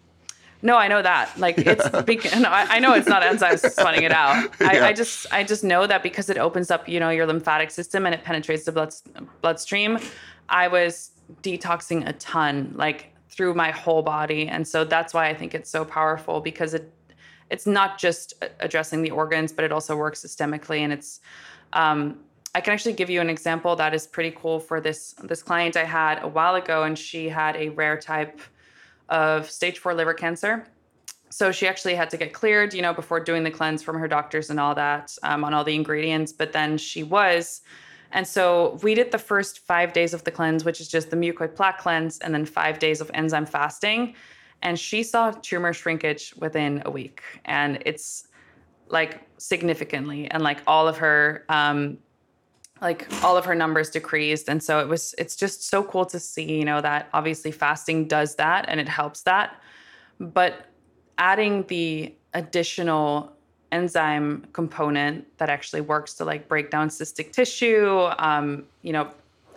no, 0.62 0.78
I 0.78 0.88
know 0.88 1.02
that. 1.02 1.38
Like 1.38 1.58
it's 1.74 1.86
no, 1.94 2.50
I, 2.50 2.78
I 2.78 2.80
know 2.80 2.94
it's 2.94 3.08
not 3.08 3.22
enzymes 3.24 3.70
sweating 3.72 4.04
it 4.04 4.12
out. 4.12 4.50
I, 4.62 4.76
Yeah. 4.76 4.86
I 4.88 4.94
just 4.94 5.28
I 5.32 5.44
just 5.44 5.64
know 5.64 5.86
that 5.88 6.04
because 6.04 6.30
it 6.30 6.38
opens 6.38 6.72
up, 6.72 6.88
you 6.88 7.00
know, 7.00 7.10
your 7.10 7.26
lymphatic 7.26 7.72
system 7.72 8.06
and 8.06 8.16
it 8.16 8.24
penetrates 8.24 8.66
the 8.66 8.72
blood 8.72 8.94
bloodstream. 9.42 10.00
I 10.48 10.68
was 10.68 11.12
detoxing 11.44 12.08
a 12.08 12.14
ton, 12.14 12.74
like 12.76 13.14
through 13.30 13.54
my 13.54 13.72
whole 13.72 14.02
body, 14.02 14.48
and 14.48 14.68
so 14.68 14.84
that's 14.84 15.14
why 15.14 15.28
I 15.30 15.34
think 15.34 15.54
it's 15.54 15.70
so 15.70 15.86
powerful 15.86 16.42
because 16.42 16.74
it 16.74 16.92
it's 17.50 17.66
not 17.66 17.97
just 17.97 18.34
addressing 18.60 19.02
the 19.02 19.12
organs, 19.12 19.52
but 19.52 19.66
it 19.66 19.72
also 19.72 19.95
works 19.95 20.24
systemically, 20.24 20.80
and 20.80 20.93
it's. 20.93 21.20
Um, 21.74 22.20
I 22.56 22.62
can 22.62 22.74
actually 22.74 22.93
give 22.93 23.12
you 23.12 23.22
an 23.22 23.30
example 23.30 23.76
that 23.76 23.93
is 23.93 24.08
pretty 24.08 24.32
cool 24.32 24.60
for 24.60 24.82
this 24.82 25.14
this 25.24 25.43
client 25.43 25.78
I 25.78 25.84
had 25.84 26.24
a 26.24 26.28
while 26.28 26.56
ago, 26.56 26.84
and 26.84 26.97
she 26.97 27.30
had 27.30 27.56
a 27.56 27.70
rare 27.70 27.97
type 27.97 28.41
of 29.08 29.50
stage 29.50 29.80
four 29.80 29.93
liver 29.93 30.14
cancer. 30.14 30.68
So 31.30 31.52
she 31.52 31.68
actually 31.68 31.93
had 31.93 32.10
to 32.10 32.18
get 32.18 32.34
cleared, 32.34 32.74
you 32.74 32.82
know, 32.82 32.93
before 32.93 33.20
doing 33.20 33.43
the 33.43 33.52
cleanse 33.52 33.84
from 33.84 34.00
her 34.00 34.08
doctors 34.08 34.50
and 34.50 34.60
all 34.60 34.74
that 34.76 35.16
um, 35.22 35.43
on 35.43 35.54
all 35.54 35.64
the 35.64 35.76
ingredients. 35.76 36.34
But 36.34 36.54
then 36.54 36.78
she 36.78 37.04
was. 37.04 37.62
And 38.12 38.26
so 38.26 38.80
we 38.82 38.95
did 38.95 39.12
the 39.12 39.20
first 39.20 39.60
five 39.60 39.93
days 39.93 40.16
of 40.16 40.24
the 40.24 40.32
cleanse, 40.32 40.66
which 40.66 40.82
is 40.82 40.88
just 40.88 41.12
the 41.12 41.16
mucoid 41.16 41.56
plaque 41.56 41.78
cleanse, 41.78 42.18
and 42.20 42.34
then 42.34 42.45
five 42.45 42.80
days 42.80 43.02
of 43.02 43.12
enzyme 43.14 43.45
fasting. 43.45 44.16
And 44.62 44.78
she 44.78 45.03
saw 45.03 45.32
tumor 45.32 45.74
shrinkage 45.74 46.34
within 46.38 46.82
a 46.86 46.91
week. 46.91 47.22
And 47.45 47.82
it's 47.86 48.28
like 48.88 49.22
significantly. 49.38 50.30
And 50.30 50.43
like 50.43 50.60
all 50.68 50.88
of 50.88 50.97
her, 50.97 51.45
um, 51.49 51.97
like 52.82 53.07
all 53.24 53.38
of 53.38 53.45
her 53.45 53.55
numbers 53.55 53.89
decreased 53.89 54.47
and 54.47 54.64
so 54.64 54.80
it 54.80 54.88
was 54.88 55.14
it's 55.18 55.36
just 55.36 55.64
so 55.64 55.84
cool 55.84 56.05
to 56.05 56.20
see 56.20 56.57
you 56.57 56.66
know 56.66 56.82
that 56.82 57.10
obviously 57.14 57.51
fasting 57.51 58.07
does 58.07 58.36
that 58.36 58.66
and 58.68 58.80
it 58.80 58.88
helps 58.88 59.22
that 59.24 59.62
but 60.20 60.68
adding 61.18 61.64
the 61.68 62.14
additional 62.34 63.34
enzyme 63.72 64.45
component 64.53 65.26
that 65.38 65.49
actually 65.49 65.82
works 65.82 66.14
to 66.14 66.26
like 66.26 66.47
break 66.47 66.72
down 66.72 66.89
cystic 66.89 67.32
tissue 67.32 68.10
um 68.18 68.64
you 68.82 68.93
know 68.93 69.10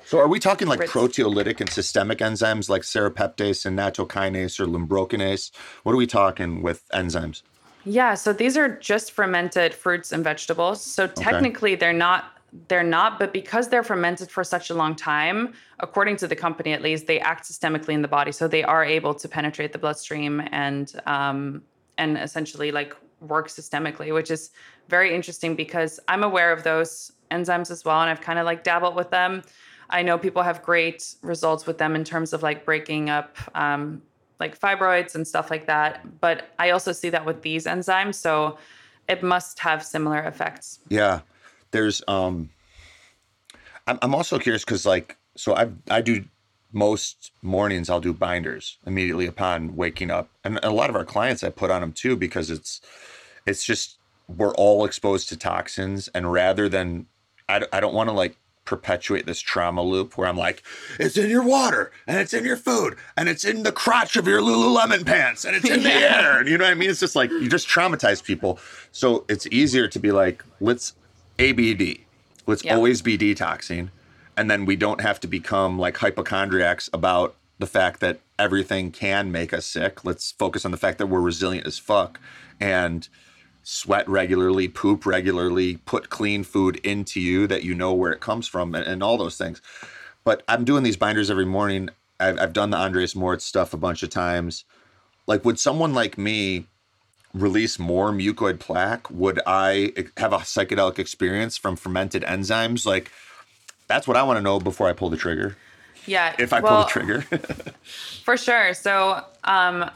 So 0.07 0.19
are 0.19 0.29
we 0.29 0.39
talking 0.39 0.69
like 0.69 0.81
Ritz. 0.81 0.93
proteolytic 0.93 1.61
and 1.61 1.71
systemic 1.71 2.19
enzymes 2.19 2.69
like 2.69 2.83
serrapeptase 2.83 3.65
and 3.65 3.79
nattokinase 3.79 4.61
or 4.61 4.67
lumbrokinase? 4.67 5.51
What 5.85 5.93
are 5.93 5.97
we 5.97 6.07
talking 6.07 6.63
with 6.63 6.89
enzymes? 6.91 7.43
Yeah, 7.85 8.15
so 8.15 8.33
these 8.33 8.57
are 8.57 8.69
just 8.69 9.13
fermented 9.13 9.75
fruits 9.75 10.13
and 10.13 10.23
vegetables. 10.23 10.83
So 10.83 11.07
technically 11.07 11.75
they're 11.75 11.93
not 11.93 12.39
they're 12.69 12.83
not, 12.83 13.19
but 13.19 13.33
because 13.33 13.71
they're 13.71 13.83
fermented 13.83 14.31
for 14.31 14.45
such 14.45 14.69
a 14.69 14.75
long 14.75 14.95
time, 14.95 15.55
according 15.81 16.19
to 16.19 16.29
the 16.29 16.37
company 16.37 16.75
at 16.75 16.83
least, 16.83 17.07
they 17.07 17.19
act 17.19 17.51
systemically 17.51 17.95
in 17.95 18.03
the 18.03 18.09
body. 18.09 18.31
So 18.31 18.47
they 18.47 18.63
are 18.63 18.85
able 18.85 19.15
to 19.15 19.27
penetrate 19.27 19.73
the 19.73 19.79
bloodstream 19.79 20.43
and 20.53 20.93
um 21.07 21.63
and 21.99 22.19
essentially 22.19 22.71
like 22.73 22.95
work 23.21 23.49
systemically, 23.49 24.13
which 24.13 24.31
is 24.31 24.51
very 24.89 25.15
interesting 25.15 25.55
because 25.55 26.01
I'm 26.09 26.23
aware 26.23 26.53
of 26.53 26.65
those 26.65 27.13
enzymes 27.31 27.71
as 27.71 27.85
well 27.85 28.01
and 28.01 28.11
I've 28.11 28.21
kind 28.21 28.39
of 28.39 28.45
like 28.45 28.63
dabbled 28.63 28.95
with 28.95 29.11
them. 29.11 29.43
I 29.93 30.03
know 30.03 30.19
people 30.19 30.43
have 30.43 30.63
great 30.63 31.15
results 31.23 31.67
with 31.67 31.79
them 31.79 31.95
in 31.95 32.03
terms 32.03 32.33
of 32.33 32.43
like 32.43 32.65
breaking 32.65 33.11
up 33.11 33.37
um, 33.55 34.03
like 34.41 34.59
fibroids 34.59 35.15
and 35.15 35.27
stuff 35.27 35.51
like 35.51 35.67
that. 35.67 36.21
But 36.21 36.49
I 36.59 36.71
also 36.71 36.93
see 36.93 37.11
that 37.11 37.25
with 37.25 37.43
these 37.43 37.67
enzymes. 37.67 38.17
So 38.17 38.59
it 39.09 39.23
must 39.23 39.61
have 39.61 39.85
similar 39.85 40.21
effects. 40.21 40.81
Yeah. 40.89 41.21
There's 41.71 42.03
um 42.09 42.51
I'm 43.87 43.99
I'm 44.03 44.15
also 44.15 44.39
curious 44.39 44.65
cuz 44.65 44.85
like 44.85 45.17
so 45.37 45.55
I 45.55 45.69
I 45.89 46.01
do 46.01 46.25
most 46.73 47.33
mornings 47.43 47.91
I'll 47.91 48.01
do 48.01 48.13
binders 48.13 48.79
immediately 48.87 49.27
upon 49.27 49.77
waking 49.77 50.11
up. 50.11 50.31
And 50.43 50.59
a 50.63 50.71
lot 50.71 50.91
of 50.91 50.97
our 50.97 51.05
clients 51.05 51.45
I 51.45 51.51
put 51.51 51.71
on 51.71 51.81
them 51.81 51.93
too 51.93 52.17
because 52.17 52.51
it's 52.51 52.81
it's 53.47 53.65
just 53.65 53.99
we're 54.27 54.55
all 54.55 54.85
exposed 54.85 55.29
to 55.29 55.37
toxins 55.37 56.09
and 56.09 56.33
rather 56.33 56.69
than 56.69 57.07
I, 57.49 57.63
I 57.73 57.81
don't 57.81 57.95
want 57.95 58.09
to 58.09 58.15
like 58.15 58.37
perpetuate 58.65 59.27
this 59.27 59.41
trauma 59.41 59.83
loop 59.83 60.17
where 60.17 60.29
I'm 60.29 60.37
like, 60.37 60.63
it's 60.99 61.17
in 61.17 61.29
your 61.31 61.43
water 61.43 61.91
and 62.07 62.19
it's 62.19 62.33
in 62.33 62.45
your 62.45 62.57
food 62.57 62.97
and 63.17 63.29
it's 63.29 63.45
in 63.45 63.63
the 63.65 63.73
crotch 63.73 64.17
of 64.17 64.27
your 64.27 64.41
Lululemon 64.41 65.05
pants 65.05 65.45
and 65.45 65.57
it's 65.57 65.69
in 65.69 65.83
the 65.83 65.93
air. 65.93 66.39
And 66.41 66.49
you 66.49 66.57
know 66.59 66.65
what 66.65 66.71
I 66.71 66.75
mean? 66.75 66.91
It's 66.91 67.01
just 67.01 67.17
like 67.17 67.31
you 67.31 67.49
just 67.49 67.69
traumatize 67.69 68.23
people. 68.23 68.59
So 68.93 69.25
it's 69.29 69.47
easier 69.49 69.89
to 69.89 69.99
be 69.99 70.13
like, 70.13 70.45
let's 70.61 70.95
ABD. 71.39 71.99
Let's 72.47 72.65
Yeah. 72.65 72.75
always 72.77 73.03
be 73.03 73.19
detoxing. 73.19 73.91
And 74.37 74.51
then 74.51 74.65
we 74.65 74.77
don't 74.77 75.01
have 75.01 75.21
to 75.21 75.27
become 75.27 75.79
like 75.79 75.97
hypochondriacs 75.99 76.89
about 76.93 77.35
the 77.59 77.67
fact 77.67 78.01
that 78.01 78.21
everything 78.39 78.91
can 78.91 79.31
make 79.31 79.53
us 79.53 79.67
sick. 79.67 80.05
Let's 80.05 80.33
focus 80.33 80.65
on 80.65 80.71
the 80.71 80.77
fact 80.77 80.99
that 80.99 81.07
we're 81.07 81.21
resilient 81.21 81.67
as 81.67 81.79
fuck 81.79 82.19
and 82.61 83.09
sweat 83.63 84.09
regularly, 84.09 84.69
poop 84.69 85.07
regularly, 85.07 85.77
put 85.79 86.11
clean 86.11 86.45
food 86.45 86.77
into 86.85 87.21
you 87.21 87.47
that 87.47 87.65
you 87.65 87.75
know 87.75 87.93
where 87.93 88.13
it 88.13 88.21
comes 88.21 88.49
from, 88.49 88.75
and, 88.75 88.87
and 88.87 89.03
all 89.03 89.17
those 89.17 89.37
things. 89.37 89.61
But 90.25 90.43
I'm 90.49 90.65
doing 90.65 90.83
these 90.83 90.97
binders 90.97 91.31
every 91.31 91.47
morning. 91.47 91.89
I've, 92.21 92.39
I've 92.39 92.53
done 92.53 92.71
the 92.71 92.77
Andreas 92.77 93.15
Moritz 93.15 93.45
stuff 93.45 93.75
a 93.75 93.77
bunch 93.77 94.03
of 94.03 94.11
times. 94.11 94.65
Like, 95.27 95.45
would 95.45 95.59
someone 95.59 95.95
like 95.95 96.19
me 96.19 96.67
release 97.35 97.79
more 97.79 98.13
mucoid 98.13 98.61
plaque? 98.61 99.11
Would 99.11 99.41
I 99.47 99.93
have 100.17 100.33
a 100.33 100.39
psychedelic 100.39 100.99
experience 100.99 101.57
from 101.57 101.77
fermented 101.77 102.23
enzymes? 102.23 102.87
Like, 102.87 103.11
that's 103.89 104.07
what 104.07 104.17
I 104.17 104.23
want 104.23 104.39
to 104.39 104.43
know 104.43 104.59
before 104.59 104.89
I 104.89 104.93
pull 104.93 105.11
the 105.11 105.17
trigger. 105.17 105.57
Yeah. 106.07 106.35
If 106.39 106.53
I 106.53 106.61
pull 106.61 106.79
the 106.79 106.85
trigger, 106.85 107.21
For 108.25 108.37
sure. 108.37 108.75
So, 108.75 109.25
um, 109.45 109.91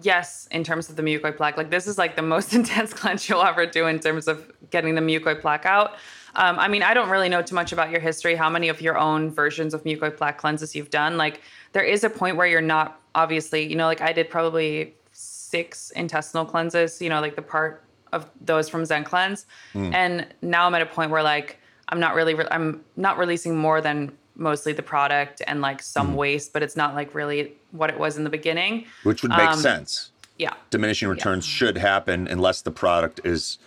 yes, 0.00 0.48
in 0.50 0.64
terms 0.64 0.90
of 0.90 0.96
the 0.96 1.02
mucoid 1.02 1.36
plaque, 1.36 1.56
like 1.56 1.70
this 1.70 1.86
is 1.86 1.98
like 1.98 2.16
the 2.16 2.22
most 2.22 2.54
intense 2.60 2.92
cleanse 2.92 3.28
you'll 3.28 3.42
ever 3.42 3.66
do 3.66 3.86
in 3.86 3.98
terms 3.98 4.28
of 4.28 4.50
getting 4.70 4.94
the 4.94 5.00
mucoid 5.00 5.40
plaque 5.40 5.66
out. 5.66 5.94
Um, 6.34 6.58
I 6.58 6.68
mean, 6.68 6.82
I 6.82 6.94
don't 6.94 7.10
really 7.10 7.28
know 7.28 7.42
too 7.42 7.54
much 7.54 7.72
about 7.72 7.90
your 7.90 8.00
history, 8.00 8.34
how 8.34 8.48
many 8.48 8.68
of 8.68 8.80
your 8.80 8.96
own 8.96 9.30
versions 9.30 9.74
of 9.74 9.84
mucoid 9.84 10.16
plaque 10.16 10.38
cleanses 10.38 10.74
you've 10.74 10.90
done. 10.90 11.18
Like, 11.18 11.42
there 11.72 11.82
is 11.82 12.04
a 12.04 12.10
point 12.10 12.36
where 12.36 12.46
you're 12.46 12.62
not 12.62 13.00
obviously, 13.14 13.68
you 13.68 13.76
know, 13.76 13.84
like 13.84 14.00
I 14.00 14.12
did 14.12 14.30
probably 14.30 14.94
six 15.12 15.90
intestinal 15.90 16.46
cleanses, 16.46 17.02
you 17.02 17.10
know, 17.10 17.20
like 17.20 17.36
the 17.36 17.42
part 17.42 17.84
of 18.12 18.28
those 18.40 18.68
from 18.68 18.84
Zen 18.86 19.04
Cleanse. 19.04 19.46
And 19.92 20.26
now 20.40 20.66
I'm 20.66 20.74
at 20.74 20.82
a 20.82 20.86
point 20.86 21.10
where 21.10 21.22
like 21.22 21.58
I'm 21.88 22.00
not 22.00 22.14
really, 22.14 22.32
re- 22.34 22.48
I'm 22.50 22.82
not 22.96 23.18
releasing 23.18 23.56
more 23.56 23.82
than 23.82 24.12
mostly 24.36 24.72
the 24.72 24.82
product 24.82 25.42
and 25.46 25.60
like 25.60 25.82
some 25.82 26.14
waste, 26.14 26.52
but 26.52 26.62
it's 26.62 26.76
not 26.76 26.94
like 26.94 27.14
really 27.14 27.52
what 27.70 27.90
it 27.90 27.98
was 27.98 28.16
in 28.16 28.24
the 28.24 28.30
beginning. 28.30 28.86
which 29.04 29.22
would 29.22 29.30
make 29.30 29.40
Um, 29.50 29.58
sense. 29.58 30.10
Yeah. 30.38 30.54
Diminishing 30.70 31.08
returns 31.08 31.44
should 31.44 31.76
happen 31.78 32.26
unless 32.26 32.62
the 32.62 32.70
product 32.70 33.20
is 33.24 33.58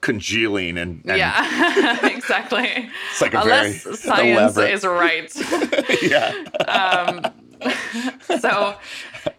congealing 0.00 0.78
and, 0.78 1.00
and 1.06 1.16
yeah, 1.18 2.06
exactly. 2.16 2.90
It's 3.10 3.20
like 3.20 3.34
a 3.34 3.40
Unless 3.42 3.84
very 3.84 3.96
science 3.96 4.56
elaborate- 4.56 4.72
is 4.74 4.84
right. 4.84 6.02
yeah. 6.02 7.30
so 8.40 8.74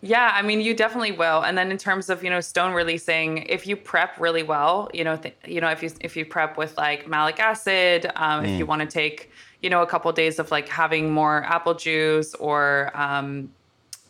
yeah 0.01 0.31
i 0.33 0.41
mean 0.41 0.61
you 0.61 0.73
definitely 0.73 1.11
will 1.11 1.41
and 1.41 1.57
then 1.57 1.69
in 1.71 1.77
terms 1.77 2.09
of 2.09 2.23
you 2.23 2.29
know 2.29 2.39
stone 2.39 2.71
releasing 2.71 3.39
if 3.39 3.67
you 3.67 3.75
prep 3.75 4.17
really 4.17 4.43
well 4.43 4.89
you 4.93 5.03
know 5.03 5.17
th- 5.17 5.35
you 5.45 5.59
know 5.59 5.69
if 5.69 5.83
you 5.83 5.91
if 5.99 6.15
you 6.15 6.25
prep 6.25 6.57
with 6.57 6.77
like 6.77 7.05
malic 7.05 7.37
acid 7.41 8.09
um, 8.15 8.45
if 8.45 8.57
you 8.57 8.65
want 8.65 8.79
to 8.81 8.87
take 8.87 9.29
you 9.63 9.69
know 9.69 9.81
a 9.81 9.87
couple 9.87 10.11
days 10.11 10.37
of 10.37 10.51
like 10.51 10.67
having 10.69 11.09
more 11.11 11.43
apple 11.45 11.73
juice 11.73 12.35
or 12.35 12.91
um, 12.93 13.49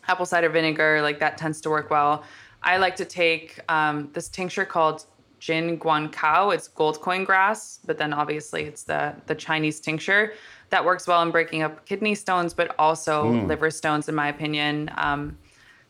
apple 0.08 0.26
cider 0.26 0.50
vinegar 0.50 1.00
like 1.00 1.18
that 1.20 1.38
tends 1.38 1.60
to 1.62 1.70
work 1.70 1.88
well. 1.90 2.24
I 2.62 2.78
like 2.78 2.96
to 2.96 3.04
take 3.04 3.60
um, 3.68 4.10
this 4.14 4.28
tincture 4.28 4.64
called 4.64 5.04
jin 5.38 5.78
guan 5.78 6.10
kao. 6.10 6.50
It's 6.50 6.68
gold 6.68 7.00
coin 7.00 7.24
grass 7.24 7.78
but 7.86 7.96
then 7.98 8.12
obviously 8.12 8.64
it's 8.64 8.82
the 8.82 9.14
the 9.26 9.34
chinese 9.34 9.80
tincture. 9.80 10.34
That 10.70 10.84
works 10.84 11.06
well 11.06 11.22
in 11.22 11.30
breaking 11.30 11.62
up 11.62 11.86
kidney 11.86 12.16
stones 12.16 12.52
but 12.52 12.74
also 12.78 13.12
liver 13.46 13.70
stones 13.70 14.08
in 14.08 14.14
my 14.14 14.28
opinion. 14.28 14.90
Um, 14.96 15.38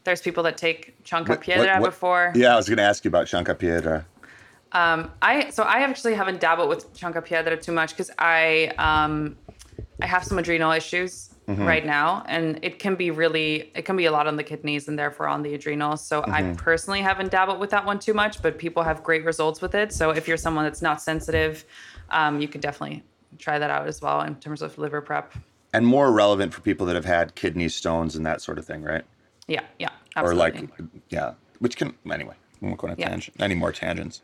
there's 0.05 0.21
people 0.21 0.43
that 0.43 0.59
take 0.59 1.03
chanca 1.05 1.41
piedra 1.41 1.65
what- 1.65 1.81
what- 1.81 1.91
before. 1.91 2.33
Yeah, 2.35 2.53
I 2.53 2.57
was 2.57 2.69
going 2.69 2.77
to 2.77 2.83
ask 2.85 3.03
you 3.05 3.09
about 3.09 3.27
Chanca 3.27 3.55
Piedra. 3.59 4.05
I 4.75 5.51
so 5.51 5.63
I 5.63 5.79
actually 5.81 6.15
haven't 6.15 6.41
dabbled 6.41 6.69
with 6.69 6.93
chanca 6.95 7.25
piedra 7.25 7.57
too 7.57 7.73
much 7.73 7.91
because 7.91 8.11
I 8.19 8.73
um 8.77 9.37
I 10.03 10.07
have 10.07 10.25
some 10.25 10.39
adrenal 10.39 10.73
issues 10.73 11.31
right 11.47 11.85
now, 11.85 12.25
and 12.27 12.59
it 12.63 12.79
can 12.79 12.95
be 12.95 13.11
really 13.11 13.71
it 13.75 13.85
can 13.85 13.97
be 13.97 14.07
a 14.07 14.13
lot 14.13 14.27
on 14.27 14.37
the 14.37 14.43
kidneys 14.43 14.89
and 14.89 14.99
therefore 14.99 15.29
on 15.29 15.43
the 15.43 15.55
adrenals. 15.55 16.05
So 16.07 16.23
I 16.27 16.55
personally 16.57 17.01
haven't 17.03 17.31
dabbled 17.31 17.59
with 17.61 17.71
that 17.71 17.85
one 17.85 17.99
too 17.99 18.15
much, 18.15 18.41
but 18.43 18.59
people 18.59 18.83
have 18.83 19.03
great 19.03 19.25
results 19.25 19.61
with 19.61 19.75
it. 19.75 19.93
So 19.93 20.11
if 20.11 20.27
you're 20.27 20.37
someone 20.39 20.65
that's 20.65 20.83
not 20.83 21.01
sensitive, 21.03 21.65
um, 22.11 22.41
you 22.41 22.49
could 22.49 22.61
definitely 22.61 23.03
try 23.39 23.59
that 23.59 23.71
out 23.71 23.87
as 23.87 24.01
well 24.01 24.23
in 24.23 24.37
terms 24.37 24.63
of 24.63 24.79
liver 24.79 25.01
prep. 25.01 25.33
And 25.73 25.87
more 25.87 26.13
relevant 26.13 26.55
for 26.55 26.61
people 26.61 26.87
that 26.87 26.95
have 26.95 27.05
had 27.05 27.35
kidney 27.35 27.69
stones 27.69 28.15
and 28.17 28.25
that 28.27 28.41
sort 28.41 28.59
of 28.59 28.65
thing, 28.65 28.83
right? 28.83 29.05
Yeah, 29.49 29.65
yeah, 29.79 29.91
Or 30.17 30.35
like, 30.35 30.57
yeah, 31.11 31.35
which 31.59 31.77
can 31.77 31.95
anyway. 32.11 32.35
We 32.61 32.69
won't 32.69 32.81
go 32.81 32.87
on 32.87 32.95
a 32.95 32.97
Yeah. 32.97 33.09
tangent. 33.09 33.37
Any 33.41 33.55
more 33.55 33.73
tangents? 33.73 34.23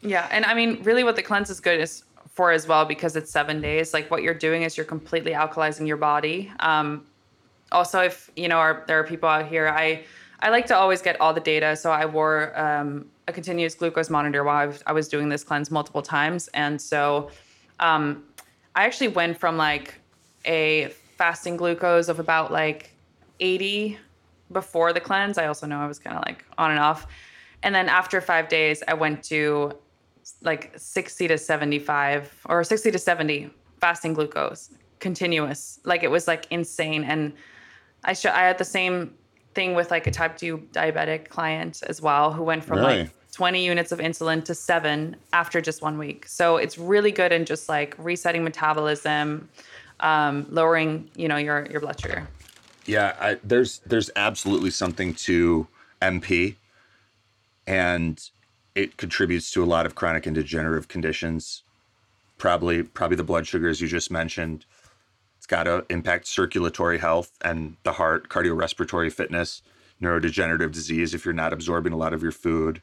Yeah, 0.00 0.26
and 0.30 0.44
I 0.44 0.54
mean, 0.54 0.82
really, 0.82 1.04
what 1.04 1.16
the 1.16 1.22
cleanse 1.22 1.50
is 1.50 1.60
good 1.60 1.80
is 1.80 2.04
for 2.34 2.50
as 2.50 2.66
well 2.66 2.84
because 2.84 3.16
it's 3.16 3.30
seven 3.30 3.60
days. 3.60 3.94
Like 3.94 4.10
what 4.10 4.22
you're 4.22 4.34
doing 4.34 4.62
is 4.62 4.76
you're 4.76 4.84
completely 4.84 5.32
alkalizing 5.32 5.86
your 5.86 5.96
body. 5.96 6.52
Um, 6.60 7.06
also, 7.72 8.00
if 8.00 8.30
you 8.36 8.48
know, 8.48 8.58
are, 8.58 8.84
there 8.86 8.98
are 8.98 9.04
people 9.04 9.28
out 9.28 9.46
here, 9.46 9.68
I 9.68 10.04
I 10.40 10.50
like 10.50 10.66
to 10.66 10.76
always 10.76 11.00
get 11.00 11.18
all 11.20 11.32
the 11.32 11.40
data. 11.40 11.74
So 11.74 11.90
I 11.90 12.04
wore 12.04 12.58
um, 12.58 13.06
a 13.28 13.32
continuous 13.32 13.74
glucose 13.74 14.10
monitor 14.10 14.44
while 14.44 14.56
I 14.56 14.66
was, 14.66 14.82
I 14.86 14.92
was 14.92 15.08
doing 15.08 15.30
this 15.30 15.42
cleanse 15.42 15.70
multiple 15.70 16.02
times, 16.02 16.48
and 16.48 16.80
so 16.80 17.30
um, 17.80 18.24
I 18.74 18.84
actually 18.84 19.08
went 19.08 19.38
from 19.38 19.56
like 19.56 19.94
a 20.44 20.92
fasting 21.16 21.56
glucose 21.56 22.08
of 22.08 22.18
about 22.18 22.52
like 22.52 22.90
80 23.40 23.98
before 24.52 24.92
the 24.92 25.00
cleanse. 25.00 25.38
I 25.38 25.46
also 25.46 25.66
know 25.66 25.78
I 25.78 25.86
was 25.86 25.98
kind 25.98 26.16
of 26.16 26.24
like 26.26 26.44
on 26.58 26.70
and 26.70 26.80
off. 26.80 27.06
And 27.62 27.74
then 27.74 27.88
after 27.88 28.20
five 28.20 28.48
days, 28.48 28.82
I 28.86 28.94
went 28.94 29.22
to 29.24 29.72
like 30.42 30.72
60 30.76 31.28
to 31.28 31.38
75 31.38 32.46
or 32.48 32.64
60 32.64 32.90
to 32.90 32.98
70 32.98 33.50
fasting 33.80 34.14
glucose 34.14 34.70
continuous. 35.00 35.80
Like 35.84 36.02
it 36.02 36.10
was 36.10 36.26
like 36.26 36.46
insane. 36.50 37.04
And 37.04 37.32
I 38.04 38.14
sh- 38.14 38.26
I 38.26 38.42
had 38.42 38.58
the 38.58 38.64
same 38.64 39.14
thing 39.54 39.74
with 39.74 39.90
like 39.90 40.06
a 40.06 40.10
type 40.10 40.36
2 40.36 40.58
diabetic 40.72 41.28
client 41.28 41.82
as 41.86 42.02
well 42.02 42.32
who 42.32 42.42
went 42.42 42.64
from 42.64 42.78
Really? 42.78 43.02
like 43.02 43.10
20 43.32 43.64
units 43.64 43.92
of 43.92 43.98
insulin 43.98 44.44
to 44.44 44.54
seven 44.54 45.16
after 45.32 45.60
just 45.60 45.82
one 45.82 45.98
week. 45.98 46.26
So 46.26 46.56
it's 46.56 46.78
really 46.78 47.10
good 47.10 47.32
in 47.32 47.44
just 47.44 47.68
like 47.68 47.94
resetting 47.98 48.44
metabolism, 48.44 49.48
um, 50.00 50.46
lowering, 50.50 51.10
you 51.16 51.28
know, 51.28 51.36
your, 51.36 51.66
your 51.70 51.80
blood 51.80 52.00
sugar. 52.00 52.28
Yeah, 52.86 53.16
I, 53.18 53.38
there's 53.42 53.80
there's 53.86 54.10
absolutely 54.14 54.70
something 54.70 55.14
to 55.14 55.66
MP, 56.02 56.56
and 57.66 58.22
it 58.74 58.96
contributes 58.96 59.50
to 59.52 59.62
a 59.62 59.66
lot 59.66 59.86
of 59.86 59.94
chronic 59.94 60.26
and 60.26 60.34
degenerative 60.34 60.88
conditions. 60.88 61.62
Probably 62.38 62.82
probably 62.82 63.16
the 63.16 63.24
blood 63.24 63.46
sugar, 63.46 63.68
as 63.68 63.80
you 63.80 63.88
just 63.88 64.10
mentioned. 64.10 64.64
It's 65.38 65.46
got 65.46 65.64
to 65.64 65.84
impact 65.90 66.26
circulatory 66.26 66.98
health 66.98 67.30
and 67.42 67.76
the 67.82 67.92
heart, 67.92 68.28
cardiorespiratory 68.28 69.12
fitness, 69.12 69.62
neurodegenerative 70.02 70.72
disease 70.72 71.14
if 71.14 71.24
you're 71.24 71.34
not 71.34 71.52
absorbing 71.52 71.92
a 71.92 71.98
lot 71.98 72.14
of 72.14 72.22
your 72.22 72.32
food, 72.32 72.80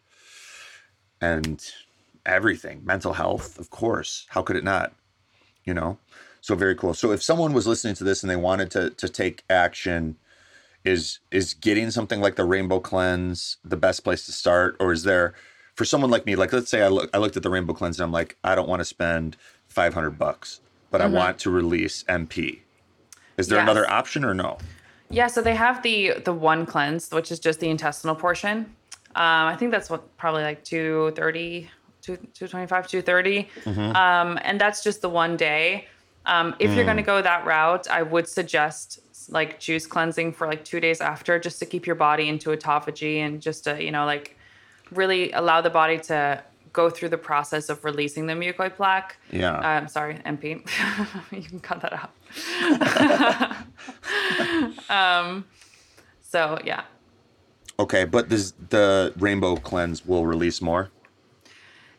and 1.20 1.72
everything. 2.26 2.82
Mental 2.86 3.14
health, 3.14 3.60
of 3.60 3.70
course. 3.70 4.26
How 4.30 4.42
could 4.42 4.56
it 4.56 4.64
not? 4.64 4.94
You 5.66 5.74
know. 5.74 5.98
So 6.40 6.56
very 6.56 6.76
cool. 6.76 6.94
So 6.94 7.12
if 7.12 7.22
someone 7.22 7.54
was 7.54 7.68
listening 7.68 7.96
to 7.96 8.04
this 8.04 8.24
and 8.24 8.30
they 8.30 8.36
wanted 8.36 8.72
to 8.72 8.92
to 8.92 9.10
take 9.10 9.44
action, 9.50 10.18
is 10.84 11.20
is 11.30 11.54
getting 11.54 11.92
something 11.92 12.22
like 12.22 12.36
the 12.36 12.46
Rainbow 12.46 12.80
Cleanse 12.80 13.58
the 13.64 13.78
best 13.78 14.04
place 14.04 14.26
to 14.26 14.32
start, 14.32 14.76
or 14.80 14.92
is 14.92 15.04
there 15.04 15.34
for 15.82 15.86
someone 15.86 16.12
like 16.12 16.28
me, 16.28 16.36
like 16.36 16.54
let's 16.54 16.70
say 16.70 16.84
I 16.84 16.90
look 16.90 17.10
I 17.12 17.18
looked 17.18 17.38
at 17.38 17.42
the 17.42 17.50
Rainbow 17.50 17.74
Cleanse 17.74 18.00
and 18.00 18.06
I'm 18.06 18.12
like, 18.12 18.38
I 18.44 18.54
don't 18.54 18.70
want 18.70 18.82
to 18.82 18.86
spend 18.86 19.36
five 19.68 19.96
hundred 19.96 20.12
bucks, 20.12 20.62
but 20.92 21.02
I 21.02 21.08
want 21.08 21.40
to 21.40 21.50
release 21.50 22.04
MP. 22.04 22.60
Is 23.38 23.48
there 23.48 23.58
Yes. 23.58 23.64
another 23.64 23.90
option 23.90 24.24
or 24.24 24.36
no? 24.36 24.60
Yeah, 25.10 25.26
so 25.26 25.42
they 25.42 25.56
have 25.56 25.82
the 25.82 26.20
the 26.24 26.34
one 26.34 26.68
cleanse, 26.68 27.10
which 27.10 27.32
is 27.32 27.40
just 27.40 27.60
the 27.62 27.68
intestinal 27.68 28.14
portion. 28.14 28.58
Um, 29.16 29.48
I 29.54 29.56
think 29.58 29.72
that's 29.72 29.90
what 29.90 30.16
probably 30.18 30.44
like 30.44 30.64
230, 30.64 31.72
2, 32.04 32.16
225, 32.16 32.88
230. 32.88 33.50
Um, 33.96 34.38
and 34.44 34.62
that's 34.62 34.84
just 34.84 35.02
the 35.02 35.10
one 35.10 35.36
day. 35.36 35.88
Um, 36.28 36.54
if 36.60 36.76
you're 36.76 36.86
going 36.86 36.98
to 36.98 37.10
go 37.14 37.24
that 37.24 37.44
route, 37.44 37.90
I 37.90 38.04
would 38.04 38.28
suggest 38.28 39.00
like 39.30 39.60
juice 39.60 39.88
cleansing 39.88 40.34
for 40.34 40.46
like 40.46 40.64
two 40.64 40.80
days 40.80 41.02
after, 41.02 41.40
just 41.40 41.58
to 41.58 41.66
keep 41.66 41.88
your 41.88 41.96
body 41.96 42.30
into 42.30 42.52
autophagy 42.52 43.18
and 43.18 43.42
just 43.42 43.64
to, 43.64 43.84
you 43.84 43.90
know, 43.90 44.06
like 44.06 44.38
really 44.92 45.32
allow 45.32 45.62
the 45.62 45.70
body 45.70 45.98
to 46.00 46.44
go 46.74 46.90
through 46.90 47.10
the 47.10 47.18
process 47.18 47.70
of 47.70 47.84
releasing 47.84 48.28
the 48.28 48.34
mucoid 48.34 48.76
plaque. 48.76 49.18
Yeah. 49.30 49.58
I'm 49.58 49.84
um, 49.84 49.90
sorry, 49.90 50.16
MP. 50.26 50.62
you 51.32 51.42
can 51.42 51.60
cut 51.60 51.82
that 51.82 51.94
out. 51.94 52.12
um, 54.90 55.46
so 56.22 56.60
yeah, 56.64 56.84
Okay, 57.82 58.06
but 58.06 58.30
this 58.30 58.54
the 58.70 59.12
Rainbow 59.18 59.56
Cleanse 59.56 60.06
will 60.06 60.28
release 60.28 60.62
more. 60.62 60.90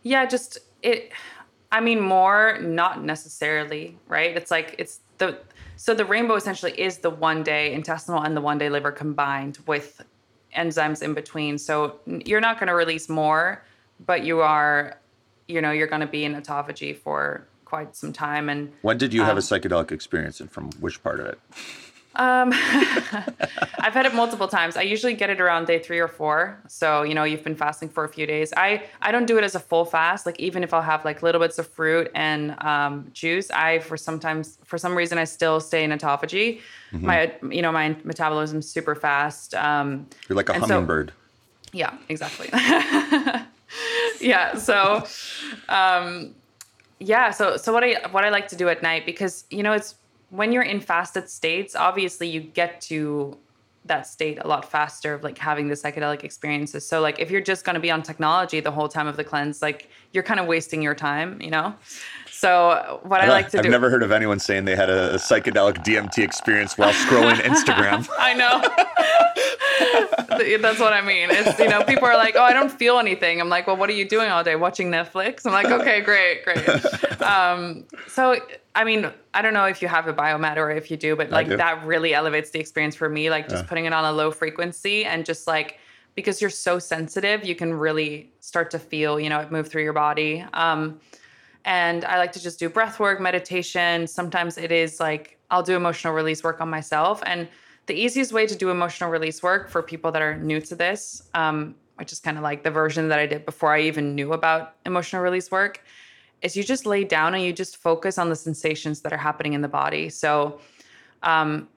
yeah, 0.05 0.24
just 0.26 0.59
it. 0.82 1.11
I 1.72 1.80
mean, 1.80 2.01
more, 2.01 2.59
not 2.61 3.03
necessarily, 3.03 3.99
right? 4.07 4.36
It's 4.36 4.51
like 4.51 4.76
it's 4.78 5.01
the 5.18 5.38
so 5.74 5.93
the 5.93 6.05
rainbow 6.05 6.36
essentially 6.36 6.72
is 6.80 6.99
the 6.99 7.11
one 7.11 7.43
day 7.43 7.72
intestinal 7.72 8.22
and 8.22 8.36
the 8.36 8.40
one 8.40 8.59
day 8.59 8.68
liver 8.68 8.93
combined 8.93 9.59
with 9.66 10.01
enzymes 10.57 11.03
in 11.03 11.14
between. 11.14 11.59
So 11.59 11.98
you're 12.07 12.40
not 12.40 12.59
going 12.59 12.68
to 12.68 12.74
release 12.74 13.09
more, 13.09 13.64
but 14.07 14.24
you 14.24 14.40
are, 14.40 14.98
you 15.48 15.61
know, 15.61 15.70
you're 15.70 15.86
going 15.86 16.00
to 16.00 16.07
be 16.07 16.24
in 16.24 16.34
autophagy 16.34 16.96
for 16.96 17.46
quite 17.64 17.96
some 17.96 18.12
time. 18.12 18.48
And 18.48 18.72
When 18.82 18.98
did 18.98 19.14
you 19.14 19.22
have 19.22 19.36
a 19.36 19.40
Um, 19.40 19.61
psychedelic 19.61 19.92
experience, 19.92 20.40
and 20.40 20.50
from 20.50 20.70
which 20.80 21.03
part 21.03 21.20
of 21.20 21.26
it? 21.26 21.38
Um, 22.14 22.52
I've 23.78 23.94
had 23.94 24.04
it 24.06 24.14
multiple 24.14 24.46
times. 24.48 24.76
I 24.76 24.82
usually 24.82 25.14
get 25.14 25.30
it 25.30 25.40
around 25.40 25.66
day 25.66 25.78
three 25.78 25.98
or 25.98 26.08
four. 26.08 26.60
So 26.68 27.02
you 27.02 27.14
know, 27.14 27.24
you've 27.24 27.42
been 27.42 27.56
fasting 27.56 27.88
for 27.88 28.04
a 28.04 28.08
few 28.08 28.26
days. 28.26 28.52
I 28.56 28.82
I 29.00 29.12
don't 29.12 29.26
do 29.26 29.38
it 29.38 29.44
as 29.44 29.54
a 29.54 29.60
full 29.60 29.84
fast. 29.84 30.26
Like 30.26 30.38
even 30.38 30.62
if 30.62 30.74
I'll 30.74 30.82
have 30.82 31.04
like 31.04 31.22
little 31.22 31.40
bits 31.40 31.58
of 31.58 31.66
fruit 31.66 32.10
and 32.14 32.54
um, 32.62 33.08
juice, 33.12 33.50
I 33.50 33.78
for 33.80 33.96
sometimes 33.96 34.58
for 34.64 34.76
some 34.78 34.94
reason 34.94 35.18
I 35.18 35.24
still 35.24 35.58
stay 35.60 35.84
in 35.84 35.90
autophagy. 35.90 36.60
My 36.92 37.32
you 37.50 37.62
know 37.62 37.72
my 37.72 37.96
metabolism's 38.04 38.68
super 38.68 38.94
fast. 38.94 39.54
Um, 39.54 40.06
You're 40.28 40.36
like 40.36 40.50
a 40.50 40.52
and 40.52 40.62
so- 40.62 40.68
hummingbird. 40.68 41.12
yeah, 41.72 41.96
exactly. 42.10 42.50
yeah, 44.20 44.56
so 44.56 45.04
um 45.68 46.34
yeah, 47.00 47.30
so 47.30 47.56
so 47.56 47.72
what 47.72 47.82
I 47.82 47.96
what 48.10 48.24
I 48.24 48.28
like 48.28 48.48
to 48.48 48.56
do 48.56 48.68
at 48.68 48.82
night 48.82 49.06
because 49.06 49.44
you 49.50 49.62
know 49.62 49.72
it's 49.72 49.94
when 50.33 50.51
you're 50.51 50.62
in 50.62 50.80
fasted 50.80 51.28
states, 51.28 51.76
obviously 51.76 52.26
you 52.26 52.41
get 52.41 52.80
to 52.80 53.37
that 53.85 54.07
state 54.07 54.39
a 54.41 54.47
lot 54.47 54.64
faster 54.64 55.12
of 55.12 55.22
like 55.22 55.37
having 55.37 55.68
the 55.68 55.74
psychedelic 55.74 56.24
experiences. 56.24 56.87
So 56.87 57.03
like 57.03 57.18
if 57.18 57.30
you're 57.30 57.43
just 57.43 57.66
going 57.66 57.74
to 57.74 57.80
be 57.80 57.91
on 57.91 58.03
technology 58.03 58.61
the 58.61 58.70
whole 58.70 58.89
time 58.89 59.07
of 59.07 59.18
the 59.18 59.24
cleanse, 59.24 59.61
like 59.61 59.91
you're 60.12 60.22
kind 60.22 60.41
of 60.41 60.47
wasting 60.47 60.80
your 60.80 60.95
time, 60.95 61.41
you 61.43 61.51
know? 61.51 61.74
So 62.30 63.01
what 63.03 63.20
I 63.20 63.28
like 63.28 63.51
to 63.51 63.59
do. 63.59 63.66
I've 63.66 63.70
never 63.70 63.91
heard 63.91 64.03
of 64.03 64.11
anyone 64.11 64.39
saying 64.39 64.64
they 64.64 64.74
had 64.74 64.89
a 64.89 65.16
psychedelic 65.16 65.85
DMT 65.85 66.24
experience 66.24 66.78
while 66.78 66.93
scrolling 66.95 67.35
Instagram. 67.43 68.09
I 68.18 68.33
know. 68.33 68.62
That's 70.62 70.78
what 70.80 70.93
I 70.93 71.01
mean. 71.03 71.28
It's 71.30 71.59
you 71.59 71.68
know, 71.68 71.83
people 71.85 72.07
are 72.07 72.16
like, 72.16 72.35
"Oh, 72.37 72.43
I 72.43 72.53
don't 72.53 72.70
feel 72.70 72.99
anything." 72.99 73.41
I'm 73.41 73.49
like, 73.49 73.66
"Well, 73.66 73.76
what 73.76 73.89
are 73.91 73.95
you 73.95 74.09
doing 74.09 74.30
all 74.30 74.43
day? 74.45 74.57
Watching 74.57 74.91
Netflix?" 74.91 75.45
I'm 75.47 75.53
like, 75.53 75.66
"Okay, 75.66 76.01
great, 76.01 76.45
great." 76.45 76.66
Um, 77.22 77.85
so, 78.09 78.37
I 78.74 78.83
mean, 78.83 79.09
I 79.33 79.43
don't 79.43 79.55
know 79.55 79.66
if 79.66 79.80
you 79.80 79.87
have 79.87 80.09
a 80.09 80.12
biomat 80.12 80.57
or 80.57 80.70
if 80.72 80.91
you 80.91 80.97
do, 80.97 81.14
but 81.14 81.30
like 81.30 81.49
do. 81.49 81.57
that 81.57 81.85
really 81.87 82.14
elevates 82.14 82.51
the 82.51 82.59
experience 82.59 82.97
for 82.97 83.09
me. 83.09 83.30
Like 83.30 83.49
just 83.49 83.62
Yeah. 83.64 83.68
putting 83.68 83.85
it 83.85 83.93
on 83.93 84.05
a 84.05 84.11
low 84.12 84.33
frequency 84.33 85.05
and 85.05 85.24
just 85.24 85.47
like 85.47 85.78
because 86.16 86.41
you're 86.41 86.51
so 86.51 86.78
sensitive, 86.80 87.45
you 87.45 87.55
can 87.55 87.72
really 87.72 88.33
start 88.41 88.70
to 88.72 88.78
feel, 88.80 89.20
you 89.20 89.30
know, 89.30 89.39
it 89.41 89.53
move 89.53 89.68
through 89.68 89.85
your 89.85 89.93
body. 89.93 90.45
Um, 90.53 91.01
and 91.64 92.05
I 92.05 92.18
like 92.18 92.33
to 92.33 92.43
just 92.43 92.59
do 92.59 92.68
breath 92.68 92.99
work, 92.99 93.20
meditation. 93.20 94.07
Sometimes 94.09 94.59
it 94.59 94.72
is 94.72 94.99
like 94.99 95.39
I'll 95.51 95.62
do 95.62 95.76
emotional 95.76 96.12
release 96.12 96.43
work 96.43 96.61
on 96.61 96.68
myself. 96.68 97.22
And 97.24 97.47
the 97.93 98.01
easiest 98.01 98.32
way 98.32 98.47
to 98.47 98.57
do 98.57 98.70
emotional 98.70 99.11
release 99.11 99.43
work 99.43 99.68
for 99.68 99.82
people 99.82 100.11
that 100.12 100.22
are 100.22 100.36
new 100.36 100.61
to 100.62 100.74
this, 100.74 101.22
um, 101.34 101.74
which 101.97 102.11
is 102.11 102.20
kind 102.20 102.38
of 102.38 102.43
like 102.43 102.62
the 102.62 102.70
version 102.70 103.09
that 103.09 103.18
I 103.18 103.26
did 103.26 103.45
before 103.45 103.74
I 103.74 103.82
even 103.82 104.14
knew 104.14 104.32
about 104.32 104.76
emotional 104.86 105.20
release 105.20 105.51
work, 105.51 105.84
is 106.40 106.57
you 106.57 106.64
just 106.64 106.86
lay 106.86 107.05
down 107.05 107.34
and 107.34 107.45
you 107.45 107.53
just 107.53 107.76
focus 107.76 108.16
on 108.16 108.30
the 108.30 108.36
sensations 108.36 109.03
that 109.03 109.12
are 109.12 109.18
happening 109.18 109.53
in 109.53 109.61
the 109.61 109.68
body. 109.68 110.09
So 110.09 110.59
um, 111.22 111.68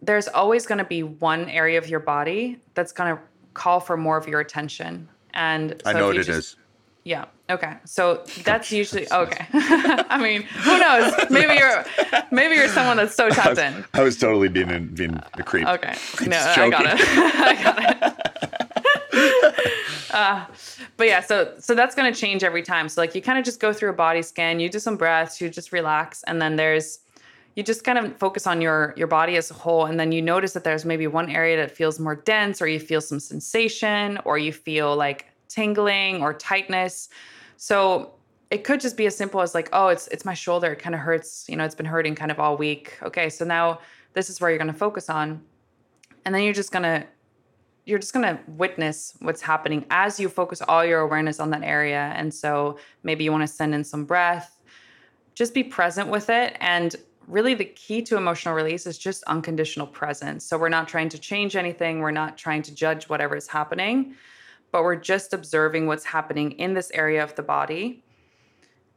there's 0.00 0.28
always 0.28 0.64
going 0.64 0.78
to 0.78 0.84
be 0.84 1.02
one 1.02 1.48
area 1.50 1.76
of 1.76 1.88
your 1.88 2.00
body 2.00 2.60
that's 2.74 2.92
going 2.92 3.16
to 3.16 3.22
call 3.54 3.80
for 3.80 3.96
more 3.96 4.16
of 4.16 4.28
your 4.28 4.38
attention. 4.38 5.08
And 5.34 5.82
I 5.84 5.92
know 5.92 6.06
what 6.06 6.16
it 6.18 6.22
just- 6.22 6.38
is. 6.38 6.56
yeah. 7.02 7.24
Okay. 7.50 7.74
So 7.84 8.24
that's 8.44 8.70
usually 8.70 9.10
okay. 9.10 9.46
I 9.52 10.20
mean, 10.22 10.42
who 10.42 10.78
knows? 10.78 11.14
Maybe 11.30 11.54
you're 11.54 11.84
maybe 12.30 12.56
you're 12.56 12.68
someone 12.68 12.98
that's 12.98 13.14
so 13.14 13.30
tapped 13.30 13.58
in. 13.58 13.84
I 13.94 14.02
was 14.02 14.18
totally 14.18 14.48
being 14.48 14.88
being 14.88 15.18
a 15.34 15.42
creep. 15.42 15.66
Okay. 15.66 15.94
No, 16.26 16.36
I 16.56 16.68
got 16.68 16.84
it. 16.84 17.00
I 17.00 17.62
got 17.62 17.78
it. 19.14 20.12
uh, 20.12 20.44
but 20.98 21.06
yeah, 21.06 21.20
so 21.20 21.54
so 21.58 21.74
that's 21.74 21.94
gonna 21.94 22.14
change 22.14 22.44
every 22.44 22.62
time. 22.62 22.88
So 22.88 23.00
like 23.00 23.14
you 23.14 23.22
kind 23.22 23.38
of 23.38 23.44
just 23.46 23.60
go 23.60 23.72
through 23.72 23.90
a 23.90 23.94
body 23.94 24.20
scan, 24.20 24.60
you 24.60 24.68
do 24.68 24.78
some 24.78 24.96
breaths, 24.96 25.40
you 25.40 25.48
just 25.48 25.72
relax, 25.72 26.22
and 26.24 26.42
then 26.42 26.56
there's 26.56 26.98
you 27.54 27.62
just 27.62 27.82
kind 27.82 27.98
of 27.98 28.14
focus 28.18 28.46
on 28.46 28.60
your 28.60 28.92
your 28.96 29.06
body 29.06 29.36
as 29.36 29.50
a 29.50 29.54
whole 29.54 29.86
and 29.86 29.98
then 29.98 30.12
you 30.12 30.20
notice 30.20 30.52
that 30.52 30.64
there's 30.64 30.84
maybe 30.84 31.06
one 31.06 31.30
area 31.30 31.56
that 31.56 31.74
feels 31.74 31.98
more 31.98 32.14
dense 32.14 32.60
or 32.60 32.68
you 32.68 32.78
feel 32.78 33.00
some 33.00 33.18
sensation 33.18 34.18
or 34.24 34.38
you 34.38 34.52
feel 34.52 34.94
like 34.94 35.26
tingling 35.48 36.22
or 36.22 36.32
tightness 36.34 37.08
so 37.58 38.14
it 38.50 38.64
could 38.64 38.80
just 38.80 38.96
be 38.96 39.04
as 39.04 39.14
simple 39.14 39.42
as 39.42 39.54
like, 39.54 39.68
oh, 39.72 39.88
it's 39.88 40.06
it's 40.08 40.24
my 40.24 40.32
shoulder. 40.32 40.72
It 40.72 40.78
kind 40.78 40.94
of 40.94 41.02
hurts. 41.02 41.44
You 41.48 41.56
know, 41.56 41.64
it's 41.64 41.74
been 41.74 41.86
hurting 41.86 42.14
kind 42.14 42.30
of 42.30 42.40
all 42.40 42.56
week. 42.56 42.96
Okay, 43.02 43.28
so 43.28 43.44
now 43.44 43.80
this 44.14 44.30
is 44.30 44.40
where 44.40 44.48
you're 44.48 44.58
going 44.58 44.72
to 44.72 44.78
focus 44.78 45.10
on, 45.10 45.42
and 46.24 46.34
then 46.34 46.42
you're 46.44 46.54
just 46.54 46.72
gonna 46.72 47.04
you're 47.84 47.98
just 47.98 48.12
going 48.12 48.24
to 48.24 48.38
witness 48.52 49.14
what's 49.20 49.40
happening 49.40 49.86
as 49.90 50.20
you 50.20 50.28
focus 50.28 50.60
all 50.68 50.84
your 50.84 51.00
awareness 51.00 51.40
on 51.40 51.48
that 51.50 51.62
area. 51.62 52.12
And 52.16 52.32
so 52.32 52.78
maybe 53.02 53.24
you 53.24 53.32
want 53.32 53.44
to 53.44 53.48
send 53.48 53.74
in 53.74 53.82
some 53.82 54.04
breath, 54.04 54.60
just 55.34 55.54
be 55.54 55.64
present 55.64 56.10
with 56.10 56.28
it. 56.28 56.54
And 56.60 56.94
really, 57.26 57.54
the 57.54 57.64
key 57.64 58.02
to 58.02 58.18
emotional 58.18 58.54
release 58.54 58.86
is 58.86 58.98
just 58.98 59.24
unconditional 59.24 59.86
presence. 59.86 60.44
So 60.44 60.58
we're 60.58 60.68
not 60.68 60.86
trying 60.86 61.08
to 61.08 61.18
change 61.18 61.56
anything, 61.56 62.00
we're 62.00 62.10
not 62.10 62.36
trying 62.36 62.62
to 62.62 62.74
judge 62.74 63.08
whatever 63.08 63.34
is 63.36 63.48
happening, 63.48 64.14
but 64.70 64.82
we're 64.82 64.96
just 64.96 65.32
observing 65.32 65.86
what's 65.86 66.04
happening 66.04 66.52
in 66.52 66.74
this 66.74 66.90
area 66.92 67.22
of 67.22 67.34
the 67.34 67.42
body. 67.42 68.04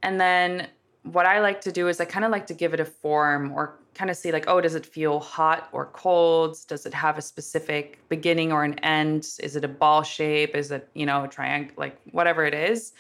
And 0.04 0.20
then 0.20 0.68
what 1.04 1.26
I 1.26 1.40
like 1.40 1.62
to 1.62 1.72
do 1.72 1.88
is 1.88 2.00
I 2.00 2.06
kind 2.06 2.26
of 2.26 2.32
like 2.32 2.48
to 2.48 2.54
give 2.54 2.74
it 2.74 2.80
a 2.80 2.86
form 2.86 3.52
or 3.52 3.80
kind 3.94 4.10
of 4.10 4.16
see 4.16 4.32
like 4.32 4.46
oh 4.48 4.62
does 4.62 4.76
it 4.76 4.86
feel 4.86 5.20
hot 5.20 5.70
or 5.72 5.88
cold? 5.88 6.58
Does 6.68 6.86
it 6.86 6.94
have 6.94 7.18
a 7.18 7.22
specific 7.22 8.00
beginning 8.10 8.52
or 8.52 8.64
an 8.64 8.78
end? 8.80 9.28
Is 9.40 9.56
it 9.56 9.66
a 9.66 9.68
ball 9.68 10.04
shape? 10.04 10.56
Is 10.56 10.72
it 10.72 10.88
you 10.94 11.06
know 11.06 11.24
a 11.24 11.28
triangle 11.28 11.74
like 11.78 12.00
whatever 12.12 12.46
it 12.46 12.54
is. 12.54 12.94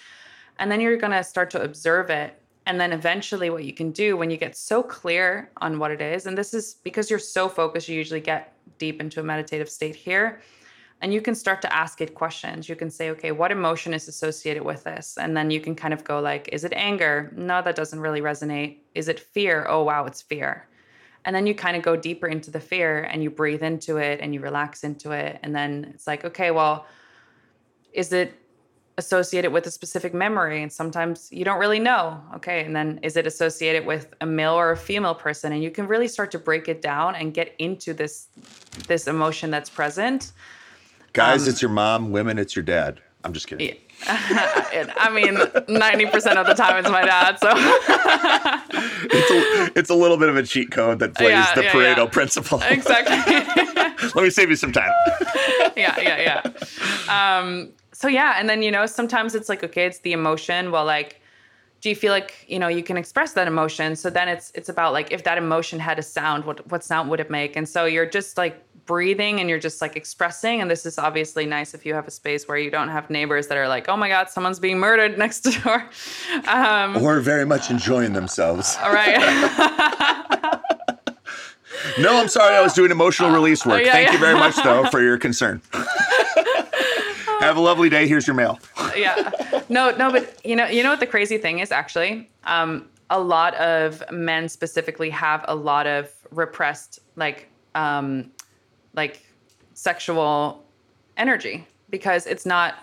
And 0.59 0.71
then 0.71 0.81
you're 0.81 0.97
going 0.97 1.13
to 1.13 1.23
start 1.23 1.49
to 1.51 1.61
observe 1.61 2.09
it. 2.09 2.37
And 2.67 2.79
then 2.79 2.91
eventually 2.91 3.49
what 3.49 3.63
you 3.63 3.73
can 3.73 3.91
do 3.91 4.15
when 4.15 4.29
you 4.29 4.37
get 4.37 4.55
so 4.55 4.83
clear 4.83 5.49
on 5.57 5.79
what 5.79 5.91
it 5.91 6.01
is 6.01 6.25
and 6.25 6.37
this 6.37 6.53
is 6.53 6.75
because 6.83 7.09
you're 7.09 7.19
so 7.19 7.49
focused 7.49 7.89
you 7.89 7.95
usually 7.95 8.21
get 8.21 8.53
deep 8.77 9.01
into 9.01 9.19
a 9.19 9.23
meditative 9.23 9.69
state 9.69 9.95
here 9.95 10.41
and 11.01 11.13
you 11.13 11.21
can 11.21 11.35
start 11.35 11.61
to 11.61 11.73
ask 11.73 12.01
it 12.01 12.15
questions 12.15 12.69
you 12.69 12.75
can 12.75 12.89
say 12.89 13.09
okay 13.09 13.31
what 13.31 13.51
emotion 13.51 13.93
is 13.93 14.07
associated 14.07 14.63
with 14.63 14.83
this 14.83 15.17
and 15.19 15.35
then 15.35 15.51
you 15.51 15.59
can 15.59 15.75
kind 15.75 15.93
of 15.93 16.03
go 16.03 16.19
like 16.19 16.49
is 16.51 16.63
it 16.63 16.73
anger 16.75 17.31
no 17.35 17.61
that 17.61 17.75
doesn't 17.75 17.99
really 17.99 18.21
resonate 18.21 18.77
is 18.95 19.07
it 19.07 19.19
fear 19.19 19.65
oh 19.69 19.83
wow 19.83 20.05
it's 20.05 20.21
fear 20.21 20.67
and 21.25 21.35
then 21.35 21.45
you 21.45 21.53
kind 21.53 21.77
of 21.77 21.83
go 21.83 21.95
deeper 21.95 22.27
into 22.27 22.51
the 22.51 22.59
fear 22.59 23.03
and 23.03 23.21
you 23.21 23.29
breathe 23.29 23.63
into 23.63 23.97
it 23.97 24.19
and 24.21 24.33
you 24.33 24.39
relax 24.39 24.83
into 24.83 25.11
it. 25.11 25.39
And 25.43 25.55
then 25.55 25.91
it's 25.93 26.07
like, 26.07 26.25
okay, 26.25 26.51
well, 26.51 26.87
is 27.93 28.11
it 28.11 28.33
associated 28.97 29.51
with 29.51 29.67
a 29.67 29.71
specific 29.71 30.13
memory? 30.13 30.63
And 30.63 30.71
sometimes 30.71 31.31
you 31.31 31.45
don't 31.45 31.59
really 31.59 31.79
know. 31.79 32.21
Okay. 32.35 32.65
And 32.65 32.75
then 32.75 32.99
is 33.03 33.17
it 33.17 33.27
associated 33.27 33.85
with 33.85 34.13
a 34.21 34.25
male 34.25 34.53
or 34.53 34.71
a 34.71 34.77
female 34.77 35.15
person? 35.15 35.53
And 35.53 35.63
you 35.63 35.69
can 35.69 35.87
really 35.87 36.07
start 36.07 36.31
to 36.31 36.39
break 36.39 36.67
it 36.67 36.81
down 36.81 37.15
and 37.15 37.33
get 37.33 37.55
into 37.59 37.93
this 37.93 38.27
this 38.87 39.07
emotion 39.07 39.51
that's 39.51 39.69
present. 39.69 40.31
Guys, 41.13 41.43
um, 41.43 41.49
it's 41.49 41.61
your 41.61 41.71
mom. 41.71 42.11
Women, 42.11 42.37
it's 42.37 42.55
your 42.55 42.63
dad. 42.63 43.01
I'm 43.23 43.33
just 43.33 43.47
kidding. 43.47 43.67
Yeah. 43.67 43.75
I 44.07 45.11
mean, 45.13 45.35
90% 45.35 46.35
of 46.35 46.47
the 46.47 46.53
time 46.53 46.77
it's 46.77 46.89
my 46.89 47.03
dad. 47.03 47.37
So 47.39 47.49
it's, 49.11 49.31
a, 49.31 49.79
it's 49.79 49.89
a 49.89 49.95
little 49.95 50.17
bit 50.17 50.29
of 50.29 50.37
a 50.37 50.43
cheat 50.43 50.71
code 50.71 50.99
that 50.99 51.13
plays 51.13 51.29
yeah, 51.29 51.53
the 51.53 51.63
yeah, 51.63 51.71
Pareto 51.71 51.97
yeah. 51.97 52.05
principle. 52.07 52.61
Exactly. 52.69 53.35
Let 54.15 54.23
me 54.23 54.29
save 54.31 54.49
you 54.49 54.55
some 54.55 54.71
time. 54.71 54.91
yeah, 55.75 55.99
yeah, 55.99 56.41
yeah. 57.07 57.37
Um, 57.37 57.69
so, 57.91 58.07
yeah. 58.07 58.35
And 58.37 58.49
then, 58.49 58.63
you 58.63 58.71
know, 58.71 58.87
sometimes 58.87 59.35
it's 59.35 59.49
like, 59.49 59.63
okay, 59.63 59.85
it's 59.85 59.99
the 59.99 60.13
emotion. 60.13 60.71
Well, 60.71 60.85
like, 60.85 61.21
do 61.81 61.89
you 61.89 61.95
feel 61.95 62.11
like 62.11 62.45
you 62.47 62.59
know 62.59 62.67
you 62.67 62.83
can 62.83 62.95
express 62.95 63.33
that 63.33 63.47
emotion 63.47 63.95
so 63.95 64.11
then 64.11 64.29
it's 64.29 64.51
it's 64.53 64.69
about 64.69 64.93
like 64.93 65.11
if 65.11 65.23
that 65.23 65.39
emotion 65.39 65.79
had 65.79 65.97
a 65.97 66.03
sound 66.03 66.45
what 66.45 66.65
what 66.71 66.83
sound 66.83 67.09
would 67.09 67.19
it 67.19 67.31
make 67.31 67.55
and 67.55 67.67
so 67.67 67.85
you're 67.85 68.05
just 68.05 68.37
like 68.37 68.63
breathing 68.85 69.39
and 69.39 69.49
you're 69.49 69.59
just 69.59 69.81
like 69.81 69.95
expressing. 69.95 70.61
And 70.61 70.69
this 70.69 70.85
is 70.85 70.97
obviously 70.97 71.45
nice 71.45 71.73
if 71.73 71.85
you 71.85 71.93
have 71.93 72.07
a 72.07 72.11
space 72.11 72.47
where 72.47 72.57
you 72.57 72.69
don't 72.69 72.89
have 72.89 73.09
neighbors 73.09 73.47
that 73.47 73.57
are 73.57 73.67
like, 73.67 73.89
oh 73.89 73.97
my 73.97 74.07
God, 74.09 74.29
someone's 74.29 74.59
being 74.59 74.79
murdered 74.79 75.17
next 75.17 75.41
door. 75.63 75.89
Um, 76.47 76.97
or 76.97 77.19
very 77.19 77.45
much 77.45 77.69
enjoying 77.69 78.13
themselves. 78.13 78.77
All 78.83 78.91
right. 78.93 79.19
no, 81.99 82.19
I'm 82.19 82.27
sorry. 82.27 82.55
I 82.55 82.61
was 82.61 82.73
doing 82.73 82.91
emotional 82.91 83.31
release 83.31 83.65
work. 83.65 83.81
yeah, 83.85 83.91
Thank 83.91 84.07
yeah. 84.07 84.13
you 84.13 84.19
very 84.19 84.35
much, 84.35 84.55
though, 84.63 84.85
for 84.85 85.01
your 85.01 85.17
concern. 85.17 85.61
have 87.39 87.57
a 87.57 87.61
lovely 87.61 87.89
day. 87.89 88.07
Here's 88.07 88.27
your 88.27 88.35
mail. 88.35 88.59
yeah. 88.95 89.31
No, 89.69 89.91
no, 89.91 90.11
but 90.11 90.39
you 90.45 90.55
know, 90.55 90.67
you 90.67 90.83
know 90.83 90.89
what 90.89 90.99
the 90.99 91.07
crazy 91.07 91.37
thing 91.37 91.59
is 91.59 91.71
actually? 91.71 92.29
Um, 92.43 92.87
a 93.09 93.19
lot 93.19 93.53
of 93.55 94.03
men 94.11 94.47
specifically 94.49 95.09
have 95.09 95.43
a 95.47 95.55
lot 95.55 95.85
of 95.85 96.09
repressed 96.31 96.99
like 97.15 97.49
um, 97.75 98.31
like 98.93 99.25
sexual 99.73 100.63
energy 101.17 101.65
because 101.89 102.25
it's 102.25 102.45
not 102.45 102.75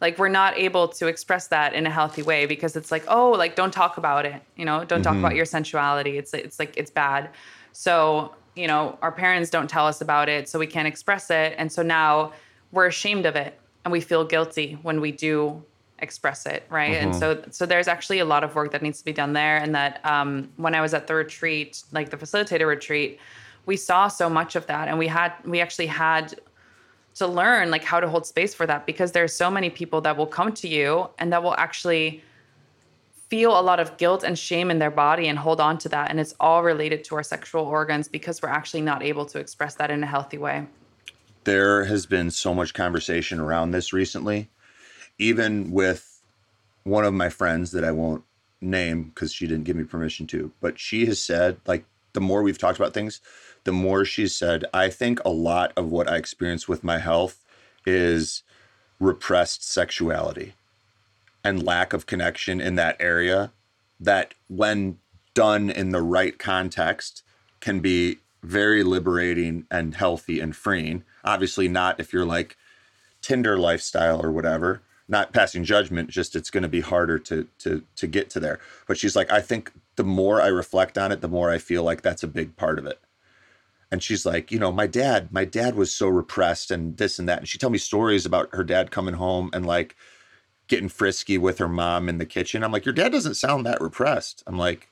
like 0.00 0.18
we're 0.18 0.28
not 0.28 0.56
able 0.58 0.88
to 0.88 1.06
express 1.06 1.48
that 1.48 1.72
in 1.72 1.86
a 1.86 1.90
healthy 1.90 2.22
way 2.22 2.46
because 2.46 2.76
it's 2.76 2.90
like 2.90 3.04
oh 3.08 3.30
like 3.30 3.56
don't 3.56 3.72
talk 3.72 3.96
about 3.96 4.26
it 4.26 4.42
you 4.56 4.64
know 4.64 4.84
don't 4.84 5.00
mm-hmm. 5.00 5.02
talk 5.02 5.16
about 5.16 5.34
your 5.34 5.44
sensuality 5.44 6.18
it's 6.18 6.34
it's 6.34 6.58
like 6.58 6.76
it's 6.76 6.90
bad 6.90 7.30
so 7.72 8.34
you 8.54 8.66
know 8.66 8.98
our 9.02 9.12
parents 9.12 9.50
don't 9.50 9.68
tell 9.68 9.86
us 9.86 10.00
about 10.00 10.28
it 10.28 10.48
so 10.48 10.58
we 10.58 10.66
can't 10.66 10.88
express 10.88 11.30
it 11.30 11.54
and 11.58 11.70
so 11.70 11.82
now 11.82 12.32
we're 12.72 12.86
ashamed 12.86 13.26
of 13.26 13.36
it 13.36 13.58
and 13.84 13.92
we 13.92 14.00
feel 14.00 14.24
guilty 14.24 14.78
when 14.82 15.00
we 15.00 15.12
do 15.12 15.62
express 16.00 16.44
it 16.44 16.64
right 16.68 16.94
mm-hmm. 16.94 17.06
and 17.06 17.16
so 17.16 17.42
so 17.50 17.64
there's 17.64 17.88
actually 17.88 18.18
a 18.18 18.24
lot 18.24 18.44
of 18.44 18.54
work 18.54 18.70
that 18.72 18.82
needs 18.82 18.98
to 18.98 19.04
be 19.04 19.12
done 19.12 19.32
there 19.32 19.56
and 19.56 19.74
that 19.74 20.04
um, 20.04 20.48
when 20.56 20.74
i 20.74 20.80
was 20.80 20.92
at 20.92 21.06
the 21.06 21.14
retreat 21.14 21.82
like 21.92 22.10
the 22.10 22.16
facilitator 22.16 22.66
retreat 22.66 23.18
we 23.66 23.76
saw 23.76 24.08
so 24.08 24.30
much 24.30 24.56
of 24.56 24.66
that 24.68 24.88
and 24.88 24.98
we 24.98 25.08
had 25.08 25.32
we 25.44 25.60
actually 25.60 25.86
had 25.86 26.34
to 27.16 27.26
learn 27.26 27.70
like 27.70 27.82
how 27.82 27.98
to 28.00 28.08
hold 28.08 28.26
space 28.26 28.54
for 28.54 28.66
that 28.66 28.86
because 28.86 29.12
there's 29.12 29.34
so 29.34 29.50
many 29.50 29.68
people 29.68 30.00
that 30.00 30.16
will 30.16 30.26
come 30.26 30.52
to 30.52 30.68
you 30.68 31.08
and 31.18 31.32
that 31.32 31.42
will 31.42 31.56
actually 31.56 32.22
feel 33.28 33.58
a 33.58 33.60
lot 33.60 33.80
of 33.80 33.96
guilt 33.96 34.22
and 34.22 34.38
shame 34.38 34.70
in 34.70 34.78
their 34.78 34.90
body 34.90 35.26
and 35.26 35.38
hold 35.38 35.60
on 35.60 35.76
to 35.76 35.88
that 35.88 36.10
and 36.10 36.20
it's 36.20 36.34
all 36.38 36.62
related 36.62 37.02
to 37.02 37.16
our 37.16 37.22
sexual 37.22 37.64
organs 37.64 38.06
because 38.06 38.40
we're 38.40 38.48
actually 38.48 38.80
not 38.80 39.02
able 39.02 39.26
to 39.26 39.38
express 39.38 39.74
that 39.74 39.90
in 39.90 40.02
a 40.02 40.06
healthy 40.06 40.38
way. 40.38 40.64
There 41.44 41.84
has 41.84 42.06
been 42.06 42.30
so 42.30 42.54
much 42.54 42.74
conversation 42.74 43.40
around 43.40 43.72
this 43.72 43.92
recently 43.92 44.48
even 45.18 45.70
with 45.72 46.20
one 46.84 47.04
of 47.04 47.14
my 47.14 47.30
friends 47.30 47.72
that 47.72 47.82
I 47.82 47.90
won't 47.90 48.22
name 48.60 49.04
because 49.04 49.32
she 49.32 49.46
didn't 49.46 49.64
give 49.64 49.76
me 49.76 49.84
permission 49.84 50.26
to 50.28 50.52
but 50.60 50.78
she 50.78 51.06
has 51.06 51.20
said 51.20 51.56
like 51.66 51.84
the 52.12 52.20
more 52.20 52.42
we've 52.42 52.58
talked 52.58 52.78
about 52.78 52.94
things 52.94 53.20
the 53.66 53.72
more 53.72 54.04
she 54.04 54.28
said, 54.28 54.64
I 54.72 54.88
think 54.88 55.20
a 55.24 55.30
lot 55.30 55.72
of 55.76 55.90
what 55.90 56.08
I 56.08 56.16
experience 56.16 56.68
with 56.68 56.84
my 56.84 56.98
health 56.98 57.44
is 57.84 58.44
repressed 59.00 59.68
sexuality 59.68 60.54
and 61.42 61.66
lack 61.66 61.92
of 61.92 62.06
connection 62.06 62.60
in 62.60 62.76
that 62.76 62.96
area 63.00 63.52
that 63.98 64.34
when 64.48 64.98
done 65.34 65.68
in 65.68 65.90
the 65.90 66.00
right 66.00 66.38
context 66.38 67.24
can 67.58 67.80
be 67.80 68.18
very 68.42 68.84
liberating 68.84 69.66
and 69.68 69.96
healthy 69.96 70.38
and 70.38 70.54
freeing. 70.54 71.02
Obviously 71.24 71.66
not 71.66 71.98
if 71.98 72.12
you're 72.12 72.24
like 72.24 72.56
tinder 73.20 73.58
lifestyle 73.58 74.24
or 74.24 74.30
whatever 74.30 74.80
not 75.08 75.32
passing 75.32 75.64
judgment 75.64 76.08
just 76.08 76.36
it's 76.36 76.50
going 76.50 76.62
to 76.62 76.68
be 76.68 76.80
harder 76.80 77.18
to 77.18 77.48
to 77.58 77.82
to 77.96 78.06
get 78.06 78.30
to 78.30 78.38
there. 78.38 78.60
But 78.86 78.96
she's 78.96 79.16
like 79.16 79.32
i 79.32 79.40
think 79.40 79.72
the 79.96 80.04
more 80.04 80.40
i 80.40 80.46
reflect 80.46 80.96
on 80.96 81.10
it 81.10 81.20
the 81.20 81.28
more 81.28 81.50
i 81.50 81.58
feel 81.58 81.82
like 81.82 82.02
that's 82.02 82.22
a 82.22 82.28
big 82.28 82.56
part 82.56 82.78
of 82.78 82.86
it 82.86 83.00
and 83.90 84.02
she's 84.02 84.26
like, 84.26 84.50
you 84.50 84.58
know, 84.58 84.72
my 84.72 84.86
dad, 84.86 85.32
my 85.32 85.44
dad 85.44 85.76
was 85.76 85.92
so 85.92 86.08
repressed 86.08 86.70
and 86.70 86.96
this 86.96 87.18
and 87.18 87.28
that. 87.28 87.38
And 87.38 87.48
she 87.48 87.58
tell 87.58 87.70
me 87.70 87.78
stories 87.78 88.26
about 88.26 88.48
her 88.52 88.64
dad 88.64 88.90
coming 88.90 89.14
home 89.14 89.50
and 89.52 89.64
like 89.64 89.94
getting 90.68 90.88
frisky 90.88 91.38
with 91.38 91.58
her 91.58 91.68
mom 91.68 92.08
in 92.08 92.18
the 92.18 92.26
kitchen. 92.26 92.64
I'm 92.64 92.72
like, 92.72 92.84
your 92.84 92.94
dad 92.94 93.12
doesn't 93.12 93.34
sound 93.34 93.64
that 93.64 93.80
repressed. 93.80 94.42
I'm 94.46 94.58
like, 94.58 94.88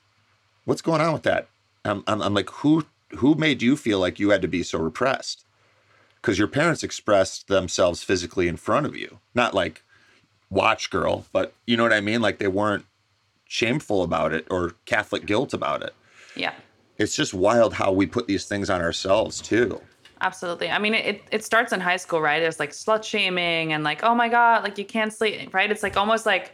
what's 0.63 0.81
going 0.81 1.01
on 1.01 1.11
with 1.11 1.23
that? 1.23 1.49
I'm, 1.83 2.03
I'm, 2.07 2.21
I'm 2.21 2.33
like, 2.33 2.49
who 2.49 2.85
who 3.17 3.35
made 3.35 3.61
you 3.61 3.77
feel 3.77 3.99
like 3.99 4.19
you 4.19 4.29
had 4.29 4.41
to 4.41 4.47
be 4.47 4.63
so 4.63 4.79
repressed? 4.79 5.45
Because 6.21 6.39
your 6.39 6.47
parents 6.47 6.83
expressed 6.83 7.47
themselves 7.47 8.01
physically 8.01 8.47
in 8.47 8.57
front 8.57 8.85
of 8.85 8.95
you, 8.95 9.19
not 9.35 9.53
like 9.53 9.83
watch 10.49 10.89
girl, 10.89 11.25
but 11.31 11.53
you 11.67 11.77
know 11.77 11.83
what 11.83 11.93
I 11.93 12.01
mean? 12.01 12.21
Like 12.21 12.39
they 12.39 12.47
weren't 12.47 12.85
shameful 13.47 14.01
about 14.01 14.33
it 14.33 14.47
or 14.49 14.73
Catholic 14.85 15.25
guilt 15.25 15.53
about 15.53 15.83
it. 15.83 15.93
Yeah 16.35 16.53
it's 16.97 17.15
just 17.15 17.33
wild 17.33 17.73
how 17.73 17.91
we 17.91 18.05
put 18.05 18.27
these 18.27 18.45
things 18.45 18.69
on 18.69 18.81
ourselves 18.81 19.41
too. 19.41 19.81
Absolutely. 20.21 20.69
I 20.69 20.79
mean, 20.79 20.93
it, 20.93 21.21
it 21.31 21.43
starts 21.43 21.73
in 21.73 21.81
high 21.81 21.97
school, 21.97 22.21
right? 22.21 22.41
It's 22.41 22.59
like 22.59 22.71
slut 22.71 23.03
shaming 23.03 23.73
and 23.73 23.83
like, 23.83 24.03
oh 24.03 24.15
my 24.15 24.29
God, 24.29 24.63
like 24.63 24.77
you 24.77 24.85
can't 24.85 25.11
sleep, 25.11 25.53
right? 25.53 25.69
It's 25.69 25.83
like 25.83 25.97
almost 25.97 26.25
like 26.25 26.53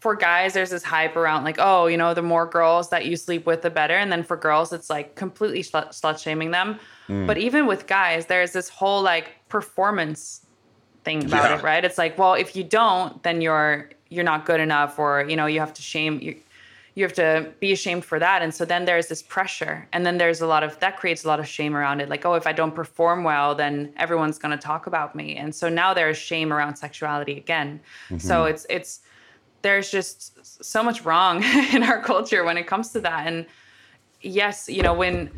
for 0.00 0.14
guys, 0.14 0.52
there's 0.52 0.70
this 0.70 0.84
hype 0.84 1.16
around 1.16 1.44
like, 1.44 1.56
oh, 1.58 1.86
you 1.86 1.96
know, 1.96 2.14
the 2.14 2.22
more 2.22 2.46
girls 2.46 2.90
that 2.90 3.06
you 3.06 3.16
sleep 3.16 3.46
with, 3.46 3.62
the 3.62 3.70
better. 3.70 3.94
And 3.94 4.12
then 4.12 4.22
for 4.22 4.36
girls, 4.36 4.72
it's 4.72 4.90
like 4.90 5.14
completely 5.14 5.62
slut, 5.62 5.88
slut 5.88 6.22
shaming 6.22 6.50
them. 6.50 6.78
Mm. 7.08 7.26
But 7.26 7.38
even 7.38 7.66
with 7.66 7.86
guys, 7.86 8.26
there's 8.26 8.52
this 8.52 8.68
whole 8.68 9.02
like 9.02 9.30
performance 9.48 10.46
thing 11.04 11.24
about 11.24 11.50
yeah. 11.50 11.58
it, 11.58 11.62
right? 11.62 11.84
It's 11.84 11.98
like, 11.98 12.18
well, 12.18 12.34
if 12.34 12.54
you 12.54 12.62
don't, 12.62 13.20
then 13.22 13.40
you're 13.40 13.90
you're 14.10 14.24
not 14.24 14.46
good 14.46 14.60
enough, 14.60 14.98
or 14.98 15.26
you 15.28 15.36
know, 15.36 15.46
you 15.46 15.60
have 15.60 15.74
to 15.74 15.82
shame 15.82 16.20
you 16.98 17.04
have 17.04 17.12
to 17.12 17.52
be 17.60 17.70
ashamed 17.72 18.04
for 18.04 18.18
that 18.18 18.42
and 18.42 18.52
so 18.52 18.64
then 18.64 18.84
there's 18.84 19.06
this 19.06 19.22
pressure 19.22 19.86
and 19.92 20.04
then 20.04 20.18
there's 20.18 20.40
a 20.40 20.46
lot 20.46 20.62
of 20.64 20.78
that 20.80 20.96
creates 20.96 21.24
a 21.24 21.28
lot 21.28 21.38
of 21.38 21.46
shame 21.46 21.76
around 21.76 22.00
it 22.00 22.08
like 22.08 22.24
oh 22.26 22.34
if 22.34 22.46
i 22.46 22.52
don't 22.52 22.74
perform 22.74 23.22
well 23.22 23.54
then 23.54 23.92
everyone's 23.96 24.38
going 24.38 24.50
to 24.50 24.62
talk 24.62 24.86
about 24.86 25.14
me 25.14 25.36
and 25.36 25.54
so 25.54 25.68
now 25.68 25.94
there's 25.94 26.16
shame 26.16 26.52
around 26.52 26.74
sexuality 26.74 27.36
again 27.36 27.78
mm-hmm. 28.08 28.18
so 28.18 28.44
it's 28.44 28.66
it's 28.68 29.00
there's 29.62 29.90
just 29.90 30.64
so 30.64 30.82
much 30.82 31.04
wrong 31.04 31.42
in 31.72 31.82
our 31.82 32.02
culture 32.02 32.44
when 32.44 32.56
it 32.56 32.66
comes 32.66 32.90
to 32.90 33.00
that. 33.00 33.26
And 33.26 33.46
yes, 34.20 34.68
you 34.68 34.82
know, 34.82 34.94
when 34.94 35.30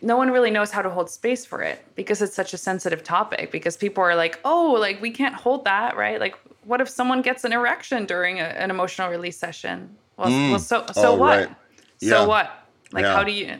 no 0.00 0.16
one 0.16 0.30
really 0.30 0.50
knows 0.50 0.70
how 0.70 0.82
to 0.82 0.90
hold 0.90 1.08
space 1.10 1.46
for 1.46 1.62
it 1.62 1.84
because 1.94 2.20
it's 2.20 2.34
such 2.34 2.52
a 2.52 2.58
sensitive 2.58 3.02
topic 3.02 3.50
because 3.50 3.76
people 3.76 4.02
are 4.02 4.14
like, 4.14 4.38
oh, 4.44 4.72
like 4.72 5.00
we 5.00 5.10
can't 5.10 5.34
hold 5.34 5.64
that, 5.64 5.96
right? 5.96 6.20
Like, 6.20 6.36
what 6.64 6.80
if 6.80 6.88
someone 6.88 7.22
gets 7.22 7.44
an 7.44 7.52
erection 7.52 8.06
during 8.06 8.40
a, 8.40 8.44
an 8.44 8.70
emotional 8.70 9.10
release 9.10 9.36
session? 9.36 9.96
Well, 10.16 10.30
Mm. 10.30 10.50
well 10.50 10.58
so 10.58 10.86
so 10.92 11.12
Oh, 11.12 11.16
what? 11.16 11.38
right. 11.38 11.56
So 11.98 12.20
Yeah. 12.20 12.26
what? 12.26 12.50
Like, 12.92 13.04
Yeah. 13.04 13.14
how 13.14 13.24
do 13.24 13.32
you? 13.32 13.58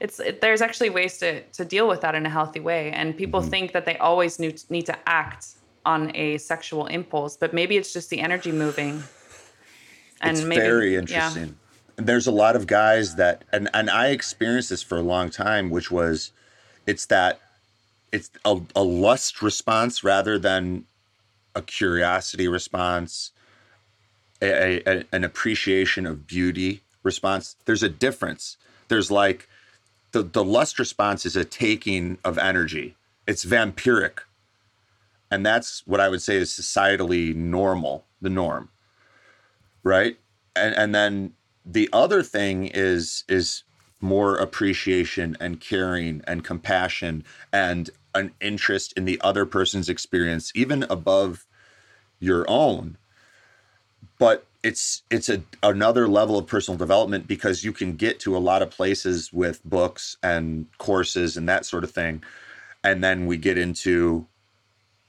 It's 0.00 0.18
it, 0.20 0.40
there's 0.40 0.60
actually 0.60 0.90
ways 0.90 1.18
to 1.18 1.42
to 1.42 1.64
deal 1.64 1.86
with 1.88 2.00
that 2.00 2.14
in 2.14 2.26
a 2.26 2.30
healthy 2.30 2.60
way, 2.60 2.90
and 2.90 3.16
people 3.16 3.40
Mm-hmm. 3.40 3.50
think 3.50 3.72
that 3.72 3.86
they 3.86 3.96
always 3.98 4.38
need 4.38 4.60
need 4.70 4.86
to 4.86 4.96
act 5.08 5.46
on 5.84 6.14
a 6.16 6.38
sexual 6.38 6.86
impulse, 6.86 7.36
but 7.36 7.52
maybe 7.52 7.76
it's 7.76 7.92
just 7.92 8.10
the 8.10 8.20
energy 8.20 8.52
moving. 8.52 9.02
And 10.20 10.38
it's 10.38 10.46
maybe, 10.46 10.62
very 10.62 10.90
yeah. 10.90 10.98
interesting. 10.98 11.56
And 11.98 12.06
There's 12.06 12.26
a 12.26 12.32
lot 12.32 12.56
of 12.56 12.66
guys 12.66 13.16
that, 13.16 13.44
and 13.52 13.68
and 13.74 13.90
I 13.90 14.08
experienced 14.08 14.70
this 14.70 14.82
for 14.82 14.96
a 14.98 15.02
long 15.02 15.30
time, 15.30 15.70
which 15.70 15.90
was, 15.90 16.30
it's 16.86 17.06
that, 17.06 17.40
it's 18.12 18.30
a, 18.44 18.60
a 18.76 18.82
lust 18.84 19.42
response 19.42 20.04
rather 20.04 20.38
than 20.38 20.84
a 21.54 21.62
curiosity 21.62 22.46
response, 22.48 23.32
a, 24.42 24.82
a- 25.00 25.04
an 25.12 25.24
appreciation 25.24 26.06
of 26.06 26.26
beauty 26.26 26.82
response. 27.04 27.56
There's 27.66 27.84
a 27.84 27.90
difference. 27.90 28.58
There's 28.88 29.10
like, 29.10 29.48
the 30.12 30.22
the 30.22 30.44
lust 30.44 30.78
response 30.78 31.26
is 31.26 31.36
a 31.36 31.44
taking 31.44 32.18
of 32.24 32.38
energy. 32.38 32.96
It's 33.26 33.44
vampiric, 33.44 34.20
and 35.30 35.46
that's 35.46 35.86
what 35.86 36.00
I 36.00 36.08
would 36.08 36.22
say 36.22 36.36
is 36.36 36.50
societally 36.52 37.34
normal, 37.34 38.04
the 38.22 38.30
norm 38.30 38.68
right 39.82 40.18
and 40.56 40.74
and 40.74 40.94
then 40.94 41.32
the 41.64 41.88
other 41.92 42.22
thing 42.22 42.66
is 42.74 43.24
is 43.28 43.62
more 44.00 44.36
appreciation 44.36 45.36
and 45.40 45.60
caring 45.60 46.22
and 46.26 46.44
compassion 46.44 47.24
and 47.52 47.90
an 48.14 48.32
interest 48.40 48.92
in 48.96 49.04
the 49.04 49.20
other 49.22 49.46
person's 49.46 49.88
experience 49.88 50.52
even 50.54 50.84
above 50.90 51.46
your 52.20 52.44
own 52.48 52.96
but 54.18 54.46
it's 54.62 55.02
it's 55.10 55.28
a 55.28 55.42
another 55.62 56.06
level 56.08 56.38
of 56.38 56.46
personal 56.46 56.78
development 56.78 57.26
because 57.26 57.64
you 57.64 57.72
can 57.72 57.96
get 57.96 58.20
to 58.20 58.36
a 58.36 58.38
lot 58.38 58.62
of 58.62 58.70
places 58.70 59.32
with 59.32 59.64
books 59.64 60.16
and 60.22 60.66
courses 60.78 61.36
and 61.36 61.48
that 61.48 61.66
sort 61.66 61.84
of 61.84 61.90
thing. 61.90 62.22
And 62.84 63.02
then 63.02 63.26
we 63.26 63.36
get 63.36 63.58
into 63.58 64.26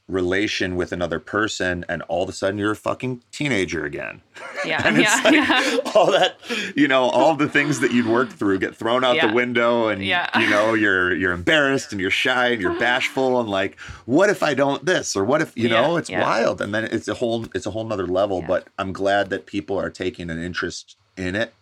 relation 0.09 0.75
with 0.75 0.91
another 0.91 1.17
person 1.17 1.85
and 1.88 2.01
all 2.03 2.23
of 2.23 2.30
a 2.30 2.34
sudden 2.34 2.57
you're 2.59 2.71
a 2.71 2.75
fucking 2.75 3.21
teenager 3.31 3.85
again 3.85 4.21
Yeah, 4.65 4.81
and 4.85 4.97
it's 4.97 5.09
yeah, 5.09 5.23
like 5.23 5.34
yeah. 5.34 5.91
all 5.95 6.11
that 6.11 6.35
you 6.75 6.89
know 6.89 7.03
all 7.03 7.35
the 7.38 7.47
things 7.47 7.80
that 7.80 7.93
you'd 7.93 8.05
worked 8.07 8.34
through 8.34 8.59
get 8.59 8.75
thrown 8.75 9.05
out 9.05 9.15
Yeah. 9.15 9.27
the 9.27 9.34
window 9.34 9.88
and 9.88 10.03
Yeah. 10.03 10.27
you 10.38 10.49
know 10.49 10.73
you're 10.73 11.15
you're 11.15 11.31
embarrassed 11.31 11.93
and 11.93 12.01
you're 12.01 12.11
shy 12.11 12.47
and 12.49 12.61
you're 12.61 12.77
bashful 12.80 13.39
and 13.39 13.49
like 13.49 13.80
what 14.05 14.30
if 14.30 14.43
i 14.43 14.53
don't 14.53 14.85
this 14.85 15.15
or 15.15 15.23
what 15.23 15.41
if 15.41 15.55
you 15.57 15.69
know 15.69 15.95
it's 15.95 16.09
wild 16.11 16.59
and 16.59 16.73
then 16.73 16.84
it's 16.84 17.07
a 17.07 17.13
whole 17.13 17.45
it's 17.55 17.65
a 17.65 17.71
whole 17.71 17.85
nother 17.85 18.05
level 18.05 18.41
but 18.45 18.67
i'm 18.77 18.91
glad 18.91 19.30
that 19.30 19.45
people 19.45 19.80
are 19.80 19.89
taking 19.89 20.30
an 20.30 20.38
interest 20.43 20.97
in 21.15 21.34
it 21.34 21.53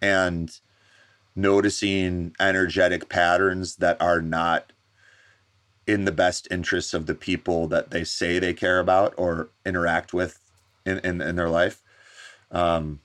and 0.00 0.58
noticing 1.36 2.34
energetic 2.40 3.08
patterns 3.08 3.76
that 3.76 4.00
are 4.00 4.22
not 4.22 4.72
in 5.86 6.04
the 6.04 6.12
best 6.12 6.48
interests 6.50 6.94
of 6.94 7.06
the 7.06 7.14
people 7.14 7.68
that 7.68 7.90
they 7.90 8.04
say 8.04 8.38
they 8.38 8.54
care 8.54 8.78
about 8.78 9.14
or 9.16 9.48
interact 9.66 10.12
with 10.14 10.38
in, 10.86 10.98
in, 10.98 11.20
in 11.20 11.36
their 11.36 11.48
life. 11.48 11.82
Um, 12.50 13.00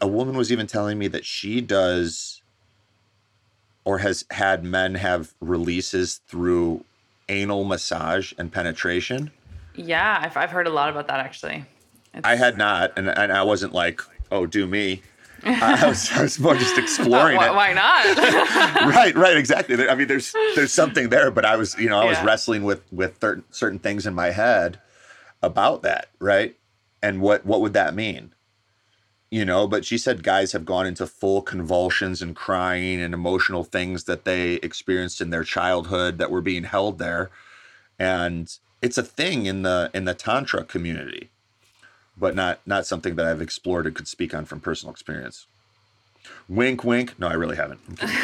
a 0.00 0.08
woman 0.08 0.36
was 0.36 0.50
even 0.50 0.66
telling 0.66 0.98
me 0.98 1.08
that 1.08 1.24
she 1.24 1.60
does 1.60 2.40
or 3.84 3.98
has 3.98 4.24
had 4.30 4.64
men 4.64 4.94
have 4.96 5.34
releases 5.40 6.20
through 6.26 6.84
anal 7.28 7.64
massage 7.64 8.32
and 8.38 8.52
penetration. 8.52 9.30
Yeah, 9.74 10.20
I've, 10.22 10.36
I've 10.36 10.50
heard 10.50 10.66
a 10.66 10.70
lot 10.70 10.88
about 10.88 11.08
that 11.08 11.20
actually. 11.20 11.64
It's, 12.14 12.26
I 12.26 12.36
had 12.36 12.56
not, 12.56 12.92
and, 12.96 13.08
and 13.08 13.30
I 13.30 13.42
wasn't 13.42 13.74
like, 13.74 14.00
oh, 14.32 14.46
do 14.46 14.66
me. 14.66 15.02
I 15.44 15.88
was, 15.88 16.10
I 16.12 16.22
was 16.22 16.38
more 16.40 16.54
just 16.56 16.78
exploring 16.84 17.36
why, 17.36 17.48
it. 17.48 17.54
why 17.54 17.72
not? 17.72 18.16
right, 18.94 19.14
right, 19.14 19.36
exactly. 19.36 19.88
I 19.88 19.94
mean, 19.94 20.08
there's 20.08 20.32
there's 20.54 20.72
something 20.72 21.08
there, 21.10 21.30
but 21.30 21.44
I 21.44 21.56
was, 21.56 21.76
you 21.78 21.88
know, 21.88 21.98
I 21.98 22.04
was 22.04 22.18
Yeah. 22.18 22.24
wrestling 22.24 22.64
with 22.64 22.82
with 22.92 23.18
cer- 23.20 23.44
certain 23.50 23.78
things 23.78 24.06
in 24.06 24.14
my 24.14 24.30
head 24.30 24.80
about 25.42 25.82
that, 25.82 26.08
right? 26.18 26.56
And 27.02 27.20
what 27.20 27.44
what 27.44 27.60
would 27.60 27.74
that 27.74 27.94
mean? 27.94 28.32
You 29.30 29.44
know, 29.44 29.66
but 29.66 29.84
she 29.84 29.98
said 29.98 30.22
guys 30.22 30.52
have 30.52 30.64
gone 30.64 30.86
into 30.86 31.06
full 31.06 31.42
convulsions 31.42 32.22
and 32.22 32.34
crying 32.34 33.00
and 33.00 33.12
emotional 33.12 33.64
things 33.64 34.04
that 34.04 34.24
they 34.24 34.54
experienced 34.54 35.20
in 35.20 35.30
their 35.30 35.44
childhood 35.44 36.18
that 36.18 36.30
were 36.30 36.40
being 36.40 36.64
held 36.64 36.98
there, 36.98 37.30
and 37.98 38.56
it's 38.82 38.98
a 38.98 39.02
thing 39.02 39.46
in 39.46 39.62
the 39.62 39.90
in 39.92 40.04
the 40.04 40.14
tantra 40.14 40.64
community, 40.64 41.30
but 42.16 42.34
not 42.34 42.60
not 42.66 42.86
something 42.86 43.16
that 43.16 43.26
I've 43.26 43.40
explored 43.42 43.86
and 43.86 43.94
could 43.94 44.08
speak 44.08 44.34
on 44.34 44.44
from 44.44 44.60
personal 44.60 44.92
experience. 44.92 45.46
Wink, 46.48 46.82
wink. 46.84 47.18
No, 47.18 47.28
I 47.28 47.34
really 47.34 47.56
haven't. 47.56 47.80
Kidding. 47.96 48.16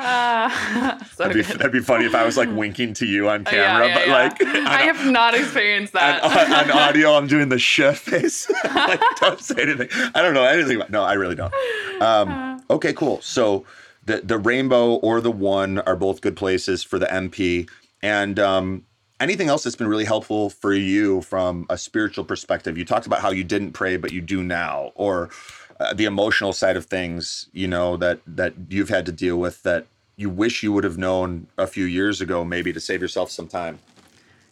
That'd 1.24 1.34
be, 1.34 1.42
that'd 1.42 1.72
be 1.72 1.80
funny 1.80 2.06
if 2.06 2.14
I 2.14 2.24
was 2.24 2.36
like 2.36 2.48
winking 2.50 2.94
to 2.94 3.06
you 3.06 3.28
on 3.28 3.44
camera, 3.44 3.86
Yeah, 3.86 3.86
yeah, 3.86 3.94
but 3.94 4.06
yeah. 4.06 4.12
like 4.14 4.42
I 4.66 4.82
have 4.82 5.10
not 5.10 5.34
experienced 5.34 5.92
that. 5.92 6.22
on, 6.22 6.52
on 6.52 6.70
audio, 6.78 7.14
I'm 7.14 7.26
doing 7.26 7.48
the 7.50 7.58
chef 7.58 7.98
face. 7.98 8.50
like, 8.64 9.00
don't 9.20 9.40
say 9.40 9.56
anything. 9.62 9.88
I 10.14 10.22
don't 10.22 10.32
know 10.34 10.44
anything 10.44 10.76
about. 10.76 10.90
No, 10.90 11.02
I 11.02 11.14
really 11.14 11.34
don't. 11.34 11.52
Um, 12.00 12.62
okay, 12.70 12.92
cool. 12.92 13.20
So 13.20 13.64
the 14.06 14.20
the 14.22 14.38
rainbow 14.38 14.94
or 14.94 15.20
the 15.20 15.30
one 15.30 15.78
are 15.80 15.96
both 15.96 16.20
good 16.22 16.36
places 16.36 16.82
for 16.82 16.98
the 16.98 17.06
MP. 17.06 17.68
And 18.02 18.38
um, 18.38 18.84
anything 19.20 19.48
else 19.48 19.62
that's 19.62 19.76
been 19.76 19.86
really 19.86 20.04
helpful 20.04 20.50
for 20.50 20.72
you 20.72 21.20
from 21.22 21.66
a 21.68 21.78
spiritual 21.78 22.24
perspective? 22.24 22.76
You 22.76 22.84
talked 22.84 23.06
about 23.06 23.20
how 23.20 23.30
you 23.30 23.44
didn't 23.44 23.72
pray, 23.72 23.96
but 23.96 24.12
you 24.12 24.20
do 24.20 24.42
now, 24.42 24.92
or 24.94 25.30
uh, 25.78 25.94
the 25.94 26.06
emotional 26.06 26.52
side 26.52 26.76
of 26.76 26.86
things. 26.86 27.48
You 27.52 27.68
know 27.68 27.96
that 27.98 28.20
that 28.26 28.54
you've 28.68 28.88
had 28.88 29.06
to 29.06 29.12
deal 29.12 29.36
with 29.36 29.62
that 29.62 29.86
you 30.16 30.28
wish 30.28 30.62
you 30.62 30.72
would 30.72 30.84
have 30.84 30.98
known 30.98 31.46
a 31.56 31.66
few 31.66 31.84
years 31.84 32.20
ago, 32.20 32.44
maybe 32.44 32.72
to 32.72 32.80
save 32.80 33.00
yourself 33.00 33.30
some 33.30 33.48
time. 33.48 33.78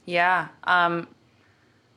Yeah. 0.07 0.49
Um, 0.65 1.07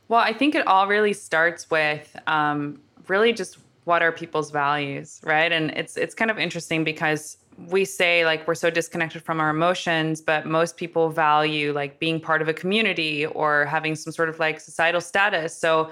well, 0.10 0.20
I 0.20 0.34
think 0.34 0.56
it 0.56 0.68
all 0.68 0.88
really 0.88 1.14
starts 1.14 1.70
with 1.72 2.14
um, 2.28 2.82
really 3.08 3.32
just 3.32 3.58
what 3.86 4.02
are 4.02 4.12
people's 4.12 4.52
values, 4.52 5.22
right? 5.24 5.52
And 5.52 5.72
it's 5.72 5.96
it's 5.96 6.14
kind 6.14 6.30
of 6.30 6.38
interesting 6.38 6.84
because 6.84 7.38
we 7.70 7.86
say 7.86 8.26
like 8.26 8.48
we're 8.48 8.56
so 8.56 8.70
disconnected 8.70 9.22
from 9.22 9.40
our 9.40 9.50
emotions, 9.50 10.22
but 10.22 10.46
most 10.46 10.78
people 10.78 11.10
value 11.10 11.74
like 11.74 12.00
being 12.00 12.20
part 12.20 12.42
of 12.42 12.48
a 12.48 12.54
community 12.54 13.26
or 13.26 13.66
having 13.66 13.96
some 13.96 14.12
sort 14.14 14.30
of 14.30 14.40
like 14.40 14.60
societal 14.60 15.02
status. 15.02 15.56
So 15.58 15.92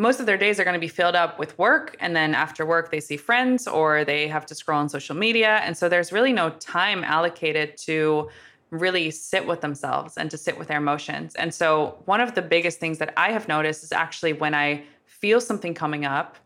most 0.00 0.18
of 0.18 0.24
their 0.24 0.38
days 0.38 0.58
are 0.58 0.64
going 0.64 0.74
to 0.74 0.80
be 0.80 0.88
filled 0.88 1.14
up 1.14 1.38
with 1.38 1.58
work 1.58 1.94
and 2.00 2.16
then 2.16 2.34
after 2.34 2.64
work 2.64 2.90
they 2.90 3.00
see 3.00 3.18
friends 3.18 3.68
or 3.68 4.02
they 4.02 4.26
have 4.28 4.46
to 4.46 4.54
scroll 4.54 4.78
on 4.78 4.88
social 4.88 5.14
media 5.14 5.56
and 5.58 5.76
so 5.76 5.90
there's 5.90 6.10
really 6.10 6.32
no 6.32 6.48
time 6.50 7.04
allocated 7.04 7.76
to 7.76 8.30
really 8.70 9.10
sit 9.10 9.46
with 9.46 9.60
themselves 9.60 10.16
and 10.16 10.30
to 10.30 10.38
sit 10.38 10.58
with 10.58 10.68
their 10.68 10.78
emotions 10.78 11.34
and 11.34 11.52
so 11.52 12.00
one 12.06 12.20
of 12.20 12.34
the 12.34 12.40
biggest 12.40 12.80
things 12.80 12.96
that 12.96 13.12
i 13.18 13.30
have 13.30 13.46
noticed 13.46 13.82
is 13.84 13.92
actually 13.92 14.32
when 14.32 14.54
i 14.54 14.82
feel 15.04 15.38
something 15.38 15.74
coming 15.74 16.06
up 16.06 16.38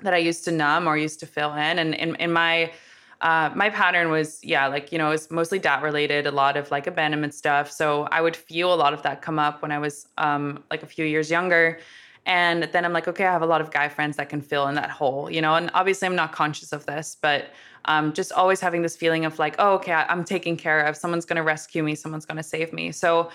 that 0.00 0.12
i 0.12 0.18
used 0.18 0.42
to 0.44 0.50
numb 0.50 0.88
or 0.88 0.96
used 0.96 1.20
to 1.20 1.26
fill 1.26 1.52
in 1.52 1.78
and 1.78 1.94
in, 1.94 2.16
in 2.16 2.32
my 2.32 2.72
uh, 3.20 3.50
my 3.54 3.68
pattern 3.68 4.10
was 4.10 4.38
yeah 4.42 4.66
like 4.66 4.92
you 4.92 4.98
know 4.98 5.10
it's 5.10 5.30
mostly 5.30 5.58
dat 5.58 5.82
related 5.82 6.26
a 6.26 6.30
lot 6.30 6.56
of 6.56 6.70
like 6.70 6.86
abandonment 6.86 7.34
stuff 7.34 7.70
so 7.70 8.04
i 8.10 8.20
would 8.20 8.36
feel 8.36 8.72
a 8.72 8.76
lot 8.76 8.94
of 8.94 9.02
that 9.02 9.20
come 9.20 9.38
up 9.38 9.62
when 9.62 9.70
i 9.70 9.78
was 9.78 10.08
um, 10.18 10.62
like 10.70 10.82
a 10.82 10.86
few 10.86 11.04
years 11.04 11.30
younger 11.30 11.78
and 12.26 12.64
then 12.72 12.84
I'm 12.84 12.92
like, 12.92 13.08
okay, 13.08 13.24
I 13.24 13.32
have 13.32 13.42
a 13.42 13.46
lot 13.46 13.60
of 13.60 13.70
guy 13.70 13.88
friends 13.88 14.16
that 14.18 14.28
can 14.28 14.40
fill 14.40 14.68
in 14.68 14.74
that 14.74 14.90
hole, 14.90 15.30
you 15.30 15.40
know. 15.40 15.54
And 15.54 15.70
obviously, 15.74 16.06
I'm 16.06 16.16
not 16.16 16.32
conscious 16.32 16.72
of 16.72 16.84
this, 16.86 17.16
but 17.20 17.46
um, 17.86 18.12
just 18.12 18.30
always 18.32 18.60
having 18.60 18.82
this 18.82 18.94
feeling 18.94 19.24
of 19.24 19.38
like, 19.38 19.56
oh, 19.58 19.74
okay, 19.74 19.92
I'm 19.92 20.24
taken 20.24 20.56
care 20.56 20.82
of. 20.82 20.96
Someone's 20.96 21.24
going 21.24 21.38
to 21.38 21.42
rescue 21.42 21.82
me. 21.82 21.94
Someone's 21.94 22.26
going 22.26 22.36
to 22.36 22.42
save 22.42 22.72
me. 22.72 22.92
So 22.92 23.30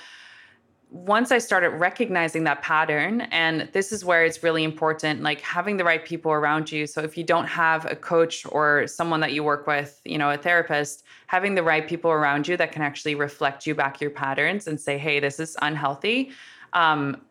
once 0.92 1.32
I 1.32 1.40
started 1.40 1.72
recognizing 1.72 2.44
that 2.46 2.62
pattern, 2.62 3.22
and 3.22 3.68
this 3.74 3.92
is 3.92 4.06
where 4.06 4.24
it's 4.24 4.44
really 4.44 4.64
important, 4.64 5.22
like 5.24 5.42
having 5.42 5.78
the 5.78 5.84
right 5.84 6.06
people 6.06 6.32
around 6.32 6.72
you. 6.72 6.88
So 6.88 7.02
if 7.02 7.18
you 7.18 7.24
don't 7.24 7.48
have 7.48 7.86
a 7.86 7.96
coach 7.96 8.46
or 8.50 8.88
someone 8.88 9.20
that 9.20 9.34
you 9.34 9.44
work 9.44 9.68
with, 9.68 10.00
you 10.06 10.18
know, 10.18 10.30
a 10.32 10.38
therapist, 10.38 11.04
having 11.28 11.56
the 11.56 11.64
right 11.64 11.88
people 11.88 12.12
around 12.12 12.48
you 12.48 12.56
that 12.58 12.72
can 12.72 12.82
actually 12.82 13.16
reflect 13.16 13.68
you 13.68 13.76
back 13.76 14.00
your 14.00 14.12
patterns 14.12 14.68
and 14.68 14.80
say, 14.80 14.98
hey, 14.98 15.20
this 15.20 15.40
is 15.40 15.58
unhealthy. 15.62 16.32
Um, 16.74 17.22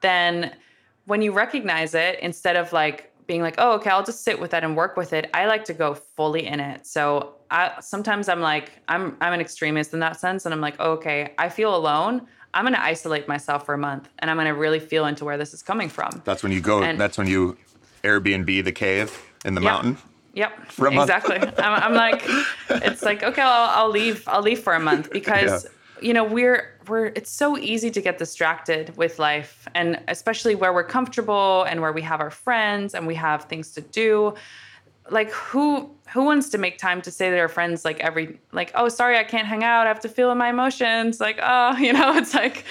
then 0.00 0.56
when 1.04 1.22
you 1.22 1.32
recognize 1.32 1.94
it, 1.94 2.18
instead 2.20 2.56
of 2.56 2.72
like 2.72 3.12
being 3.26 3.42
like, 3.42 3.56
oh, 3.58 3.72
okay, 3.72 3.90
I'll 3.90 4.04
just 4.04 4.24
sit 4.24 4.40
with 4.40 4.50
that 4.52 4.64
and 4.64 4.76
work 4.76 4.96
with 4.96 5.12
it, 5.12 5.28
I 5.34 5.46
like 5.46 5.64
to 5.64 5.74
go 5.74 5.94
fully 5.94 6.46
in 6.46 6.60
it. 6.60 6.86
So 6.86 7.34
I 7.50 7.72
sometimes 7.80 8.28
I'm 8.28 8.40
like, 8.40 8.72
I'm 8.88 9.16
I'm 9.20 9.32
an 9.32 9.40
extremist 9.40 9.92
in 9.92 10.00
that 10.00 10.18
sense, 10.18 10.44
and 10.44 10.54
I'm 10.54 10.60
like, 10.60 10.76
oh, 10.78 10.92
okay, 10.92 11.34
I 11.38 11.48
feel 11.48 11.74
alone. 11.74 12.26
I'm 12.54 12.64
going 12.64 12.74
to 12.74 12.82
isolate 12.82 13.28
myself 13.28 13.64
for 13.66 13.74
a 13.74 13.78
month 13.78 14.08
and 14.18 14.30
I'm 14.30 14.36
going 14.36 14.46
to 14.46 14.54
really 14.54 14.80
feel 14.80 15.06
into 15.06 15.24
where 15.24 15.38
this 15.38 15.54
is 15.54 15.62
coming 15.62 15.88
from. 15.88 16.22
That's 16.24 16.42
when 16.42 16.52
you 16.52 16.60
go. 16.60 16.82
And- 16.82 17.00
that's 17.00 17.16
when 17.16 17.26
you 17.26 17.56
Airbnb 18.04 18.64
the 18.64 18.72
cave 18.72 19.18
in 19.44 19.54
the 19.54 19.60
mountain. 19.60 19.96
Yep. 20.34 20.66
For 20.72 20.86
a 20.86 20.90
month. 20.90 21.10
exactly. 21.10 21.36
I'm, 21.62 21.82
I'm 21.82 21.94
like, 21.94 22.22
it's 22.70 23.02
like, 23.02 23.22
okay, 23.22 23.42
I'll, 23.42 23.84
I'll 23.84 23.90
leave. 23.90 24.26
I'll 24.26 24.42
leave 24.42 24.60
for 24.60 24.74
a 24.74 24.80
month 24.80 25.10
because, 25.12 25.66
you 26.00 26.12
know, 26.14 26.24
we're, 26.24 26.78
we're, 26.88 27.06
it's 27.06 27.30
so 27.30 27.56
easy 27.58 27.90
to 27.90 28.00
get 28.00 28.18
distracted 28.18 28.96
with 28.96 29.18
life 29.18 29.68
and 29.74 30.00
especially 30.08 30.54
where 30.54 30.72
we're 30.72 30.84
comfortable 30.84 31.64
and 31.64 31.80
where 31.80 31.92
we 31.92 32.02
have 32.02 32.20
our 32.20 32.30
friends 32.30 32.94
and 32.94 33.06
we 33.06 33.14
have 33.14 33.44
things 33.44 33.72
to 33.72 33.80
do. 33.80 34.34
Like 35.10 35.30
who, 35.30 35.90
who 36.12 36.24
wants 36.24 36.48
to 36.50 36.58
make 36.58 36.78
time 36.78 37.00
to 37.02 37.10
say 37.10 37.28
to 37.30 37.34
their 37.34 37.48
friends, 37.48 37.84
like 37.84 37.98
every, 38.00 38.38
like, 38.52 38.70
oh, 38.74 38.88
sorry, 38.88 39.18
I 39.18 39.24
can't 39.24 39.46
hang 39.46 39.64
out. 39.64 39.86
I 39.86 39.88
have 39.88 40.00
to 40.00 40.08
feel 40.08 40.34
my 40.34 40.50
emotions. 40.50 41.20
Like, 41.20 41.38
oh, 41.42 41.76
you 41.78 41.92
know, 41.92 42.16
it's 42.16 42.34
like, 42.34 42.64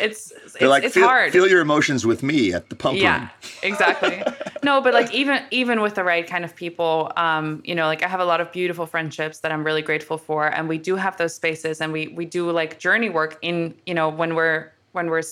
it's, 0.00 0.32
it's, 0.44 0.60
like, 0.60 0.84
it's 0.84 0.94
feel, 0.94 1.06
hard. 1.06 1.32
feel 1.32 1.48
your 1.48 1.60
emotions 1.60 2.06
with 2.06 2.22
me 2.22 2.52
at 2.52 2.70
the 2.70 2.76
pump 2.76 2.98
Yeah, 2.98 3.20
room. 3.20 3.30
exactly. 3.62 4.22
no, 4.62 4.80
but 4.80 4.94
like 4.94 5.12
even 5.20 5.42
even 5.50 5.80
with 5.80 5.94
the 5.94 6.04
right 6.04 6.26
kind 6.26 6.44
of 6.44 6.54
people, 6.54 7.12
um, 7.16 7.62
you 7.64 7.74
know, 7.74 7.86
like 7.86 8.02
I 8.02 8.08
have 8.08 8.20
a 8.20 8.24
lot 8.24 8.40
of 8.40 8.50
beautiful 8.52 8.86
friendships 8.86 9.40
that 9.40 9.52
I'm 9.52 9.64
really 9.64 9.82
grateful 9.82 10.16
for, 10.16 10.46
and 10.46 10.68
we 10.68 10.78
do 10.78 10.96
have 10.96 11.16
those 11.16 11.34
spaces, 11.34 11.80
and 11.80 11.92
we 11.92 12.08
we 12.08 12.24
do 12.24 12.50
like 12.50 12.78
journey 12.78 13.10
work 13.10 13.38
in, 13.42 13.74
you 13.86 13.94
know, 13.94 14.08
when 14.08 14.34
we're 14.34 14.72
when 14.92 15.10
we're 15.10 15.22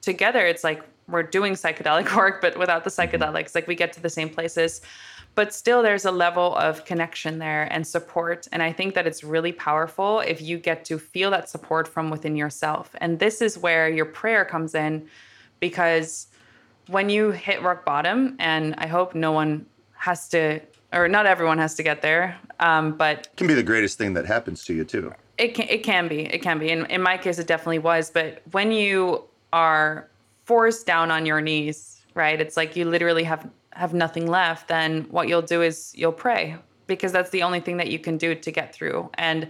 together, 0.00 0.44
it's 0.46 0.64
like 0.64 0.82
we're 1.08 1.22
doing 1.22 1.52
psychedelic 1.54 2.14
work, 2.16 2.40
but 2.40 2.58
without 2.58 2.84
the 2.84 2.90
psychedelics, 2.90 3.54
like 3.54 3.66
we 3.66 3.74
get 3.74 3.92
to 3.92 4.00
the 4.00 4.10
same 4.10 4.28
places. 4.30 4.80
But 5.40 5.54
still, 5.54 5.82
there's 5.82 6.04
a 6.04 6.10
level 6.10 6.54
of 6.56 6.84
connection 6.84 7.38
there 7.38 7.66
and 7.72 7.86
support. 7.86 8.46
And 8.52 8.62
I 8.62 8.74
think 8.74 8.92
that 8.92 9.06
it's 9.06 9.24
really 9.24 9.52
powerful 9.52 10.20
if 10.20 10.42
you 10.42 10.58
get 10.58 10.84
to 10.84 10.98
feel 10.98 11.30
that 11.30 11.48
support 11.48 11.88
from 11.88 12.10
within 12.10 12.36
yourself. 12.36 12.94
And 13.00 13.18
this 13.18 13.40
is 13.40 13.56
where 13.56 13.88
your 13.88 14.04
prayer 14.04 14.44
comes 14.44 14.74
in 14.74 15.08
because 15.58 16.26
when 16.88 17.08
you 17.08 17.30
hit 17.30 17.62
rock 17.62 17.86
bottom, 17.86 18.36
and 18.38 18.74
I 18.76 18.86
hope 18.86 19.14
no 19.14 19.32
one 19.32 19.64
has 19.94 20.28
to, 20.28 20.60
or 20.92 21.08
not 21.08 21.24
everyone 21.24 21.56
has 21.56 21.74
to 21.76 21.82
get 21.82 22.02
there, 22.02 22.36
um, 22.58 22.98
but 22.98 23.34
Can 23.38 23.46
be 23.46 23.54
the 23.54 23.62
greatest 23.62 23.96
thing 23.96 24.12
that 24.12 24.26
happens 24.26 24.62
to 24.66 24.74
you 24.74 24.84
too. 24.84 25.14
it 25.38 25.54
can 25.54 25.66
it 25.70 25.82
can 25.82 26.06
be 26.06 26.26
it 26.26 26.42
can 26.42 26.58
be. 26.58 26.68
In 26.68 26.84
in 26.90 27.00
my 27.00 27.16
case, 27.16 27.38
it 27.38 27.46
definitely 27.46 27.78
was. 27.78 28.10
But 28.10 28.42
when 28.50 28.72
you 28.72 29.24
are 29.54 30.06
forced 30.44 30.84
down 30.84 31.10
on 31.10 31.24
your 31.24 31.40
knees, 31.40 32.02
right? 32.12 32.38
It's 32.38 32.58
like 32.58 32.76
you 32.76 32.84
literally 32.84 33.24
have 33.24 33.48
have 33.80 33.94
nothing 33.94 34.26
left. 34.26 34.68
Then 34.68 35.04
what 35.04 35.26
you'll 35.26 35.40
do 35.40 35.62
is 35.62 35.94
you'll 35.96 36.12
pray 36.12 36.56
because 36.86 37.12
that's 37.12 37.30
the 37.30 37.42
only 37.42 37.60
thing 37.60 37.78
that 37.78 37.88
you 37.88 37.98
can 37.98 38.18
do 38.18 38.34
to 38.34 38.50
get 38.52 38.74
through. 38.74 39.08
And 39.14 39.48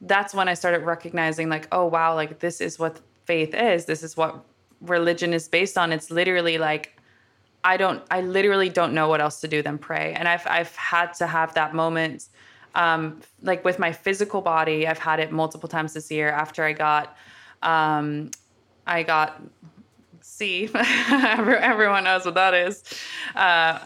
that's 0.00 0.32
when 0.32 0.48
I 0.48 0.54
started 0.54 0.80
recognizing, 0.80 1.50
like, 1.50 1.68
oh 1.72 1.84
wow, 1.84 2.14
like 2.14 2.38
this 2.38 2.62
is 2.62 2.78
what 2.78 3.00
faith 3.26 3.54
is. 3.54 3.84
This 3.84 4.02
is 4.02 4.16
what 4.16 4.42
religion 4.80 5.34
is 5.34 5.46
based 5.46 5.76
on. 5.76 5.92
It's 5.92 6.10
literally 6.10 6.56
like 6.56 6.98
I 7.64 7.76
don't 7.76 8.02
I 8.10 8.22
literally 8.22 8.70
don't 8.70 8.94
know 8.94 9.08
what 9.08 9.20
else 9.20 9.40
to 9.42 9.48
do 9.48 9.60
than 9.60 9.76
pray. 9.76 10.14
And 10.14 10.26
I've 10.26 10.46
I've 10.46 10.74
had 10.74 11.12
to 11.14 11.26
have 11.26 11.52
that 11.52 11.74
moment 11.74 12.28
um 12.74 13.20
like 13.42 13.62
with 13.62 13.78
my 13.78 13.92
physical 13.92 14.40
body. 14.40 14.88
I've 14.88 14.98
had 15.10 15.20
it 15.20 15.32
multiple 15.32 15.68
times 15.68 15.92
this 15.92 16.10
year 16.10 16.30
after 16.30 16.64
I 16.64 16.72
got 16.72 17.14
um 17.62 18.30
I 18.86 19.02
got 19.02 19.42
C. 20.36 20.68
Every- 20.74 21.56
Everyone 21.56 22.04
knows 22.04 22.24
what 22.26 22.34
that 22.34 22.52
is. 22.54 22.82
Uh, 23.34 23.78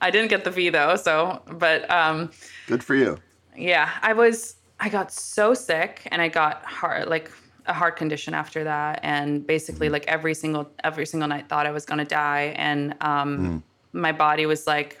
I 0.00 0.10
didn't 0.10 0.28
get 0.28 0.44
the 0.44 0.50
V 0.50 0.70
though, 0.70 0.96
so 0.96 1.40
but 1.52 1.88
um 1.90 2.30
Good 2.66 2.82
for 2.82 2.94
you. 2.94 3.18
yeah, 3.56 3.90
I 4.02 4.12
was 4.12 4.56
I 4.80 4.88
got 4.88 5.12
so 5.12 5.54
sick 5.54 6.02
and 6.10 6.20
I 6.20 6.28
got 6.28 6.64
heart 6.64 7.08
like 7.08 7.30
a 7.66 7.72
heart 7.72 7.96
condition 7.96 8.34
after 8.34 8.64
that 8.64 9.00
and 9.02 9.46
basically 9.46 9.88
like 9.88 10.04
every 10.06 10.34
single 10.34 10.68
every 10.82 11.06
single 11.06 11.28
night 11.28 11.48
thought 11.48 11.66
I 11.66 11.70
was 11.70 11.86
going 11.86 11.98
to 11.98 12.04
die 12.04 12.52
and 12.56 12.94
um 13.00 13.62
my 13.92 14.12
body 14.12 14.44
was 14.46 14.66
like 14.66 15.00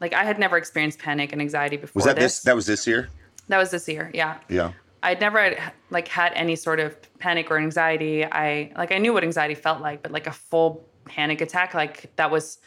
like 0.00 0.14
I 0.14 0.24
had 0.24 0.38
never 0.38 0.56
experienced 0.56 0.98
panic 1.00 1.32
and 1.32 1.40
anxiety 1.42 1.76
before 1.76 2.00
Was 2.00 2.04
that 2.06 2.16
this. 2.16 2.36
this? 2.36 2.42
That 2.44 2.54
was 2.54 2.66
this 2.66 2.86
year. 2.86 3.08
that 3.48 3.58
was 3.58 3.70
this 3.70 3.86
year. 3.88 4.10
Yeah. 4.14 4.38
Yeah. 4.48 4.72
I'd 5.02 5.20
never 5.20 5.56
like 5.90 6.08
had 6.08 6.32
any 6.34 6.56
sort 6.56 6.78
of 6.78 6.96
panic 7.18 7.50
or 7.50 7.58
anxiety. 7.58 8.24
I 8.24 8.72
like 8.76 8.92
I 8.92 8.98
knew 8.98 9.12
what 9.12 9.24
anxiety 9.24 9.54
felt 9.54 9.80
like, 9.80 10.02
but 10.02 10.12
like 10.12 10.26
a 10.26 10.32
full 10.32 10.86
panic 11.04 11.40
attack, 11.40 11.74
like 11.74 12.14
that 12.16 12.30
was 12.30 12.58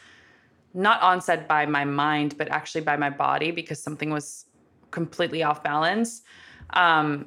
not 0.74 1.00
onset 1.00 1.48
by 1.48 1.64
my 1.64 1.84
mind, 1.84 2.36
but 2.36 2.48
actually 2.48 2.82
by 2.82 2.96
my 2.96 3.08
body 3.08 3.50
because 3.50 3.82
something 3.82 4.10
was 4.10 4.46
completely 4.90 5.42
off 5.42 5.62
balance. 5.62 6.22
Um, 6.70 7.26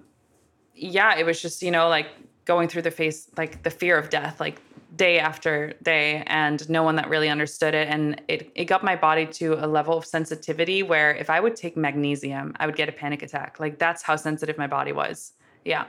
yeah, 0.76 1.18
it 1.18 1.26
was 1.26 1.42
just 1.42 1.64
you 1.64 1.72
know 1.72 1.90
like 1.90 2.08
going 2.46 2.68
through 2.68 2.84
the 2.84 2.92
face 2.92 3.30
like 3.38 3.64
the 3.64 3.72
fear 3.72 3.98
of 3.98 4.10
death, 4.10 4.40
like 4.40 4.62
day 4.96 5.20
after 5.20 5.74
day, 5.84 6.24
and 6.28 6.68
no 6.70 6.84
one 6.84 6.96
that 6.96 7.10
really 7.10 7.30
understood 7.30 7.74
it, 7.74 7.88
and 7.88 8.22
it 8.28 8.52
it 8.56 8.66
got 8.66 8.84
my 8.84 8.96
body 8.96 9.26
to 9.26 9.54
a 9.64 9.68
level 9.68 9.98
of 9.98 10.06
sensitivity 10.06 10.84
where 10.84 11.14
if 11.16 11.30
I 11.30 11.40
would 11.40 11.56
take 11.56 11.78
magnesium, 11.78 12.54
I 12.60 12.66
would 12.66 12.76
get 12.76 12.90
a 12.90 12.92
panic 12.92 13.22
attack. 13.22 13.60
Like 13.60 13.78
that's 13.78 14.02
how 14.02 14.16
sensitive 14.16 14.58
my 14.58 14.68
body 14.68 14.92
was. 14.92 15.34
Yeah, 15.66 15.86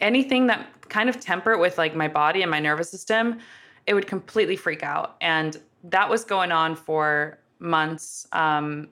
anything 0.00 0.46
that 0.48 0.66
kind 0.88 1.08
of 1.08 1.20
tempered 1.20 1.60
with 1.60 1.78
like 1.78 1.94
my 1.94 2.08
body 2.08 2.42
and 2.42 2.50
my 2.50 2.58
nervous 2.58 2.90
system, 2.90 3.38
it 3.86 3.94
would 3.94 4.06
completely 4.06 4.56
freak 4.56 4.82
out, 4.82 5.16
and 5.20 5.60
that 5.84 6.08
was 6.08 6.24
going 6.24 6.52
on 6.52 6.74
for 6.74 7.38
months. 7.58 8.26
Um, 8.32 8.88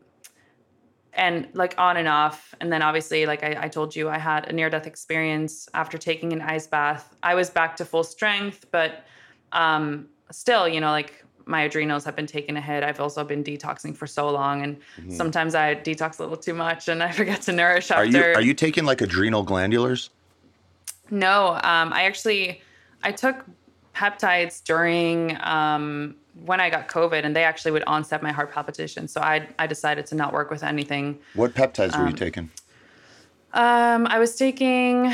and 1.13 1.49
like 1.55 1.75
on 1.77 1.97
and 1.97 2.07
off. 2.07 2.55
And 2.61 2.73
then 2.73 2.83
obviously, 2.83 3.27
like 3.27 3.43
I, 3.43 3.65
I 3.65 3.69
told 3.69 3.97
you, 3.97 4.09
I 4.09 4.17
had 4.17 4.49
a 4.49 4.53
near 4.53 4.71
death 4.71 4.87
experience 4.87 5.69
after 5.75 5.99
taking 5.99 6.33
an 6.33 6.41
ice 6.41 6.69
bath. 6.69 7.17
I 7.23 7.35
was 7.35 7.51
back 7.51 7.77
to 7.77 7.85
full 7.85 8.05
strength, 8.05 8.67
but 8.71 9.05
um, 9.53 10.09
still, 10.31 10.69
you 10.69 10.81
know, 10.81 10.91
like 10.91 11.25
my 11.47 11.63
adrenals 11.63 12.05
have 12.05 12.17
been 12.17 12.27
taking 12.27 12.57
a 12.57 12.61
hit. 12.61 12.83
I've 12.83 13.01
also 13.01 13.25
been 13.25 13.43
detoxing 13.43 13.97
for 13.97 14.07
so 14.07 14.31
long, 14.31 14.63
and 14.63 14.77
sometimes 15.13 15.55
I 15.55 15.75
detox 15.75 16.19
a 16.19 16.23
little 16.23 16.37
too 16.37 16.55
much, 16.55 16.89
and 16.89 17.03
I 17.09 17.13
forget 17.13 17.43
to 17.43 17.53
nourish 17.53 17.91
Are 17.91 18.05
after. 18.05 18.31
you 18.31 18.35
are 18.35 18.41
you 18.41 18.55
taking 18.55 18.85
like 18.85 19.01
adrenal 19.01 19.45
glandulars? 19.45 20.11
No, 21.11 21.55
um, 21.55 21.93
I 21.93 22.05
actually 22.05 22.63
I 23.03 23.13
took 23.13 23.45
peptides 23.95 24.63
during 24.63 25.37
um, 25.41 26.15
when 26.45 26.61
I 26.61 26.71
got 26.71 26.89
COVID, 26.89 27.25
and 27.25 27.35
they 27.35 27.45
actually 27.45 27.73
would 27.73 27.85
onset 27.87 28.23
my 28.23 28.33
heart 28.33 28.53
palpitations. 28.53 29.13
So 29.13 29.21
I 29.21 29.49
I 29.59 29.67
decided 29.67 30.07
to 30.07 30.15
not 30.15 30.33
work 30.33 30.51
with 30.51 30.63
anything. 30.63 31.19
What 31.35 31.55
peptides 31.55 31.99
were 31.99 32.09
you 32.09 32.17
taking? 32.17 32.51
Um, 33.53 34.07
I 34.07 34.21
was 34.21 34.37
taking, 34.37 35.13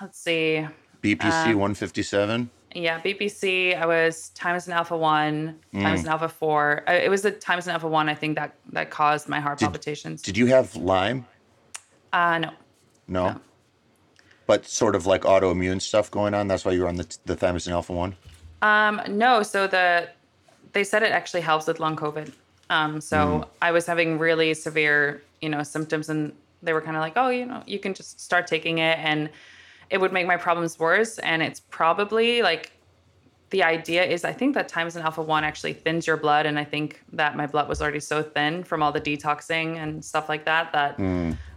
let's 0.00 0.18
see, 0.18 0.66
BPC 1.02 1.46
157. 1.46 2.50
Yeah, 2.76 3.00
BPC. 3.00 3.74
I 3.74 3.86
was 3.86 4.32
thymosin 4.34 4.74
alpha 4.74 4.96
one, 4.96 5.58
thymosin 5.72 6.06
alpha 6.06 6.28
four. 6.28 6.84
It 6.86 7.10
was 7.10 7.22
the 7.22 7.32
thymosin 7.32 7.72
alpha 7.72 7.88
one, 7.88 8.08
I 8.10 8.14
think 8.14 8.36
that 8.36 8.54
that 8.72 8.90
caused 8.90 9.28
my 9.28 9.40
heart 9.40 9.60
palpitations. 9.60 10.20
Did 10.20 10.36
you 10.36 10.46
have 10.46 10.76
Lyme? 10.76 11.24
uh, 12.12 12.38
no, 12.38 12.50
No. 13.08 13.40
But 14.46 14.66
sort 14.66 14.94
of 14.94 15.06
like 15.06 15.22
autoimmune 15.22 15.80
stuff 15.80 16.10
going 16.10 16.34
on. 16.34 16.48
That's 16.48 16.64
why 16.64 16.72
you 16.72 16.82
were 16.82 16.88
on 16.88 16.96
the 16.96 17.18
the 17.24 17.34
thymosin 17.34 17.72
alpha 17.72 17.92
one. 17.92 18.14
um, 18.62 19.00
no. 19.08 19.42
So 19.42 19.66
the 19.66 20.08
they 20.72 20.84
said 20.84 21.02
it 21.02 21.12
actually 21.12 21.40
helps 21.40 21.66
with 21.66 21.80
long 21.80 21.96
COVID. 21.96 22.30
Um, 22.68 23.00
so 23.00 23.48
I 23.62 23.70
was 23.72 23.86
having 23.86 24.18
really 24.18 24.52
severe, 24.52 25.22
you 25.40 25.48
know, 25.48 25.62
symptoms, 25.62 26.08
and 26.10 26.32
they 26.62 26.72
were 26.74 26.82
kind 26.82 26.96
of 26.96 27.00
like, 27.00 27.14
oh, 27.16 27.28
you 27.30 27.46
know, 27.46 27.62
you 27.66 27.78
can 27.78 27.94
just 27.94 28.20
start 28.20 28.46
taking 28.46 28.78
it, 28.78 28.98
and 28.98 29.30
it 29.90 29.98
would 30.00 30.12
make 30.12 30.26
my 30.26 30.36
problems 30.36 30.78
worse. 30.78 31.18
And 31.18 31.42
it's 31.42 31.60
probably 31.60 32.42
like 32.42 32.72
the 33.50 33.62
idea 33.62 34.04
is 34.04 34.24
I 34.24 34.32
think 34.32 34.54
that 34.54 34.70
thymosin 34.70 35.02
alpha 35.04 35.22
one 35.22 35.44
actually 35.44 35.72
thins 35.72 36.06
your 36.06 36.16
blood, 36.16 36.46
and 36.46 36.58
I 36.58 36.64
think 36.64 37.02
that 37.12 37.36
my 37.36 37.46
blood 37.46 37.68
was 37.68 37.80
already 37.80 38.00
so 38.00 38.22
thin 38.22 38.64
from 38.64 38.82
all 38.82 38.90
the 38.92 39.00
detoxing 39.00 39.76
and 39.76 40.04
stuff 40.04 40.28
like 40.28 40.44
that 40.46 40.72
that 40.72 40.98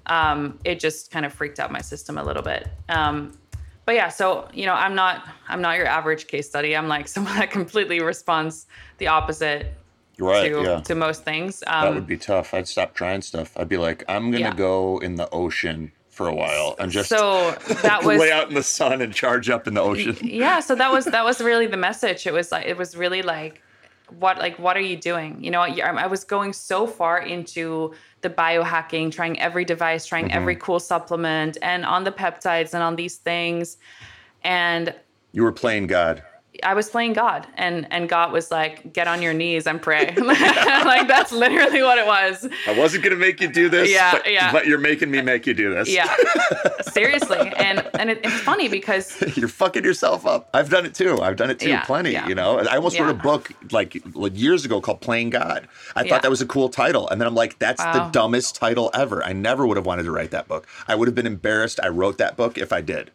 um, 0.05 0.59
it 0.63 0.79
just 0.79 1.11
kind 1.11 1.25
of 1.25 1.33
freaked 1.33 1.59
out 1.59 1.71
my 1.71 1.81
system 1.81 2.17
a 2.17 2.23
little 2.23 2.43
bit. 2.43 2.67
Um, 2.89 3.37
but 3.85 3.95
yeah, 3.95 4.09
so 4.09 4.47
you 4.53 4.67
know, 4.67 4.73
I'm 4.75 4.93
not 4.93 5.23
I'm 5.47 5.61
not 5.61 5.77
your 5.77 5.87
average 5.87 6.27
case 6.27 6.47
study. 6.47 6.77
I'm 6.77 6.87
like 6.87 7.07
someone 7.15 7.35
that 7.37 7.49
completely 7.49 7.99
responds 8.01 8.67
the 8.99 9.07
opposite 9.07 9.73
Right. 10.19 10.49
to 10.51 10.61
yeah. 10.61 10.81
to 10.81 10.95
most 10.95 11.23
things. 11.23 11.63
Um, 11.65 11.85
that 11.85 11.93
would 11.95 12.05
be 12.07 12.17
tough. 12.17 12.53
I'd 12.53 12.67
stop 12.67 12.93
trying 12.93 13.21
stuff. 13.23 13.53
I'd 13.57 13.69
be 13.69 13.77
like, 13.77 14.03
I'm 14.07 14.29
gonna 14.31 14.41
Yeah. 14.41 14.53
go 14.53 14.99
in 14.99 15.15
the 15.15 15.29
ocean 15.31 15.91
for 16.19 16.27
a 16.27 16.35
while 16.35 16.75
and 16.79 16.91
just 16.91 17.07
so 17.07 17.51
that 17.81 18.03
was 18.03 18.19
lay 18.19 18.29
out 18.29 18.49
in 18.49 18.53
the 18.53 18.61
sun 18.61 19.01
and 19.01 19.13
charge 19.13 19.49
up 19.49 19.69
in 19.69 19.73
the 19.73 19.79
ocean. 19.79 20.17
yeah 20.21 20.59
so 20.59 20.75
that 20.75 20.91
was 20.91 21.05
that 21.05 21.23
was 21.23 21.39
really 21.39 21.65
the 21.65 21.77
message 21.77 22.27
it 22.27 22.33
was 22.33 22.51
like 22.51 22.65
it 22.65 22.77
was 22.77 22.97
really 22.97 23.21
like 23.21 23.61
what 24.19 24.37
like 24.37 24.59
what 24.59 24.75
are 24.75 24.81
you 24.81 24.97
doing 24.97 25.41
you 25.41 25.49
know 25.49 25.61
I, 25.61 25.69
I 25.77 26.07
was 26.07 26.25
going 26.25 26.51
so 26.51 26.85
far 26.85 27.21
into 27.21 27.93
the 28.19 28.29
biohacking 28.29 29.13
trying 29.13 29.39
every 29.39 29.63
device 29.63 30.05
trying 30.05 30.25
mm-hmm. 30.25 30.35
every 30.35 30.57
cool 30.57 30.81
supplement 30.81 31.57
and 31.61 31.85
on 31.85 32.03
the 32.03 32.11
peptides 32.11 32.73
and 32.73 32.83
on 32.83 32.97
these 32.97 33.15
things 33.15 33.77
and 34.43 34.93
You 35.31 35.43
were 35.43 35.53
playing 35.53 35.87
God. 35.87 36.21
I 36.63 36.73
was 36.73 36.89
playing 36.89 37.13
God, 37.13 37.47
and 37.55 37.87
and 37.91 38.09
God 38.09 38.31
was 38.33 38.51
like, 38.51 38.91
"Get 38.91 39.07
on 39.07 39.21
your 39.21 39.33
knees 39.33 39.65
and 39.67 39.81
pray." 39.81 40.13
like 40.17 41.07
that's 41.07 41.31
literally 41.31 41.81
what 41.83 41.97
it 41.97 42.05
was. 42.05 42.47
I 42.67 42.77
wasn't 42.77 43.03
gonna 43.03 43.15
make 43.15 43.39
you 43.39 43.47
do 43.47 43.69
this. 43.69 43.89
Yeah, 43.89 44.11
but, 44.11 44.31
yeah. 44.31 44.51
But 44.51 44.65
you're 44.67 44.79
making 44.79 45.09
me 45.11 45.21
make 45.21 45.47
you 45.47 45.53
do 45.53 45.73
this. 45.73 45.87
Yeah, 45.89 46.13
seriously, 46.81 47.37
and 47.57 47.87
and 47.97 48.09
it, 48.09 48.19
it's 48.23 48.39
funny 48.41 48.67
because 48.67 49.21
you're 49.37 49.47
fucking 49.47 49.83
yourself 49.83 50.25
up. 50.25 50.49
I've 50.53 50.69
done 50.69 50.85
it 50.85 50.93
too. 50.93 51.21
I've 51.21 51.35
done 51.35 51.49
it 51.49 51.59
too, 51.59 51.69
Yeah, 51.69 51.85
plenty. 51.85 52.11
yeah. 52.11 52.27
You 52.27 52.35
know, 52.35 52.59
I 52.59 52.75
almost 52.75 52.99
wrote 52.99 53.09
a 53.09 53.13
book 53.13 53.51
like, 53.71 53.97
years 54.33 54.65
ago 54.65 54.81
called 54.81 55.01
"Playing 55.01 55.29
God." 55.29 55.67
I 55.95 56.03
Yeah. 56.03 56.09
thought 56.09 56.23
that 56.23 56.31
was 56.31 56.41
a 56.41 56.45
cool 56.47 56.69
title, 56.69 57.07
and 57.09 57.21
then 57.21 57.27
I'm 57.27 57.35
like, 57.35 57.59
that's 57.59 57.83
the 57.83 58.09
dumbest 58.11 58.55
title 58.55 58.89
ever. 58.93 59.23
I 59.23 59.33
never 59.33 59.65
would 59.65 59.77
have 59.77 59.85
wanted 59.85 60.03
to 60.03 60.11
write 60.11 60.31
that 60.31 60.47
book. 60.47 60.67
I 60.87 60.95
would 60.95 61.07
have 61.07 61.15
been 61.15 61.27
embarrassed. 61.27 61.79
I 61.81 61.87
wrote 61.89 62.17
that 62.17 62.35
book 62.35 62.57
if 62.57 62.73
I 62.73 62.81
did. 62.81 63.11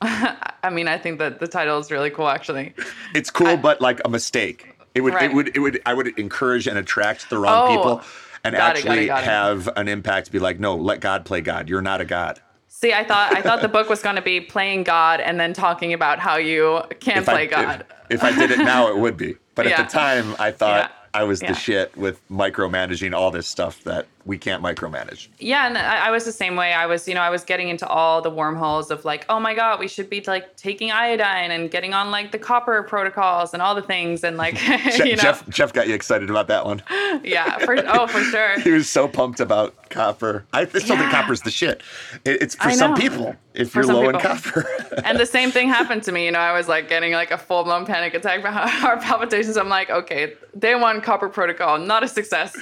I 0.02 0.70
mean, 0.70 0.88
I 0.88 0.98
think 0.98 1.18
that 1.18 1.40
the 1.40 1.48
title 1.48 1.78
is 1.78 1.90
really 1.90 2.10
cool, 2.10 2.28
actually. 2.28 2.74
It's 3.14 3.30
cool, 3.30 3.56
but 3.56 3.80
like 3.80 4.00
a 4.04 4.08
mistake. 4.08 4.74
It 4.94 5.00
would, 5.02 5.14
it 5.14 5.32
would, 5.32 5.56
it 5.56 5.60
would, 5.60 5.80
I 5.86 5.94
would 5.94 6.18
encourage 6.18 6.66
and 6.66 6.76
attract 6.78 7.30
the 7.30 7.38
wrong 7.38 7.68
Oh, 7.68 7.76
people, 7.76 8.02
and 8.44 8.54
got 8.54 8.76
it, 8.76 8.84
got 8.84 8.90
actually 8.90 9.04
it, 9.04 9.06
got 9.08 9.24
have 9.24 9.68
an 9.76 9.86
impact. 9.88 10.32
Be 10.32 10.38
like, 10.38 10.58
no, 10.58 10.74
let 10.76 11.00
God 11.00 11.24
play 11.24 11.40
God. 11.40 11.68
You're 11.68 11.82
not 11.82 12.00
a 12.00 12.04
God. 12.04 12.40
See, 12.68 12.92
I 12.92 13.04
thought 13.04 13.36
I 13.36 13.42
thought 13.42 13.60
the 13.60 13.68
book 13.78 13.88
was 13.88 14.02
going 14.02 14.16
to 14.16 14.22
be 14.22 14.40
playing 14.40 14.84
God 14.84 15.20
and 15.20 15.38
then 15.38 15.52
talking 15.52 15.92
about 15.92 16.18
how 16.18 16.36
you 16.36 16.82
can 17.00 17.18
If 17.18 17.28
I- 17.28 17.32
play 17.32 17.44
if- 17.44 17.50
God. 17.50 17.86
If, 18.10 18.24
I 18.24 18.34
did 18.34 18.50
it 18.50 18.58
now, 18.58 18.88
it 18.88 18.96
would 18.96 19.16
be. 19.18 19.36
But 19.54 19.66
Yeah. 19.66 19.80
at 19.80 19.90
the 19.90 19.92
time, 19.98 20.34
I 20.38 20.50
thought 20.50 20.90
Yeah. 20.90 21.20
I 21.20 21.24
was 21.24 21.42
Yeah. 21.42 21.52
the 21.52 21.58
shit 21.58 21.96
with 21.96 22.26
micromanaging 22.28 23.14
all 23.14 23.30
this 23.30 23.46
stuff 23.46 23.82
that 23.84 24.06
we 24.28 24.36
can't 24.36 24.62
micromanage. 24.62 25.28
Yeah, 25.38 25.66
and 25.66 25.78
I, 25.78 26.08
I 26.08 26.10
was 26.10 26.26
the 26.26 26.32
same 26.32 26.54
way. 26.54 26.74
I 26.74 26.84
was, 26.84 27.08
you 27.08 27.14
know, 27.14 27.22
I 27.22 27.30
was 27.30 27.44
getting 27.44 27.70
into 27.70 27.86
all 27.88 28.20
the 28.20 28.28
wormholes 28.28 28.90
of 28.90 29.06
like, 29.06 29.24
oh 29.30 29.40
my 29.40 29.54
god, 29.54 29.80
we 29.80 29.88
should 29.88 30.10
be 30.10 30.22
like 30.26 30.54
taking 30.56 30.92
iodine 30.92 31.50
and 31.50 31.70
getting 31.70 31.94
on 31.94 32.10
like 32.10 32.30
the 32.30 32.38
copper 32.38 32.82
protocols 32.82 33.54
and 33.54 33.62
all 33.62 33.74
the 33.74 33.80
things 33.82 34.22
and 34.24 34.36
like, 34.36 34.54
you 34.98 35.16
know, 35.16 35.22
Jeff, 35.22 35.48
Jeff 35.48 35.72
got 35.72 35.88
you 35.88 35.94
excited 35.94 36.28
about 36.28 36.46
that 36.48 36.66
one. 36.66 36.82
yeah, 37.24 37.56
for, 37.58 37.76
oh 37.88 38.06
for 38.06 38.20
sure. 38.20 38.60
He 38.68 38.70
was 38.70 38.88
so 38.90 39.08
pumped 39.08 39.40
about 39.40 39.88
copper. 39.88 40.44
I 40.52 40.66
still 40.66 40.98
think 40.98 41.10
copper's 41.10 41.40
the 41.40 41.50
shit. 41.50 41.82
It- 42.26 42.42
it's 42.42 42.54
for 42.54 42.70
some 42.70 42.94
people. 42.94 43.34
If 43.54 43.70
For 43.72 43.82
you're 43.82 43.92
low 43.92 44.08
in 44.08 44.18
copper, 44.20 44.64
And 45.04 45.18
the 45.18 45.26
same 45.26 45.50
thing 45.50 45.68
happened 45.68 46.04
to 46.04 46.12
me. 46.12 46.26
You 46.26 46.30
know, 46.30 46.38
I 46.38 46.52
was 46.52 46.68
like 46.68 46.88
getting 46.88 47.12
like 47.12 47.32
a 47.32 47.38
full 47.38 47.64
blown 47.64 47.86
panic 47.86 48.14
attack, 48.14 48.44
heart 48.44 49.00
palpitations. 49.00 49.56
I'm 49.56 49.68
like, 49.68 49.90
okay, 49.90 50.34
day 50.56 50.76
one 50.76 51.00
copper 51.00 51.28
protocol, 51.28 51.78
not 51.78 52.04
a 52.04 52.08
success. 52.08 52.54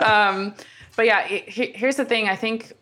um, 0.00 0.54
but 0.96 1.06
yeah, 1.06 1.22
he- 1.26 1.44
he- 1.46 1.72
here's 1.72 1.96
the 1.96 2.04
thing. 2.04 2.28
I 2.28 2.36
think, 2.36 2.72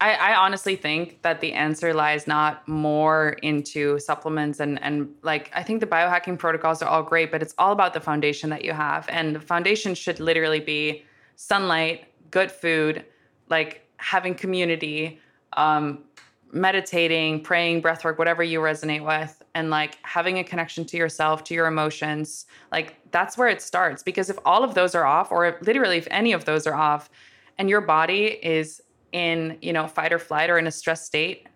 I, 0.00 0.14
I 0.14 0.34
honestly 0.34 0.76
think 0.76 1.22
that 1.22 1.40
the 1.40 1.52
answer 1.54 1.94
lies 1.94 2.26
not 2.26 2.66
more 2.68 3.30
into 3.42 3.98
supplements 3.98 4.60
and 4.60 4.82
and 4.82 5.08
like 5.22 5.50
I 5.54 5.62
think 5.62 5.80
the 5.80 5.86
biohacking 5.86 6.38
protocols 6.38 6.82
are 6.82 6.88
all 6.88 7.02
great, 7.02 7.30
but 7.30 7.40
it's 7.40 7.54
all 7.56 7.72
about 7.72 7.94
the 7.94 8.00
foundation 8.00 8.50
that 8.50 8.64
you 8.64 8.72
have, 8.72 9.08
and 9.08 9.34
the 9.36 9.40
foundation 9.40 9.94
should 9.94 10.20
literally 10.20 10.60
be 10.60 11.04
sunlight, 11.36 12.04
good 12.30 12.50
food, 12.52 13.04
like 13.48 13.86
having 13.96 14.34
community, 14.34 15.18
um, 15.54 16.04
meditating, 16.52 17.42
praying, 17.42 17.80
breath 17.80 18.04
work, 18.04 18.18
whatever 18.18 18.42
you 18.42 18.60
resonate 18.60 19.04
with, 19.04 19.42
and 19.56 19.70
like 19.70 19.96
having 20.02 20.38
a 20.38 20.44
connection 20.44 20.84
to 20.84 20.98
yourself, 20.98 21.42
to 21.42 21.54
your 21.54 21.66
emotions. 21.66 22.44
Like 22.70 22.94
that's 23.10 23.38
where 23.38 23.48
it 23.48 23.62
starts. 23.62 24.02
Because 24.02 24.28
if 24.28 24.38
all 24.44 24.62
of 24.62 24.74
those 24.74 24.94
are 24.94 25.06
off, 25.06 25.32
or 25.32 25.46
if, 25.46 25.62
literally 25.62 25.96
if 25.96 26.06
any 26.10 26.34
of 26.34 26.44
those 26.44 26.66
are 26.66 26.74
off, 26.74 27.08
and 27.56 27.70
your 27.70 27.80
body 27.80 28.38
is 28.42 28.82
in, 29.12 29.56
you 29.62 29.72
know, 29.72 29.86
fight 29.86 30.12
or 30.12 30.18
flight 30.18 30.50
or 30.50 30.58
in 30.58 30.66
a 30.66 30.70
stress 30.70 31.06
state, 31.06 31.46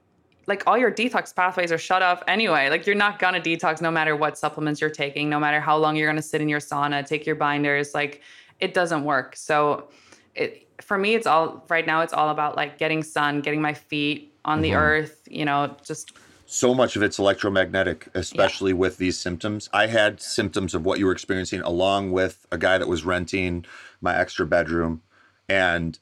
like 0.46 0.62
all 0.66 0.78
your 0.78 0.90
detox 0.90 1.36
pathways 1.36 1.70
are 1.70 1.78
shut 1.78 2.00
off 2.00 2.22
anyway. 2.26 2.70
Like 2.70 2.86
you're 2.86 2.96
not 2.96 3.18
gonna 3.18 3.38
detox 3.38 3.82
no 3.82 3.90
matter 3.90 4.16
what 4.16 4.38
supplements 4.38 4.80
you're 4.80 4.88
taking, 4.88 5.28
no 5.28 5.38
matter 5.38 5.60
how 5.60 5.76
long 5.76 5.94
you're 5.94 6.08
gonna 6.08 6.22
sit 6.22 6.40
in 6.40 6.48
your 6.48 6.58
sauna, 6.58 7.04
take 7.06 7.26
your 7.26 7.36
binders. 7.36 7.92
Like 7.92 8.22
it 8.60 8.72
doesn't 8.72 9.04
work. 9.04 9.36
So 9.36 9.90
it 10.34 10.66
for 10.80 10.96
me, 10.96 11.14
it's 11.14 11.26
all 11.26 11.66
right 11.68 11.86
now. 11.86 12.00
It's 12.00 12.14
all 12.14 12.30
about 12.30 12.56
like 12.56 12.78
getting 12.78 13.02
sun, 13.02 13.42
getting 13.42 13.60
my 13.60 13.74
feet 13.74 14.34
on 14.46 14.62
the 14.62 14.70
mm-hmm. 14.70 14.78
earth. 14.78 15.28
You 15.30 15.44
know, 15.44 15.76
just 15.84 16.12
so 16.52 16.74
much 16.74 16.96
of 16.96 17.02
it's 17.04 17.20
electromagnetic, 17.20 18.08
especially 18.12 18.72
with 18.72 18.98
these 18.98 19.16
symptoms. 19.16 19.70
I 19.72 19.86
had 19.86 20.20
symptoms 20.20 20.74
of 20.74 20.84
what 20.84 20.98
you 20.98 21.06
were 21.06 21.12
experiencing 21.12 21.60
along 21.60 22.10
with 22.10 22.44
a 22.50 22.58
guy 22.58 22.76
that 22.76 22.88
was 22.88 23.04
renting 23.04 23.64
my 24.00 24.16
extra 24.16 24.44
bedroom. 24.44 25.02
And 25.48 25.96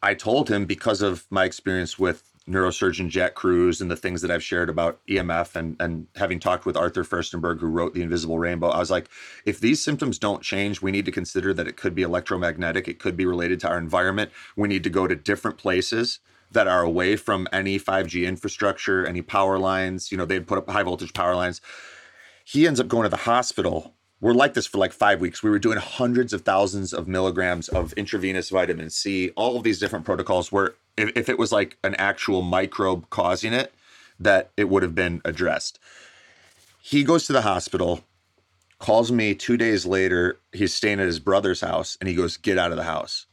I 0.00 0.14
told 0.14 0.48
him 0.48 0.66
because 0.66 1.02
of 1.02 1.26
my 1.30 1.44
experience 1.44 1.98
with 1.98 2.30
neurosurgeon 2.48 3.08
Jack 3.08 3.34
Kruse 3.34 3.80
and 3.80 3.90
the 3.90 3.96
things 3.96 4.22
that 4.22 4.30
I've 4.30 4.42
shared 4.42 4.68
about 4.68 5.04
EMF 5.08 5.56
and, 5.56 5.74
and 5.80 6.06
having 6.14 6.38
talked 6.38 6.64
with 6.64 6.76
Arthur 6.76 7.02
Firstenberg, 7.02 7.58
who 7.58 7.66
wrote 7.66 7.92
The 7.92 8.02
Invisible 8.02 8.38
Rainbow, 8.38 8.68
I 8.68 8.78
was 8.78 8.92
like, 8.92 9.08
if 9.46 9.58
these 9.58 9.82
symptoms 9.82 10.16
don't 10.20 10.44
change, 10.44 10.80
we 10.80 10.92
need 10.92 11.06
to 11.06 11.12
consider 11.12 11.52
that 11.54 11.66
it 11.66 11.76
could 11.76 11.96
be 11.96 12.02
electromagnetic. 12.02 12.86
It 12.86 13.00
could 13.00 13.16
be 13.16 13.26
related 13.26 13.58
to 13.60 13.68
our 13.68 13.78
environment. 13.78 14.30
We 14.54 14.68
need 14.68 14.84
to 14.84 14.90
go 14.90 15.08
to 15.08 15.16
different 15.16 15.58
places 15.58 16.20
that 16.52 16.66
are 16.66 16.82
away 16.82 17.16
from 17.16 17.46
any 17.52 17.78
5G 17.78 18.26
infrastructure, 18.26 19.06
any 19.06 19.22
power 19.22 19.58
lines. 19.58 20.10
You 20.10 20.18
know, 20.18 20.24
they'd 20.24 20.46
put 20.46 20.58
up 20.58 20.68
high 20.68 20.82
voltage 20.82 21.12
power 21.12 21.34
lines. 21.34 21.60
He 22.44 22.66
ends 22.66 22.80
up 22.80 22.88
going 22.88 23.04
to 23.04 23.10
the 23.10 23.16
hospital. 23.16 23.94
We're 24.20 24.32
like 24.32 24.54
this 24.54 24.66
for 24.66 24.78
like 24.78 24.92
five 24.92 25.20
weeks. 25.20 25.42
We 25.42 25.50
were 25.50 25.58
doing 25.58 25.78
hundreds 25.78 26.32
of 26.32 26.42
thousands 26.42 26.92
of 26.92 27.06
milligrams 27.06 27.68
of 27.68 27.92
intravenous 27.92 28.50
vitamin 28.50 28.90
C, 28.90 29.30
all 29.36 29.56
of 29.56 29.62
these 29.62 29.78
different 29.78 30.04
protocols 30.04 30.50
where 30.50 30.74
if, 30.96 31.12
if 31.14 31.28
it 31.28 31.38
was 31.38 31.52
like 31.52 31.76
an 31.84 31.94
actual 31.96 32.42
microbe 32.42 33.08
causing 33.10 33.52
it, 33.52 33.72
that 34.18 34.50
it 34.56 34.68
would 34.68 34.82
have 34.82 34.94
been 34.94 35.20
addressed. 35.24 35.78
He 36.80 37.04
goes 37.04 37.26
to 37.26 37.32
the 37.32 37.42
hospital, 37.42 38.02
calls 38.78 39.12
me 39.12 39.34
two 39.34 39.56
days 39.56 39.86
later. 39.86 40.40
He's 40.52 40.74
staying 40.74 41.00
at 41.00 41.06
his 41.06 41.20
brother's 41.20 41.60
house 41.60 41.96
and 42.00 42.08
he 42.08 42.14
goes, 42.14 42.36
Get 42.36 42.58
out 42.58 42.72
of 42.72 42.76
the 42.76 42.84
house. 42.84 43.26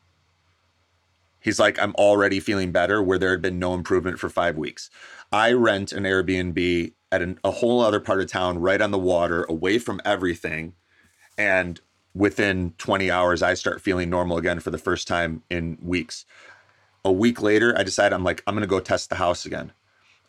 He's 1.45 1.59
like, 1.59 1.77
I'm 1.77 1.93
already 1.93 2.39
feeling 2.39 2.71
better 2.71 3.03
where 3.03 3.19
there 3.19 3.29
had 3.29 3.43
been 3.43 3.59
no 3.59 3.75
improvement 3.75 4.17
for 4.17 4.29
five 4.29 4.57
weeks. 4.57 4.89
I 5.31 5.51
rent 5.51 5.91
an 5.91 6.01
Airbnb 6.01 6.91
at 7.11 7.21
an, 7.21 7.39
a 7.43 7.51
whole 7.51 7.81
other 7.81 7.99
part 7.99 8.19
of 8.19 8.25
town, 8.25 8.57
right 8.57 8.81
on 8.81 8.89
the 8.89 8.97
water, 8.97 9.43
away 9.43 9.77
from 9.77 10.01
everything. 10.03 10.73
And 11.37 11.79
within 12.15 12.73
20 12.79 13.11
hours, 13.11 13.43
I 13.43 13.53
start 13.53 13.79
feeling 13.79 14.09
normal 14.09 14.37
again 14.37 14.59
for 14.59 14.71
the 14.71 14.79
first 14.79 15.07
time 15.07 15.43
in 15.51 15.77
weeks. 15.83 16.25
A 17.03 17.11
week 17.11 17.43
later, 17.43 17.77
I 17.77 17.83
decide 17.83 18.11
I'm 18.11 18.23
like, 18.23 18.41
I'm 18.47 18.55
going 18.55 18.63
to 18.63 18.67
go 18.67 18.79
test 18.79 19.11
the 19.11 19.17
house 19.17 19.45
again. 19.45 19.71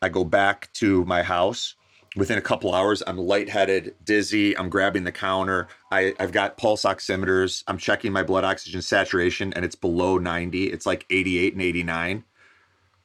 I 0.02 0.10
go 0.10 0.22
back 0.22 0.70
to 0.74 1.02
my 1.06 1.22
house. 1.22 1.76
Within 2.16 2.38
a 2.38 2.42
couple 2.42 2.74
hours, 2.74 3.02
I'm 3.06 3.18
lightheaded, 3.18 3.94
dizzy. 4.02 4.56
I'm 4.56 4.70
grabbing 4.70 5.04
the 5.04 5.12
counter. 5.12 5.68
I, 5.92 6.14
I've 6.18 6.32
got 6.32 6.56
pulse 6.56 6.84
oximeters. 6.84 7.62
I'm 7.68 7.76
checking 7.76 8.10
my 8.10 8.22
blood 8.22 8.42
oxygen 8.42 8.80
saturation, 8.80 9.52
and 9.52 9.66
it's 9.66 9.74
below 9.74 10.16
90. 10.16 10.72
It's 10.72 10.86
like 10.86 11.04
88 11.10 11.52
and 11.52 11.62
89, 11.62 12.24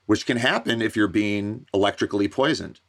which 0.05 0.25
can 0.25 0.37
happen 0.37 0.81
if 0.81 0.95
you're 0.95 1.09
being 1.09 1.65
electrically 1.73 2.29
poisoned. 2.29 2.79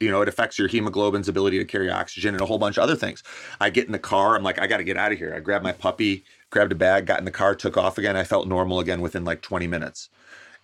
You 0.00 0.10
know, 0.10 0.22
it 0.22 0.28
affects 0.28 0.58
your 0.58 0.68
hemoglobin's 0.68 1.28
ability 1.28 1.58
to 1.58 1.66
carry 1.66 1.90
oxygen 1.90 2.34
and 2.34 2.40
a 2.40 2.46
whole 2.46 2.58
bunch 2.58 2.78
of 2.78 2.82
other 2.82 2.96
things. 2.96 3.22
I 3.60 3.68
get 3.68 3.84
in 3.84 3.92
the 3.92 3.98
car. 3.98 4.34
I'm 4.34 4.42
like, 4.42 4.58
I 4.58 4.66
got 4.66 4.78
to 4.78 4.84
get 4.84 4.96
out 4.96 5.12
of 5.12 5.18
here. 5.18 5.34
I 5.36 5.40
grabbed 5.40 5.64
my 5.64 5.72
puppy, 5.72 6.24
grabbed 6.48 6.72
a 6.72 6.76
bag, 6.76 7.04
got 7.04 7.18
in 7.18 7.26
the 7.26 7.30
car, 7.30 7.54
took 7.54 7.76
off 7.76 7.98
again. 7.98 8.16
I 8.16 8.24
felt 8.24 8.48
normal 8.48 8.80
again 8.80 9.02
within 9.02 9.24
like 9.24 9.42
20 9.42 9.66
minutes. 9.66 10.08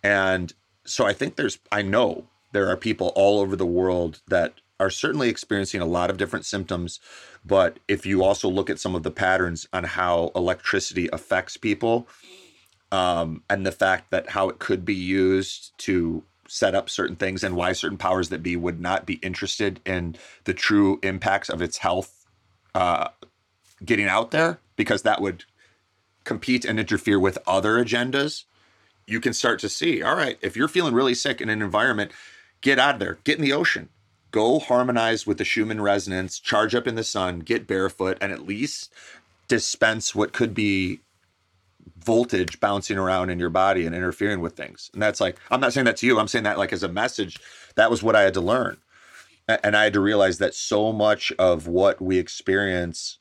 And 0.02 0.52
so 0.86 1.05
I 1.05 1.12
think 1.12 1.36
there's, 1.36 1.59
I 1.70 1.82
know 1.82 2.24
there 2.52 2.69
are 2.69 2.77
people 2.77 3.12
all 3.15 3.39
over 3.39 3.55
the 3.55 3.66
world 3.66 4.23
that 4.28 4.55
are 4.81 4.91
certainly 4.91 5.29
experiencing 5.29 5.81
a 5.81 5.87
lot 5.87 6.11
of 6.11 6.17
different 6.17 6.45
symptoms. 6.45 7.01
But 7.45 7.79
if 7.89 8.07
you 8.07 8.23
also 8.23 8.49
look 8.49 8.71
at 8.71 8.79
some 8.79 8.95
of 8.95 9.03
the 9.03 9.11
patterns 9.11 9.67
on 9.73 9.85
how 9.85 10.31
electricity 10.35 11.09
affects 11.13 11.57
people, 11.57 12.09
um, 12.91 13.43
and 13.51 13.67
the 13.67 13.73
fact 13.73 14.11
that 14.11 14.31
how 14.31 14.49
it 14.49 14.59
could 14.59 14.85
be 14.85 14.95
used 14.95 15.77
to 15.79 16.23
set 16.49 16.75
up 16.75 16.89
certain 16.89 17.17
things 17.17 17.45
and 17.45 17.55
why 17.55 17.73
certain 17.73 17.99
powers 17.99 18.31
that 18.31 18.43
be 18.43 18.57
would 18.57 18.81
not 18.81 19.05
be 19.05 19.15
interested 19.15 19.81
in 19.85 20.17
the 20.45 20.55
true 20.55 20.99
impacts 21.03 21.51
of 21.51 21.61
its 21.61 21.79
health 21.79 22.27
uh, 22.75 23.09
getting 23.85 24.07
out 24.07 24.31
there 24.31 24.59
because 24.77 25.03
that 25.03 25.21
would 25.21 25.45
compete 26.25 26.65
and 26.65 26.81
interfere 26.81 27.19
with 27.21 27.39
other 27.47 27.83
agendas 27.83 28.45
you 29.07 29.21
can 29.21 29.33
start 29.33 29.59
to 29.59 29.69
see 29.69 30.03
all 30.03 30.17
right 30.17 30.39
if 30.41 30.57
you're 30.57 30.69
feeling 30.69 30.95
really 30.95 31.15
sick 31.15 31.41
in 31.41 31.49
an 31.49 31.63
environment 31.63 32.11
get 32.61 32.79
out 32.79 32.95
of 32.95 33.01
there 33.01 33.19
get 33.25 33.37
in 33.37 33.45
the 33.45 33.53
ocean 33.53 33.89
go 34.31 34.59
harmonize 34.59 35.27
with 35.27 35.39
the 35.39 35.45
schumann 35.45 35.81
resonance 35.81 36.39
charge 36.39 36.75
up 36.75 36.87
in 36.87 36.95
the 36.95 37.05
sun 37.05 37.41
get 37.41 37.67
barefoot 37.67 38.19
and 38.21 38.33
at 38.33 38.47
least 38.47 38.93
dispense 39.49 40.15
what 40.15 40.33
could 40.33 40.55
be 40.55 41.01
voltage 41.97 42.61
bouncing 42.61 42.99
around 42.99 43.31
in 43.31 43.39
your 43.39 43.51
body 43.51 43.85
and 43.85 43.95
interfering 43.95 44.41
with 44.41 44.55
things. 44.55 44.91
And 44.93 45.03
that's 45.03 45.21
like, 45.21 45.37
I'm 45.51 45.61
not 45.61 45.73
saying 45.73 45.87
that 45.87 45.97
to 45.99 46.07
you. 46.07 46.19
I'm 46.19 46.29
saying 46.29 46.45
that 46.45 46.59
like 46.59 46.73
as 46.73 46.83
a 46.83 46.89
message. 46.89 47.39
That 47.75 47.91
was 47.91 48.03
what 48.03 48.17
I 48.17 48.23
had 48.23 48.35
to 48.35 48.41
learn. 48.41 48.79
And 49.47 49.77
I 49.77 49.85
had 49.85 49.95
to 49.95 50.01
realize 50.01 50.39
that 50.39 50.55
so 50.55 50.93
much 50.93 51.33
of 51.39 51.67
what 51.67 52.01
we 52.03 52.19
experience, 52.19 53.19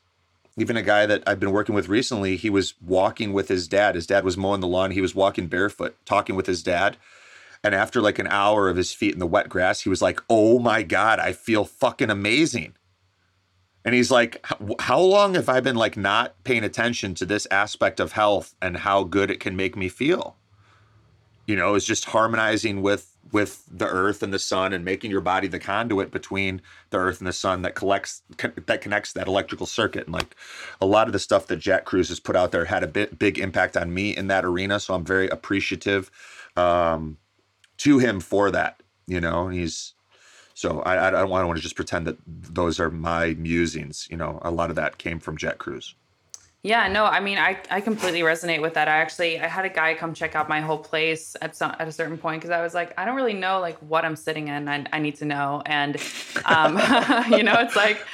even 0.58 0.76
a 0.76 0.82
guy 0.82 1.06
that 1.06 1.24
I've 1.26 1.40
been 1.40 1.52
working 1.52 1.74
with 1.74 1.88
recently, 1.88 2.36
he 2.36 2.50
was 2.50 2.74
walking 2.86 3.32
with 3.32 3.48
his 3.48 3.68
dad. 3.68 3.96
His 3.96 4.08
dad 4.08 4.26
was 4.26 4.36
mowing 4.36 4.60
the 4.60 4.68
lawn. 4.68 4.92
He 4.92 5.02
was 5.02 5.16
walking 5.16 5.48
barefoot, 5.48 5.96
talking 6.06 6.36
with 6.36 6.46
his 6.46 6.64
dad. 6.64 6.98
And 7.68 7.76
after 7.76 8.00
like 8.00 8.18
an 8.18 8.28
hour 8.28 8.70
of 8.70 8.78
his 8.78 8.94
feet 8.94 9.12
in 9.12 9.20
the 9.20 9.28
wet 9.28 9.50
grass, 9.50 9.82
he 9.82 9.90
was 9.90 10.02
like, 10.02 10.22
Oh 10.30 10.58
my 10.58 10.84
God, 10.84 11.20
I 11.20 11.34
feel 11.34 11.66
fucking 11.66 12.10
amazing. 12.10 12.76
And 13.84 13.94
he's 13.94 14.10
like, 14.10 14.46
how 14.80 15.00
long 15.00 15.36
have 15.36 15.50
I 15.50 15.60
been 15.60 15.76
like 15.76 15.98
not 15.98 16.42
paying 16.46 16.64
attention 16.64 17.14
to 17.16 17.26
this 17.26 17.46
aspect 17.52 18.00
of 18.00 18.14
health 18.14 18.56
and 18.62 18.78
how 18.78 19.04
good 19.04 19.30
it 19.30 19.42
can 19.42 19.58
make 19.58 19.76
me 19.76 19.90
feel? 19.90 20.38
You 21.46 21.58
know, 21.58 21.76
it's 21.76 21.86
just 21.86 22.06
harmonizing 22.06 22.82
with 22.82 23.18
with 23.34 23.66
the 23.70 23.88
earth 23.88 24.24
and 24.24 24.34
the 24.34 24.40
sun 24.40 24.72
and 24.72 24.86
making 24.86 25.12
your 25.12 25.20
body 25.20 25.50
the 25.50 25.60
conduit 25.60 26.12
between 26.12 26.62
the 26.92 26.98
earth 26.98 27.20
and 27.20 27.28
the 27.28 27.34
sun 27.34 27.64
that 27.64 27.76
collects 27.76 28.22
that 28.66 28.80
connects 28.80 29.12
that 29.12 29.28
electrical 29.28 29.66
circuit 29.66 30.06
and 30.06 30.14
like 30.14 30.38
a 30.80 30.86
lot 30.86 31.08
of 31.08 31.14
the 31.14 31.20
stuff 31.20 31.48
that 31.48 31.58
Jack 31.58 31.84
Kruse 31.84 32.08
has 32.08 32.22
put 32.22 32.38
out 32.38 32.54
there 32.54 32.64
had 32.64 32.84
a 32.84 32.88
bit 32.88 33.20
big 33.20 33.38
impact 33.38 33.76
on 33.76 33.94
me 33.94 34.16
in 34.16 34.28
that 34.28 34.46
arena 34.46 34.80
so 34.80 34.94
I'm 34.94 35.04
very 35.04 35.28
appreciative 35.28 36.10
um 36.56 37.18
to 37.78 38.00
him 38.00 38.20
for 38.20 38.52
that 38.52 38.82
you 39.06 39.22
know 39.22 39.48
he's 39.48 39.94
so 40.54 40.82
I 40.82 41.08
I 41.08 41.12
don't 41.12 41.30
want 41.30 41.56
to 41.56 41.62
just 41.62 41.76
pretend 41.76 42.08
that 42.08 42.18
those 42.26 42.80
are 42.80 42.90
my 42.90 43.36
musings 43.38 44.08
you 44.10 44.18
know 44.18 44.40
a 44.42 44.52
lot 44.52 44.70
of 44.70 44.76
that 44.76 44.98
came 44.98 45.20
from 45.20 45.38
Jack 45.38 45.58
Kruse 45.58 45.96
Yeah, 46.64 46.88
no, 46.88 47.06
I 47.06 47.20
mean, 47.20 47.38
I, 47.38 47.58
I 47.70 47.82
completely 47.82 48.22
resonate 48.22 48.62
with 48.62 48.74
that. 48.74 48.88
I 48.88 48.98
actually, 48.98 49.40
I 49.40 49.48
had 49.48 49.64
a 49.64 49.70
guy 49.70 49.94
come 49.94 50.14
check 50.14 50.36
out 50.36 50.50
my 50.50 50.60
whole 50.60 50.80
place 50.80 51.36
at 51.42 51.56
some, 51.56 51.74
at 51.80 51.88
a 51.88 51.92
certain 51.92 52.18
point 52.18 52.42
because 52.42 52.52
I 52.52 52.62
was 52.62 52.74
like, 52.74 52.94
I 52.98 53.06
don't 53.06 53.16
really 53.16 53.34
know 53.34 53.60
like 53.60 53.78
what 53.78 54.04
I'm 54.04 54.16
sitting 54.16 54.48
in. 54.48 54.68
I, 54.68 54.86
I 54.92 55.00
need 55.00 55.16
to 55.18 55.26
know, 55.26 55.62
and 55.66 55.98
um, 56.46 56.74
you 57.32 57.44
know, 57.44 57.54
it's 57.60 57.76
like, 57.76 58.06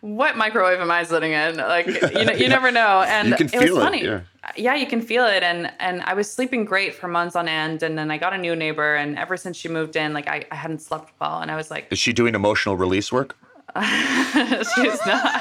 what 0.00 0.36
microwave 0.36 0.80
am 0.80 0.90
I 0.90 1.04
sitting 1.04 1.32
in? 1.32 1.56
Like, 1.56 1.86
you 2.14 2.24
know, 2.24 2.32
you 2.32 2.48
never 2.48 2.70
know. 2.70 3.02
And 3.02 3.32
it 3.34 3.54
was 3.54 3.70
it, 3.70 3.74
funny. 3.74 4.04
yeah. 4.04 4.20
yeah, 4.56 4.74
you 4.74 4.86
can 4.86 5.00
feel 5.00 5.24
it, 5.24 5.42
and 5.42 5.72
and 5.78 6.02
I 6.02 6.14
was 6.14 6.30
sleeping 6.30 6.64
great 6.64 6.94
for 6.94 7.08
months 7.08 7.36
on 7.36 7.48
end, 7.48 7.82
and 7.82 7.96
then 7.96 8.10
I 8.10 8.18
got 8.18 8.34
a 8.34 8.38
new 8.38 8.56
neighbor, 8.56 8.96
and 8.96 9.16
ever 9.16 9.36
since 9.36 9.56
she 9.56 9.68
moved 9.68 9.96
in, 9.96 10.12
like 10.12 10.28
I, 10.28 10.44
I 10.50 10.56
hadn't 10.56 10.82
slept 10.82 11.12
well, 11.20 11.40
and 11.40 11.50
I 11.50 11.56
was 11.56 11.70
like, 11.70 11.86
is 11.90 11.98
she 11.98 12.12
doing 12.12 12.34
emotional 12.34 12.76
release 12.76 13.12
work 13.12 13.36
she's 14.74 15.06
not. 15.06 15.40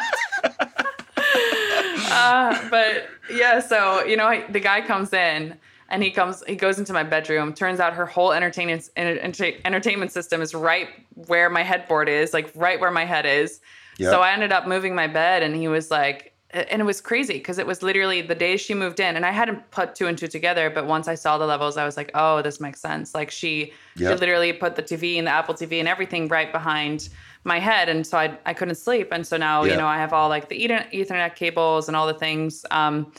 Uh, 2.22 2.68
but 2.70 3.08
yeah, 3.34 3.60
so 3.60 4.04
you 4.04 4.18
know, 4.18 4.26
I, 4.28 4.46
the 4.50 4.60
guy 4.60 4.82
comes 4.82 5.14
in 5.14 5.58
and 5.90 6.02
he 6.02 6.12
comes, 6.12 6.44
he 6.48 6.56
goes 6.56 6.80
into 6.80 6.94
my 6.94 7.04
bedroom. 7.04 7.54
Turns 7.54 7.80
out 7.80 7.94
her 7.94 8.06
whole 8.06 8.32
entertainment 8.32 8.90
enter- 8.96 9.54
entertainment 9.66 10.12
system 10.12 10.42
is 10.42 10.54
right 10.54 10.88
where 11.28 11.50
my 11.50 11.64
headboard 11.64 12.08
is, 12.08 12.34
like 12.34 12.52
right 12.56 12.80
where 12.80 12.92
my 12.92 13.06
head 13.06 13.26
is. 13.26 13.60
Yep. 13.98 14.12
So 14.12 14.22
I 14.22 14.32
ended 14.32 14.52
up 14.52 14.68
moving 14.68 14.96
my 14.96 15.08
bed, 15.08 15.44
and 15.44 15.56
he 15.56 15.68
was 15.68 15.92
like, 15.92 16.34
and 16.54 16.82
it 16.82 16.86
was 16.86 17.00
crazy 17.02 17.34
because 17.34 17.60
it 17.60 17.68
was 17.68 17.82
literally 17.84 18.22
the 18.22 18.36
day 18.36 18.58
she 18.58 18.74
moved 18.74 19.00
in, 19.00 19.16
and 19.16 19.26
I 19.26 19.32
hadn't 19.32 19.70
put 19.72 19.96
two 19.96 20.08
and 20.08 20.18
two 20.18 20.28
together. 20.28 20.70
But 20.70 20.86
once 20.86 21.08
I 21.08 21.16
saw 21.16 21.38
the 21.38 21.46
levels, 21.46 21.78
I 21.78 21.86
was 21.86 21.98
like, 21.98 22.12
oh, 22.14 22.42
this 22.42 22.60
makes 22.60 22.82
sense. 22.82 23.14
Like 23.14 23.32
she, 23.32 23.74
Yep. 23.98 24.14
she 24.14 24.20
literally 24.20 24.54
put 24.54 24.76
the 24.76 24.84
TV 24.84 25.18
and 25.18 25.28
the 25.28 25.32
Apple 25.32 25.54
TV 25.54 25.80
and 25.80 25.88
everything 25.88 26.28
right 26.30 26.52
behind 26.52 27.10
my 27.44 27.60
head, 27.60 27.90
and 27.90 28.06
so 28.06 28.18
I 28.18 28.38
I 28.46 28.54
couldn't 28.54 28.76
sleep, 28.76 29.10
and 29.12 29.26
so 29.26 29.38
now 29.38 29.64
Yeah. 29.64 29.74
you 29.74 29.78
know 29.78 29.88
I 29.88 29.98
have 29.98 30.14
all 30.14 30.30
like 30.30 30.50
the 30.50 30.56
Ether- 30.56 30.88
Ethernet 30.94 31.36
cables 31.36 31.88
and 31.88 31.96
all 31.98 32.08
the 32.08 32.14
things. 32.14 32.66
Um, 32.72 33.12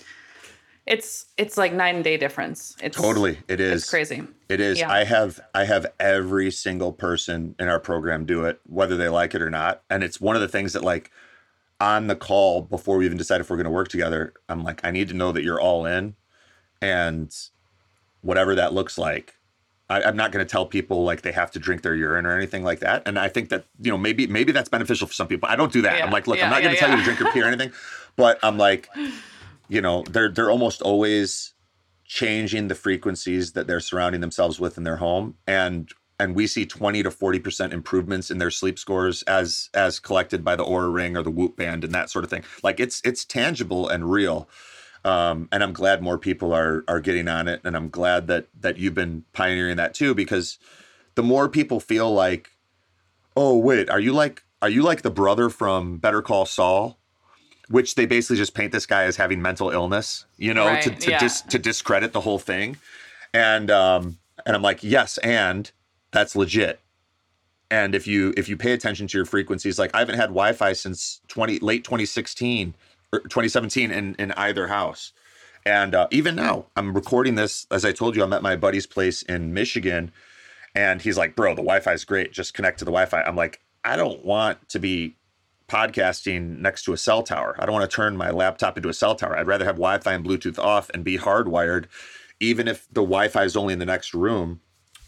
it's 0.86 1.26
it's 1.36 1.56
like 1.56 1.72
night 1.72 1.94
and 1.94 2.02
day 2.02 2.16
difference. 2.16 2.76
It's 2.82 2.96
Totally, 2.96 3.38
it 3.48 3.60
is 3.60 3.82
It's 3.82 3.90
crazy. 3.90 4.22
It 4.48 4.60
is. 4.60 4.78
Yeah. 4.78 4.90
I 4.90 5.04
have 5.04 5.40
I 5.54 5.64
have 5.64 5.86
every 6.00 6.50
single 6.50 6.92
person 6.92 7.54
in 7.58 7.68
our 7.68 7.78
program 7.80 8.24
do 8.26 8.44
it, 8.44 8.60
whether 8.66 8.96
they 8.96 9.08
like 9.08 9.34
it 9.34 9.42
or 9.42 9.50
not. 9.50 9.82
And 9.90 10.02
it's 10.02 10.20
one 10.20 10.34
of 10.34 10.42
the 10.42 10.48
things 10.48 10.72
that 10.72 10.82
like 10.82 11.10
on 11.80 12.06
the 12.06 12.16
call 12.16 12.62
before 12.62 12.96
we 12.96 13.04
even 13.06 13.18
decide 13.18 13.40
if 13.40 13.50
we're 13.50 13.56
going 13.56 13.64
to 13.64 13.70
work 13.70 13.88
together, 13.88 14.32
I'm 14.48 14.62
like, 14.62 14.80
I 14.84 14.90
need 14.92 15.08
to 15.08 15.14
know 15.14 15.32
that 15.32 15.42
you're 15.42 15.60
all 15.60 15.84
in, 15.86 16.14
and 16.80 17.34
whatever 18.20 18.54
that 18.54 18.72
looks 18.72 18.98
like. 18.98 19.34
I, 19.92 20.08
I'm 20.08 20.16
not 20.16 20.32
going 20.32 20.44
to 20.44 20.50
tell 20.50 20.66
people 20.66 21.04
like 21.04 21.22
they 21.22 21.32
have 21.32 21.50
to 21.52 21.58
drink 21.58 21.82
their 21.82 21.94
urine 21.94 22.26
or 22.26 22.36
anything 22.36 22.64
like 22.64 22.80
that. 22.80 23.02
And 23.06 23.18
I 23.18 23.28
think 23.28 23.50
that 23.50 23.66
you 23.80 23.90
know 23.90 23.98
maybe 23.98 24.26
maybe 24.26 24.52
that's 24.52 24.68
beneficial 24.68 25.06
for 25.06 25.14
some 25.14 25.28
people. 25.28 25.48
I 25.48 25.56
don't 25.56 25.72
do 25.72 25.82
that. 25.82 25.98
Yeah, 25.98 26.06
I'm 26.06 26.10
like, 26.10 26.26
look, 26.26 26.38
yeah, 26.38 26.44
I'm 26.46 26.50
not 26.50 26.62
going 26.62 26.74
to 26.74 26.80
yeah, 26.80 26.86
tell 26.86 26.90
you 26.90 26.96
to 26.96 27.04
drink 27.04 27.20
your 27.20 27.32
pee 27.32 27.42
or 27.42 27.46
anything, 27.46 27.72
but 28.16 28.38
I'm 28.42 28.58
like, 28.58 28.88
you 29.68 29.80
know, 29.80 30.04
they're 30.10 30.30
they're 30.30 30.50
almost 30.50 30.82
always 30.82 31.52
changing 32.04 32.68
the 32.68 32.74
frequencies 32.74 33.52
that 33.52 33.66
they're 33.66 33.80
surrounding 33.80 34.20
themselves 34.20 34.60
with 34.60 34.76
in 34.76 34.84
their 34.84 34.96
home 34.96 35.34
and 35.46 35.92
and 36.18 36.36
we 36.36 36.46
see 36.46 36.66
20 36.66 37.02
to 37.02 37.10
40% 37.10 37.72
improvements 37.72 38.30
in 38.30 38.36
their 38.36 38.50
sleep 38.50 38.78
scores 38.78 39.22
as 39.22 39.70
as 39.72 39.98
collected 39.98 40.44
by 40.44 40.54
the 40.54 40.64
Oura 40.64 40.92
ring 40.92 41.16
or 41.16 41.22
the 41.22 41.30
whoop 41.30 41.56
band 41.56 41.84
and 41.84 41.94
that 41.94 42.10
sort 42.10 42.22
of 42.22 42.30
thing 42.30 42.44
like 42.62 42.80
it's 42.80 43.00
it's 43.02 43.24
tangible 43.24 43.88
and 43.88 44.10
real 44.10 44.46
um, 45.04 45.48
and 45.52 45.62
i'm 45.62 45.72
glad 45.72 46.02
more 46.02 46.18
people 46.18 46.52
are 46.52 46.84
are 46.88 47.00
getting 47.00 47.28
on 47.28 47.48
it 47.48 47.60
and 47.64 47.76
i'm 47.76 47.88
glad 47.88 48.26
that 48.26 48.46
that 48.58 48.78
you've 48.78 48.94
been 48.94 49.24
pioneering 49.32 49.76
that 49.76 49.94
too 49.94 50.14
because 50.14 50.58
the 51.14 51.22
more 51.22 51.48
people 51.48 51.80
feel 51.80 52.12
like 52.12 52.50
oh 53.36 53.56
wait 53.56 53.88
are 53.90 54.00
you 54.00 54.12
like 54.12 54.42
are 54.60 54.70
you 54.70 54.82
like 54.82 55.02
the 55.02 55.10
brother 55.10 55.48
from 55.48 55.98
better 55.98 56.22
call 56.22 56.46
saul 56.46 56.98
which 57.72 57.94
they 57.94 58.04
basically 58.04 58.36
just 58.36 58.54
paint 58.54 58.70
this 58.70 58.84
guy 58.84 59.04
as 59.04 59.16
having 59.16 59.40
mental 59.40 59.70
illness, 59.70 60.26
you 60.36 60.52
know, 60.52 60.64
to 60.82 60.90
Right, 60.90 61.00
to, 61.00 61.10
yeah. 61.10 61.18
dis, 61.18 61.40
to 61.42 61.58
discredit 61.58 62.12
the 62.12 62.20
whole 62.20 62.38
thing. 62.38 62.76
And 63.32 63.70
um, 63.70 64.18
and 64.44 64.54
I'm 64.54 64.60
like, 64.60 64.82
yes, 64.82 65.16
and 65.18 65.70
that's 66.10 66.36
legit. 66.36 66.80
And 67.70 67.94
if 67.94 68.06
you 68.06 68.34
if 68.36 68.48
you 68.48 68.58
pay 68.58 68.72
attention 68.72 69.06
to 69.06 69.16
your 69.16 69.24
frequencies, 69.24 69.78
like 69.78 69.90
I 69.94 70.00
haven't 70.00 70.16
had 70.16 70.26
Wi-Fi 70.26 70.74
since 70.74 71.22
20 71.28 71.60
late 71.60 71.84
2016 71.84 72.68
or 72.68 72.74
2017 73.12 73.90
in 73.90 74.14
in 74.16 74.32
either 74.32 74.68
house. 74.68 75.12
And 75.64 75.94
uh, 75.94 76.08
even 76.10 76.34
now, 76.34 76.66
I'm 76.74 76.92
recording 76.92 77.36
this. 77.36 77.66
As 77.70 77.84
I 77.84 77.92
told 77.92 78.16
you, 78.16 78.22
I'm 78.22 78.32
at 78.32 78.42
my 78.42 78.56
buddy's 78.56 78.86
place 78.86 79.22
in 79.22 79.54
Michigan, 79.54 80.10
and 80.74 81.00
he's 81.00 81.16
like, 81.16 81.36
"Bro, 81.36 81.50
the 81.50 81.62
Wi-Fi 81.62 81.92
is 81.92 82.04
great. 82.04 82.32
Just 82.32 82.54
connect 82.54 82.80
to 82.80 82.84
the 82.84 82.90
Wi-Fi." 82.90 83.22
I'm 83.22 83.36
like, 83.36 83.60
"I 83.84 83.96
don't 83.96 84.24
want 84.24 84.68
to 84.70 84.80
be 84.80 85.16
podcasting 85.68 86.58
next 86.58 86.84
to 86.84 86.92
a 86.92 86.98
cell 86.98 87.22
tower. 87.22 87.56
I 87.58 87.64
don't 87.64 87.74
want 87.74 87.88
to 87.88 87.94
turn 87.94 88.16
my 88.16 88.30
laptop 88.30 88.76
into 88.76 88.88
a 88.88 88.94
cell 88.94 89.14
tower. 89.14 89.36
I'd 89.36 89.46
rather 89.46 89.64
have 89.64 89.76
Wi-Fi 89.76 90.12
and 90.12 90.24
Bluetooth 90.24 90.58
off 90.58 90.90
and 90.92 91.04
be 91.04 91.16
hardwired. 91.16 91.86
Even 92.40 92.66
if 92.68 92.86
the 92.88 93.02
Wi-Fi 93.02 93.44
is 93.44 93.56
only 93.56 93.72
in 93.72 93.78
the 93.78 93.86
next 93.86 94.12
room, 94.12 94.60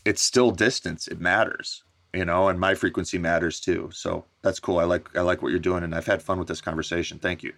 it's 0.05 0.22
still 0.22 0.52
distance. 0.52 1.09
It 1.09 1.20
matters, 1.20 1.82
you 2.12 2.24
know, 2.24 2.48
and 2.48 2.60
my 2.60 2.74
frequency 2.74 3.18
matters 3.18 3.60
too. 3.60 3.90
So 3.93 4.24
that's 4.43 4.60
cool. 4.60 4.78
I 4.78 4.85
like 4.85 5.14
I 5.16 5.20
like 5.22 5.43
what 5.43 5.51
you're 5.51 5.59
doing, 5.59 5.82
and 5.82 5.94
I've 5.94 6.06
had 6.06 6.22
fun 6.22 6.39
with 6.39 6.48
this 6.48 6.60
conversation. 6.60 7.18
Thank 7.18 7.43
you. 7.43 7.52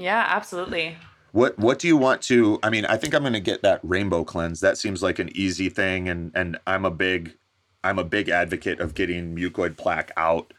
Yeah, 0.00 0.24
absolutely. 0.28 0.96
What 1.32 1.58
what 1.58 1.78
do 1.78 1.86
you 1.86 1.96
want 1.96 2.22
to? 2.22 2.58
I 2.62 2.70
mean, 2.70 2.86
I 2.86 2.96
think 2.96 3.14
I'm 3.14 3.22
going 3.22 3.34
to 3.34 3.40
get 3.40 3.62
that 3.62 3.80
rainbow 3.82 4.24
cleanse. 4.24 4.60
That 4.60 4.78
seems 4.78 5.02
like 5.02 5.18
an 5.18 5.30
easy 5.36 5.68
thing, 5.68 6.08
and 6.08 6.32
and 6.34 6.58
I'm 6.66 6.86
a 6.86 6.90
big 6.90 7.36
I'm 7.84 7.98
a 7.98 8.04
big 8.04 8.30
advocate 8.30 8.80
of 8.80 8.94
getting 8.94 9.36
mucoid 9.36 9.76
plaque 9.76 10.10
out, 10.16 10.54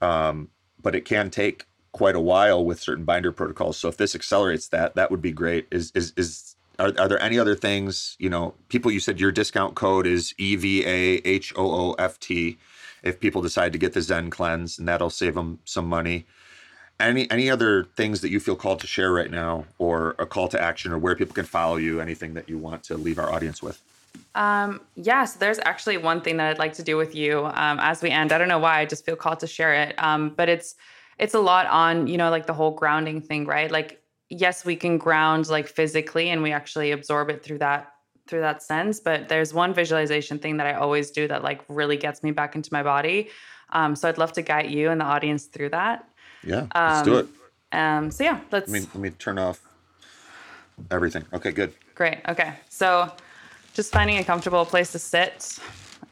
um, 0.00 0.50
but 0.80 0.94
it 0.94 1.04
can 1.04 1.30
take 1.30 1.66
quite 1.90 2.14
a 2.14 2.20
while 2.20 2.64
with 2.64 2.80
certain 2.80 3.04
binder 3.04 3.32
protocols. 3.32 3.76
So 3.76 3.88
if 3.88 3.96
this 3.96 4.14
accelerates 4.14 4.68
that, 4.68 4.94
that 4.94 5.10
would 5.10 5.20
be 5.20 5.32
great. 5.32 5.66
Is 5.72 5.90
is 5.96 6.12
is 6.16 6.54
are, 6.78 6.92
are 6.96 7.08
there 7.08 7.20
any 7.20 7.40
other 7.40 7.56
things? 7.56 8.16
You 8.20 8.30
know, 8.30 8.54
people. 8.68 8.92
You 8.92 9.00
said 9.00 9.18
your 9.18 9.32
discount 9.32 9.74
code 9.74 10.06
is 10.06 10.32
E 10.38 10.54
V 10.54 10.86
A 10.86 11.14
H 11.24 11.52
O 11.56 11.90
O 11.90 11.92
F 11.94 12.20
T. 12.20 12.56
If 13.02 13.18
people 13.18 13.42
decide 13.42 13.72
to 13.72 13.78
get 13.78 13.94
the 13.94 14.00
Zen 14.00 14.30
cleanse, 14.30 14.78
and 14.78 14.86
that'll 14.86 15.10
save 15.10 15.34
them 15.34 15.58
some 15.64 15.88
money 15.88 16.24
any 16.98 17.30
any 17.30 17.50
other 17.50 17.84
things 17.96 18.20
that 18.20 18.30
you 18.30 18.40
feel 18.40 18.56
called 18.56 18.80
to 18.80 18.86
share 18.86 19.12
right 19.12 19.30
now 19.30 19.64
or 19.78 20.14
a 20.18 20.26
call 20.26 20.48
to 20.48 20.60
action 20.60 20.92
or 20.92 20.98
where 20.98 21.14
people 21.14 21.34
can 21.34 21.44
follow 21.44 21.76
you 21.76 22.00
anything 22.00 22.34
that 22.34 22.48
you 22.48 22.58
want 22.58 22.82
to 22.84 22.96
leave 22.96 23.18
our 23.18 23.32
audience 23.32 23.62
with 23.62 23.82
Um, 24.34 24.80
yeah, 24.94 25.24
so 25.24 25.38
there's 25.38 25.58
actually 25.64 25.98
one 25.98 26.20
thing 26.20 26.38
that 26.38 26.48
I'd 26.48 26.58
like 26.58 26.74
to 26.74 26.82
do 26.82 26.96
with 26.96 27.14
you 27.14 27.46
um, 27.46 27.78
as 27.80 28.02
we 28.02 28.10
end. 28.10 28.32
I 28.32 28.38
don't 28.38 28.48
know 28.48 28.58
why, 28.58 28.80
I 28.80 28.86
just 28.86 29.04
feel 29.04 29.16
called 29.16 29.40
to 29.40 29.46
share 29.46 29.74
it. 29.74 29.94
Um, 30.02 30.30
but 30.30 30.48
it's 30.48 30.74
it's 31.18 31.34
a 31.34 31.40
lot 31.40 31.66
on 31.66 32.06
you 32.06 32.16
know 32.16 32.30
like 32.30 32.46
the 32.46 32.54
whole 32.54 32.72
grounding 32.72 33.20
thing, 33.20 33.46
right? 33.46 33.70
Like 33.70 34.00
yes, 34.28 34.64
we 34.64 34.76
can 34.76 34.98
ground 34.98 35.48
like 35.48 35.68
physically, 35.68 36.30
and 36.30 36.42
we 36.42 36.52
actually 36.52 36.92
absorb 36.92 37.30
it 37.30 37.42
through 37.42 37.58
that 37.58 37.92
through 38.26 38.40
that 38.40 38.62
sense. 38.62 39.00
But 39.00 39.28
there's 39.28 39.54
one 39.54 39.72
visualization 39.74 40.38
thing 40.38 40.56
that 40.56 40.66
I 40.66 40.74
always 40.74 41.10
do 41.10 41.28
that 41.28 41.42
like 41.42 41.60
really 41.68 41.96
gets 41.96 42.22
me 42.22 42.32
back 42.32 42.54
into 42.56 42.72
my 42.72 42.82
body. 42.82 43.28
Um, 43.70 43.96
so 43.96 44.08
I'd 44.08 44.18
love 44.18 44.32
to 44.32 44.42
guide 44.42 44.70
you 44.70 44.90
and 44.90 45.00
the 45.00 45.04
audience 45.04 45.46
through 45.46 45.70
that. 45.70 46.08
Yeah 46.46 46.66
let's 46.74 47.02
do 47.02 47.16
it 47.18 47.26
Um, 47.72 48.10
so 48.10 48.24
yeah, 48.24 48.40
let's. 48.52 48.70
let 48.70 48.80
me 48.80 48.88
let 48.94 49.00
me 49.02 49.10
turn 49.10 49.38
off 49.38 49.60
everything 50.90 51.24
okay 51.34 51.50
good 51.50 51.72
Great. 51.96 52.18
Okay. 52.28 52.52
So 52.68 53.10
just 53.72 53.90
finding 53.90 54.18
a 54.18 54.24
comfortable 54.24 54.66
place 54.66 54.92
to 54.92 54.98
sit 54.98 55.58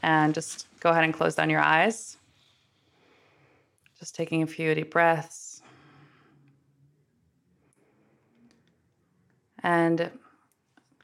and 0.02 0.32
just 0.32 0.66
go 0.80 0.88
ahead 0.88 1.04
and 1.04 1.12
close 1.12 1.34
down 1.34 1.50
your 1.50 1.60
eyes. 1.60 2.16
Just 4.00 4.14
taking 4.16 4.42
a 4.42 4.46
few 4.46 4.74
deep 4.74 4.90
breaths. 4.90 5.60
And 9.62 10.10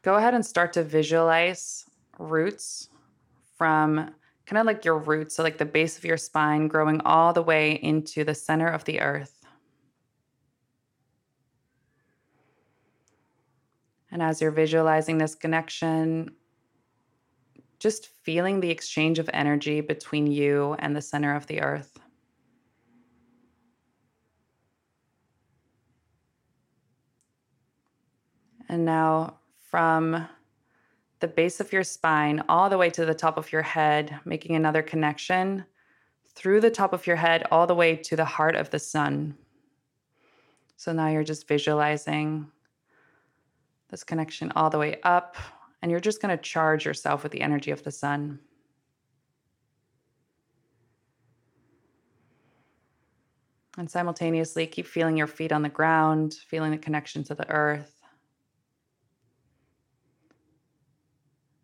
go 0.00 0.14
ahead 0.14 0.32
and 0.32 0.44
start 0.44 0.72
to 0.72 0.82
visualize 0.82 1.84
roots 2.18 2.88
from 3.58 4.14
kind 4.50 4.58
of 4.58 4.66
like 4.66 4.84
your 4.84 4.98
roots, 4.98 5.36
so 5.36 5.44
like 5.44 5.58
the 5.58 5.64
base 5.64 5.96
of 5.96 6.04
your 6.04 6.16
spine 6.16 6.66
growing 6.66 7.00
all 7.02 7.32
the 7.32 7.40
way 7.40 7.74
into 7.84 8.24
the 8.24 8.34
center 8.34 8.66
of 8.66 8.84
the 8.84 9.00
earth. 9.00 9.46
And 14.10 14.20
as 14.20 14.40
you're 14.40 14.50
visualizing 14.50 15.18
this 15.18 15.36
connection, 15.36 16.32
just 17.78 18.08
feeling 18.24 18.58
the 18.58 18.70
exchange 18.70 19.20
of 19.20 19.30
energy 19.32 19.80
between 19.82 20.26
you 20.26 20.74
and 20.80 20.96
the 20.96 21.00
center 21.00 21.36
of 21.36 21.46
the 21.46 21.60
earth. 21.60 21.96
And 28.68 28.84
now 28.84 29.36
from 29.70 30.26
the 31.20 31.28
base 31.28 31.60
of 31.60 31.72
your 31.72 31.84
spine 31.84 32.42
all 32.48 32.68
the 32.70 32.78
way 32.78 32.90
to 32.90 33.04
the 33.04 33.14
top 33.14 33.36
of 33.36 33.52
your 33.52 33.62
head, 33.62 34.18
making 34.24 34.56
another 34.56 34.82
connection 34.82 35.64
through 36.34 36.60
the 36.60 36.70
top 36.70 36.92
of 36.92 37.06
your 37.06 37.16
head 37.16 37.44
all 37.50 37.66
the 37.66 37.74
way 37.74 37.94
to 37.94 38.16
the 38.16 38.24
heart 38.24 38.56
of 38.56 38.70
the 38.70 38.78
sun. 38.78 39.36
So 40.76 40.92
now 40.92 41.08
you're 41.08 41.24
just 41.24 41.46
visualizing 41.46 42.50
this 43.90 44.02
connection 44.02 44.50
all 44.56 44.70
the 44.70 44.78
way 44.78 44.98
up, 45.02 45.36
and 45.82 45.90
you're 45.90 46.00
just 46.00 46.22
going 46.22 46.34
to 46.34 46.42
charge 46.42 46.86
yourself 46.86 47.22
with 47.22 47.32
the 47.32 47.42
energy 47.42 47.70
of 47.70 47.82
the 47.82 47.90
sun. 47.90 48.38
And 53.76 53.90
simultaneously, 53.90 54.66
keep 54.66 54.86
feeling 54.86 55.16
your 55.16 55.26
feet 55.26 55.52
on 55.52 55.62
the 55.62 55.68
ground, 55.68 56.34
feeling 56.48 56.70
the 56.70 56.78
connection 56.78 57.24
to 57.24 57.34
the 57.34 57.48
earth. 57.50 57.99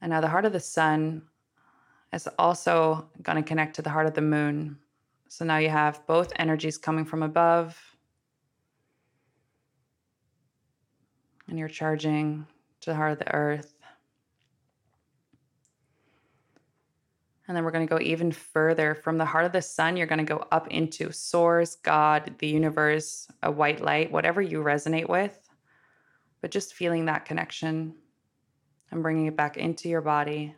And 0.01 0.11
now 0.11 0.21
the 0.21 0.29
heart 0.29 0.45
of 0.45 0.53
the 0.53 0.61
sun 0.61 1.23
is 2.13 2.29
also 2.39 3.09
going 3.23 3.43
to 3.43 3.49
connect 3.49 3.77
to 3.77 3.83
the 3.83 3.91
heart 3.91 4.07
of 4.07 4.15
the 4.15 4.21
moon. 4.21 4.79
So 5.29 5.45
now 5.45 5.59
you 5.59 5.69
have 5.69 6.07
both 6.07 6.33
energies 6.37 6.79
coming 6.79 7.05
from 7.05 7.23
above. 7.23 7.79
And 11.49 11.59
you're 11.59 11.69
charging 11.69 12.47
to 12.81 12.91
the 12.91 12.97
heart 12.97 13.13
of 13.13 13.19
the 13.19 13.35
earth. 13.35 13.73
And 17.49 17.57
then 17.57 17.65
we're 17.65 17.71
going 17.71 17.87
to 17.87 17.95
go 17.95 18.01
even 18.01 18.33
further 18.33 18.95
from 18.95 19.19
the 19.19 19.25
heart 19.25 19.45
of 19.45 19.53
the 19.53 19.63
sun. 19.63 19.97
You're 19.97 20.09
going 20.09 20.19
to 20.19 20.25
go 20.25 20.47
up 20.51 20.69
into 20.69 21.13
source, 21.13 21.77
God, 21.77 22.35
the 22.39 22.49
universe, 22.49 23.29
a 23.43 23.51
white 23.51 23.81
light, 23.81 24.11
whatever 24.11 24.43
you 24.43 24.63
resonate 24.63 25.09
with. 25.09 25.39
But 26.41 26.51
just 26.51 26.75
feeling 26.75 27.05
that 27.05 27.25
connection 27.25 27.95
and 28.91 29.03
bringing 29.03 29.27
it 29.27 29.37
back 29.37 29.57
into 29.57 29.89
your 29.89 30.01
body. 30.01 30.55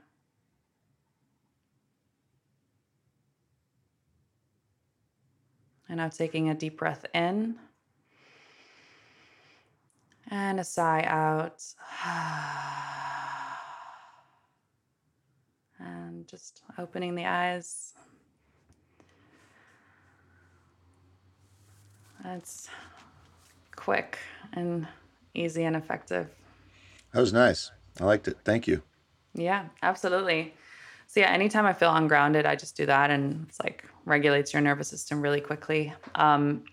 And 5.88 5.96
now 5.96 6.08
taking 6.08 6.50
a 6.50 6.54
deep 6.54 6.78
breath 6.78 7.06
in 7.14 7.56
and 10.30 10.60
a 10.60 10.64
sigh 10.64 11.04
out. 11.06 11.64
And 15.80 16.26
just 16.26 16.62
opening 16.76 17.14
the 17.14 17.24
eyes. 17.24 17.94
That's 22.24 22.68
quick 23.76 24.18
and 24.54 24.88
easy 25.34 25.62
and 25.62 25.76
effective. 25.76 26.28
That 27.12 27.20
was 27.20 27.32
nice. 27.32 27.70
I 28.00 28.04
liked 28.04 28.28
it. 28.28 28.36
Thank 28.44 28.66
you. 28.66 28.82
Yeah, 29.34 29.66
absolutely. 29.82 30.54
So 31.06 31.20
yeah, 31.20 31.30
anytime 31.30 31.66
I 31.66 31.72
feel 31.72 31.94
ungrounded, 31.94 32.44
I 32.46 32.54
just 32.54 32.76
do 32.76 32.86
that, 32.86 33.10
and 33.10 33.46
it's 33.48 33.60
like 33.60 33.84
regulates 34.04 34.52
your 34.52 34.62
nervous 34.62 34.88
system 34.88 35.22
really 35.22 35.40
quickly. 35.40 35.92
Um, 36.14 36.64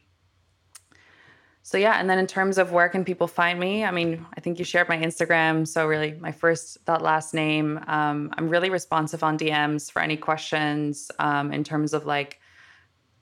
so 1.64 1.78
yeah, 1.80 2.00
and 2.00 2.08
then 2.08 2.20
in 2.20 2.28
terms 2.28 2.58
of 2.58 2.72
where 2.72 2.90
can 2.90 3.04
people 3.04 3.28
find 3.28 3.60
me? 3.60 3.86
I 3.86 3.92
mean, 3.92 4.24
I 4.38 4.40
think 4.40 4.60
you 4.60 4.66
shared 4.66 4.88
my 4.88 4.98
Instagram, 4.98 5.68
so 5.68 5.88
really 5.88 6.14
my 6.20 6.32
first 6.32 6.86
that 6.86 7.02
last 7.02 7.34
name. 7.34 7.80
Um, 7.88 8.32
I'm 8.38 8.50
really 8.50 8.70
responsive 8.70 9.24
on 9.24 9.38
DMs 9.38 9.92
for 9.92 10.02
any 10.02 10.16
questions 10.16 11.10
um, 11.18 11.52
in 11.52 11.64
terms 11.64 11.94
of 11.94 12.06
like 12.06 12.40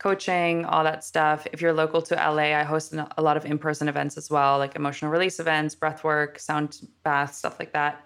coaching, 0.03 0.65
all 0.65 0.83
that 0.83 1.01
stuff. 1.01 1.47
If 1.53 1.61
you're 1.61 1.71
local 1.71 2.01
to 2.01 2.15
LA, 2.15 2.59
I 2.59 2.63
host 2.63 2.93
a 2.93 3.21
lot 3.21 3.37
of 3.37 3.45
in-person 3.45 3.87
events 3.87 4.17
as 4.17 4.29
well, 4.29 4.57
like 4.57 4.75
emotional 4.75 5.09
release 5.09 5.39
events, 5.39 5.75
breath 5.75 6.03
work, 6.03 6.39
sound 6.39 6.81
bath, 7.03 7.33
stuff 7.33 7.57
like 7.57 7.71
that. 7.71 8.05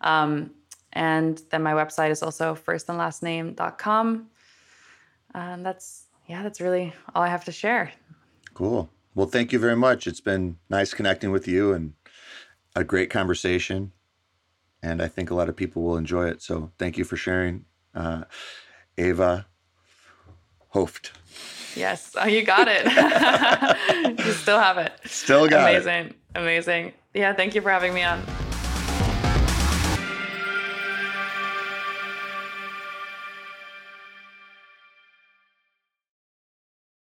Um, 0.00 0.52
and 0.94 1.42
then 1.50 1.62
my 1.62 1.74
website 1.74 2.10
is 2.10 2.22
also 2.22 2.54
firstandlastname.com. 2.54 4.26
And 5.34 5.66
that's, 5.66 6.06
yeah, 6.26 6.42
that's 6.42 6.62
really 6.62 6.94
all 7.14 7.22
I 7.22 7.28
have 7.28 7.44
to 7.44 7.52
share. 7.52 7.92
Cool. 8.54 8.88
Well, 9.14 9.26
thank 9.26 9.52
you 9.52 9.58
very 9.58 9.76
much. 9.76 10.06
It's 10.06 10.22
been 10.22 10.56
nice 10.70 10.94
connecting 10.94 11.30
with 11.30 11.46
you 11.46 11.74
and 11.74 11.92
a 12.74 12.84
great 12.84 13.10
conversation. 13.10 13.92
And 14.82 15.02
I 15.02 15.08
think 15.08 15.30
a 15.30 15.34
lot 15.34 15.50
of 15.50 15.56
people 15.56 15.82
will 15.82 15.98
enjoy 15.98 16.26
it. 16.28 16.40
So 16.40 16.70
thank 16.78 16.96
you 16.96 17.04
for 17.04 17.18
sharing, 17.18 17.66
uh, 17.94 18.24
Eva 18.96 19.46
Hooft. 20.74 21.10
Yes. 21.76 22.14
Oh, 22.20 22.26
you 22.26 22.42
got 22.44 22.68
it. 22.70 22.84
you 24.26 24.32
still 24.32 24.58
have 24.58 24.78
it. 24.78 24.92
Still 25.06 25.48
got 25.48 25.70
Amazing. 25.70 26.06
it. 26.06 26.16
Amazing. 26.34 26.34
Amazing. 26.34 26.92
Yeah. 27.14 27.32
Thank 27.32 27.54
you 27.54 27.62
for 27.62 27.70
having 27.70 27.94
me 27.94 28.02
on. 28.02 28.22